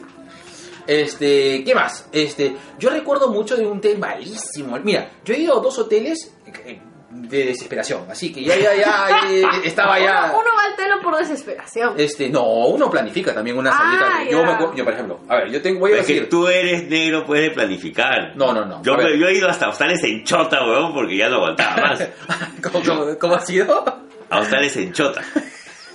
Este, 0.90 1.64
¿qué 1.64 1.76
más? 1.76 2.10
Este, 2.12 2.56
yo 2.80 2.90
recuerdo 2.90 3.28
mucho 3.30 3.56
de 3.56 3.66
un 3.68 3.78
hotel 3.78 4.00
malísimo. 4.00 4.76
Mira, 4.84 5.10
yo 5.24 5.36
he 5.36 5.38
ido 5.40 5.60
a 5.60 5.62
dos 5.62 5.78
hoteles 5.78 6.34
eh, 6.66 6.80
de 7.12 7.46
desesperación, 7.46 8.06
así 8.10 8.34
que 8.34 8.44
ya, 8.44 8.56
ya, 8.58 8.74
ya, 8.76 9.20
eh, 9.30 9.44
estaba 9.66 10.00
ya... 10.00 10.32
Uno, 10.32 10.40
uno 10.40 10.50
va 10.58 10.64
al 10.72 10.76
telo 10.76 11.00
por 11.02 11.16
desesperación. 11.16 11.94
Este, 11.96 12.28
no, 12.30 12.44
uno 12.70 12.90
planifica 12.90 13.36
también 13.36 13.56
una 13.58 13.72
salida. 13.72 14.08
Ah, 14.14 14.24
yo, 14.24 14.40
ya. 14.40 14.46
me 14.46 14.52
acuerdo- 14.54 14.76
yo, 14.76 14.84
por 14.84 14.94
ejemplo, 14.94 15.20
a 15.30 15.36
ver, 15.36 15.52
yo 15.52 15.62
tengo, 15.62 15.80
voy 15.82 15.92
a 15.94 16.00
Es 16.00 16.08
que 16.08 16.14
decir... 16.14 16.30
tú 16.30 16.48
eres 16.48 16.88
negro, 16.90 17.24
puedes 17.24 17.52
planificar. 17.54 18.36
No, 18.36 18.52
no, 18.52 18.66
no. 18.66 18.82
Yo, 18.82 18.96
me- 18.98 19.16
yo 19.16 19.28
he 19.28 19.36
ido 19.36 19.48
hasta 19.48 19.70
hostales 19.70 20.04
en 20.04 20.24
Chota, 20.24 20.64
weón, 20.66 20.92
porque 20.94 21.18
ya 21.18 21.30
no 21.30 21.36
aguantaba 21.36 21.76
más. 21.90 22.08
¿Cómo, 22.64 22.84
cómo, 22.84 23.18
cómo 23.20 23.36
ha 23.36 23.42
sido? 23.42 23.86
A 24.32 24.40
hostales 24.40 24.76
en 24.78 24.92
Chota. 24.92 25.22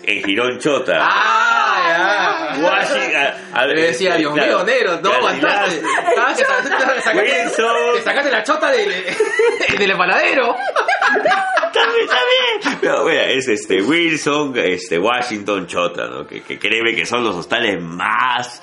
En 0.06 0.22
Girón 0.22 0.58
Chota. 0.60 0.98
Ah, 1.00 2.52
ya. 2.54 2.60
Washington. 2.92 3.16
a- 3.52 3.60
a- 3.60 3.66
Le 3.66 3.82
decía, 3.82 4.16
Dios 4.16 4.34
claro. 4.34 4.56
mío, 4.58 4.64
negro, 4.64 5.00
no 5.02 5.10
sacaste, 5.12 5.80
Wilson. 7.44 7.94
te 7.94 8.02
sacaste 8.02 8.30
la 8.30 8.42
chota 8.42 8.70
del, 8.70 8.92
del 9.78 9.90
empanadero. 9.90 10.54
También, 11.72 12.06
también. 12.06 12.78
Pero, 12.80 13.02
bueno, 13.02 13.20
es 13.20 13.48
este 13.48 13.82
Wilson, 13.82 14.52
este 14.56 14.98
Washington, 14.98 15.66
Chota, 15.66 16.06
¿no? 16.06 16.26
Que, 16.26 16.42
que 16.42 16.58
créeme 16.58 16.94
que 16.94 17.04
son 17.06 17.24
los 17.24 17.34
hostales 17.34 17.80
más 17.82 18.62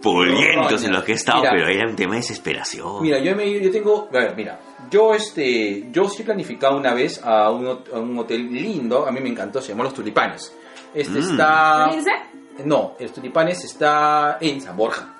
pulientos 0.00 0.80
No, 0.80 0.86
en 0.88 0.92
los 0.94 1.04
que 1.04 1.12
he 1.12 1.14
estado, 1.16 1.40
mira. 1.40 1.52
pero 1.52 1.68
era 1.68 1.86
un 1.88 1.94
tema 1.96 2.14
de 2.14 2.20
desesperación. 2.20 3.02
Mira, 3.02 3.18
yo, 3.18 3.36
me, 3.36 3.60
yo 3.60 3.70
tengo, 3.70 4.08
a 4.10 4.16
ver, 4.18 4.34
mira, 4.34 4.58
yo 4.90 5.14
este, 5.14 5.84
yo 5.90 6.08
sí 6.08 6.22
he 6.22 6.24
planificado 6.24 6.76
una 6.78 6.94
vez 6.94 7.20
a 7.22 7.50
un, 7.50 7.66
hot- 7.66 7.92
a 7.92 7.98
un 7.98 8.18
hotel 8.18 8.50
lindo, 8.50 9.06
a 9.06 9.12
mí 9.12 9.20
me 9.20 9.28
encantó, 9.28 9.60
se 9.60 9.68
llamó 9.72 9.84
Los 9.84 9.92
Tulipanes. 9.94 10.56
Este 10.94 11.18
Mm. 11.18 11.30
está... 11.30 11.88
¿Lince? 11.90 12.10
No, 12.64 12.96
Los 12.98 13.12
Tulipanes 13.12 13.64
está 13.64 14.38
en 14.40 14.60
San 14.60 14.76
Borja. 14.76 15.14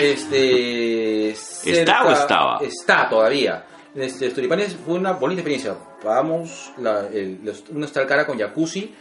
Este... 0.00 1.30
¿Está 1.30 2.04
o 2.04 2.10
estaba? 2.12 2.58
Está 2.62 3.08
todavía. 3.08 3.64
Este, 3.94 4.26
los 4.26 4.34
Tulipanes 4.34 4.76
fue 4.84 4.94
una 4.94 5.12
bonita 5.12 5.40
experiencia. 5.40 5.74
Pagamos 6.02 6.72
la, 6.78 7.06
el, 7.12 7.40
los- 7.42 7.64
un 7.70 7.82
hostal 7.84 8.06
cara 8.06 8.26
con 8.26 8.38
jacuzzi. 8.38 8.94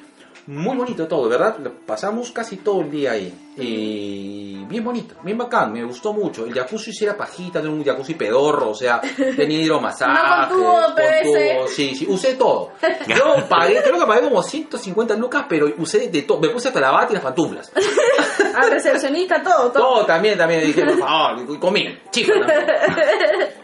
Muy 0.48 0.78
bonito 0.78 1.08
todo, 1.08 1.28
¿verdad? 1.28 1.58
Pasamos 1.88 2.32
casi 2.32 2.58
todo 2.58 2.82
el 2.82 2.92
día 2.92 3.14
ahí. 3.14 3.34
Y 3.58 4.64
bien 4.66 4.84
bonito, 4.84 5.16
bien 5.24 5.38
bacán, 5.38 5.74
me 5.74 5.84
gustó 5.84 6.14
mucho. 6.14 6.46
El 6.46 6.54
jacuzzi 6.54 6.94
sí 6.94 7.04
era 7.04 7.18
pajita, 7.18 7.60
era 7.60 7.70
un 7.70 7.84
jacuzzi 7.84 8.14
pedorro, 8.14 8.70
o 8.70 8.76
sea, 8.76 9.02
tenía 9.36 9.62
hidromasaje. 9.62 10.14
No 10.14 10.50
con 10.50 10.58
tubo 10.58 10.96
PVC. 10.96 11.68
Sí, 11.68 11.96
sí, 11.96 12.06
usé 12.08 12.36
todo. 12.36 12.74
Yo 13.08 13.48
pagué, 13.50 13.82
creo 13.82 14.00
que 14.00 14.06
pagué 14.06 14.22
como 14.22 14.44
150 14.44 15.16
lucas, 15.16 15.46
pero 15.50 15.74
usé 15.80 16.10
de 16.10 16.22
todo. 16.22 16.40
Me 16.40 16.50
puse 16.50 16.68
hasta 16.68 16.80
la 16.80 16.92
bata 16.92 17.12
y 17.12 17.14
las 17.16 17.24
pantuflas. 17.24 17.72
Al 18.56 18.70
recepcionista, 18.70 19.42
todo, 19.42 19.72
todo. 19.72 19.84
Todo 19.84 20.06
también, 20.06 20.38
también 20.38 20.62
dije, 20.62 20.86
por 20.86 21.00
favor, 21.00 21.60
comí, 21.60 21.98
chico. 22.12 22.34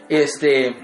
Este, 0.08 0.74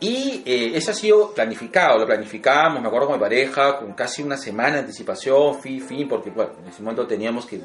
y 0.00 0.42
eh, 0.46 0.72
eso 0.74 0.92
ha 0.92 0.94
sido 0.94 1.32
planificado, 1.32 1.98
lo 1.98 2.06
planificamos, 2.06 2.80
me 2.80 2.86
acuerdo 2.86 3.08
con 3.08 3.16
mi 3.16 3.20
pareja, 3.20 3.78
con 3.78 3.94
casi 3.94 4.22
una 4.22 4.36
semana 4.36 4.74
de 4.74 4.78
anticipación, 4.80 5.60
fin, 5.60 5.80
fin, 5.80 6.08
porque 6.08 6.30
bueno, 6.30 6.52
en 6.62 6.68
ese 6.68 6.82
momento 6.82 7.06
teníamos 7.06 7.46
que 7.46 7.60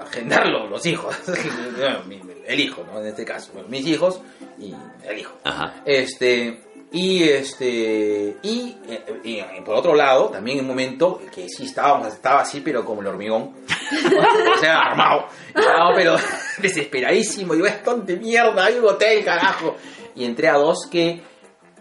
agendarlo, 0.00 0.66
los 0.66 0.84
hijos, 0.84 1.14
el 2.46 2.60
hijo, 2.60 2.84
¿no? 2.84 3.00
En 3.00 3.06
este 3.06 3.24
caso, 3.24 3.52
bueno, 3.52 3.68
mis 3.68 3.86
hijos 3.86 4.20
y 4.58 4.74
el 5.04 5.18
hijo. 5.18 5.36
Ajá. 5.44 5.82
Este, 5.84 6.60
y 6.90 7.22
este, 7.22 8.36
y, 8.42 8.76
eh, 8.88 9.20
y, 9.22 9.36
eh, 9.38 9.62
por 9.64 9.76
otro 9.76 9.94
lado, 9.94 10.30
también 10.30 10.58
en 10.58 10.64
un 10.64 10.70
momento 10.70 11.20
que 11.32 11.48
sí 11.48 11.66
estábamos, 11.66 12.08
estaba 12.08 12.40
así, 12.40 12.62
pero 12.62 12.84
como 12.84 13.00
el 13.00 13.06
hormigón, 13.06 13.54
o 14.56 14.58
sea, 14.58 14.78
armado, 14.78 15.26
estaba 15.54 15.94
pero 15.94 16.16
desesperadísimo, 16.58 17.54
digo, 17.54 17.66
esto 17.66 17.96
de 17.98 18.16
mierda, 18.16 18.64
hay 18.64 18.74
un 18.74 18.86
hotel, 18.86 19.24
carajo. 19.24 19.76
Y 20.14 20.24
entré 20.24 20.48
a 20.48 20.54
dos 20.54 20.88
que 20.90 21.20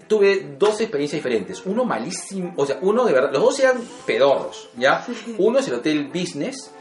tuve 0.07 0.56
dos 0.57 0.80
experiencias 0.82 1.19
diferentes. 1.23 1.61
Uno 1.65 1.84
malísimo, 1.86 2.53
o 2.57 2.65
sea, 2.65 2.77
uno 2.82 3.06
de 3.06 3.14
verdad, 3.14 3.32
los 3.32 3.41
dos 3.41 3.60
eran 3.60 3.77
pedorros, 4.06 4.69
¿ya? 4.77 5.06
Uno 5.38 5.60
es 5.60 5.68
el 5.68 5.76
Hotel 5.76 6.07
Business, 6.14 6.72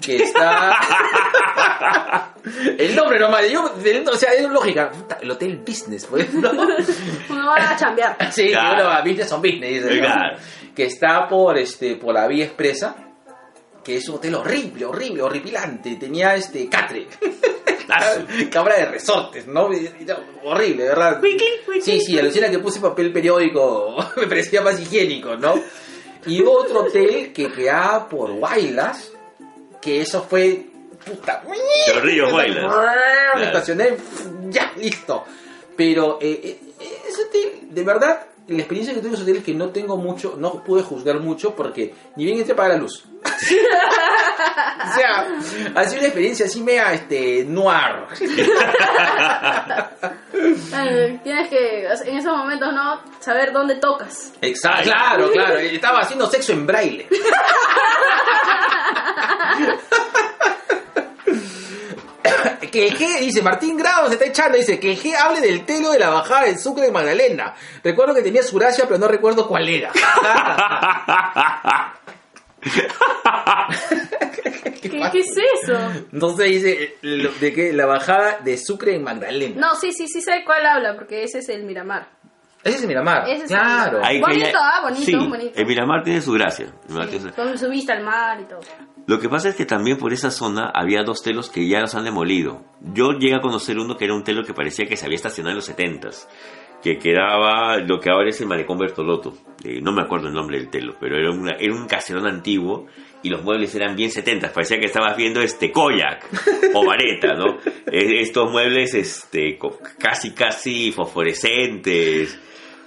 que 0.00 0.16
está... 0.16 0.74
el 2.78 2.94
nombre 2.94 3.18
nomás, 3.18 3.48
yo, 3.50 3.64
o 3.64 4.16
sea, 4.16 4.32
es 4.32 4.48
lógica, 4.48 4.90
el 5.20 5.30
Hotel 5.30 5.58
Business, 5.66 6.06
pues, 6.06 6.32
¿no? 6.34 6.50
Uno 7.30 7.46
va 7.46 7.70
a 7.70 7.76
chambear. 7.76 8.32
Sí, 8.32 8.48
Claro. 8.48 8.74
uno 8.74 8.84
va, 8.90 9.00
business 9.02 9.32
on 9.32 9.40
business. 9.42 9.84
Claro. 9.98 10.38
que 10.74 10.84
está 10.84 11.26
por 11.28 11.56
este 11.58 11.96
por 11.96 12.14
la 12.14 12.26
vía 12.26 12.44
expresa, 12.44 12.96
que 13.82 13.96
es 13.96 14.08
un 14.08 14.16
hotel 14.16 14.34
horrible, 14.34 14.84
horrible, 14.84 15.22
horripilante, 15.22 15.96
tenía 15.96 16.34
este 16.34 16.68
catre. 16.68 17.06
Cámara 18.50 18.76
de 18.76 18.86
resortes, 18.86 19.46
¿no? 19.46 19.68
Horrible, 20.44 20.84
¿verdad? 20.84 21.20
Sí, 21.80 22.00
sí, 22.00 22.18
alucina 22.18 22.50
que 22.50 22.58
puse 22.58 22.80
papel 22.80 23.12
periódico, 23.12 23.96
me 24.16 24.26
parecía 24.26 24.62
más 24.62 24.80
higiénico, 24.80 25.36
¿no? 25.36 25.54
Y 26.26 26.42
otro 26.42 26.84
hotel 26.84 27.32
que 27.32 27.52
quedaba 27.52 28.08
por 28.08 28.32
Guaylas, 28.32 29.12
que 29.80 30.00
eso 30.00 30.22
fue 30.22 30.66
puta. 31.04 31.42
Chorrillos 31.86 32.32
Guaylas. 32.32 32.74
Me 33.36 33.44
estacioné, 33.44 33.96
ya, 34.48 34.72
listo. 34.76 35.24
Pero 35.76 36.18
eh, 36.22 36.40
eh, 36.80 36.96
ese 37.08 37.22
hotel, 37.24 37.74
de 37.74 37.82
verdad, 37.82 38.26
la 38.48 38.58
experiencia 38.58 38.94
que 38.94 39.00
tuve 39.00 39.08
en 39.08 39.14
ese 39.14 39.22
hotel 39.22 39.36
es 39.36 39.44
que 39.44 39.54
no 39.54 39.70
tengo 39.70 39.96
mucho, 39.96 40.36
no 40.38 40.62
pude 40.62 40.82
juzgar 40.82 41.18
mucho 41.20 41.54
porque 41.54 41.94
ni 42.16 42.24
bien 42.24 42.38
entré 42.38 42.52
a 42.52 42.56
pagar 42.56 42.72
la 42.72 42.78
luz. 42.78 43.04
o 43.24 44.94
sea, 44.94 45.26
ha 45.74 45.84
sido 45.84 46.00
una 46.00 46.08
experiencia 46.08 46.46
así 46.46 46.62
mea 46.62 46.92
este, 46.92 47.44
noir. 47.44 48.06
Tienes 51.22 51.48
que, 51.48 51.86
en 51.86 52.18
esos 52.18 52.36
momentos, 52.36 52.74
¿no? 52.74 53.00
Saber 53.20 53.52
dónde 53.52 53.76
tocas. 53.76 54.34
Exacto, 54.42 54.90
claro, 54.90 55.30
claro. 55.32 55.56
Estaba 55.56 56.00
haciendo 56.00 56.26
sexo 56.26 56.52
en 56.52 56.66
braille. 56.66 57.08
que 62.70 62.88
el 62.88 62.98
G, 62.98 63.20
dice 63.20 63.42
Martín 63.42 63.76
Grado 63.76 64.08
se 64.08 64.14
está 64.14 64.26
echando, 64.26 64.56
dice 64.58 64.78
que 64.80 64.92
el 64.92 64.98
G 65.00 65.14
hable 65.16 65.40
del 65.40 65.64
telo 65.64 65.90
de 65.92 65.98
la 65.98 66.10
bajada 66.10 66.44
del 66.44 66.58
Sucre 66.58 66.86
de 66.86 66.92
Magdalena. 66.92 67.54
Recuerdo 67.82 68.14
que 68.14 68.22
tenía 68.22 68.42
su 68.42 68.56
gracia, 68.58 68.84
pero 68.86 68.98
no 68.98 69.08
recuerdo 69.08 69.46
cuál 69.48 69.68
era. 69.68 69.90
¿Qué, 74.80 74.90
qué 74.90 75.18
es 75.18 75.36
eso? 75.62 75.78
Entonces 76.12 76.46
dice 76.46 76.96
lo- 77.02 77.32
de 77.32 77.52
que 77.52 77.72
la 77.72 77.86
bajada 77.86 78.38
de 78.40 78.56
Sucre 78.58 78.94
en 78.94 79.02
Magdalena. 79.02 79.54
No, 79.60 79.74
sí, 79.76 79.92
sí, 79.92 80.06
sí 80.08 80.20
sé 80.20 80.42
cuál 80.44 80.64
habla, 80.66 80.94
porque 80.94 81.22
ese 81.24 81.38
es 81.38 81.48
el 81.48 81.64
Miramar. 81.64 82.06
Ese 82.62 82.76
es 82.76 82.82
el 82.82 82.88
Miramar. 82.88 83.24
Ese 83.28 83.44
es 83.44 83.50
el 83.50 83.56
claro. 83.58 83.98
Miramar. 84.00 84.20
Bonito, 84.20 84.58
ah, 84.60 84.80
bonito, 84.82 85.04
sí, 85.04 85.14
bonito. 85.16 85.58
El 85.60 85.66
Miramar 85.66 86.02
tiene 86.02 86.20
su 86.20 86.32
gracia. 86.32 86.66
Con 87.36 87.58
su 87.58 87.68
vista 87.68 87.92
al 87.92 88.02
mar 88.02 88.40
y 88.40 88.44
todo. 88.44 88.60
Lo 89.06 89.20
que 89.20 89.28
pasa 89.28 89.50
es 89.50 89.54
que 89.56 89.66
también 89.66 89.98
por 89.98 90.12
esa 90.12 90.30
zona 90.30 90.70
había 90.74 91.02
dos 91.02 91.22
telos 91.22 91.50
que 91.50 91.68
ya 91.68 91.80
los 91.80 91.94
han 91.94 92.04
demolido. 92.04 92.64
Yo 92.80 93.12
llegué 93.12 93.34
a 93.34 93.40
conocer 93.40 93.78
uno 93.78 93.96
que 93.96 94.06
era 94.06 94.14
un 94.14 94.24
telo 94.24 94.42
que 94.44 94.54
parecía 94.54 94.86
que 94.86 94.96
se 94.96 95.04
había 95.04 95.16
estacionado 95.16 95.50
en 95.50 95.56
los 95.56 95.68
70s, 95.70 96.26
que 96.82 96.98
quedaba 96.98 97.76
lo 97.78 98.00
que 98.00 98.08
ahora 98.10 98.30
es 98.30 98.40
el 98.40 98.46
Malecón 98.46 98.78
Bertolotto. 98.78 99.34
Eh, 99.62 99.80
no 99.82 99.92
me 99.92 100.02
acuerdo 100.02 100.28
el 100.28 100.34
nombre 100.34 100.58
del 100.58 100.70
telo, 100.70 100.94
pero 100.98 101.16
era, 101.18 101.30
una- 101.30 101.56
era 101.58 101.74
un 101.74 101.86
caserón 101.86 102.26
antiguo 102.26 102.86
y 103.22 103.28
los 103.28 103.42
muebles 103.42 103.74
eran 103.74 103.94
bien 103.94 104.10
70s. 104.10 104.52
Parecía 104.52 104.78
que 104.78 104.86
estabas 104.86 105.16
viendo 105.18 105.42
este 105.42 105.70
Koyak 105.70 106.26
o 106.74 106.86
Vareta, 106.86 107.34
¿no? 107.34 107.58
Estos 107.92 108.50
muebles 108.50 108.94
este, 108.94 109.58
casi, 109.98 110.32
casi 110.32 110.92
fosforescentes. 110.92 112.38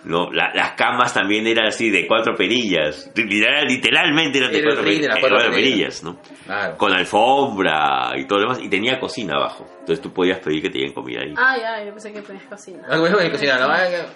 No, 0.07 0.31
La- 0.31 0.51
las 0.53 0.71
camas 0.71 1.13
también 1.13 1.45
eran 1.47 1.67
así 1.67 1.89
de 1.89 2.07
cuatro 2.07 2.33
perillas. 2.35 3.11
Literal- 3.15 3.65
Literalmente 3.67 4.37
eran 4.37 4.51
de 4.51 4.59
Era 4.59 4.69
el 4.69 4.75
cuatro, 4.75 4.89
de 4.91 4.99
cuatro 5.07 5.19
cuatro 5.21 5.37
perillas. 5.51 5.55
perillas, 6.01 6.03
¿no? 6.03 6.17
Claro. 6.45 6.77
con 6.77 6.93
alfombra 6.93 8.11
y 8.15 8.25
todo 8.25 8.39
lo 8.39 8.45
demás, 8.45 8.59
y 8.63 8.69
tenía 8.69 8.99
cocina 8.99 9.35
abajo. 9.35 9.67
Entonces 9.81 10.01
tú 10.01 10.13
podías 10.13 10.39
pedir 10.39 10.61
que 10.61 10.69
te 10.69 10.77
dieran 10.77 10.93
comida 10.93 11.19
ahí. 11.21 11.33
Ah, 11.37 11.57
ya, 11.57 11.83
yo 11.83 11.91
pensé 11.91 12.13
que 12.13 12.21
ponías 12.21 12.45
cocina. 12.45 12.79
Ah, 12.89 12.97
cocina, 13.31 13.57
¿no? 13.59 13.67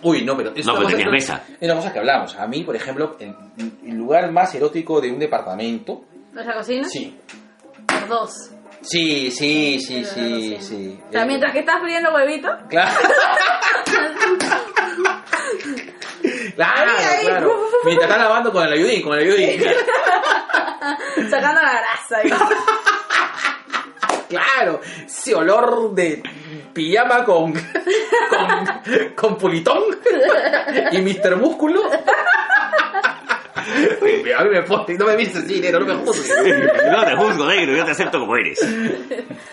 Uy, 0.10 0.24
no, 0.24 0.38
pero... 0.38 0.54
es 0.56 0.66
No, 0.66 0.76
pero 0.76 0.88
tenías 0.88 1.06
que- 1.08 1.12
mesa. 1.12 1.44
Es 1.60 1.66
una 1.66 1.76
cosa 1.76 1.92
que 1.92 2.00
hablamos. 2.00 2.36
A 2.38 2.48
mí, 2.48 2.64
por 2.64 2.76
ejemplo, 2.76 3.18
en 3.20 3.36
el 3.86 3.96
lugar 3.96 4.32
más 4.32 4.56
erótico 4.56 5.02
de 5.02 5.12
un 5.12 5.20
departamento... 5.20 6.06
¿Nuestra 6.32 6.56
cocina? 6.56 6.88
Sí. 6.88 7.18
Por 7.86 8.08
dos. 8.08 8.32
Sí, 8.82 9.30
sí, 9.30 9.78
sí, 9.80 10.04
sí, 10.06 10.56
Sí. 10.56 10.58
sí. 10.62 11.00
O 11.10 11.12
sea, 11.12 11.26
mientras 11.26 11.52
que 11.52 11.60
estás 11.60 11.82
friendo 11.82 12.14
huevito, 12.14 12.48
Claro. 12.70 12.92
claro, 16.56 16.92
Ahí, 16.98 17.06
ahí. 17.06 17.26
claro. 17.26 17.66
Mientras 17.86 18.10
están 18.10 18.24
lavando 18.24 18.52
con 18.52 18.64
el 18.66 18.74
ayudín, 18.74 19.02
con 19.02 19.14
el 19.18 19.20
ayudín. 19.26 19.64
sacando 21.30 21.62
la 21.62 21.72
grasa. 21.72 22.22
Claro, 24.30 24.80
ese 25.06 25.36
olor 25.36 25.94
de 25.94 26.24
pijama 26.74 27.26
con, 27.26 27.52
con, 27.52 29.12
con 29.14 29.38
pulitón 29.38 29.84
y 30.94 31.02
Mr. 31.02 31.36
Músculo. 31.36 31.82
Uy, 34.02 34.32
A 34.32 34.44
mí 34.44 34.50
me 34.50 34.64
pone, 34.64 34.96
no 34.98 35.06
me 35.06 35.16
viste 35.16 35.40
así, 35.40 35.60
negro, 35.60 35.82
no 35.82 35.96
me 35.96 36.06
juzgues. 36.06 36.32
no 36.92 37.04
te 37.04 37.16
juzgo, 37.16 37.46
negro, 37.46 37.76
yo 37.76 37.86
te 37.86 37.92
acepto 37.92 38.20
como 38.20 38.36
eres. 38.36 38.60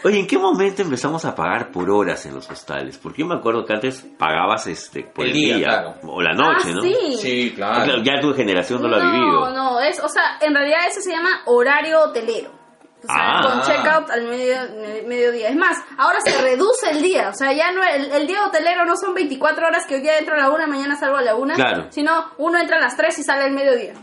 Oye, 0.05 0.21
¿en 0.21 0.27
qué 0.27 0.39
momento 0.39 0.83
empezamos 0.83 1.25
a 1.25 1.35
pagar 1.35 1.71
por 1.71 1.91
horas 1.91 2.25
en 2.27 2.35
los 2.35 2.49
hostales? 2.51 2.99
Porque 2.99 3.23
yo 3.23 3.27
me 3.29 3.35
acuerdo 3.37 3.65
que 3.65 3.73
antes 3.75 4.07
pagabas 4.19 4.67
este 4.67 5.03
por 5.05 5.25
el, 5.25 5.31
El 5.33 5.37
día, 5.37 5.57
día, 5.57 5.67
claro. 5.69 5.95
o 6.05 6.23
la 6.23 6.33
noche, 6.35 6.69
ah, 6.71 6.75
¿no? 6.75 6.83
sí. 6.83 6.95
Sí, 7.19 7.53
Claro, 7.55 7.85
claro. 7.85 8.03
Ya 8.03 8.21
tu 8.21 8.33
generación 8.35 8.83
no, 8.83 8.89
lo 8.89 8.97
ha 8.97 9.05
vivido. 9.11 9.51
No, 9.51 9.51
no, 9.51 9.81
es, 9.81 9.99
o 10.03 10.09
sea, 10.09 10.39
en 10.41 10.55
realidad 10.55 10.79
eso 10.89 11.01
se 11.01 11.11
llama 11.11 11.43
horario 11.47 12.01
hotelero. 12.01 12.58
O 13.05 13.07
sea, 13.07 13.16
Ah. 13.39 13.43
con 13.43 13.62
checkout 13.62 14.11
al 14.11 14.25
medio, 14.25 14.57
me- 14.81 15.03
mediodía. 15.03 15.49
Es 15.51 15.57
más, 15.57 15.77
ahora 15.97 16.19
se 16.20 16.37
reduce 16.43 16.91
el 16.91 17.01
día. 17.03 17.29
O 17.29 17.35
sea, 17.35 17.53
ya 17.53 17.70
no 17.73 17.83
el, 17.85 18.11
el 18.11 18.27
día 18.27 18.45
hotelero 18.45 18.85
no 18.85 18.97
son 18.97 19.15
24 19.15 19.66
horas 19.66 19.85
que 19.87 19.95
hoy 19.97 20.01
día 20.01 20.19
entro 20.19 20.35
a 20.35 20.39
la 20.39 20.51
una, 20.51 20.66
mañana 20.66 20.97
salgo 20.97 21.16
a 21.16 21.23
la 21.23 21.35
una. 21.37 21.55
Claro. 21.55 21.87
Sino 21.91 22.33
uno 22.39 22.59
entra 22.59 22.79
a 22.79 22.81
las 22.81 22.97
3 22.97 23.19
y 23.19 23.23
sale 23.23 23.45
al 23.45 23.53
mediodía. 23.53 23.95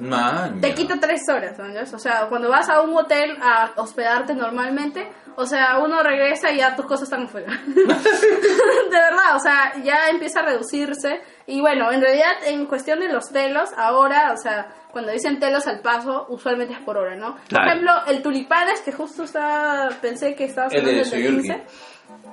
Man, 0.00 0.60
Te 0.60 0.74
quita 0.74 0.98
3 1.00 1.20
horas, 1.28 1.58
¿no? 1.58 1.66
O 1.96 1.98
sea, 1.98 2.26
cuando 2.28 2.48
vas 2.48 2.68
a 2.68 2.80
un 2.80 2.96
hotel 2.96 3.36
a 3.42 3.72
hospedarte 3.76 4.34
normalmente, 4.34 5.08
o 5.36 5.46
sea, 5.46 5.78
uno 5.78 6.02
regresa 6.02 6.50
y 6.50 6.58
ya 6.58 6.74
tus 6.74 6.86
cosas 6.86 7.04
están 7.04 7.24
afuera. 7.24 7.46
de 7.66 8.90
verdad, 8.90 9.36
o 9.36 9.38
sea, 9.38 9.74
ya 9.84 10.08
empieza 10.08 10.40
a 10.40 10.42
reducirse. 10.42 11.20
Y 11.46 11.60
bueno, 11.60 11.92
en 11.92 12.00
realidad, 12.00 12.32
en 12.46 12.66
cuestión 12.66 13.00
de 13.00 13.08
los 13.08 13.30
telos, 13.30 13.70
ahora, 13.76 14.32
o 14.32 14.36
sea, 14.36 14.68
cuando 14.90 15.12
dicen 15.12 15.38
telos 15.38 15.66
al 15.66 15.80
paso, 15.80 16.26
usualmente 16.28 16.74
es 16.74 16.80
por 16.80 16.96
hora, 16.96 17.14
¿no? 17.14 17.36
Por 17.48 17.66
ejemplo, 17.66 17.92
el 18.08 18.20
tulipanes, 18.22 18.80
que 18.80 18.92
justo 18.92 19.24
estaba, 19.24 19.90
pensé 20.00 20.34
que 20.34 20.44
estaba 20.44 20.68
El 20.72 20.84
de 20.84 21.62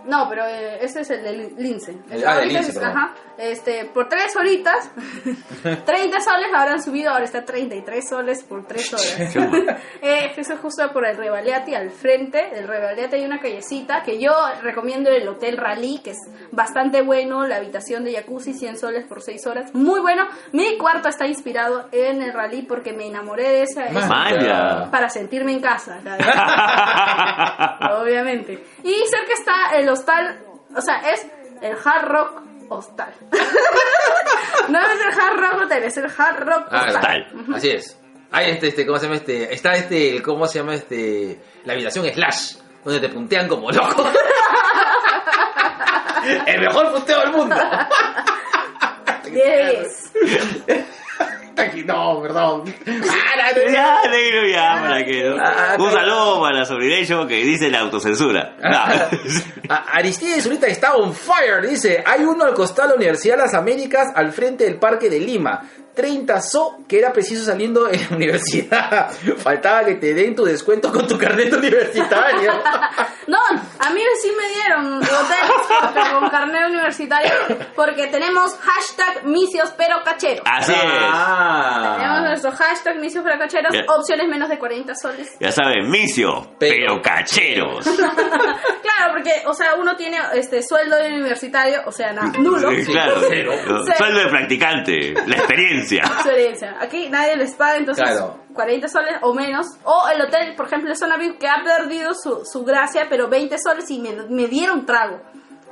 No, 0.05 0.27
pero 0.29 0.45
eh, 0.45 0.77
ese 0.81 1.01
es 1.01 1.09
el 1.09 1.23
de 1.23 1.31
Lin- 1.33 1.55
lince. 1.57 1.97
El- 2.09 2.25
ah, 2.27 2.35
ahorita 2.35 2.53
lince, 2.53 2.69
es- 2.71 2.77
perdón. 2.77 2.97
ajá, 2.97 3.13
este, 3.37 3.85
por 3.85 4.07
3 4.07 4.35
horitas, 4.35 4.91
30 5.85 6.19
soles 6.21 6.47
habrán 6.53 6.81
subido, 6.81 7.11
ahora 7.11 7.25
está 7.25 7.43
33 7.43 8.07
soles 8.07 8.43
por 8.43 8.65
3 8.67 8.93
horas. 8.93 9.17
eh, 10.01 10.31
eso 10.37 10.53
es 10.53 10.59
justo 10.59 10.91
por 10.93 11.05
el 11.05 11.17
Revaliati 11.17 11.73
al 11.75 11.89
frente. 11.91 12.49
Del 12.53 12.67
Revaliati 12.67 13.15
hay 13.15 13.25
una 13.25 13.39
callecita 13.39 14.03
que 14.03 14.19
yo 14.21 14.31
recomiendo 14.61 15.09
el 15.09 15.27
Hotel 15.27 15.57
Rally, 15.57 15.99
que 16.03 16.11
es 16.11 16.17
bastante 16.51 17.01
bueno. 17.01 17.45
La 17.47 17.57
habitación 17.57 18.03
de 18.03 18.13
jacuzzi, 18.13 18.53
100 18.53 18.77
soles 18.77 19.05
por 19.05 19.21
6 19.21 19.45
horas. 19.47 19.73
Muy 19.73 19.99
bueno. 19.99 20.25
Mi 20.51 20.77
cuarto 20.77 21.09
está 21.09 21.25
inspirado 21.27 21.87
en 21.91 22.21
el 22.21 22.33
Rally 22.33 22.61
porque 22.63 22.93
me 22.93 23.07
enamoré 23.07 23.43
de 23.49 23.61
esa. 23.63 23.85
esa- 23.85 24.89
para 24.91 25.09
sentirme 25.09 25.51
en 25.53 25.61
casa, 25.61 25.99
la 26.03 26.17
verdad. 26.17 28.01
obviamente. 28.01 28.63
Y 28.83 28.93
cerca 29.07 29.33
está 29.33 29.75
el 29.77 29.89
hostal, 29.95 30.39
o 30.75 30.81
sea, 30.81 30.97
es 31.11 31.25
el 31.61 31.75
Hard 31.83 32.07
Rock 32.09 32.41
Hostal. 32.69 33.13
no 34.69 34.79
es 34.79 35.01
el 35.01 35.19
Hard 35.19 35.39
Rock 35.39 35.61
Hotel, 35.65 35.83
es 35.83 35.97
el 35.97 36.05
Hard 36.05 36.39
Rock 36.45 36.67
Ah, 36.71 36.85
Hostal. 36.87 37.27
Así 37.55 37.69
es. 37.71 37.99
Hay 38.31 38.51
este, 38.51 38.67
este, 38.67 38.85
¿cómo 38.85 38.99
se 38.99 39.05
llama 39.05 39.15
este? 39.17 39.53
Está 39.53 39.73
este, 39.73 40.21
¿cómo 40.21 40.45
se 40.47 40.59
llama 40.59 40.75
este? 40.75 41.41
La 41.63 41.73
habitación 41.73 42.05
Slash, 42.13 42.55
donde 42.83 42.99
te 42.99 43.09
puntean 43.13 43.47
como 43.47 43.71
loco. 43.71 44.05
El 46.47 46.59
mejor 46.61 46.91
punteo 46.91 47.19
del 47.19 47.31
mundo. 47.31 47.55
Yes. 49.31 50.11
No, 51.85 52.21
perdón. 52.21 52.63
Ah, 52.87 53.51
Ya, 53.71 54.01
negro, 54.09 54.47
ya, 54.47 54.77
para 54.81 55.05
que. 55.05 55.35
Ah, 55.39 55.75
Un 55.79 55.91
saludo 55.91 56.41
para 56.41 56.59
la 56.59 56.65
sobrination 56.65 57.27
que 57.27 57.35
dice 57.43 57.69
la 57.69 57.79
autocensura. 57.79 58.55
Ah. 58.63 59.07
No. 59.11 59.75
Aristides 59.93 60.45
ahorita 60.45 60.67
está 60.67 60.95
on 60.95 61.13
fire, 61.13 61.61
dice, 61.67 62.03
hay 62.05 62.23
uno 62.23 62.43
al 62.45 62.53
costado 62.53 62.89
de 62.89 62.93
la 62.93 62.97
Universidad 62.97 63.37
de 63.37 63.43
las 63.43 63.53
Américas 63.53 64.07
al 64.15 64.31
frente 64.31 64.63
del 64.65 64.77
Parque 64.77 65.09
de 65.09 65.19
Lima. 65.19 65.61
30 65.95 66.41
so 66.41 66.77
que 66.87 66.99
era 66.99 67.11
preciso 67.13 67.43
saliendo 67.45 67.85
de 67.85 67.97
la 67.97 68.07
universidad. 68.15 69.11
Faltaba 69.37 69.83
que 69.85 69.95
te 69.95 70.13
den 70.13 70.35
tu 70.35 70.43
descuento 70.43 70.91
con 70.91 71.07
tu 71.07 71.17
carnet 71.17 71.51
universitario. 71.53 72.51
No, 73.27 73.39
a 73.39 73.89
mí 73.89 74.01
sí 74.21 74.31
me 74.37 74.47
dieron 74.53 74.97
hotel 74.97 75.89
pero 75.95 76.19
con 76.19 76.29
carnet 76.29 76.67
universitario 76.69 77.31
porque 77.75 78.05
tenemos 78.05 78.55
hashtag 78.57 79.25
misios 79.25 79.73
pero 79.75 79.95
cacheros. 80.05 80.43
Así 80.45 80.71
es. 80.73 80.79
Tenemos 80.79 81.09
Ah. 81.11 82.21
nuestro 82.27 82.51
hashtag 82.51 82.97
misios 82.97 83.23
pero 83.23 83.39
cacheros, 83.39 83.73
Ya. 83.73 83.81
opciones 83.91 84.27
menos 84.27 84.47
de 84.47 84.59
40 84.59 84.93
soles. 84.93 85.35
Ya 85.39 85.51
saben, 85.51 85.89
micio, 85.89 86.51
Pero- 86.59 86.75
pero 86.75 87.01
cacheros. 87.01 87.85
Claro, 88.85 89.13
porque, 89.13 89.31
o 89.47 89.53
sea, 89.53 89.75
uno 89.75 89.95
tiene 89.95 90.17
este 90.35 90.61
sueldo 90.61 90.95
de 90.95 91.07
universitario, 91.07 91.81
o 91.85 91.91
sea, 91.91 92.13
na- 92.13 92.31
nulo. 92.37 92.69
Sí, 92.71 92.85
claro. 92.85 93.15
Cero. 93.27 93.51
No, 93.67 93.83
Sí. 93.85 93.91
Sueldo 93.97 94.19
de 94.19 94.27
practicante, 94.27 95.13
la 95.25 95.35
experiencia. 95.37 95.84
Aquí 96.79 97.09
nadie 97.09 97.35
les 97.37 97.53
paga, 97.55 97.77
entonces 97.77 98.03
Claro. 98.03 98.39
40 98.53 98.87
soles 98.87 99.15
o 99.21 99.33
menos. 99.33 99.65
O 99.83 100.07
el 100.13 100.21
hotel, 100.21 100.55
por 100.55 100.67
ejemplo, 100.67 100.93
Zona 100.95 101.17
VIP, 101.17 101.39
que 101.39 101.47
ha 101.47 101.63
perdido 101.63 102.13
su, 102.13 102.45
su 102.45 102.63
gracia, 102.63 103.07
pero 103.09 103.27
20 103.27 103.57
soles 103.57 103.89
y 103.91 103.99
me, 103.99 104.13
me 104.29 104.47
dieron 104.47 104.85
trago. 104.85 105.21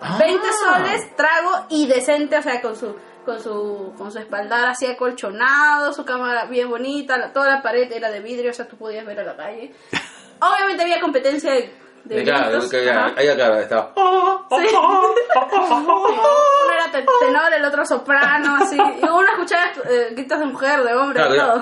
Ah. 0.01 0.17
20 0.19 0.41
soles, 0.63 1.15
trago 1.15 1.65
y 1.69 1.87
decente, 1.87 2.37
o 2.37 2.41
sea, 2.41 2.61
con 2.61 2.75
su 2.75 2.95
con 3.25 3.41
su 3.41 3.93
con 3.97 4.11
su 4.11 4.19
espaldar 4.19 4.65
así 4.65 4.85
acolchonado, 4.85 5.93
su 5.93 6.03
cámara 6.03 6.43
bien 6.45 6.69
bonita, 6.69 7.17
la- 7.17 7.31
toda 7.31 7.49
la 7.49 7.61
pared 7.61 7.89
era 7.89 8.11
de 8.11 8.19
vidrio, 8.19 8.51
o 8.51 8.53
sea, 8.53 8.67
tú 8.67 8.75
podías 8.75 9.05
ver 9.05 9.19
a 9.21 9.23
la 9.23 9.37
calle. 9.37 9.73
Obviamente 10.41 10.83
había 10.83 10.99
competencia 10.99 11.51
de, 11.53 11.73
de 12.05 12.23
Claro, 12.23 12.49
gritos, 12.51 12.69
que 12.69 12.85
ya- 12.85 13.05
ajá. 13.05 13.13
ahí 13.17 13.27
acá 13.27 13.59
estaba. 13.61 13.91
Sí. 13.95 14.67
Uno 14.75 16.73
era 16.73 16.91
te- 16.91 17.05
tenor, 17.25 17.53
el 17.53 17.65
otro 17.65 17.85
soprano, 17.85 18.57
así. 18.61 18.75
Y 18.77 19.03
uno 19.05 19.21
escuchaba 19.31 19.63
eh, 19.89 20.09
gritos 20.11 20.39
de 20.39 20.45
mujer, 20.45 20.83
de 20.83 20.93
hombre, 20.95 21.19
Claro, 21.23 21.33
de 21.33 21.39
todo. 21.39 21.61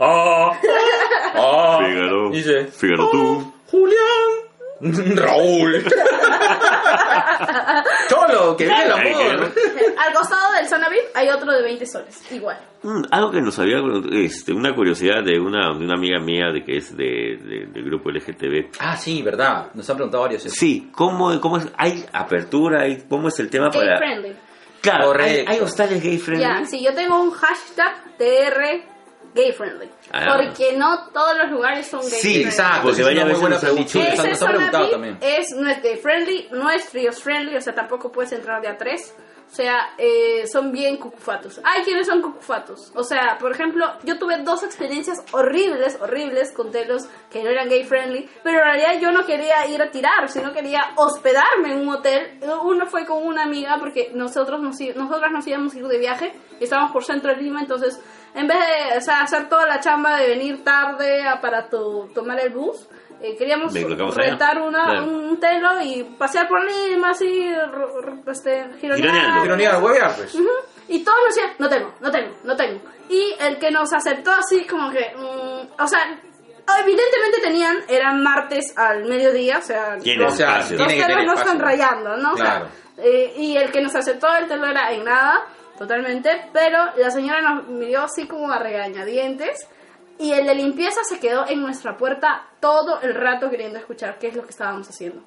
Ah, 0.00 0.52
ah, 1.34 1.78
Fígaro. 1.84 2.30
Dice, 2.30 2.66
Fígaro 2.66 3.08
tú. 3.10 3.52
Julián, 3.70 4.47
Raúl. 5.16 5.84
Cholo, 8.08 8.56
que 8.56 8.64
vive 8.64 8.84
el 8.84 8.92
amor. 8.92 9.52
Al 9.98 10.14
costado 10.14 10.52
del 10.54 10.66
Zona 10.68 10.88
VIP 10.88 11.04
hay 11.14 11.28
otro 11.28 11.52
de 11.52 11.62
20 11.62 11.86
soles, 11.86 12.32
igual. 12.32 12.58
Mm, 12.82 13.02
algo 13.10 13.30
que 13.30 13.40
nos 13.40 13.58
había, 13.58 13.78
este, 14.12 14.52
una 14.52 14.74
curiosidad 14.74 15.22
de 15.24 15.38
una, 15.40 15.72
de 15.76 15.84
una 15.84 15.94
amiga 15.94 16.20
mía 16.20 16.50
de 16.52 16.64
que 16.64 16.76
es 16.76 16.96
de, 16.96 17.38
de- 17.42 17.66
del 17.72 17.84
grupo 17.84 18.10
LGTB. 18.10 18.70
Ah, 18.78 18.96
sí, 18.96 19.22
verdad. 19.22 19.70
Nos 19.74 19.88
han 19.90 19.96
preguntado 19.96 20.22
varios 20.24 20.46
eso. 20.46 20.54
Sí, 20.56 20.90
¿cómo, 20.94 21.38
cómo 21.40 21.58
es? 21.58 21.68
¿Hay 21.76 22.04
apertura? 22.12 22.82
¿Hay, 22.82 23.02
¿Cómo 23.08 23.28
es 23.28 23.38
el 23.40 23.50
tema 23.50 23.68
Gay 23.70 23.80
para...? 23.80 23.98
friendly. 23.98 24.36
Claro, 24.80 25.06
¿hay, 25.06 25.08
Correcto. 25.08 25.50
hay 25.50 25.60
hostales 25.60 26.02
gay 26.02 26.18
friendly? 26.18 26.46
Ya, 26.46 26.64
sí, 26.64 26.82
yo 26.84 26.94
tengo 26.94 27.20
un 27.20 27.32
hashtag 27.32 28.16
TR 28.16 28.60
gay 29.34 29.52
friendly. 29.52 29.88
Ah. 30.12 30.36
Porque 30.36 30.76
no 30.76 31.08
todos 31.12 31.36
los 31.36 31.50
lugares 31.50 31.86
son 31.86 32.00
gay 32.00 32.10
Sí, 32.10 32.18
friendly. 32.18 32.44
Exacto, 32.44 32.82
Porque 32.82 32.92
esa 32.92 33.00
es 33.00 33.06
varias 33.06 33.24
una 33.24 33.24
muy 33.24 33.28
veces 33.32 33.40
buena 33.40 33.60
pregunta. 33.60 33.90
han 34.30 34.36
zona 34.36 34.50
preguntado 34.52 34.84
VIP 34.84 34.92
también. 34.92 35.18
es, 35.20 35.50
no 35.52 35.68
es 35.70 35.82
gay 35.82 35.96
friendly, 35.96 36.48
no 36.52 36.70
es 36.70 36.88
trios 36.88 37.22
friendly, 37.22 37.56
o 37.56 37.60
sea, 37.60 37.74
tampoco 37.74 38.10
puedes 38.12 38.32
entrar 38.32 38.60
de 38.62 38.68
a 38.68 38.78
tres. 38.78 39.14
O 39.50 39.54
sea, 39.54 39.94
eh, 39.96 40.46
son 40.46 40.70
bien 40.72 40.98
cucufatos. 40.98 41.58
Hay 41.64 41.82
quienes 41.82 42.06
son 42.06 42.20
cucufatos. 42.20 42.92
O 42.94 43.02
sea, 43.02 43.38
por 43.40 43.50
ejemplo, 43.50 43.86
yo 44.04 44.18
tuve 44.18 44.36
dos 44.42 44.62
experiencias 44.62 45.24
horribles, 45.32 45.96
horribles 46.00 46.52
con 46.52 46.70
telos 46.70 47.06
que 47.30 47.42
no 47.42 47.48
eran 47.48 47.68
gay 47.68 47.82
friendly, 47.84 48.28
pero 48.44 48.58
en 48.58 48.64
realidad 48.64 49.00
yo 49.00 49.10
no 49.10 49.24
quería 49.24 49.66
ir 49.66 49.80
a 49.80 49.90
tirar, 49.90 50.28
sino 50.28 50.52
quería 50.52 50.90
hospedarme 50.96 51.72
en 51.72 51.80
un 51.80 51.88
hotel. 51.88 52.38
Uno 52.62 52.86
fue 52.86 53.06
con 53.06 53.26
una 53.26 53.42
amiga 53.44 53.78
porque 53.80 54.10
nosotros 54.14 54.60
nos, 54.60 54.78
nosotras 54.94 55.32
nos 55.32 55.46
íbamos 55.46 55.74
a 55.74 55.78
ir 55.78 55.86
de 55.88 55.98
viaje 55.98 56.32
estábamos 56.60 56.90
por 56.90 57.04
centro 57.04 57.30
de 57.30 57.40
Lima, 57.40 57.60
entonces 57.60 58.00
en 58.34 58.48
vez 58.48 58.58
de 58.58 58.98
o 58.98 59.00
sea, 59.00 59.20
hacer 59.22 59.48
toda 59.48 59.64
la 59.66 59.78
chamba 59.78 60.16
de 60.18 60.26
venir 60.28 60.64
tarde 60.64 61.22
para 61.40 61.68
tu- 61.70 62.10
tomar 62.12 62.40
el 62.40 62.50
bus, 62.52 62.88
eh, 63.20 63.36
queríamos 63.36 63.72
rentar 64.14 64.60
una, 64.60 64.84
Claro. 64.84 65.04
un 65.06 65.40
telo 65.40 65.80
y 65.82 66.04
pasear 66.18 66.46
por 66.48 66.60
Lima, 66.64 67.10
así, 67.10 67.26
r- 67.48 67.62
r- 67.64 68.12
este, 68.30 68.64
gironear. 68.80 68.96
Gironeando. 68.96 69.44
Ironía, 69.44 69.78
huevear, 69.78 70.14
pues. 70.16 70.34
Ujú. 70.34 70.48
Y 70.88 71.04
todos 71.04 71.18
nos 71.26 71.34
decían, 71.34 71.54
no 71.58 71.68
tengo, 71.68 71.94
no 72.00 72.10
tengo, 72.10 72.34
no 72.44 72.56
tengo. 72.56 72.80
Y 73.10 73.34
el 73.40 73.58
que 73.58 73.70
nos 73.70 73.92
aceptó 73.92 74.30
así 74.32 74.64
como 74.66 74.90
que, 74.90 75.12
mm, 75.16 75.82
o 75.82 75.86
sea, 75.86 76.18
evidentemente 76.80 77.40
tenían, 77.42 77.76
eran 77.88 78.22
martes 78.22 78.76
al 78.76 79.04
mediodía, 79.04 79.58
o 79.58 79.62
sea, 79.62 79.96
Tiene 79.98 80.24
los, 80.24 80.34
O 80.34 80.36
sea, 80.36 80.62
telos 80.68 81.24
no 81.24 81.34
están 81.34 81.58
rayando, 81.58 82.16
¿no? 82.16 82.32
O 82.32 82.36
sea, 82.36 82.44
Claro. 82.60 82.68
eh, 82.98 83.34
y 83.36 83.56
el 83.56 83.70
que 83.70 83.80
nos 83.80 83.94
aceptó 83.94 84.28
el 84.36 84.46
telo 84.48 84.66
era 84.66 84.92
en 84.92 85.04
nada, 85.04 85.44
totalmente, 85.78 86.48
pero 86.52 86.78
la 86.96 87.10
señora 87.10 87.40
nos 87.40 87.68
miró 87.68 88.02
así 88.02 88.26
como 88.26 88.50
a 88.52 88.58
regañadientes. 88.58 89.66
Y 90.18 90.32
el 90.32 90.46
de 90.46 90.54
limpieza 90.54 91.00
se 91.04 91.20
quedó 91.20 91.46
en 91.48 91.60
nuestra 91.60 91.96
puerta 91.96 92.42
todo 92.60 93.00
el 93.02 93.14
rato 93.14 93.48
queriendo 93.50 93.78
escuchar 93.78 94.18
qué 94.18 94.28
es 94.28 94.36
lo 94.36 94.42
que 94.42 94.50
estábamos 94.50 94.88
haciendo. 94.88 95.22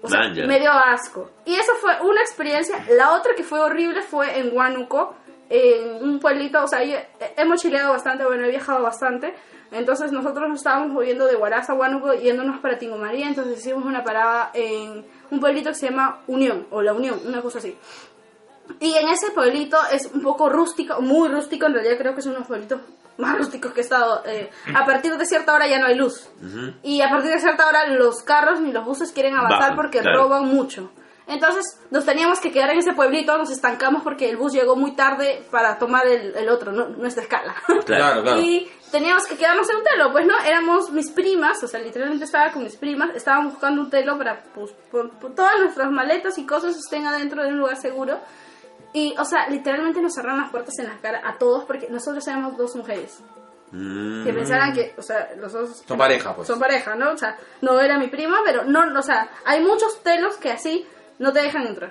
O 0.00 0.08
sea, 0.08 0.20
me 0.46 0.60
dio 0.60 0.70
asco. 0.72 1.30
Y 1.44 1.54
eso 1.56 1.72
fue 1.80 1.92
una 2.02 2.20
experiencia. 2.20 2.84
La 2.96 3.12
otra 3.14 3.34
que 3.34 3.42
fue 3.42 3.60
horrible 3.60 4.00
fue 4.02 4.38
en 4.38 4.56
Huánuco, 4.56 5.14
en 5.50 6.02
un 6.02 6.20
pueblito. 6.20 6.62
O 6.62 6.68
sea, 6.68 6.82
yo- 6.84 6.96
hemos 7.36 7.60
chileado 7.60 7.90
bastante, 7.90 8.24
bueno, 8.24 8.44
he 8.46 8.50
viajado 8.50 8.82
bastante. 8.82 9.34
Entonces 9.72 10.10
nosotros 10.12 10.48
nos 10.48 10.58
estábamos 10.58 10.88
moviendo 10.92 11.26
de 11.26 11.36
Huaraz 11.36 11.68
a 11.68 11.74
Huánuco 11.74 12.14
yéndonos 12.14 12.60
para 12.60 12.78
Tingomaría. 12.78 13.26
Entonces 13.28 13.58
hicimos 13.58 13.84
una 13.84 14.02
parada 14.04 14.50
en 14.54 15.04
un 15.30 15.40
pueblito 15.40 15.68
que 15.70 15.74
se 15.74 15.90
llama 15.90 16.22
Unión, 16.28 16.66
o 16.70 16.80
La 16.80 16.94
Unión, 16.94 17.20
una 17.26 17.42
cosa 17.42 17.58
así. 17.58 17.76
Y 18.80 18.94
en 18.94 19.08
ese 19.08 19.32
pueblito 19.32 19.76
es 19.92 20.06
un 20.14 20.22
poco 20.22 20.48
rústico, 20.48 21.00
muy 21.02 21.28
rústico, 21.28 21.66
en 21.66 21.74
realidad 21.74 21.98
creo 21.98 22.14
que 22.14 22.20
es 22.20 22.26
uno 22.26 22.34
de 22.36 22.40
los 22.40 22.48
pueblitos 22.48 22.80
más 23.18 23.36
rústicos 23.36 23.72
que 23.72 23.80
he 23.80 23.84
estado. 23.84 24.22
eh, 24.26 24.50
a 24.74 24.84
partir 24.86 25.16
de 25.16 25.26
cierta 25.26 25.52
hora 25.54 25.66
ya 25.68 25.78
no 25.78 25.86
hay 25.86 25.94
luz. 25.96 26.28
Y 26.82 27.02
a 27.02 27.10
partir 27.10 27.30
de 27.30 27.38
cierta 27.40 27.66
hora 27.68 27.86
los 27.88 28.22
carros 28.22 28.60
ni 28.60 28.72
los 28.72 28.84
buses 28.84 29.12
quieren 29.12 29.36
avanzar 29.36 29.76
porque 29.76 30.00
claro. 30.00 30.22
roban 30.22 30.46
mucho. 30.46 30.90
Entonces 31.26 31.78
nos 31.90 32.06
teníamos 32.06 32.40
que 32.40 32.50
quedar 32.50 32.70
en 32.70 32.78
ese 32.78 32.94
pueblito, 32.94 33.36
nos 33.36 33.50
estancamos 33.50 34.02
porque 34.02 34.30
el 34.30 34.38
bus 34.38 34.50
llegó 34.54 34.76
muy 34.76 34.92
tarde 34.96 35.44
para 35.50 35.76
tomar 35.78 36.06
el, 36.06 36.34
el 36.34 36.48
otro, 36.48 36.72
no- 36.72 36.88
nuestra 36.88 37.22
escala. 37.22 37.54
Claro, 37.84 38.22
claro. 38.22 38.40
Y 38.40 38.66
teníamos 38.90 39.26
que 39.26 39.36
quedarnos 39.36 39.68
en 39.68 39.76
un 39.76 39.84
telo, 39.84 40.10
pues 40.10 40.24
no, 40.26 40.32
éramos 40.46 40.90
mis 40.90 41.10
primas, 41.10 41.62
o 41.62 41.68
sea, 41.68 41.80
literalmente 41.80 42.24
estaba 42.24 42.50
con 42.50 42.62
mis 42.64 42.76
primas, 42.76 43.10
estábamos 43.14 43.52
buscando 43.52 43.82
un 43.82 43.90
telo 43.90 44.16
para 44.16 44.42
pues, 44.54 44.70
por- 44.90 45.10
por 45.18 45.34
todas 45.34 45.58
nuestras 45.60 45.90
maletas 45.90 46.38
y 46.38 46.46
cosas 46.46 46.74
estén 46.76 47.04
adentro 47.06 47.42
de 47.42 47.48
un 47.50 47.58
lugar 47.58 47.76
seguro. 47.76 48.18
Y, 48.92 49.14
o 49.18 49.24
sea, 49.24 49.48
literalmente 49.48 50.00
nos 50.00 50.14
cerraron 50.14 50.40
las 50.40 50.50
puertas 50.50 50.78
en 50.78 50.86
la 50.88 50.96
cara 50.98 51.20
a 51.24 51.36
todos 51.38 51.64
porque 51.64 51.88
nosotros 51.90 52.26
éramos 52.26 52.56
dos 52.56 52.74
mujeres. 52.76 53.20
Mm, 53.70 54.24
Que 54.24 54.32
pensaran 54.32 54.72
que, 54.72 54.94
o 54.96 55.02
sea, 55.02 55.30
los 55.36 55.52
dos... 55.52 55.82
Son 55.86 55.98
pareja, 55.98 56.34
pues. 56.34 56.48
Son 56.48 56.58
pareja, 56.58 56.94
¿no? 56.94 57.12
O 57.12 57.16
sea, 57.18 57.36
no 57.60 57.78
era 57.80 57.98
mi 57.98 58.08
prima, 58.08 58.38
pero 58.44 58.64
no, 58.64 58.98
o 58.98 59.02
sea, 59.02 59.28
hay 59.44 59.60
muchos 59.62 60.02
telos 60.02 60.36
que 60.38 60.50
así 60.50 60.86
no 61.18 61.32
te 61.32 61.42
dejan 61.42 61.66
entrar. 61.66 61.90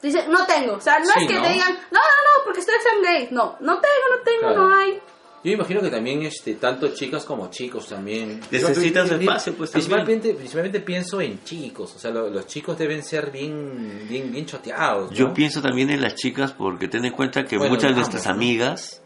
Dice, 0.00 0.28
no 0.28 0.46
tengo. 0.46 0.74
O 0.74 0.80
sea, 0.80 1.00
no 1.00 1.06
Sí, 1.06 1.22
es 1.22 1.26
que 1.28 1.34
¿no? 1.34 1.42
te 1.42 1.48
digan, 1.54 1.72
no, 1.90 1.98
no, 1.98 1.98
no, 2.00 2.44
porque 2.44 2.60
ustedes 2.60 2.82
son 2.84 3.02
gay. 3.02 3.28
No, 3.32 3.56
no 3.58 3.80
tengo, 3.80 4.16
no 4.16 4.22
tengo, 4.22 4.40
Claro. 4.40 4.68
no 4.68 4.76
hay. 4.76 5.02
Yo 5.48 5.54
imagino 5.54 5.80
que 5.80 5.90
también 5.90 6.22
este 6.22 6.54
tanto 6.54 6.88
chicas 6.94 7.24
como 7.24 7.50
chicos 7.50 7.88
también. 7.88 8.40
Necesitan 8.50 9.08
su 9.08 9.14
espacio, 9.14 9.54
pues, 9.54 9.70
principalmente 9.70 10.34
principalmente 10.34 10.80
pienso 10.80 11.20
en 11.20 11.42
chicos 11.44 11.94
o 11.96 11.98
sea 11.98 12.10
lo- 12.10 12.28
los 12.30 12.46
chicos 12.46 12.76
deben 12.78 13.02
ser 13.02 13.30
bien 13.30 14.06
bien 14.08 14.30
bien 14.32 14.46
choteados 14.46 15.10
¿no? 15.10 15.16
Yo 15.16 15.32
pienso 15.34 15.60
también 15.62 15.90
en 15.90 16.00
las 16.00 16.14
chicas 16.14 16.52
porque 16.52 16.88
ten 16.88 17.04
en 17.04 17.12
cuenta 17.12 17.44
que 17.44 17.56
Bueno, 17.58 17.74
muchas 17.74 17.90
de 17.90 17.96
nuestras 17.96 18.26
amigas 18.26 19.02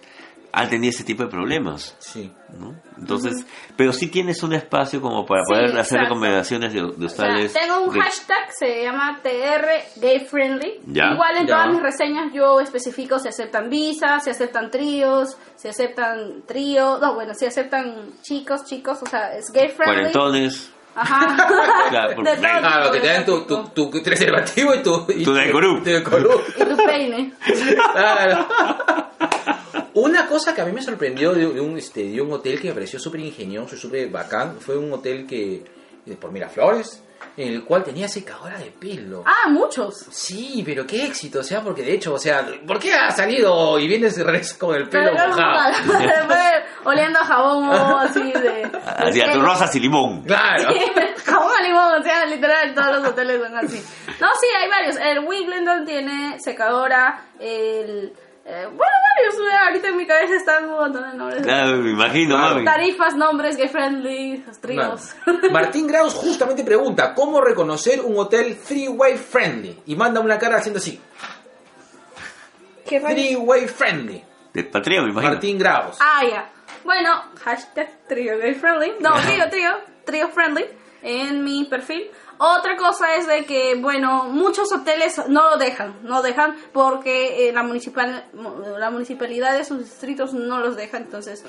han 0.55 0.69
tenido 0.69 0.91
ese 0.91 1.05
tipo 1.05 1.23
de 1.23 1.29
problemas. 1.31 1.97
sí 1.99 2.31
¿no? 2.59 2.75
Entonces, 2.99 3.47
pero 3.79 3.95
sí 3.95 4.09
tienes 4.09 4.43
un 4.43 4.53
espacio 4.53 5.01
como 5.01 5.25
para 5.25 5.43
Sí, 5.45 5.53
poder 5.55 5.65
hacer 5.71 5.79
exacto. 5.79 6.05
recomendaciones 6.05 6.75
de, 6.75 6.81
de 6.83 7.07
O 7.07 7.09
sea, 7.09 7.35
tengo 7.51 7.81
un 7.85 7.95
de- 7.95 8.01
hashtag, 8.03 8.53
se 8.59 8.83
llama 8.83 9.21
TR 9.23 10.01
Gay 10.01 10.21
Friendly. 10.27 10.81
Ya. 10.89 11.13
Igual 11.15 11.39
en 11.39 11.47
Ya. 11.47 11.55
todas 11.55 11.71
mis 11.73 11.81
reseñas 11.83 12.31
yo 12.35 12.61
especifico 12.61 13.19
si 13.19 13.29
aceptan 13.29 13.71
visas, 13.71 14.25
si 14.25 14.29
aceptan 14.31 14.71
tríos, 14.71 15.37
si 15.57 15.69
aceptan 15.69 16.43
tríos, 16.47 17.01
no, 17.01 17.15
bueno, 17.15 17.33
si 17.33 17.47
aceptan 17.47 18.11
chicos, 18.21 18.65
chicos, 18.67 18.99
o 19.03 19.07
sea, 19.07 19.35
es 19.35 19.51
gay 19.51 19.69
friendly. 19.69 19.95
Cuarentones. 20.13 20.71
Ajá. 20.95 21.49
Claro, 21.89 22.15
por- 22.17 22.25
De 22.25 22.31
todo 22.33 22.41
claro 22.43 22.83
tipo 22.83 22.93
que 22.93 23.01
te 23.01 23.07
dan 23.09 23.25
tu, 23.25 23.47
plástico. 23.47 23.71
tu, 23.75 23.91
tu 23.91 24.03
preservativo 24.03 24.75
y 24.75 24.83
tu 24.83 25.07
y 25.09 25.25
Tu 25.25 25.33
Decorú. 25.33 25.79
tu 25.79 25.85
Decorú. 25.91 26.31
Y 26.59 26.65
tu 26.65 26.77
peine. 26.85 27.33
Claro. 27.93 28.47
Una 29.95 30.27
cosa 30.27 30.55
que 30.55 30.61
a 30.61 30.65
mí 30.65 30.73
me 30.73 30.83
sorprendió 30.83 31.33
de, 31.33 31.53
de 31.53 31.61
un, 31.61 31.77
este, 31.77 32.11
de 32.11 32.21
un 32.21 32.33
hotel 32.33 32.61
que 32.61 32.69
me 32.69 32.75
pareció 32.75 32.99
súper 32.99 33.21
ingenioso 33.21 33.75
y 33.75 33.79
súper 33.79 34.09
bacán 34.09 34.59
fue 34.61 34.77
un 34.77 34.93
hotel 34.93 35.27
que 35.27 35.65
por 36.21 36.33
Miraflores, 36.33 37.03
en 37.37 37.49
el 37.49 37.65
cual 37.65 37.85
tenía 37.85 38.09
secadora 38.09 38.59
de 38.59 38.71
pelo. 38.71 39.23
Ah, 39.25 39.49
muchos. 39.49 40.07
Sí, 40.11 40.63
pero 40.65 40.87
qué 40.87 41.07
éxito, 41.07 41.41
o 41.41 41.43
sea, 41.43 41.61
porque 41.63 41.83
de 41.83 41.95
hecho, 41.95 42.15
o 42.15 42.19
sea, 42.19 42.47
¿por 42.67 42.79
qué 42.79 42.93
has 42.93 43.17
salido 43.17 43.79
y 43.79 43.87
vienes 43.87 44.23
con 44.59 44.75
el 44.75 44.89
pelo 44.89 45.13
Pero 45.15 45.29
mojado? 45.29 45.75
oliendo 46.85 47.21
a 47.21 47.25
jabón 47.25 47.69
o 47.69 47.99
así 47.99 48.33
de... 48.33 48.71
Así, 48.85 49.21
a 49.21 49.33
tus 49.33 49.43
rosas 49.43 49.75
y 49.77 49.81
limón. 49.81 50.23
Claro. 50.23 50.75
jabón 51.25 51.53
a 51.57 51.63
limón, 51.63 52.01
o 52.01 52.03
sea, 52.03 52.27
literal, 52.27 52.75
todos 52.75 52.97
los 52.97 53.09
hoteles 53.09 53.41
son 53.41 53.57
así. 53.57 53.83
No, 54.21 54.29
sí, 54.41 54.47
hay 54.61 54.69
varios. 54.69 54.97
El 54.97 55.21
Wimbledon 55.21 55.87
tiene 55.87 56.39
secadora, 56.41 57.27
el... 57.39 58.13
eh, 58.45 58.67
bueno, 58.67 58.93
varios, 59.15 59.53
ahorita 59.67 59.89
en 59.89 59.97
mi 59.97 60.07
cabeza 60.07 60.35
están 60.35 60.65
un 60.65 60.75
montón 60.75 61.11
de 61.11 61.17
nombres. 61.17 61.43
Claro, 61.43 61.77
me 61.77 61.91
imagino, 61.91 62.37
mami. 62.37 62.65
Tarifas, 62.65 63.15
nombres, 63.15 63.57
gay 63.57 63.69
friendly, 63.69 64.39
los 64.45 64.59
tríos. 64.59 65.15
Martín 65.53 65.87
Graus 65.87 66.15
justamente 66.15 66.65
pregunta, 66.65 67.15
¿cómo 67.15 67.41
reconocer 67.41 68.01
un 68.01 68.19
hotel 68.19 68.59
three-way 68.59 69.17
friendly? 69.17 69.83
Y 69.87 69.95
manda 69.95 70.21
una 70.21 70.39
cara 70.39 70.57
haciendo 70.57 70.79
así, 70.79 71.01
¿Qué 72.85 73.01
three-way 73.01 73.69
friendly. 73.69 74.25
De 74.53 74.65
patria, 74.65 75.03
me 75.03 75.11
imagino. 75.11 75.33
Martín 75.33 75.59
Graus. 75.59 75.99
Ah, 76.01 76.23
ya. 76.29 76.51
Bueno, 76.85 77.23
hashtag 77.45 77.91
trío 78.09 78.39
gay 78.39 78.55
friendly. 78.55 78.95
No, 78.99 79.15
trío, 79.25 79.49
trío, 79.49 79.71
trío 80.05 80.29
friendly 80.29 80.65
en 81.03 81.45
mi 81.45 81.65
perfil. 81.65 82.11
Otra 82.45 82.77
cosa 82.77 83.15
es 83.15 83.27
de 83.29 83.45
que, 83.45 83.77
bueno, 83.77 84.25
muchos 84.25 84.73
hoteles 84.73 85.21
no 85.29 85.51
lo 85.51 85.57
dejan, 85.59 85.95
no 86.03 86.23
dejan 86.23 86.57
porque 86.73 87.49
eh, 87.49 87.53
la, 87.53 87.63
municipal, 87.63 88.25
la 88.79 88.91
municipalidad 88.91 89.57
de 89.57 89.65
sus 89.65 89.79
distritos 89.79 90.35
no 90.35 90.59
los 90.59 90.75
deja. 90.77 90.97
Entonces, 90.97 91.45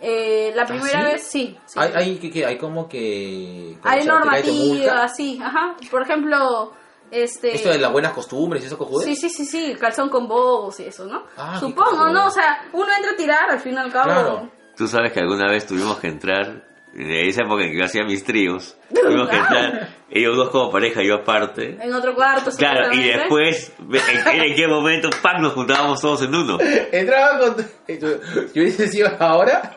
eh, 0.00 0.52
la 0.54 0.64
primera 0.64 1.00
sí? 1.00 1.04
vez 1.04 1.22
sí. 1.22 1.58
sí. 1.66 1.78
Hay, 1.78 1.92
hay, 1.94 2.18
que, 2.18 2.30
que- 2.30 2.46
hay 2.46 2.56
como 2.56 2.88
que... 2.88 3.76
Hay 3.82 4.04
normativa, 4.06 5.06
sí, 5.08 5.38
ajá. 5.42 5.76
Por 5.90 6.02
ejemplo, 6.02 6.72
este... 7.10 7.54
Esto 7.54 7.68
de 7.68 7.78
las 7.78 7.92
buenas 7.92 8.12
costumbres 8.12 8.62
y 8.62 8.66
eso 8.66 8.78
cojudes. 8.78 9.06
Sí, 9.06 9.16
sí, 9.16 9.28
sí, 9.28 9.44
sí, 9.44 9.74
calzón 9.78 10.08
con 10.08 10.28
bobos 10.28 10.80
y 10.80 10.84
eso, 10.84 11.04
¿no? 11.04 11.24
Ah, 11.36 11.58
Supongo. 11.60 12.08
¿no? 12.08 12.26
O 12.26 12.30
sea, 12.30 12.64
uno 12.72 12.86
entra 12.96 13.12
a 13.12 13.16
tirar, 13.16 13.50
al 13.50 13.60
fin 13.60 13.74
y 13.74 13.76
al 13.76 13.92
cabo. 13.92 14.04
Claro. 14.04 14.50
Tú 14.76 14.86
sabes 14.86 15.12
que 15.12 15.20
alguna 15.20 15.50
vez 15.50 15.66
tuvimos 15.66 15.98
que 15.98 16.06
entrar, 16.06 16.67
en 16.94 17.10
esa 17.10 17.42
época 17.42 17.64
en 17.64 17.72
que 17.72 17.78
yo 17.78 17.84
hacía 17.84 18.04
mis 18.04 18.24
tríos, 18.24 18.76
tuvimos 18.94 19.28
que 19.28 19.36
entrar, 19.36 19.88
ellos 20.10 20.36
dos 20.36 20.50
como 20.50 20.70
pareja, 20.70 21.02
yo 21.02 21.16
aparte. 21.16 21.76
En 21.80 21.92
otro 21.94 22.14
cuarto, 22.14 22.50
Claro, 22.56 22.92
y 22.92 23.02
después, 23.04 23.72
en, 23.78 24.42
en 24.42 24.54
qué 24.54 24.66
momento, 24.68 25.10
¡pam! 25.22 25.42
nos 25.42 25.52
juntábamos 25.52 26.00
todos 26.00 26.22
en 26.22 26.34
uno. 26.34 26.58
Entraba 26.60 27.38
con... 27.38 27.56
Yo, 27.88 28.08
yo 28.54 28.62
hubiese 28.62 28.88
sido 28.88 29.08
ahora... 29.20 29.74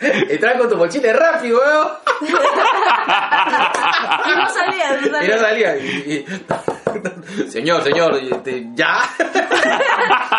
Entraba 0.00 0.58
con 0.58 0.68
tu 0.68 0.76
mochila 0.76 1.12
rápido, 1.12 1.58
weón. 1.60 1.88
Y 4.26 4.30
no 4.36 4.48
salía, 4.48 4.96
no 5.00 5.06
Y 5.06 5.10
no 5.10 5.38
salía. 5.38 5.38
salía. 5.38 5.76
Y- 5.78 6.26
y- 6.26 7.48
señor, 7.50 7.82
señor, 7.82 8.20
y 8.22 8.30
este, 8.32 8.66
¿ya? 8.74 8.98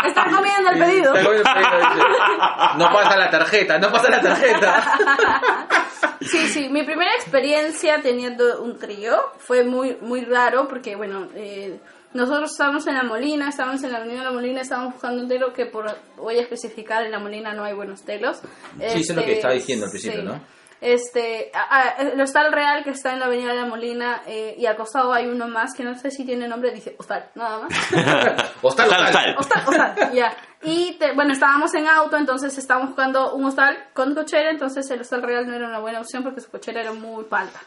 Están 0.07 0.33
comiendo 0.33 0.69
el 0.71 0.79
pedido. 0.79 1.13
No 2.77 2.91
pasa 2.91 3.15
la 3.17 3.29
tarjeta, 3.29 3.79
no 3.79 3.91
pasa 3.91 4.09
la 4.09 4.21
tarjeta. 4.21 4.83
Sí, 6.21 6.47
sí, 6.47 6.69
mi 6.69 6.83
primera 6.83 7.13
experiencia 7.15 8.01
teniendo 8.01 8.61
un 8.61 8.79
trío 8.79 9.15
fue 9.37 9.63
muy, 9.63 9.97
muy 10.01 10.21
raro 10.21 10.67
porque, 10.67 10.95
bueno, 10.95 11.27
eh, 11.35 11.77
nosotros 12.13 12.51
estábamos 12.51 12.87
en 12.87 12.95
La 12.95 13.03
Molina, 13.03 13.49
estábamos 13.49 13.83
en 13.83 13.91
la 13.91 13.97
Avenida 13.97 14.23
La 14.23 14.31
Molina, 14.31 14.61
estábamos 14.61 14.93
buscando 14.93 15.21
un 15.21 15.27
telo 15.27 15.53
que 15.53 15.65
por, 15.65 15.85
voy 16.15 16.37
a 16.37 16.41
especificar, 16.41 17.05
en 17.05 17.11
La 17.11 17.19
Molina 17.19 17.53
no 17.53 17.63
hay 17.63 17.73
buenos 17.73 18.03
telos. 18.03 18.37
Sí, 18.37 18.85
eso 18.85 19.11
es 19.11 19.15
lo 19.15 19.25
que 19.25 19.33
estaba 19.33 19.53
diciendo 19.53 19.85
al 19.85 19.91
principio, 19.91 20.23
¿no? 20.23 20.41
Este, 20.85 21.51
a- 21.53 21.77
a- 21.77 21.89
el 21.97 22.21
Hostal 22.21 22.51
Real 22.53 22.83
que 22.83 22.91
está 22.91 23.11
en 23.13 23.19
la 23.19 23.25
Avenida 23.25 23.53
La 23.53 23.65
Molina 23.65 24.21
eh, 24.27 24.53
y 24.57 24.65
al 24.67 24.75
costado 24.75 25.11
hay 25.13 25.25
uno 25.27 25.47
más 25.47 25.73
que 25.73 25.83
no 25.83 25.95
sé 25.97 26.11
si 26.11 26.25
tiene 26.25 26.47
nombre, 26.47 26.71
dice 26.71 26.95
Hostal, 26.99 27.29
nada 27.35 27.59
más. 27.59 27.73
Hostal, 28.61 28.87
Hostal, 28.89 29.03
hostal. 29.05 29.35
Hostal, 29.37 29.63
hostal, 29.67 30.13
ya. 30.13 30.31
Y 30.61 30.93
te- 30.99 31.13
bueno, 31.13 31.33
estábamos 31.33 31.73
en 31.73 31.87
auto, 31.87 32.17
entonces 32.17 32.57
estábamos 32.57 32.89
buscando 32.89 33.33
un 33.33 33.45
hostal 33.45 33.77
con 33.93 34.13
cochera, 34.15 34.49
entonces 34.51 34.89
el 34.91 35.01
hostal 35.01 35.21
real 35.23 35.47
no 35.47 35.55
era 35.55 35.67
una 35.67 35.79
buena 35.79 35.99
opción 36.01 36.23
porque 36.23 36.41
su 36.41 36.49
cochera 36.51 36.81
era 36.81 36.93
muy 36.93 37.23
palta. 37.25 37.59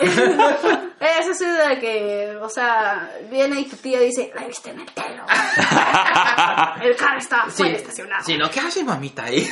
es 1.00 1.28
así 1.28 1.44
de 1.44 1.78
que, 1.80 2.38
o 2.40 2.48
sea, 2.48 3.10
viene 3.30 3.60
y 3.60 3.64
tu 3.66 3.76
tía 3.76 4.00
dice, 4.00 4.32
la 4.34 4.46
viste 4.46 4.70
en 4.70 4.80
el 4.80 4.86
telo. 4.92 5.24
el 6.82 6.96
carro 6.96 7.18
está 7.18 7.44
Sí, 7.48 7.62
fuera 7.62 7.76
estacionado. 7.76 8.24
sí, 8.24 8.36
¿no? 8.38 8.50
¿Qué 8.50 8.60
haces, 8.60 8.84
mamita, 8.84 9.24
ahí? 9.24 9.46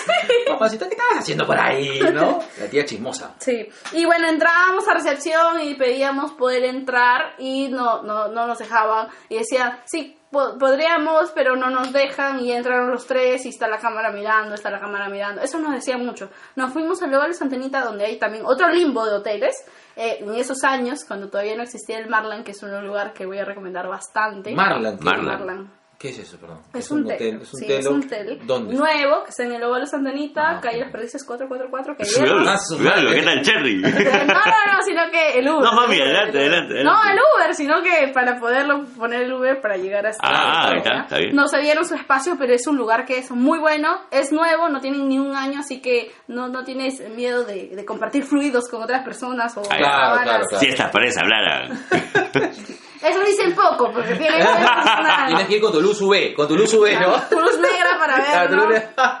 Mamacita, 0.48 0.86
¿qué 0.88 0.94
estás 0.94 1.18
haciendo 1.18 1.46
por 1.46 1.58
ahí, 1.58 2.00
no? 2.12 2.40
La 2.58 2.66
tía 2.66 2.84
chismosa. 2.84 3.34
Sí, 3.38 3.68
y 3.92 4.04
bueno, 4.04 4.28
entrábamos 4.28 4.86
a 4.88 4.94
recepción 4.94 5.60
y 5.62 5.74
pedíamos 5.74 6.32
poder 6.32 6.64
entrar 6.64 7.34
y 7.38 7.68
no, 7.68 8.02
no, 8.02 8.28
no 8.28 8.46
nos 8.46 8.58
dejaban. 8.58 9.08
Y 9.28 9.38
decían, 9.38 9.80
sí, 9.86 10.17
podríamos, 10.30 11.30
pero 11.34 11.56
no 11.56 11.70
nos 11.70 11.92
dejan. 11.92 12.40
Y 12.40 12.52
entraron 12.52 12.90
los 12.90 13.06
tres 13.06 13.44
y 13.46 13.50
está 13.50 13.68
la 13.68 13.78
cámara 13.78 14.10
mirando, 14.10 14.54
está 14.54 14.70
la 14.70 14.80
cámara 14.80 15.08
mirando. 15.08 15.42
Eso 15.42 15.58
nos 15.58 15.72
decía 15.72 15.96
mucho. 15.98 16.30
Nos 16.56 16.72
fuimos 16.72 17.02
al 17.02 17.10
lugar 17.10 17.28
de 17.28 17.34
Santenita, 17.34 17.84
donde 17.84 18.06
hay 18.06 18.18
también 18.18 18.44
otro 18.46 18.68
limbo 18.68 19.04
de 19.06 19.12
hoteles. 19.12 19.54
Eh, 19.96 20.18
en 20.20 20.34
esos 20.34 20.62
años, 20.64 21.04
cuando 21.04 21.28
todavía 21.28 21.56
no 21.56 21.62
existía 21.62 21.98
el 21.98 22.08
Marlan, 22.08 22.44
que 22.44 22.52
es 22.52 22.62
un 22.62 22.86
lugar 22.86 23.12
que 23.12 23.26
voy 23.26 23.38
a 23.38 23.44
recomendar 23.44 23.88
bastante. 23.88 24.54
Marlan. 24.54 24.98
¿qué? 24.98 25.04
Marlan. 25.04 25.77
¿Qué 25.98 26.10
es 26.10 26.18
eso, 26.20 26.36
perdón? 26.38 26.60
Es, 26.74 26.88
un, 26.92 27.04
hotel, 27.04 27.40
Es 27.42 27.52
un 27.54 27.58
sí, 27.60 27.66
telo. 27.66 27.78
es 27.80 27.86
un 27.88 28.04
hotel 28.04 28.40
¿Dónde? 28.44 28.72
nuevo, 28.76 29.24
que 29.24 29.30
está 29.30 29.42
en 29.42 29.54
el 29.54 29.64
Óvalo 29.64 29.84
Santanita, 29.84 30.48
Ah, 30.50 30.60
calle. 30.60 30.78
Las 30.78 30.92
Perdices 30.92 31.24
444, 31.24 31.96
que 31.96 32.04
Cuidado, 32.04 33.08
Ah. 33.08 33.12
¿qué 33.14 33.22
tal 33.22 33.42
Cherry? 33.42 33.82
No, 33.82 33.90
no, 33.90 34.76
no, 34.76 34.82
sino 34.86 35.10
que 35.10 35.40
el 35.40 35.48
Uber. 35.48 35.60
No, 35.64 35.72
mami, 35.72 35.96
el 35.96 36.02
adelante, 36.02 36.38
el 36.46 36.52
adelante, 36.54 36.84
No, 36.84 37.02
el 37.02 37.18
Uber, 37.18 37.52
sino 37.56 37.82
que 37.82 38.12
para 38.14 38.38
poderlo 38.38 38.84
poner 38.96 39.22
el 39.22 39.32
Uber 39.32 39.60
para 39.60 39.76
llegar 39.76 40.06
hasta. 40.06 40.24
Ah, 40.24 40.62
hasta 40.66 40.76
está, 40.76 41.00
está 41.02 41.18
bien. 41.18 41.34
No 41.34 41.48
se 41.48 41.58
dieron 41.58 41.84
su 41.84 41.96
espacio, 41.96 42.36
pero 42.38 42.52
es 42.54 42.64
un 42.68 42.76
lugar 42.76 43.04
que 43.04 43.18
es 43.18 43.32
muy 43.32 43.58
bueno, 43.58 44.00
es 44.12 44.30
nuevo, 44.30 44.68
no 44.68 44.80
tienen 44.80 45.08
ni 45.08 45.18
un 45.18 45.34
año, 45.34 45.58
así 45.58 45.80
que 45.82 46.12
no, 46.28 46.46
no 46.46 46.62
tienes 46.62 47.00
miedo 47.16 47.42
de, 47.42 47.70
de 47.74 47.84
compartir 47.84 48.22
fluidos 48.22 48.68
con 48.68 48.80
otras 48.84 49.02
personas 49.02 49.56
o 49.56 49.62
Claro, 49.62 49.82
claro, 49.84 50.22
claro. 50.22 50.44
Si 50.60 50.66
estas 50.66 50.92
paredes 50.92 51.16
hablaran. 51.18 51.84
Eso 53.02 53.20
dicen 53.24 53.54
poco, 53.54 53.92
porque 53.92 54.14
tienen 54.16 54.40
una- 54.42 55.24
Tienes 55.28 55.46
que 55.46 55.54
ir 55.56 55.60
con 55.62 55.72
tu 55.72 55.80
luz 55.80 56.00
UV, 56.00 56.34
con 56.34 56.48
tu 56.48 56.56
luz 56.56 56.72
UV, 56.74 56.98
¿no? 57.00 57.20
tu 57.28 57.40
luz 57.40 57.58
negra 57.58 57.98
para 57.98 58.16
ver 58.48 58.50
¿no? 58.50 58.68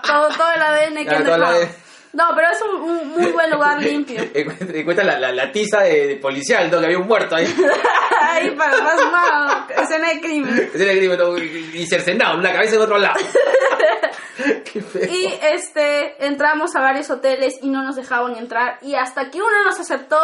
todo, 0.02 0.28
todo 0.36 0.52
el 0.54 0.62
ADN 0.62 0.94
que 1.04 1.04
dejado. 1.04 1.44
ADN. 1.46 1.68
No, 2.14 2.24
pero 2.34 2.48
es 2.50 2.58
un, 2.62 2.80
un 2.80 3.08
muy 3.10 3.26
buen 3.32 3.50
lugar 3.50 3.80
limpio. 3.82 4.20
Encuentra 4.34 5.04
la, 5.04 5.18
la, 5.18 5.30
la 5.32 5.52
tiza 5.52 5.80
de, 5.82 6.06
de 6.08 6.16
policial, 6.16 6.70
¿no? 6.70 6.80
Que 6.80 6.86
había 6.86 6.98
un 6.98 7.06
muerto 7.06 7.36
ahí. 7.36 7.46
Ahí 8.22 8.50
para 8.52 8.80
más 8.82 8.96
mal, 9.12 9.66
escena 9.76 10.08
de 10.08 10.20
crimen. 10.20 10.70
Ese 10.74 10.82
era 10.84 10.92
el 10.92 10.98
crimen, 10.98 11.70
y, 11.74 11.86
cercenado, 11.86 12.38
una 12.38 12.50
cabeza 12.52 12.76
en 12.76 12.82
otro 12.82 12.98
lado. 12.98 13.20
Y 15.10 15.34
este 15.42 16.24
entramos 16.26 16.74
a 16.76 16.80
varios 16.80 17.10
hoteles 17.10 17.54
y 17.62 17.68
no 17.68 17.82
nos 17.82 17.96
dejaban 17.96 18.36
entrar 18.36 18.78
y 18.82 18.94
hasta 18.94 19.30
que 19.30 19.38
uno 19.42 19.64
nos 19.64 19.78
aceptó 19.78 20.16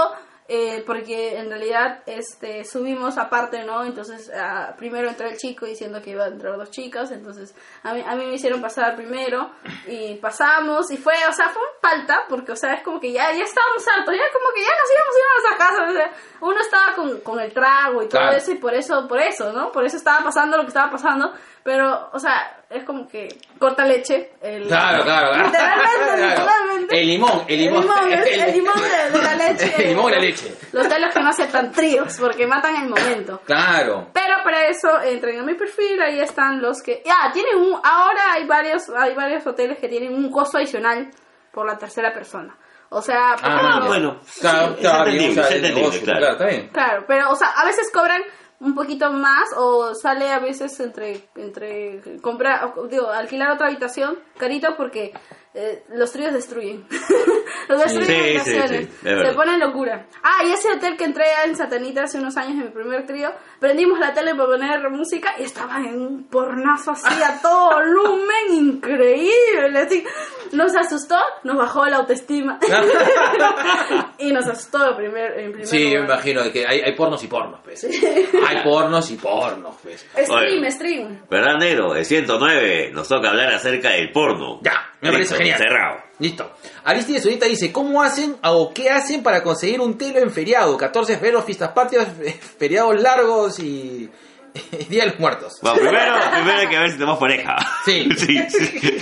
eh, 0.47 0.83
porque 0.87 1.39
en 1.39 1.49
realidad 1.49 2.03
este 2.07 2.65
subimos 2.65 3.17
aparte, 3.17 3.65
¿no? 3.65 3.83
Entonces 3.85 4.31
ah, 4.35 4.75
primero 4.77 5.09
entró 5.09 5.27
el 5.27 5.39
chico 5.39 5.65
diciendo 5.65 6.03
que 6.03 6.11
iba 6.11 6.25
a 6.25 6.29
entrar 6.29 6.57
dos 6.59 6.71
chicas, 6.71 7.11
entonces 7.13 7.55
a 7.83 7.95
mí, 7.95 8.03
a 8.07 8.15
mí 8.15 8.27
me 8.27 8.35
hicieron 8.35 8.61
pasar 8.61 8.95
primero 8.95 9.51
y 9.87 10.17
pasamos 10.17 10.91
y 10.91 10.97
fue, 10.99 11.15
o 11.29 11.33
sea, 11.33 11.49
fue 11.49 11.63
un 11.63 11.69
falta 11.81 12.25
porque, 12.29 12.53
o 12.53 12.57
sea, 12.57 12.75
es 12.75 12.83
como 12.83 13.01
que 13.01 13.11
ya, 13.13 13.33
ya 13.33 13.45
estábamos 13.45 13.87
hartos, 13.89 14.15
ya 14.15 14.33
como 14.33 14.53
que 14.55 14.63
ya 14.63 14.69
nos 14.69 14.91
íbamos 14.93 15.15
a 15.15 15.19
ir 15.19 15.25
a 15.25 15.35
nuestras 15.35 15.69
casas, 15.69 15.91
o 15.91 15.93
sea, 15.95 16.39
uno 16.43 16.61
estaba 16.61 16.95
con, 16.95 17.21
con 17.21 17.41
el 17.41 17.53
trago 17.55 18.03
y 18.03 18.09
todo 18.09 18.21
Claro. 18.21 18.37
eso 18.37 18.53
y 18.53 18.57
por 18.57 18.75
eso, 18.75 19.09
por 19.09 19.21
eso, 19.21 19.53
¿no? 19.53 19.73
Por 19.73 19.85
eso 19.87 19.97
estaba 19.97 20.23
pasando 20.23 20.57
lo 20.59 20.65
que 20.65 20.69
estaba 20.69 20.91
pasando, 20.91 21.33
pero, 21.65 22.11
o 22.13 22.19
sea, 22.19 22.59
es 22.71 22.85
como 22.85 23.09
que 23.09 23.27
corta 23.59 23.85
leche. 23.87 24.33
El, 24.43 24.67
Claro, 24.69 25.03
claro, 25.03 25.31
claro. 25.33 25.47
Literalmente, 25.47 25.97
Claro. 26.15 26.29
literalmente. 26.29 27.01
El 27.01 27.07
limón, 27.09 27.45
el 27.49 27.59
limón. 27.59 27.87
El, 28.13 28.41
el 28.41 28.53
limón 28.55 28.75
de, 28.83 29.19
de 29.19 29.25
la 29.25 29.35
leche. 29.35 29.75
El 29.83 29.89
limón 29.89 30.13
y 30.13 30.15
la 30.15 30.21
leche. 30.21 30.55
Los 30.73 30.89
telos 30.89 31.15
que 31.15 31.21
no 31.21 31.29
aceptan 31.31 31.73
tríos 31.73 32.17
porque 32.21 32.47
matan 32.47 32.77
el 32.83 32.89
momento. 32.91 33.41
Claro. 33.47 34.09
Pero 34.13 34.35
para 34.45 34.67
eso 34.69 35.01
entren 35.03 35.41
a 35.41 35.43
mi 35.43 35.55
perfil, 35.55 36.01
ahí 36.03 36.21
están 36.21 36.61
los 36.61 36.83
que... 36.83 37.03
Ya, 37.05 37.31
tienen 37.33 37.57
un... 37.57 37.81
Ahora 37.83 38.33
hay 38.35 38.47
varios, 38.47 38.91
hay 38.91 39.15
varios 39.15 39.47
hoteles 39.47 39.79
que 39.79 39.89
tienen 39.89 40.13
un 40.13 40.31
costo 40.31 40.59
adicional 40.59 41.09
por 41.53 41.67
la 41.67 41.79
tercera 41.79 42.13
persona. 42.13 42.55
O 42.91 43.01
sea, 43.03 43.35
Ah, 43.43 43.83
bueno. 43.87 44.21
Claro, 44.41 44.77
claro, 44.77 45.07
entendible, 45.09 45.41
es 45.43 45.51
el 45.51 45.65
entendible, 45.65 46.01
claro. 46.03 46.19
claro, 46.19 46.33
está 46.35 46.47
bien. 46.47 46.69
Claro, 46.69 47.05
pero, 47.09 47.31
o 47.31 47.35
sea, 47.35 47.49
a 47.57 47.65
veces 47.65 47.91
cobran 47.93 48.23
un 48.61 48.75
poquito 48.75 49.11
más 49.11 49.51
o 49.57 49.95
sale 49.95 50.31
a 50.31 50.39
veces 50.39 50.79
entre 50.81 51.29
entre 51.37 52.21
comprar 52.21 52.75
digo 52.89 53.09
alquilar 53.09 53.51
otra 53.53 53.67
habitación 53.67 54.19
carito 54.39 54.77
porque 54.77 55.13
eh, 55.55 55.85
los 55.95 56.13
tríos 56.13 56.33
destruyen 56.33 56.87
los 57.69 57.81
destruyen 57.83 58.41
Sí, 58.45 58.51
sí, 58.51 58.69
sí, 58.69 58.89
se 59.03 59.33
ponen 59.35 59.61
locura 59.61 60.07
ah 60.23 60.45
y 60.47 60.53
ese 60.53 60.71
hotel 60.73 60.97
que 60.97 61.05
entré 61.05 61.25
en 61.45 61.57
Satanita 61.57 62.03
hace 62.03 62.19
unos 62.19 62.37
años 62.37 62.53
en 62.53 62.65
mi 62.65 62.71
primer 62.71 63.07
trío 63.07 63.31
prendimos 63.61 63.99
la 63.99 64.13
tele 64.13 64.35
para 64.35 64.47
poner 64.47 64.91
música 64.91 65.35
y 65.39 65.45
estaba 65.45 65.79
en 65.79 66.01
un 66.01 66.25
pornazo 66.25 66.93
así 66.93 67.23
a 67.23 67.41
todo 67.41 67.71
volumen 67.75 68.53
increíble 68.53 69.79
así 69.79 70.05
nos 70.53 70.75
asustó 70.77 71.17
nos 71.45 71.57
bajó 71.57 71.87
la 71.87 71.97
autoestima 71.99 72.59
y 74.19 74.33
nos 74.33 74.47
asustó 74.47 74.91
en 74.91 74.97
primer, 74.97 75.39
en 75.39 75.53
primer 75.53 75.67
Sí, 75.67 75.91
yo 75.91 76.01
me 76.01 76.07
imagino 76.07 76.43
que 76.53 76.67
hay, 76.67 76.81
hay 76.81 76.95
pornos 76.95 77.23
y 77.25 77.27
pornos, 77.27 77.61
pues. 77.65 77.85
Hay 77.85 78.63
pornos 78.63 79.11
y 79.11 79.17
pornos, 79.17 79.75
pues. 79.83 80.07
Stream, 80.17 80.61
Oye. 80.61 80.71
stream. 80.71 81.21
¿Verdad, 81.31 81.59
negro? 81.59 81.95
El 81.95 82.05
109 82.05 82.91
nos 82.93 83.09
toca 83.09 83.31
hablar 83.31 83.53
acerca 83.55 83.91
del 83.91 84.11
porno. 84.13 84.61
Ya, 84.63 84.94
me 85.11 85.13
parece 85.13 85.19
Listo, 85.21 85.37
genial. 85.37 85.59
Cerrado. 85.59 85.97
Listo. 86.19 86.53
Aristides 86.85 87.25
ahorita 87.25 87.47
dice, 87.47 87.73
¿cómo 87.73 88.03
hacen 88.03 88.37
o 88.45 88.73
qué 88.73 88.91
hacen 88.91 89.23
para 89.23 89.43
conseguir 89.43 89.81
un 89.81 89.97
telo 89.99 90.19
en 90.21 90.31
feriado? 90.31 90.77
14 90.77 91.15
febrero, 91.17 91.43
fiestas 91.43 91.71
patrias, 91.73 92.07
fe- 92.09 92.33
feriados 92.59 93.01
largos 93.01 93.59
y 93.59 94.09
Día 94.89 95.03
de 95.05 95.11
los 95.11 95.19
Muertos. 95.21 95.55
Bueno, 95.63 95.79
primero, 95.81 96.15
primero 96.33 96.59
hay 96.59 96.69
que 96.69 96.79
ver 96.79 96.89
si 96.91 96.95
tenemos 96.99 97.19
pareja. 97.19 97.57
Sí. 97.85 98.09
sí, 98.17 98.39
sí. 98.49 98.99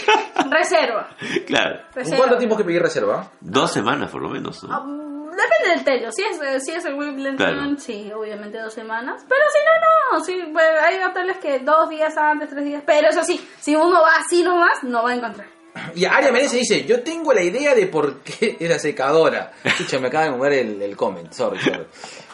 Reserva. 0.50 1.10
Claro. 1.46 1.80
¿Con 1.92 1.94
reserva. 1.94 2.16
cuánto 2.18 2.38
tiempo 2.38 2.54
hay 2.56 2.58
que 2.62 2.64
pedir 2.66 2.82
reserva? 2.82 3.30
Dos 3.40 3.70
semanas 3.72 4.10
por 4.10 4.22
lo 4.22 4.28
menos, 4.30 4.62
¿no? 4.64 4.82
mm, 4.84 5.12
Depende 5.32 5.74
del 5.76 5.84
telo. 5.84 6.12
Si 6.12 6.22
es, 6.22 6.64
si 6.64 6.72
es 6.72 6.84
el 6.84 6.94
Wimbledon, 6.94 7.36
Claro. 7.36 7.60
sí, 7.78 8.10
obviamente 8.14 8.58
dos 8.58 8.72
semanas. 8.74 9.24
Pero 9.28 9.40
si 9.52 9.58
no, 9.64 10.18
no. 10.18 10.24
Sí, 10.24 10.52
bueno, 10.52 10.70
hay 10.86 11.02
hoteles 11.02 11.38
que 11.38 11.58
dos 11.60 11.88
días 11.88 12.16
antes, 12.16 12.48
tres 12.50 12.64
días. 12.64 12.82
Pero 12.86 13.08
eso 13.08 13.22
sí, 13.24 13.46
si 13.60 13.74
uno 13.74 14.02
va 14.02 14.16
así 14.24 14.42
nomás, 14.42 14.82
no 14.82 15.02
va 15.02 15.10
a 15.10 15.14
encontrar. 15.14 15.46
Y 15.94 16.04
Aria 16.04 16.32
Menezes 16.32 16.60
dice, 16.60 16.84
yo 16.84 17.02
tengo 17.02 17.32
la 17.32 17.42
idea 17.42 17.74
de 17.74 17.86
por 17.86 18.20
qué 18.22 18.56
es 18.60 18.68
la 18.68 18.78
secadora. 18.78 19.52
Escucha, 19.64 19.98
me 19.98 20.08
acaba 20.08 20.24
de 20.26 20.30
mover 20.32 20.52
el, 20.54 20.82
el 20.82 20.96
comment, 20.96 21.32
sorry, 21.32 21.58
sorry. 21.60 21.84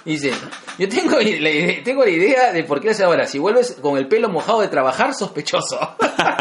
Dice, 0.05 0.33
yo 0.79 0.89
tengo 0.89 1.17
la, 1.19 1.23
idea, 1.23 1.85
tengo 1.85 2.03
la 2.03 2.11
idea 2.11 2.53
de 2.53 2.65
por 2.65 2.81
qué 2.81 2.89
la 2.89 2.95
secadora. 2.95 3.27
Si 3.27 3.39
vuelves 3.39 3.77
con 3.83 3.99
el 3.99 4.09
pelo 4.09 4.29
mojado 4.31 4.63
de 4.63 4.69
trabajar, 4.69 5.13
sospechoso. 5.13 5.79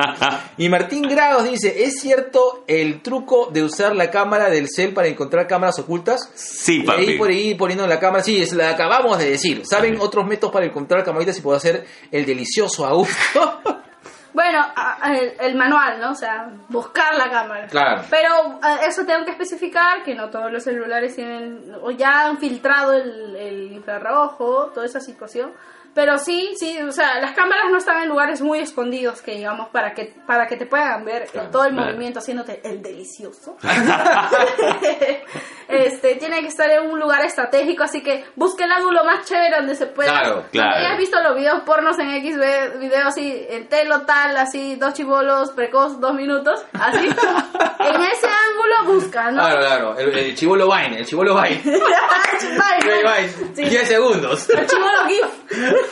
y 0.58 0.70
Martín 0.70 1.02
Grados 1.04 1.44
dice, 1.50 1.84
¿es 1.84 2.00
cierto 2.00 2.64
el 2.68 3.02
truco 3.02 3.50
de 3.52 3.64
usar 3.64 3.94
la 3.96 4.10
cámara 4.10 4.50
del 4.50 4.70
cel 4.70 4.94
para 4.94 5.10
encontrar 5.10 5.48
cámaras 5.48 5.80
ocultas? 5.80 6.32
Sí, 6.36 6.78
Y 6.78 6.90
ahí 6.90 7.06
papi. 7.06 7.18
por 7.18 7.30
ahí 7.30 7.56
poniendo 7.56 7.86
la 7.88 8.00
cámara, 8.00 8.24
sí, 8.24 8.42
es 8.42 8.54
la 8.54 8.70
acabamos 8.70 9.18
de 9.18 9.32
decir. 9.32 9.64
¿Saben 9.66 10.00
otros 10.00 10.26
métodos 10.26 10.54
para 10.54 10.66
encontrar 10.66 11.04
camaritas 11.04 11.38
y 11.38 11.42
poder 11.42 11.58
hacer 11.58 11.86
el 12.12 12.26
delicioso 12.26 12.86
a 12.86 12.94
gusto? 12.94 13.60
Bueno, 14.34 14.66
el, 15.06 15.34
el 15.40 15.56
manual, 15.56 16.00
¿no? 16.00 16.12
O 16.12 16.16
sea, 16.16 16.50
buscar 16.70 17.16
la 17.16 17.30
cámara. 17.30 17.68
Claro. 17.68 18.04
Pero 18.10 18.60
eso 18.86 19.06
tengo 19.06 19.26
que 19.26 19.32
especificar 19.32 20.04
que 20.04 20.16
no 20.16 20.30
todos 20.30 20.52
los 20.52 20.64
celulares 20.64 21.16
tienen 21.16 21.76
o 21.82 21.92
ya 21.92 22.26
han 22.26 22.38
filtrado 22.38 22.94
el, 22.94 23.36
el 23.36 23.72
infrarrojo, 23.72 24.72
toda 24.74 24.86
esa 24.86 25.00
situación. 25.00 25.52
Pero 25.98 26.20
sí, 26.20 26.54
sí, 26.60 26.78
o 26.80 26.92
sea, 26.92 27.20
las 27.20 27.32
cámaras 27.32 27.72
no 27.72 27.80
están 27.80 28.04
en 28.04 28.10
lugares 28.10 28.40
muy 28.40 28.60
escondidos, 28.60 29.20
que 29.24 29.32
digamos, 29.32 29.70
para 29.70 29.96
que, 29.96 30.14
para 30.28 30.46
que 30.46 30.56
te 30.56 30.68
puedan 30.68 31.04
ver 31.04 31.26
Claro, 31.32 31.50
todo 31.50 31.66
el 31.66 31.72
claro. 31.74 31.88
movimiento 31.88 32.20
haciéndote 32.20 32.62
el 32.64 32.84
delicioso. 32.84 33.58
este, 35.68 36.14
tiene 36.18 36.42
que 36.42 36.50
estar 36.50 36.70
en 36.70 36.92
un 36.92 37.00
lugar 37.00 37.26
estratégico, 37.26 37.84
así 37.84 38.04
que 38.04 38.26
busque 38.36 38.66
el 38.66 38.72
ángulo 38.74 39.04
más 39.06 39.26
chévere 39.26 39.56
donde 39.58 39.74
se 39.74 39.88
pueda. 39.88 40.12
Claro, 40.12 40.46
claro. 40.52 40.76
hayas 40.78 41.00
visto 41.00 41.20
los 41.20 41.36
videos 41.36 41.62
pornos 41.62 41.98
en 41.98 42.12
XB, 42.12 42.78
videos 42.80 43.06
así, 43.08 43.48
en 43.50 43.68
telo 43.68 44.02
tal, 44.02 44.38
así, 44.38 44.76
dos 44.76 44.94
chivolos, 44.94 45.50
precoz, 45.50 46.00
dos 46.00 46.14
minutos, 46.14 46.64
así. 46.74 47.08
en 47.80 48.02
ese 48.04 48.28
ángulo 48.28 48.94
busca, 48.94 49.32
¿no? 49.32 49.42
Claro, 49.42 49.60
claro. 49.60 49.98
El, 49.98 50.16
el 50.16 50.36
chivolo 50.36 50.70
Vine, 50.72 51.00
el 51.00 51.08
chivolo 51.08 51.42
Vine. 51.42 51.60
Bye, 51.64 53.02
bye. 53.02 53.28
Vine, 53.28 53.56
Sí. 53.56 53.66
10 53.66 53.88
segundos. 53.88 54.48
El 54.52 54.68
chivolo 54.68 55.06
GIF. 55.08 55.87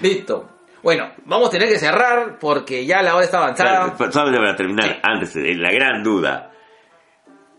Listo. 0.00 0.48
Bueno, 0.82 1.12
vamos 1.26 1.48
a 1.48 1.50
tener 1.52 1.68
que 1.68 1.78
cerrar 1.78 2.38
porque 2.40 2.84
ya 2.84 3.02
la 3.02 3.14
hora 3.14 3.24
está 3.24 3.38
avanzada. 3.38 3.96
Solamente 4.10 4.40
para 4.40 4.56
terminar, 4.56 5.00
antes, 5.02 5.36
eh, 5.36 5.54
la 5.54 5.70
gran 5.70 6.02
duda. 6.02 6.50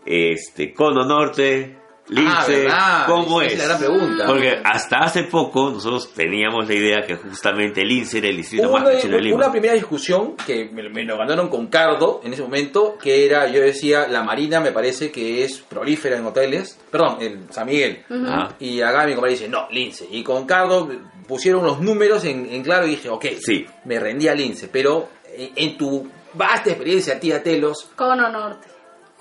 Este, 0.04 0.74
Cono 0.74 1.04
Norte, 1.04 1.78
Lince, 2.08 2.64
verdad, 2.64 3.06
¿cómo 3.06 3.40
esa 3.40 3.46
es? 3.46 3.52
es 3.52 3.58
la 3.58 3.64
gran 3.64 3.78
pregunta. 3.78 4.26
Porque 4.26 4.60
hasta 4.62 4.96
hace 4.98 5.22
poco 5.24 5.70
nosotros 5.70 6.12
teníamos 6.12 6.68
la 6.68 6.74
idea 6.74 7.00
que 7.06 7.16
justamente 7.16 7.82
Lince 7.84 8.18
era 8.18 8.28
el 8.28 8.36
distrito 8.36 8.64
Hubo 8.68 8.74
más 8.74 8.82
una, 8.82 8.90
pequeño 8.92 9.16
de 9.16 9.22
Lima. 9.22 9.36
una 9.36 9.50
primera 9.50 9.72
discusión 9.74 10.34
que 10.46 10.68
me, 10.70 10.88
me 10.90 11.04
lo 11.04 11.16
ganaron 11.16 11.48
con 11.48 11.68
Cardo 11.68 12.20
en 12.22 12.32
ese 12.34 12.42
momento, 12.42 12.98
que 13.02 13.24
era, 13.24 13.46
yo 13.48 13.62
decía, 13.62 14.06
la 14.06 14.22
Marina 14.22 14.60
me 14.60 14.70
parece 14.72 15.10
que 15.10 15.44
es 15.44 15.58
prolífera 15.60 16.18
en 16.18 16.26
hoteles, 16.26 16.78
perdón, 16.90 17.16
en 17.20 17.50
San 17.52 17.66
Miguel. 17.66 18.04
Ah, 18.10 18.50
Y 18.58 18.82
acá 18.82 19.06
mi 19.06 19.12
compadre 19.14 19.32
dice, 19.36 19.48
no, 19.48 19.66
Lince. 19.70 20.06
Y 20.10 20.22
con 20.22 20.44
Cardo 20.46 20.90
pusieron 21.26 21.64
los 21.64 21.80
números 21.80 22.24
en, 22.26 22.46
en 22.52 22.62
claro 22.62 22.86
y 22.86 22.90
dije, 22.90 23.08
ok, 23.08 23.24
Sí. 23.40 23.64
me 23.86 23.98
rendí 23.98 24.28
a 24.28 24.34
Lince. 24.34 24.68
Pero 24.68 25.08
en, 25.34 25.52
en 25.56 25.78
tu 25.78 26.06
vasta 26.34 26.68
experiencia, 26.68 27.18
tía 27.18 27.42
Telos, 27.42 27.88
Cono 27.96 28.28
Norte. 28.30 28.68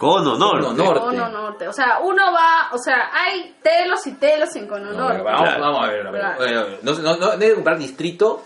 Cono 0.03 0.35
Norte. 0.37 0.65
Cono 0.67 0.83
Norte. 0.83 0.99
Cono 1.01 1.29
Norte. 1.29 1.67
O 1.67 1.73
sea, 1.73 1.99
uno 2.01 2.31
va, 2.31 2.69
o 2.71 2.77
sea, 2.77 3.09
hay 3.13 3.55
telos 3.61 4.05
y 4.07 4.13
telos 4.13 4.55
en 4.55 4.67
Cono 4.67 4.91
No, 4.91 4.97
Norte. 4.99 5.21
vamos, 5.21 5.41
Claro. 5.41 5.61
vamos 5.61 5.83
a 5.87 5.91
ver, 5.91 6.07
a 6.07 6.11
ver. 6.11 6.21
Claro. 6.21 6.67
No, 6.83 6.93
no, 6.93 7.15
no 7.17 7.37
debe 7.37 7.55
comparar 7.55 7.79
distrito 7.79 8.43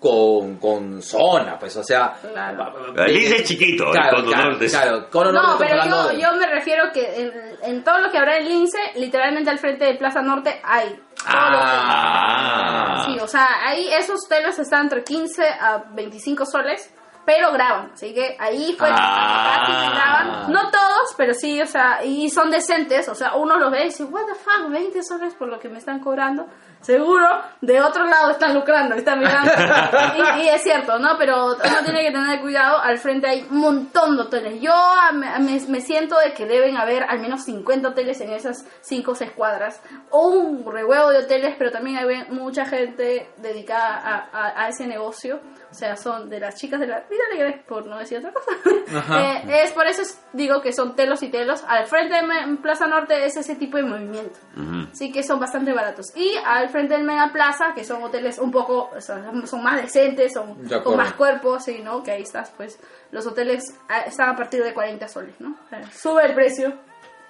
con, 0.00 0.56
con 0.58 1.00
zona, 1.02 1.58
pues, 1.58 1.74
o 1.76 1.82
sea... 1.82 2.12
Claro. 2.20 2.94
El 2.96 3.16
es 3.16 3.44
chiquito, 3.44 3.84
el 3.86 3.92
Claro, 3.92 4.16
Cono 4.18 4.28
claro, 4.28 4.50
Norte 4.50 4.66
claro, 4.68 5.10
Cono 5.10 5.32
Norte 5.32 5.48
No, 5.48 5.58
pero 5.58 5.84
yo, 5.86 6.08
de- 6.08 6.20
yo 6.20 6.32
me 6.36 6.46
refiero 6.46 6.84
que 6.92 7.20
en, 7.22 7.32
en 7.62 7.82
todo 7.84 7.98
lo 8.00 8.10
que 8.10 8.18
habrá 8.18 8.36
en 8.38 8.46
Lince, 8.46 8.78
literalmente 8.96 9.50
al 9.50 9.58
frente 9.58 9.84
de 9.86 9.94
Plaza 9.94 10.20
Norte 10.22 10.60
hay. 10.62 10.90
que- 10.90 11.00
Ah. 11.28 13.04
Sí, 13.06 13.18
o 13.20 13.26
sea, 13.26 13.48
ahí 13.64 13.88
esos 13.92 14.20
telos 14.28 14.58
están 14.58 14.82
entre 14.82 15.02
15 15.02 15.42
a 15.46 15.84
25 15.92 16.44
soles, 16.46 16.92
pero 17.26 17.52
graban. 17.52 17.90
Así 17.92 18.14
que 18.14 18.36
ahí 18.38 18.74
fue 18.78 18.88
Ah. 18.90 19.64
gratis, 19.66 19.92
graban. 19.92 20.52
No 20.52 20.70
todos, 20.70 21.14
pero 21.16 21.34
sí, 21.34 21.60
o 21.60 21.66
sea, 21.66 22.02
y 22.04 22.30
son 22.30 22.50
decentes. 22.50 23.08
O 23.08 23.14
sea, 23.14 23.34
uno 23.34 23.58
los 23.58 23.70
ve 23.70 23.82
y 23.82 23.84
dice, 23.86 24.04
what 24.04 24.24
the 24.26 24.34
fuck, 24.34 24.70
20 24.70 25.02
soles 25.02 25.34
por 25.34 25.48
lo 25.48 25.58
que 25.58 25.68
me 25.68 25.78
están 25.78 25.98
cobrando. 26.00 26.46
Seguro, 26.80 27.26
de 27.62 27.80
otro 27.80 28.04
lado 28.04 28.30
están 28.30 28.54
lucrando, 28.54 28.94
están 28.94 29.18
mirando. 29.18 29.50
y, 30.38 30.42
y 30.42 30.48
es 30.50 30.62
cierto, 30.62 30.98
¿no? 31.00 31.18
Pero 31.18 31.46
uno 31.56 31.84
tiene 31.84 32.02
que 32.04 32.12
tener 32.12 32.40
cuidado. 32.40 32.78
Al 32.78 32.98
frente 32.98 33.26
hay 33.28 33.44
un 33.50 33.58
montón 33.58 34.16
de 34.16 34.22
hoteles. 34.22 34.60
Yo 34.60 34.72
me, 35.14 35.36
me- 35.40 35.60
me 35.66 35.80
siento 35.80 36.16
de 36.20 36.32
que 36.32 36.46
deben 36.46 36.76
haber 36.76 37.02
al 37.02 37.18
menos 37.18 37.42
50 37.44 37.88
hoteles 37.88 38.20
en 38.20 38.30
esas 38.30 38.64
5 38.82 39.10
o 39.10 39.14
6 39.16 39.32
cuadras. 39.32 39.80
O 40.10 40.28
un 40.28 40.70
rehuevo 40.70 41.10
de 41.10 41.18
hoteles, 41.24 41.56
pero 41.58 41.72
también 41.72 41.96
hay 41.96 42.24
mucha 42.30 42.64
gente 42.66 43.30
dedicada 43.38 43.96
a, 43.96 44.28
a- 44.32 44.64
a 44.64 44.68
ese 44.68 44.86
negocio. 44.86 45.40
O 45.76 45.78
sea, 45.78 45.94
son 45.94 46.30
de 46.30 46.40
las 46.40 46.54
chicas 46.54 46.80
de 46.80 46.86
la 46.86 47.00
vida 47.00 47.20
alegre, 47.30 47.62
por 47.68 47.84
no 47.84 47.98
decir 47.98 48.16
otra 48.16 48.32
cosa. 48.32 48.50
Ajá. 48.96 49.42
Eh, 49.46 49.62
es 49.64 49.72
por 49.72 49.86
eso 49.86 50.00
es- 50.00 50.18
digo 50.32 50.62
que 50.62 50.72
son 50.72 50.96
telos 50.96 51.22
y 51.22 51.28
telos. 51.28 51.62
Al 51.68 51.84
frente 51.84 52.14
de 52.14 52.56
Plaza 52.62 52.86
Norte 52.86 53.26
es 53.26 53.36
ese 53.36 53.56
tipo 53.56 53.76
de 53.76 53.82
movimiento. 53.82 54.38
Ujú. 54.56 54.88
Así 54.90 55.12
que 55.12 55.22
son 55.22 55.38
bastante 55.38 55.74
baratos. 55.74 56.16
Y 56.16 56.34
al 56.46 56.70
frente 56.70 56.94
del 56.94 57.04
Mega 57.04 57.30
Plaza, 57.30 57.74
que 57.74 57.84
son 57.84 58.02
hoteles 58.02 58.38
un 58.38 58.50
poco, 58.50 58.88
son 59.00 59.62
más 59.62 59.82
decentes, 59.82 60.32
son 60.32 60.66
De 60.66 60.82
con 60.82 60.96
más 60.96 61.12
cuerpos, 61.12 61.64
sí, 61.64 61.82
¿no? 61.84 62.02
Que 62.02 62.12
ahí 62.12 62.22
estás, 62.22 62.50
pues 62.56 62.78
los 63.10 63.26
hoteles 63.26 63.74
ah, 63.90 64.00
están 64.06 64.30
a 64.30 64.36
partir 64.36 64.64
de 64.64 64.72
40 64.72 65.06
soles, 65.08 65.38
¿no? 65.40 65.56
Sube 65.92 66.24
el 66.24 66.34
precio, 66.34 66.72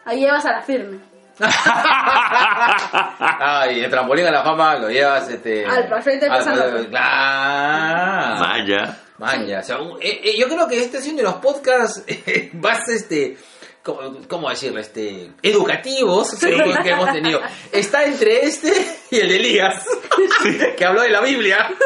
ahí 0.04 0.20
llevas 0.20 0.46
a 0.46 0.52
la 0.52 0.62
firme. 0.62 1.00
Ay, 3.40 3.80
el 3.84 3.90
trampolín 3.90 4.26
a 4.26 4.30
la 4.30 4.42
fama 4.42 4.76
lo 4.76 4.88
llevas 4.88 5.28
este. 5.28 5.66
Al- 5.66 5.92
al 5.92 6.02
frente 6.02 6.26
de 6.26 6.32
al-. 6.32 6.88
Claro. 6.88 8.40
Vaya. 8.40 8.98
Maña, 9.18 9.60
o 9.60 9.62
sea, 9.62 9.78
un- 9.78 9.98
eh, 10.02 10.20
eh, 10.24 10.34
yo 10.38 10.46
creo 10.48 10.66
que 10.68 10.82
este 10.82 10.98
es 10.98 11.06
uno 11.08 11.16
de 11.18 11.22
los 11.22 11.34
podcasts 11.36 12.02
eh, 12.06 12.50
más, 12.54 12.86
este, 12.88 13.36
¿cómo, 13.82 14.18
cómo 14.28 14.50
decirlo? 14.50 14.78
Este, 14.78 15.30
educativos 15.42 16.34
que, 16.38 16.50
que 16.82 16.90
hemos 16.90 17.10
tenido. 17.12 17.40
Está 17.72 18.04
entre 18.04 18.44
este 18.44 18.70
y 19.10 19.16
el 19.20 19.28
de 19.30 19.36
Elías, 19.36 19.82
que 20.76 20.84
habló 20.84 21.00
de 21.00 21.08
la 21.10 21.22
Biblia. 21.22 21.66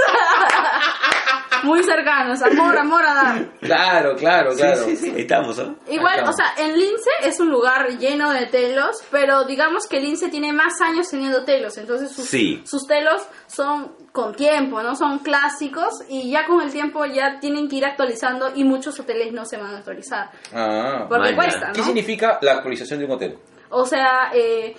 Muy 1.64 1.82
cercanos, 1.82 2.42
amor, 2.42 2.76
amor 2.78 3.02
a 3.06 3.14
dar. 3.14 3.50
Claro, 3.60 4.16
claro, 4.16 4.52
claro. 4.54 4.84
Sí, 4.84 4.96
sí, 4.96 5.06
sí, 5.08 5.12
ahí 5.14 5.20
estamos, 5.22 5.56
¿no? 5.58 5.76
Igual, 5.88 6.20
Ahí 6.20 6.24
o 6.26 6.30
estamos. 6.30 6.36
sea, 6.36 6.64
en 6.64 6.78
Lince 6.78 7.10
es 7.24 7.40
un 7.40 7.50
lugar 7.50 7.88
lleno 7.98 8.30
de 8.30 8.46
telos, 8.46 9.02
pero 9.10 9.44
digamos 9.44 9.86
que 9.86 10.00
Lince 10.00 10.28
tiene 10.28 10.52
más 10.52 10.80
años 10.80 11.08
teniendo 11.10 11.44
telos, 11.44 11.76
entonces 11.78 12.10
sus, 12.12 12.26
Sí. 12.26 12.62
sus 12.66 12.86
telos 12.86 13.22
son 13.46 13.92
con 14.12 14.34
tiempo, 14.34 14.82
¿no? 14.82 14.96
Son 14.96 15.20
clásicos 15.20 16.02
y 16.08 16.30
ya 16.30 16.46
con 16.46 16.60
el 16.62 16.70
tiempo 16.72 17.04
ya 17.06 17.38
tienen 17.40 17.68
que 17.68 17.76
ir 17.76 17.84
actualizando 17.84 18.50
y 18.54 18.64
muchos 18.64 18.98
hoteles 18.98 19.32
no 19.32 19.44
se 19.44 19.56
van 19.56 19.74
a 19.74 19.78
actualizar. 19.78 20.30
Ah, 20.52 21.06
Porque 21.08 21.34
cuesta, 21.34 21.70
¿Qué 21.72 21.78
¿no? 21.80 21.86
significa 21.86 22.38
la 22.42 22.52
actualización 22.54 22.98
de 22.98 23.04
un 23.04 23.10
hotel? 23.12 23.38
O 23.70 23.84
sea, 23.86 24.30
eh, 24.34 24.74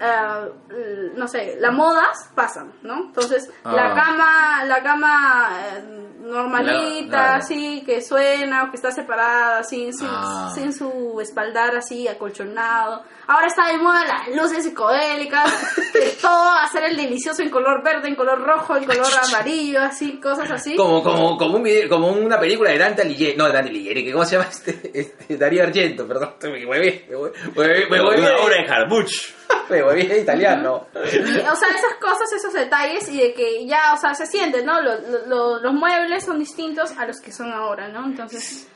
ah, 0.00 0.46
l- 0.70 1.12
no 1.14 1.28
sé, 1.28 1.56
las 1.60 1.72
modas 1.74 2.30
pasan, 2.34 2.72
¿no? 2.82 3.06
Entonces, 3.06 3.50
Ah. 3.64 3.72
la 3.72 3.94
cama, 3.94 4.64
la 4.64 4.82
cama 4.82 5.50
eh, 5.76 5.84
normalita, 6.20 7.36
así, 7.36 7.82
que 7.84 8.00
suena 8.02 8.64
o 8.64 8.70
que 8.70 8.76
está 8.76 8.90
separada, 8.90 9.62
sin, 9.62 9.92
sin, 9.92 10.08
Ah. 10.10 10.50
sin 10.54 10.72
su 10.72 11.18
espaldar 11.20 11.76
así 11.76 12.08
acolchonado. 12.08 13.02
Ahora 13.26 13.46
está 13.46 13.68
de 13.68 13.78
moda 13.78 14.04
las 14.04 14.28
luces 14.36 14.64
psicodélicas, 14.64 15.44
que 15.92 16.16
todo 16.20 16.50
hacer 16.52 16.84
el 16.84 16.96
delicioso 16.96 17.42
en 17.42 17.50
color 17.50 17.82
verde, 17.82 18.08
en 18.08 18.14
color 18.16 18.40
rojo, 18.42 18.76
en 18.76 18.84
color 18.84 19.06
amarillo, 19.28 19.80
así, 19.82 20.18
cosas 20.20 20.50
así. 20.50 20.76
Como, 20.76 21.02
como, 21.02 21.36
como, 21.36 21.56
un 21.56 21.62
video- 21.62 21.88
como 21.88 22.08
una 22.08 22.38
película 22.40 22.70
de 22.70 22.78
Dante 22.78 23.02
Alighieri, 23.02 23.36
no, 23.36 23.46
de 23.46 23.52
Dante 23.52 23.70
Alighieri, 23.70 24.04
que 24.04 24.12
¿cómo 24.12 24.24
se 24.24 24.36
llama 24.36 24.48
este? 24.50 24.90
este 24.94 25.36
Darío 25.36 25.62
Argento, 25.62 26.06
perdón, 26.06 26.34
me 26.42 26.64
huevé, 26.66 27.06
me 27.08 27.16
huevé, 27.16 27.32
me 27.54 27.58
huevé, 27.60 27.86
me 27.90 28.00
huevé, 28.02 28.18
Una 28.20 28.36
obra 28.38 28.56
de 28.62 28.68
Harbuch. 28.68 29.10
me 29.10 29.39
huevé 29.70 30.18
italiano. 30.20 30.86
Y, 30.94 30.98
o 30.98 31.56
sea, 31.56 31.68
esas 31.68 31.94
cosas, 32.00 32.32
esos 32.36 32.52
detalles 32.52 33.08
y 33.08 33.18
de 33.18 33.34
que 33.34 33.66
ya, 33.66 33.94
o 33.94 33.96
sea, 33.96 34.14
se 34.14 34.26
siente, 34.26 34.64
¿no? 34.64 34.80
Lo- 34.80 35.00
lo- 35.00 35.26
lo- 35.26 35.60
los 35.60 35.72
muebles 35.74 36.24
son 36.24 36.38
distintos 36.38 36.96
a 36.98 37.06
los 37.06 37.20
que 37.20 37.32
son 37.32 37.52
ahora, 37.52 37.88
¿no? 37.88 38.04
Entonces... 38.06 38.66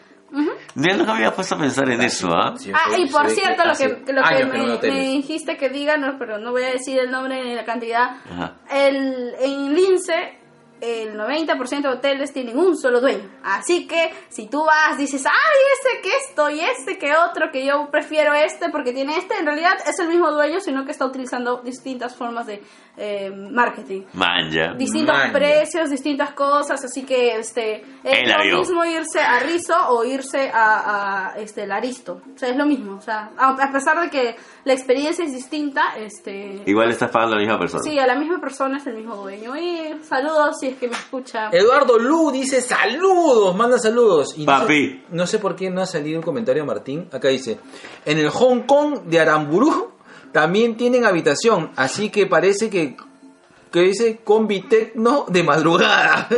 Ya 0.74 0.96
no 0.96 1.04
me 1.04 1.12
había 1.12 1.32
puesto 1.32 1.54
a 1.54 1.58
pensar 1.58 1.88
en 1.90 2.02
eso, 2.02 2.26
¿ah? 2.32 2.54
Sí, 2.56 2.72
Ah, 2.74 2.96
y 2.98 3.08
por 3.08 3.30
cierto, 3.30 3.62
lo 3.64 3.72
que, 3.76 4.12
lo 4.12 4.20
que 4.22 4.44
no 4.44 4.52
me, 4.52 4.78
me 4.90 5.00
dijiste 5.00 5.56
que 5.56 5.68
diga, 5.68 5.96
no, 5.96 6.18
pero 6.18 6.38
no 6.38 6.50
voy 6.50 6.64
a 6.64 6.70
decir 6.72 6.98
el 6.98 7.08
nombre 7.10 7.40
ni 7.44 7.54
la 7.54 7.64
cantidad. 7.64 8.16
Ajá. 8.28 8.56
El, 8.68 9.32
en 9.38 9.74
Lince, 9.74 10.40
el 10.80 11.16
90% 11.16 11.82
de 11.82 11.88
hoteles 11.88 12.32
tienen 12.32 12.58
un 12.58 12.76
solo 12.76 13.00
dueño. 13.00 13.30
Así 13.42 13.86
que 13.86 14.12
si 14.28 14.48
tú 14.48 14.64
vas, 14.64 14.98
dices, 14.98 15.24
ay, 15.26 15.32
este 15.72 16.02
que 16.02 16.16
esto 16.16 16.50
y 16.50 16.60
este 16.60 16.98
que 16.98 17.14
otro, 17.14 17.50
que 17.50 17.64
yo 17.64 17.88
prefiero 17.90 18.34
este 18.34 18.68
porque 18.70 18.92
tiene 18.92 19.16
este, 19.16 19.36
en 19.38 19.46
realidad 19.46 19.76
es 19.86 19.98
el 19.98 20.08
mismo 20.08 20.30
dueño, 20.30 20.60
sino 20.60 20.84
que 20.84 20.92
está 20.92 21.06
utilizando 21.06 21.62
distintas 21.62 22.16
formas 22.16 22.46
de 22.46 22.62
eh, 22.96 23.30
marketing. 23.30 24.02
Manja. 24.12 24.74
Distintos 24.74 25.16
precios, 25.32 25.90
distintas 25.90 26.32
cosas, 26.32 26.84
así 26.84 27.04
que 27.04 27.36
este 27.36 27.82
es 28.04 28.28
lo 28.50 28.58
mismo 28.58 28.84
irse 28.84 29.20
a 29.20 29.40
Rizo 29.40 29.74
o 29.88 30.04
irse 30.04 30.50
a, 30.52 31.32
a, 31.32 31.38
este 31.38 31.66
Laristo. 31.66 32.20
O 32.34 32.38
sea, 32.38 32.48
es 32.50 32.56
lo 32.56 32.66
mismo. 32.66 32.96
O 32.96 33.00
sea, 33.00 33.30
a, 33.36 33.50
a 33.50 33.72
pesar 33.72 34.00
de 34.00 34.10
que 34.10 34.36
la 34.64 34.72
experiencia 34.72 35.24
es 35.24 35.32
distinta, 35.32 35.96
este 35.98 36.62
Igual 36.66 36.90
estás 36.90 37.10
pagando 37.10 37.34
a 37.34 37.38
la 37.38 37.44
misma 37.44 37.58
persona. 37.58 37.82
sí, 37.82 37.98
a 37.98 38.06
la 38.06 38.14
misma 38.14 38.40
persona 38.40 38.78
es 38.78 38.86
el 38.86 38.94
mismo 38.94 39.16
dueño. 39.16 39.56
Y 39.56 39.94
saludos 40.02 40.56
si 40.60 40.68
es 40.68 40.76
que 40.76 40.88
me 40.88 40.94
escucha. 40.94 41.48
Eduardo 41.52 41.98
Lu 41.98 42.30
dice 42.30 42.60
saludos, 42.60 43.56
manda 43.56 43.78
saludos. 43.78 44.34
Y 44.38 44.46
no 44.46 44.52
sé- 44.54 44.60
Papi. 44.60 45.04
No 45.10 45.26
sé, 45.26 45.38
por 45.38 45.56
qué 45.56 45.70
no 45.70 45.82
ha 45.82 45.86
salido 45.86 46.18
un 46.18 46.24
comentario, 46.24 46.64
Martín. 46.64 47.08
Acá 47.12 47.28
dice, 47.28 47.58
en 48.04 48.18
el 48.18 48.30
Hong 48.30 48.60
Kong 48.66 49.02
de 49.06 49.20
Aramburú 49.20 49.93
también 50.34 50.76
tienen 50.76 51.06
habitación, 51.06 51.70
así 51.76 52.10
que 52.10 52.26
parece 52.26 52.68
que, 52.68 52.96
que 53.72 53.80
dice 53.82 54.18
combi 54.24 54.62
tecno 54.62 55.26
de 55.28 55.44
madrugada. 55.44 56.28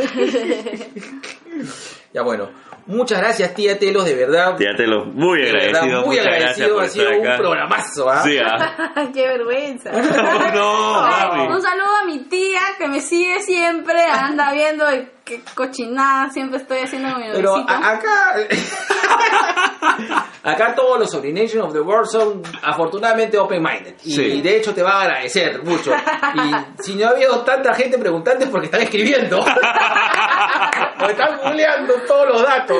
Ya 2.13 2.21
bueno, 2.23 2.49
muchas 2.87 3.19
gracias 3.19 3.53
tía 3.53 3.77
Telos, 3.77 4.05
de 4.05 4.15
verdad. 4.15 4.55
Ya 4.59 4.73
te 4.75 4.87
lo 4.87 5.05
muy 5.05 5.39
de 5.39 5.51
verdad, 5.51 5.83
agradecido. 5.83 6.05
muy 6.05 6.17
agradecido, 6.17 6.79
ha 6.79 6.87
sido 6.87 7.11
un 7.11 7.37
programazo, 7.37 8.09
¿ah? 8.09 8.23
Sí, 8.23 8.37
ah. 8.39 9.09
¡Qué 9.13 9.27
vergüenza! 9.27 9.91
no. 10.53 11.53
Un 11.53 11.61
saludo 11.61 11.95
a 12.01 12.05
mi 12.05 12.19
tía 12.25 12.61
que 12.77 12.87
me 12.87 13.01
sigue 13.01 13.41
siempre, 13.41 14.03
anda 14.05 14.51
viendo 14.53 14.85
qué 15.25 15.41
cochinada 15.53 16.29
siempre 16.29 16.59
estoy 16.59 16.79
haciendo 16.79 17.11
con 17.11 17.21
mi 17.21 17.27
Pero 17.33 17.55
acá, 17.57 18.35
acá 20.47 20.73
todos 20.75 20.99
los 20.99 21.13
Ordination 21.13 21.61
of 21.61 21.73
the 21.73 21.79
World 21.79 22.07
son 22.09 22.41
afortunadamente 22.63 23.37
open-minded. 23.37 23.95
Y, 24.03 24.13
Sí. 24.13 24.21
y 24.21 24.41
de 24.41 24.57
hecho 24.57 24.73
te 24.73 24.81
va 24.81 24.91
a 24.93 25.01
agradecer 25.03 25.61
mucho. 25.63 25.91
Y 25.93 26.81
si 26.83 26.95
no 26.95 27.07
ha 27.07 27.09
habido 27.11 27.39
tanta 27.41 27.73
gente 27.73 27.97
preguntando 27.97 28.45
es 28.45 28.49
porque 28.51 28.65
están 28.65 28.81
escribiendo. 28.81 29.39
o 30.99 31.05
están 31.09 31.37
googleando 31.37 31.93
todos 32.07 32.27
los 32.29 32.41
datos. 32.43 32.77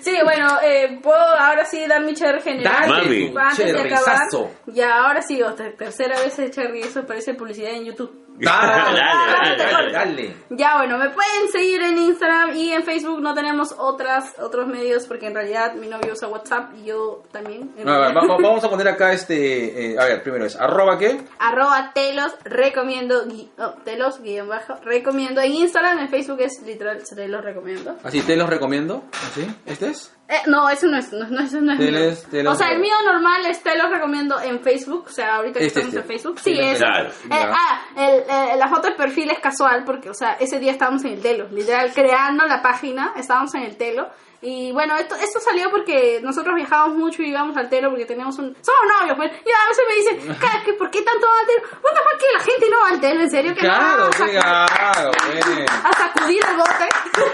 Sí, 0.00 0.16
bueno, 0.22 0.58
eh, 0.62 0.98
puedo 1.02 1.18
ahora 1.18 1.64
sí 1.64 1.86
dar 1.86 2.02
mi 2.02 2.14
cherry 2.14 2.40
general. 2.42 2.88
Mami. 2.88 3.30
tu 3.30 3.38
Antes 3.38 3.72
de 3.72 3.80
acabar. 3.80 4.18
Ya, 4.66 5.04
ahora 5.04 5.22
sí, 5.22 5.42
otra 5.42 5.70
tercera 5.72 6.16
vez 6.20 6.36
cherry, 6.50 6.80
eso 6.80 7.04
parece 7.06 7.34
publicidad 7.34 7.70
en 7.70 7.84
YouTube. 7.86 8.23
Dale, 8.40 8.98
Dale, 8.98 9.56
dale, 9.56 9.72
dale, 9.72 9.92
dale. 9.92 10.36
Ya, 10.50 10.76
bueno, 10.78 10.98
me 10.98 11.08
pueden 11.10 11.48
seguir 11.52 11.80
en 11.82 11.96
Instagram 11.98 12.56
y 12.56 12.72
en 12.72 12.82
Facebook. 12.82 13.20
No 13.20 13.32
tenemos 13.32 13.72
otras 13.78 14.34
otros 14.40 14.66
medios 14.66 15.06
porque 15.06 15.26
en 15.28 15.34
realidad 15.34 15.74
mi 15.74 15.86
novio 15.86 16.12
usa 16.14 16.26
WhatsApp 16.28 16.70
y 16.76 16.86
yo 16.86 17.22
también. 17.30 17.72
en 17.78 17.88
A 17.88 17.92
ver, 17.92 18.00
realidad. 18.12 18.22
va- 18.22 18.26
va- 18.36 18.42
vamos 18.42 18.64
a 18.64 18.68
poner 18.70 18.88
acá 18.88 19.12
este. 19.12 19.92
eh, 19.92 19.98
a 19.98 20.04
ver, 20.06 20.22
primero 20.22 20.44
es 20.46 20.56
arroba 20.56 20.98
qué. 20.98 21.20
Arroba 21.38 21.92
telos 21.94 22.32
recomiendo, 22.44 23.24
gui- 23.26 23.50
oh, 23.58 23.74
telos 23.84 24.20
guion 24.20 24.48
bajo, 24.48 24.74
recomiendo 24.84 25.40
en 25.40 25.52
Instagram, 25.52 26.00
en 26.00 26.08
Facebook 26.08 26.40
es 26.40 26.60
literal, 26.66 27.02
te 27.04 27.28
los 27.28 27.44
recomiendo. 27.44 27.96
Así 28.02 28.20
te 28.22 28.36
los 28.36 28.48
recomiendo. 28.48 29.04
¿Así? 29.30 29.46
¿Este 29.66 29.88
es? 29.90 30.12
Eh, 30.26 30.40
no, 30.46 30.70
eso 30.70 30.86
no 30.86 30.96
es, 30.96 31.12
no, 31.12 31.28
no, 31.28 31.40
eso 31.42 31.60
no 31.60 31.72
es 31.74 31.78
mío. 31.78 32.50
O 32.50 32.54
sea, 32.54 32.70
el 32.70 32.80
mío 32.80 32.94
normal 33.04 33.44
es 33.44 33.62
te 33.62 33.76
los 33.76 33.90
recomiendo 33.90 34.40
en 34.40 34.58
Facebook, 34.60 35.04
o 35.06 35.12
sea, 35.12 35.36
ahorita 35.36 35.58
que 35.60 35.66
Este, 35.66 35.80
estamos 35.80 35.94
este. 35.96 36.00
en 36.00 36.18
Facebook. 36.18 36.40
Sí, 36.40 36.58
es. 36.58 36.78
Claro. 36.78 37.08
Eh, 37.10 37.30
ah, 37.30 37.82
el, 37.96 38.20
eh, 38.20 38.56
la 38.56 38.68
foto 38.68 38.88
de 38.88 38.94
perfil 38.94 39.30
es 39.30 39.38
casual 39.38 39.84
porque, 39.84 40.08
o 40.08 40.14
sea, 40.14 40.32
ese 40.40 40.58
día 40.58 40.72
estábamos 40.72 41.04
en 41.04 41.12
el 41.12 41.20
telo, 41.20 41.48
literal, 41.50 41.92
creando 41.92 42.46
la 42.46 42.62
página, 42.62 43.12
estábamos 43.16 43.54
en 43.54 43.64
el 43.64 43.76
telo. 43.76 44.08
Y 44.46 44.72
bueno, 44.72 44.94
esto, 44.96 45.14
esto 45.14 45.40
salió 45.40 45.70
porque 45.70 46.20
nosotros 46.22 46.54
viajábamos 46.54 46.98
mucho 46.98 47.22
y 47.22 47.30
íbamos 47.30 47.56
al 47.56 47.70
telo 47.70 47.88
porque 47.88 48.04
teníamos 48.04 48.38
un... 48.38 48.54
Somos 48.60 49.00
novios, 49.00 49.16
pues. 49.16 49.30
Y 49.32 49.50
a 49.50 49.68
veces 49.68 49.84
me 49.88 49.94
dicen, 49.96 50.36
"Cara, 50.40 50.62
que 50.62 50.74
¿por 50.74 50.90
qué 50.90 51.00
tanto 51.00 51.26
van 51.26 51.38
al 51.38 51.46
telo? 51.46 51.62
The 51.62 51.78
fuck, 51.78 52.20
que 52.20 52.26
la 52.36 52.40
gente 52.44 52.66
no 52.70 52.80
va 52.82 52.88
al 52.90 53.00
telo, 53.00 53.20
en 53.22 53.30
serio, 53.30 53.54
que 53.54 53.60
Claro, 53.60 54.04
no. 54.06 54.12
sí, 54.12 54.22
claro, 54.30 55.10
pues. 55.26 55.70
A 55.70 55.92
sacudir 55.92 56.42
el 56.46 56.56
bote. 56.56 56.88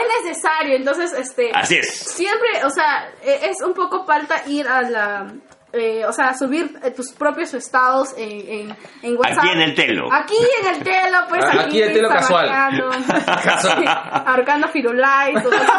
es 0.00 0.24
necesario, 0.24 0.76
entonces, 0.76 1.12
este 1.14 1.50
Así 1.54 1.76
es. 1.76 1.88
siempre, 1.98 2.64
o 2.64 2.70
sea, 2.70 3.08
eh, 3.22 3.40
es 3.50 3.60
un 3.64 3.74
poco 3.74 4.04
falta 4.04 4.42
ir 4.46 4.68
a 4.68 4.82
la... 4.82 5.32
eh, 5.72 6.04
o 6.04 6.12
sea, 6.12 6.34
subir 6.34 6.78
eh, 6.82 6.90
tus 6.90 7.12
propios 7.12 7.54
estados 7.54 8.14
en, 8.16 8.30
en, 8.30 8.76
en 9.02 9.16
WhatsApp. 9.16 9.38
Aquí 9.38 9.48
en 9.50 9.60
el 9.60 9.74
telo. 9.74 10.08
Aquí 10.12 10.36
en 10.60 10.74
el 10.74 10.82
telo, 10.82 11.18
pues 11.28 11.44
aquí, 11.44 11.58
aquí 11.58 11.82
el 11.82 11.92
telo 11.92 12.08
casual. 12.08 12.48
ahorcando 14.26 14.68
Firulais, 14.68 15.42
todo 15.42 15.52
eso. 15.52 15.72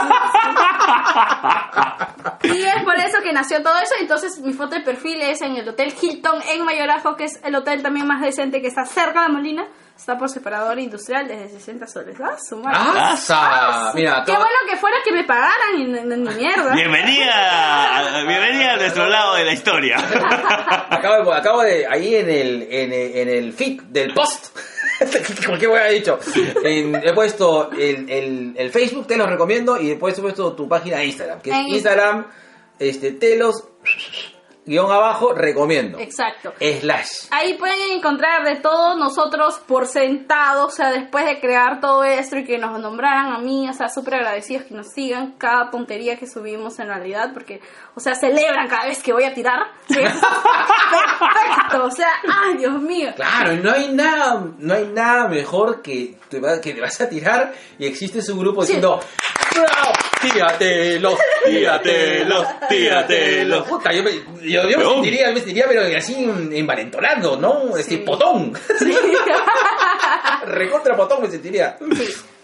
Y 2.43 2.63
es 2.63 2.83
por 2.83 2.95
eso 2.97 3.21
que 3.23 3.33
nació 3.33 3.61
todo 3.61 3.77
eso. 3.79 3.95
Entonces, 3.99 4.39
mi 4.39 4.53
foto 4.53 4.75
de 4.75 4.81
perfil 4.81 5.21
es 5.21 5.41
en 5.41 5.55
el 5.57 5.67
Hotel 5.67 5.93
Hilton 5.99 6.41
en 6.49 6.65
Mayorazgo, 6.65 7.15
que 7.15 7.25
es 7.25 7.39
el 7.43 7.55
hotel 7.55 7.81
también 7.81 8.07
más 8.07 8.21
decente 8.21 8.61
que 8.61 8.67
está 8.67 8.85
cerca 8.85 9.23
de 9.23 9.29
Molina. 9.29 9.67
Está 10.01 10.17
por 10.17 10.29
separador 10.29 10.79
industrial 10.79 11.27
desde 11.27 11.59
60 11.59 11.85
soles. 11.85 12.17
¡Ah, 12.19 12.35
su 12.43 12.57
madre! 12.57 12.99
¡Asa! 12.99 13.91
Mira, 13.93 14.23
Qué 14.25 14.31
bueno 14.31 14.49
que 14.67 14.75
fuera 14.77 14.97
que 15.05 15.11
me 15.11 15.23
pagaran 15.25 15.77
y 15.77 15.83
ni, 15.83 16.17
mierda. 16.17 16.73
Bienvenida, 16.73 18.23
bienvenida 18.27 18.73
a 18.73 18.77
nuestro 18.77 19.05
lado 19.05 19.35
de 19.35 19.45
la 19.45 19.53
historia. 19.53 19.97
Acabo 20.89 21.23
de, 21.23 21.37
acabo 21.37 21.61
de 21.61 21.85
ahí 21.85 22.15
en 22.15 22.27
el, 22.31 22.63
en 22.63 22.91
el, 22.91 23.15
en 23.15 23.29
el 23.29 23.53
feed 23.53 23.83
del 23.83 24.11
post. 24.15 24.57
¿Por 25.45 25.59
qué 25.59 25.67
voy 25.67 25.79
a 25.79 25.85
dicho? 25.89 26.17
En- 26.63 26.95
he 26.95 27.13
puesto 27.13 27.69
el, 27.71 28.09
el, 28.09 28.55
el 28.57 28.71
Facebook, 28.71 29.05
te 29.05 29.15
lo 29.15 29.27
recomiendo, 29.27 29.79
y 29.79 29.89
después 29.89 30.17
he 30.17 30.21
puesto 30.23 30.53
tu 30.53 30.67
página 30.67 30.97
de 30.97 31.05
Instagram, 31.05 31.41
que 31.41 31.51
es 31.51 31.55
En 31.57 31.67
Instagram, 31.67 32.25
este, 32.79 33.11
telos, 33.11 33.65
guion 34.65 34.91
abajo, 34.91 35.33
recomiendo. 35.33 35.97
Exacto. 35.99 36.53
Slash. 36.59 37.25
Ahí 37.31 37.55
pueden 37.55 37.79
encontrar 37.93 38.43
de 38.45 38.57
todo 38.57 38.95
nosotros 38.95 39.59
por 39.67 39.87
sentado, 39.87 40.67
o 40.67 40.69
sea, 40.69 40.91
después 40.91 41.25
de 41.25 41.39
crear 41.39 41.81
todo 41.81 42.03
esto 42.03 42.37
y 42.37 42.43
que 42.45 42.57
nos 42.59 42.79
nombraran 42.79 43.33
a 43.33 43.39
mí, 43.39 43.67
o 43.67 43.73
sea, 43.73 43.89
súper 43.89 44.15
agradecidos 44.15 44.65
que 44.65 44.73
nos 44.75 44.87
sigan 44.89 45.31
cada 45.39 45.71
tontería 45.71 46.15
que 46.17 46.27
subimos 46.27 46.77
en 46.79 46.87
realidad, 46.87 47.31
porque, 47.33 47.59
o 47.95 47.99
sea, 47.99 48.13
celebran 48.15 48.67
cada 48.67 48.85
vez 48.85 49.01
que 49.01 49.13
voy 49.13 49.23
a 49.23 49.33
tirar. 49.33 49.59
Sí, 49.87 49.95
perfecto, 50.91 51.85
o 51.85 51.91
sea, 51.91 52.09
ay, 52.45 52.57
Dios 52.57 52.73
mío. 52.81 53.11
Claro, 53.15 53.53
y 53.53 53.57
no 53.57 53.71
hay 53.71 53.87
nada, 53.93 54.43
no 54.57 54.73
hay 54.73 54.85
nada 54.87 55.27
mejor 55.27 55.81
que 55.81 56.17
te, 56.29 56.39
va- 56.39 56.59
que 56.61 56.73
te 56.73 56.81
vas 56.81 56.99
a 57.01 57.09
tirar 57.09 57.53
y 57.79 57.85
existe 57.85 58.21
su 58.21 58.37
grupo 58.37 58.61
Sí. 58.61 58.73
diciendo 58.73 58.99
¡Bravo! 59.53 59.91
Tíratelos, 60.21 61.19
tíratelos, 61.45 62.45
tíratelos. 62.69 63.67
Puta, 63.67 63.91
yo 63.93 64.03
me, 64.03 64.11
yo, 64.47 64.69
yo 64.69 64.77
me 64.77 64.85
sentiría, 64.85 65.27
me 65.31 65.37
sentiría, 65.37 65.65
pero 65.67 65.97
así 65.97 66.23
en- 66.23 66.53
envalentonando, 66.53 67.37
¿no? 67.37 67.75
Este, 67.77 67.91
Sí. 67.95 67.97
potón. 67.97 68.53
Recontra 70.45 70.95
potón 70.95 71.21
me 71.23 71.29
sentiría. 71.29 71.77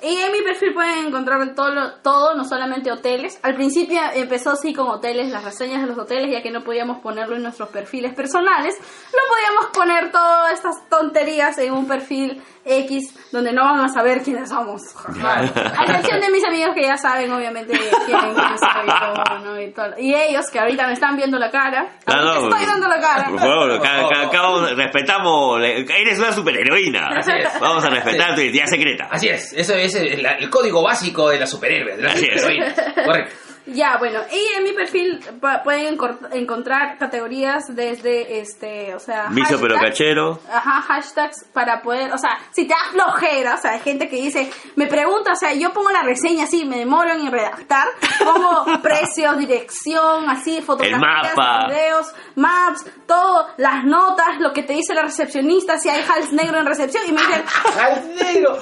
Y 0.08 0.18
en 0.22 0.32
mi 0.32 0.42
perfil 0.42 0.74
pueden 0.74 1.08
encontrar 1.08 1.54
todo, 1.56 1.70
lo- 1.72 1.94
todo, 1.96 2.36
no 2.36 2.46
solamente 2.46 2.92
hoteles. 2.92 3.40
Al 3.44 3.56
principio 3.56 4.00
empezó 4.14 4.52
así 4.52 4.74
con 4.74 4.88
hoteles, 4.88 5.30
las 5.32 5.44
reseñas 5.44 5.82
de 5.82 5.88
los 5.88 5.98
hoteles, 5.98 6.32
ya 6.32 6.42
que 6.42 6.52
no 6.52 6.64
podíamos 6.64 7.00
ponerlo 7.00 7.36
en 7.36 7.44
nuestros 7.44 7.70
perfiles 7.70 8.14
personales. 8.14 8.76
No 8.80 9.20
podíamos 9.28 9.66
poner 9.74 10.12
todas 10.12 10.54
estas 10.54 10.88
tonterías 10.90 11.58
en 11.58 11.74
un 11.74 11.88
perfil 11.88 12.42
X 12.70 13.14
donde 13.32 13.54
no 13.54 13.64
van 13.64 13.80
a 13.80 13.88
saber 13.90 14.22
quiénes 14.24 14.50
somos. 14.50 14.82
A 15.24 15.84
excepción 15.86 16.20
de 16.20 16.30
mis 16.32 16.44
amigos 16.46 16.72
que 16.76 16.82
ya 16.84 16.98
saben, 16.98 17.32
obviamente, 17.32 17.78
quién, 17.78 17.90
quién 18.06 18.58
soy 18.60 18.88
yo, 18.88 19.40
¿no? 19.46 19.62
y, 19.62 19.72
todo. 19.72 19.94
y 19.98 20.14
ellos 20.14 20.46
que 20.52 20.60
ahorita 20.60 20.86
me 20.88 20.94
están 20.94 21.16
viendo 21.16 21.38
la 21.40 21.50
cara. 21.50 21.92
Ah, 22.06 22.14
aunque 22.18 22.26
no, 22.42 22.50
estoy 22.50 22.66
dando 22.66 22.88
la 22.90 23.00
cara. 23.00 23.30
Por 23.30 23.40
favor, 23.40 23.72
acá, 23.72 24.06
acá- 24.08 24.22
acá 24.28 24.42
vamos- 24.42 24.76
respetamos. 24.76 25.62
Eres 25.64 26.20
una 26.20 26.32
superheroína. 26.34 27.08
Así 27.18 27.32
es. 27.32 27.60
Vamos 27.60 27.84
a 27.86 27.90
respetar 27.90 28.36
tu 28.36 28.42
identidad 28.42 28.66
secreta. 28.68 29.08
Así 29.12 29.30
es, 29.30 29.54
eso 29.54 29.74
es 29.74 29.96
el, 29.98 30.26
el 30.26 30.49
código 30.49 30.82
básico 30.82 31.30
de 31.30 31.40
la 31.40 31.48
superhéroe, 31.48 31.95
de 31.98 32.03
la 32.03 32.11
Así 32.11 32.26
es. 32.26 32.41
superheroína. 32.41 32.94
Correcto. 33.06 33.36
Ya, 33.68 33.98
bueno, 33.98 34.19
y 34.31 34.57
en 34.57 34.64
mi 34.64 34.72
perfil 34.73 35.19
pueden 35.64 35.98
encontrar 36.31 36.98
categorías 36.98 37.64
desde, 37.76 38.39
este, 38.39 38.95
o 38.95 38.99
sea, 38.99 39.30
Miso 39.30 39.60
pero 39.60 39.76
cachero. 39.76 40.39
Ajá, 40.52 40.81
hashtags 40.81 41.45
para 41.53 41.81
poder, 41.81 42.11
o 42.14 42.18
sea, 42.18 42.38
si 42.52 42.65
te 42.65 42.73
da 42.73 42.91
flojera, 42.91 43.56
o 43.56 43.57
sea, 43.57 43.72
hay 43.72 43.80
gente 43.81 44.07
que 44.07 44.15
dice, 44.18 44.49
me 44.76 44.88
pregunta, 44.88 45.34
o 45.34 45.35
sea, 45.35 45.53
yo 45.53 45.73
pongo 45.73 45.91
la 45.91 46.03
reseña 46.03 46.45
así, 46.45 46.65
me 46.65 46.77
demoro 46.80 47.11
en 47.11 47.30
redactar, 47.31 47.88
pongo 48.23 48.65
precios, 48.81 49.38
dirección, 49.38 50.30
así, 50.30 50.61
fotografías, 50.61 51.35
videos, 51.68 52.14
maps, 52.35 52.85
todo, 53.06 53.48
las 53.57 53.84
notas, 53.84 54.39
lo 54.39 54.53
que 54.53 54.64
te 54.64 54.73
dice 54.73 54.94
la 54.94 55.03
recepcionista, 55.03 55.77
si 55.77 55.89
hay 55.89 56.03
hals 56.03 56.31
negro 56.31 56.60
en 56.60 56.65
recepción, 56.65 57.03
y 57.07 57.11
me 57.11 57.22
dicen, 57.22 57.44
¡Hal 57.80 58.15
negro! 58.15 58.57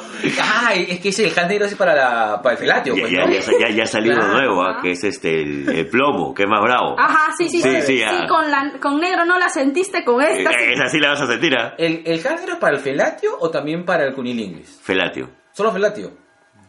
Ay, 0.65 0.87
es 0.89 0.99
que 0.99 1.09
ese 1.09 1.31
hal 1.39 1.47
negro 1.47 1.65
es 1.65 1.75
para, 1.75 1.93
la, 1.95 2.41
para 2.41 2.53
el 2.53 2.59
felatio, 2.59 2.95
Ya, 2.95 3.01
pues, 3.01 3.11
ya, 3.11 3.25
¿no? 3.25 3.31
ya, 3.59 3.67
ya, 3.69 3.75
ya 3.75 3.83
ha 3.83 3.87
salido 3.87 4.15
Claro. 4.15 4.33
nuevo, 4.33 4.63
ah, 4.63 4.79
que 4.81 4.94
es 4.95 5.03
este 5.05 5.41
el, 5.41 5.69
el 5.69 5.87
plomo, 5.87 6.33
que 6.33 6.43
es 6.43 6.49
más 6.49 6.61
bravo. 6.61 6.99
ajá, 6.99 7.31
sí, 7.37 7.47
sí, 7.47 7.61
Sí, 7.61 7.69
sí, 7.69 7.81
sí, 7.81 7.97
sí, 7.99 8.03
ah. 8.03 8.25
con, 8.27 8.49
la, 8.51 8.73
con 8.81 8.99
negro 8.99 9.23
no 9.23 9.37
la 9.39 9.47
sentiste, 9.49 10.03
con 10.03 10.21
esta, 10.21 10.49
sí. 10.51 10.55
Eh, 10.59 10.73
Esa 10.73 10.87
sí 10.89 10.99
la 10.99 11.09
vas 11.09 11.21
a 11.21 11.27
sentir, 11.27 11.55
¿ah? 11.57 11.75
¿El, 11.77 12.01
¿El 12.05 12.19
es 12.19 12.55
para 12.59 12.75
el 12.75 12.81
felatio 12.81 13.37
o 13.39 13.49
también 13.49 13.85
para 13.85 14.05
el 14.05 14.13
cunilingüis? 14.13 14.79
Felatio. 14.81 15.29
Solo 15.53 15.71
felatio. 15.71 16.11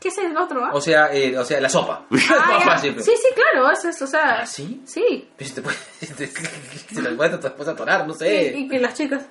¿Qué 0.01 0.09
es 0.09 0.19
el 0.19 0.37
otro, 0.37 0.63
ah? 0.65 0.71
O 0.75 0.81
sea, 0.81 1.13
eh, 1.13 1.37
o 1.39 1.45
sea, 1.45 1.61
la 1.61 1.69
sopa. 1.69 2.07
Ah, 2.31 2.61
fácil. 2.65 2.95
Sí, 3.01 3.13
sí, 3.17 3.29
claro, 3.35 3.71
eso 3.71 3.89
es, 3.89 4.01
o 4.03 4.07
sea... 4.07 4.41
¿Ah, 4.43 4.47
sí? 4.47 4.83
Sí. 4.85 5.31
Pues 5.37 5.55
te 5.55 5.63
puede, 5.63 5.77
te, 6.17 6.27
se 6.27 7.03
la 7.03 7.17
puede 7.17 7.39
después 7.39 7.67
atorar, 7.69 8.07
no 8.07 8.15
Y, 8.15 8.19
sé. 8.19 8.53
y 8.59 8.69
que 8.69 8.79
las 8.79 8.95
chicas... 8.95 9.27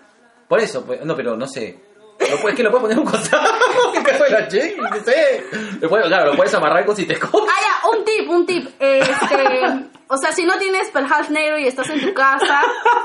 Por 0.48 0.60
eso, 0.60 0.86
pues, 0.86 1.04
no, 1.06 1.16
pero 1.16 1.36
no 1.38 1.48
sé. 1.48 1.80
Lo 2.20 2.38
puedes, 2.42 2.56
que 2.56 2.64
lo 2.64 2.72
puedes 2.72 2.82
poner 2.84 2.98
en 2.98 3.04
un 3.04 3.12
costado. 3.12 3.54
En 3.94 4.04
caso 4.04 4.24
de 4.24 4.30
la 4.30 4.48
chick, 4.48 4.78
no 4.78 5.04
sé. 5.04 5.44
Lo 5.82 5.90
puedes, 5.90 6.08
claro, 6.08 6.32
lo 6.32 6.36
puedes 6.36 6.54
amarrar 6.54 6.86
con 6.86 6.96
si 6.96 7.06
te 7.06 7.18
comes. 7.20 7.50
Ah, 7.52 7.62
ya, 7.62 7.90
un 7.90 8.06
tip, 8.06 8.30
un 8.30 8.46
tip. 8.46 8.68
Este, 8.80 9.64
o 10.08 10.18
sea, 10.18 10.32
si 10.32 10.46
no 10.46 10.58
tienes 10.58 10.90
perhaps 10.90 11.30
negro 11.30 11.58
y 11.58 11.68
estás 11.68 11.90
en 11.90 12.02
tu 12.02 12.14
casa... 12.14 12.62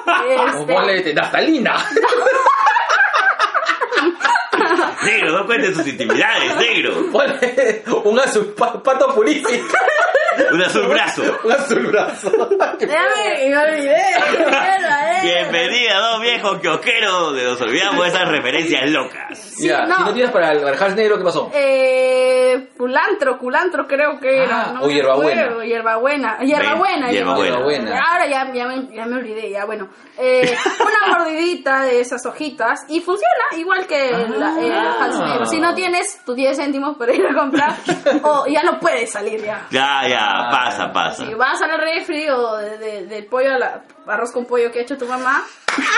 O 0.07 0.61
Este, 0.61 0.73
ponle 0.73 0.97
este, 0.99 1.15
naftalina. 1.15 1.77
Negro, 5.03 5.33
no 5.33 5.47
cuentes 5.47 5.75
tus 5.75 5.87
intimidades, 5.87 6.57
negro. 6.57 6.93
Ponle 7.13 7.83
un 8.05 8.19
azul 8.21 8.55
pa- 8.57 8.83
pato 8.83 9.15
purísimo. 9.15 9.67
Un 10.53 10.63
azul 10.63 10.87
brazo. 10.87 11.23
Un 11.45 11.53
azul 11.53 11.87
brazo. 11.89 12.31
Déjame, 12.79 13.49
me 13.51 13.59
olvidé. 13.59 14.03
Mierda, 14.39 15.19
eh. 15.19 15.21
Bienvenida 15.23 15.97
a 15.97 16.01
dos 16.13 16.21
viejos 16.23 16.61
quioqueros 16.61 17.13
donde 17.13 17.45
nos 17.45 17.61
olvidamos 17.61 18.05
de 18.05 18.09
esas 18.11 18.29
referencias 18.29 18.89
locas. 18.91 19.55
Mira, 19.59 19.87
no. 19.87 19.97
si 19.97 20.03
no 20.05 20.13
tienes 20.15 20.31
para 20.33 20.53
el, 20.53 20.65
hals 20.65 20.95
negro, 20.97 21.19
¿qué 21.19 21.25
pasó? 21.25 21.51
Eh, 21.53 22.69
culantro, 22.77 23.39
culantro 23.39 23.87
creo 23.87 24.19
que 24.21 24.45
era. 24.45 24.63
Ah, 24.69 24.73
no 24.75 24.83
o 24.83 24.87
me 24.87 24.95
hierbabuena. 24.95 25.43
acuerdo, 25.43 25.65
Hierbabuena, 25.65 26.39
hierbabuena, 26.41 27.11
hierbabuena. 27.11 27.57
Hierbabuena. 27.57 28.01
Ahora 28.11 28.27
ya, 28.27 28.53
ya, 28.55 28.67
me, 28.67 28.95
ya 28.97 29.07
me 29.07 29.17
olvidé, 29.17 29.51
ya 29.51 29.65
bueno. 29.67 29.89
Eh, 30.17 30.57
una 30.81 31.19
mordidita 31.19 31.83
de 31.85 32.01
esas 32.01 32.25
hojitas 32.25 32.81
y 32.89 33.01
funciona 33.01 33.45
igual 33.59 33.87
que 33.87 34.11
la, 34.13 34.59
el 34.61 34.71
Ah. 34.99 35.45
Si 35.47 35.61
no 35.61 35.75
tienes 35.75 36.25
tus 36.25 36.37
10 36.37 36.57
céntimos 36.57 36.97
para 36.97 37.13
ir 37.15 37.27
a 37.27 37.35
comprar, 37.35 37.75
o 38.23 38.47
ya 38.47 38.63
no 38.63 38.79
puedes 38.81 39.11
salir 39.13 39.43
ya. 39.43 39.67
Ya, 39.71 40.07
ya, 40.09 40.21
Ah. 40.23 40.49
pasa, 40.51 40.93
pasa. 40.93 41.25
Si 41.25 41.35
vas 41.35 41.61
al 41.63 41.79
refri 41.79 42.29
o 42.29 42.57
de- 42.57 42.79
de- 42.79 43.07
del 43.07 43.27
pollo, 43.27 43.55
a 43.55 43.59
la, 43.59 43.83
arroz 44.07 44.33
con 44.33 44.45
pollo 44.47 44.71
que 44.73 44.81
ha 44.81 44.83
hecho 44.83 44.97
tu 44.99 45.07
mamá, 45.07 45.43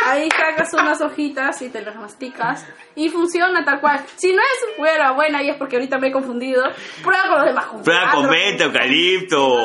ahí 0.07 0.29
sacas 0.31 0.73
unas 0.75 1.01
hojitas 1.01 1.61
y 1.63 1.71
te 1.71 1.81
las 1.83 1.97
masticas 1.97 2.67
y 2.95 3.09
funciona 3.09 3.65
tal 3.65 3.81
cual. 3.81 4.01
Si 4.17 4.33
no 4.33 4.41
es 4.43 4.77
buena, 4.79 5.13
buena 5.13 5.43
y 5.43 5.49
es 5.51 5.57
porque 5.57 5.77
ahorita 5.77 5.99
me 5.99 6.09
he 6.09 6.13
confundido, 6.13 6.63
prueba 7.03 7.23
con 7.29 7.37
los 7.39 7.47
demás. 7.47 7.67
con 7.67 7.83
Prueba 7.83 8.11
con 8.13 8.29
menta, 8.29 8.65
eucalipto, 8.65 9.59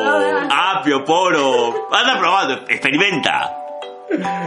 apio, 0.49 1.03
poro. 1.03 1.87
Anda 1.91 2.17
probando, 2.19 2.53
experimenta. 2.67 3.53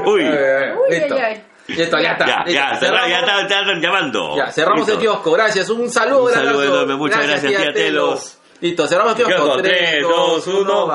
Uy, 0.07 0.23
Eh, 0.25 0.75
Uy, 0.75 0.91
listo. 0.99 1.15
ay, 1.17 1.21
ay. 1.23 1.45
Listo, 1.77 1.99
ya 2.01 2.13
está. 2.13 2.27
ya, 2.27 2.37
Listo. 2.45 2.53
ya, 2.53 2.81
cerra- 2.81 3.09
ya 3.09 3.21
Cerramos- 3.21 3.43
está- 3.43 3.61
están 3.61 3.81
llamando. 3.81 4.37
Ya, 4.37 4.51
cerramos 4.53 4.79
Listo. 4.81 4.93
el 4.95 4.99
kiosco, 4.99 5.33
gracias. 5.33 5.71
Un 5.71 5.91
saludo, 5.91 6.25
Un 6.25 6.33
saludo 6.33 6.63
enorme, 6.65 6.95
muchas 6.97 7.27
gracias, 7.27 7.53
tía 7.53 7.73
Telos. 7.73 8.37
Listo, 8.61 8.87
cerramos 8.87 9.19
el 9.19 9.25
kiosco. 9.25 9.43
Kiosco, 9.45 9.63
3, 9.63 9.79
tres, 9.91 10.03
2, 10.03 10.17
dos, 10.45 10.47
uno. 10.49 10.85
1. 10.85 10.95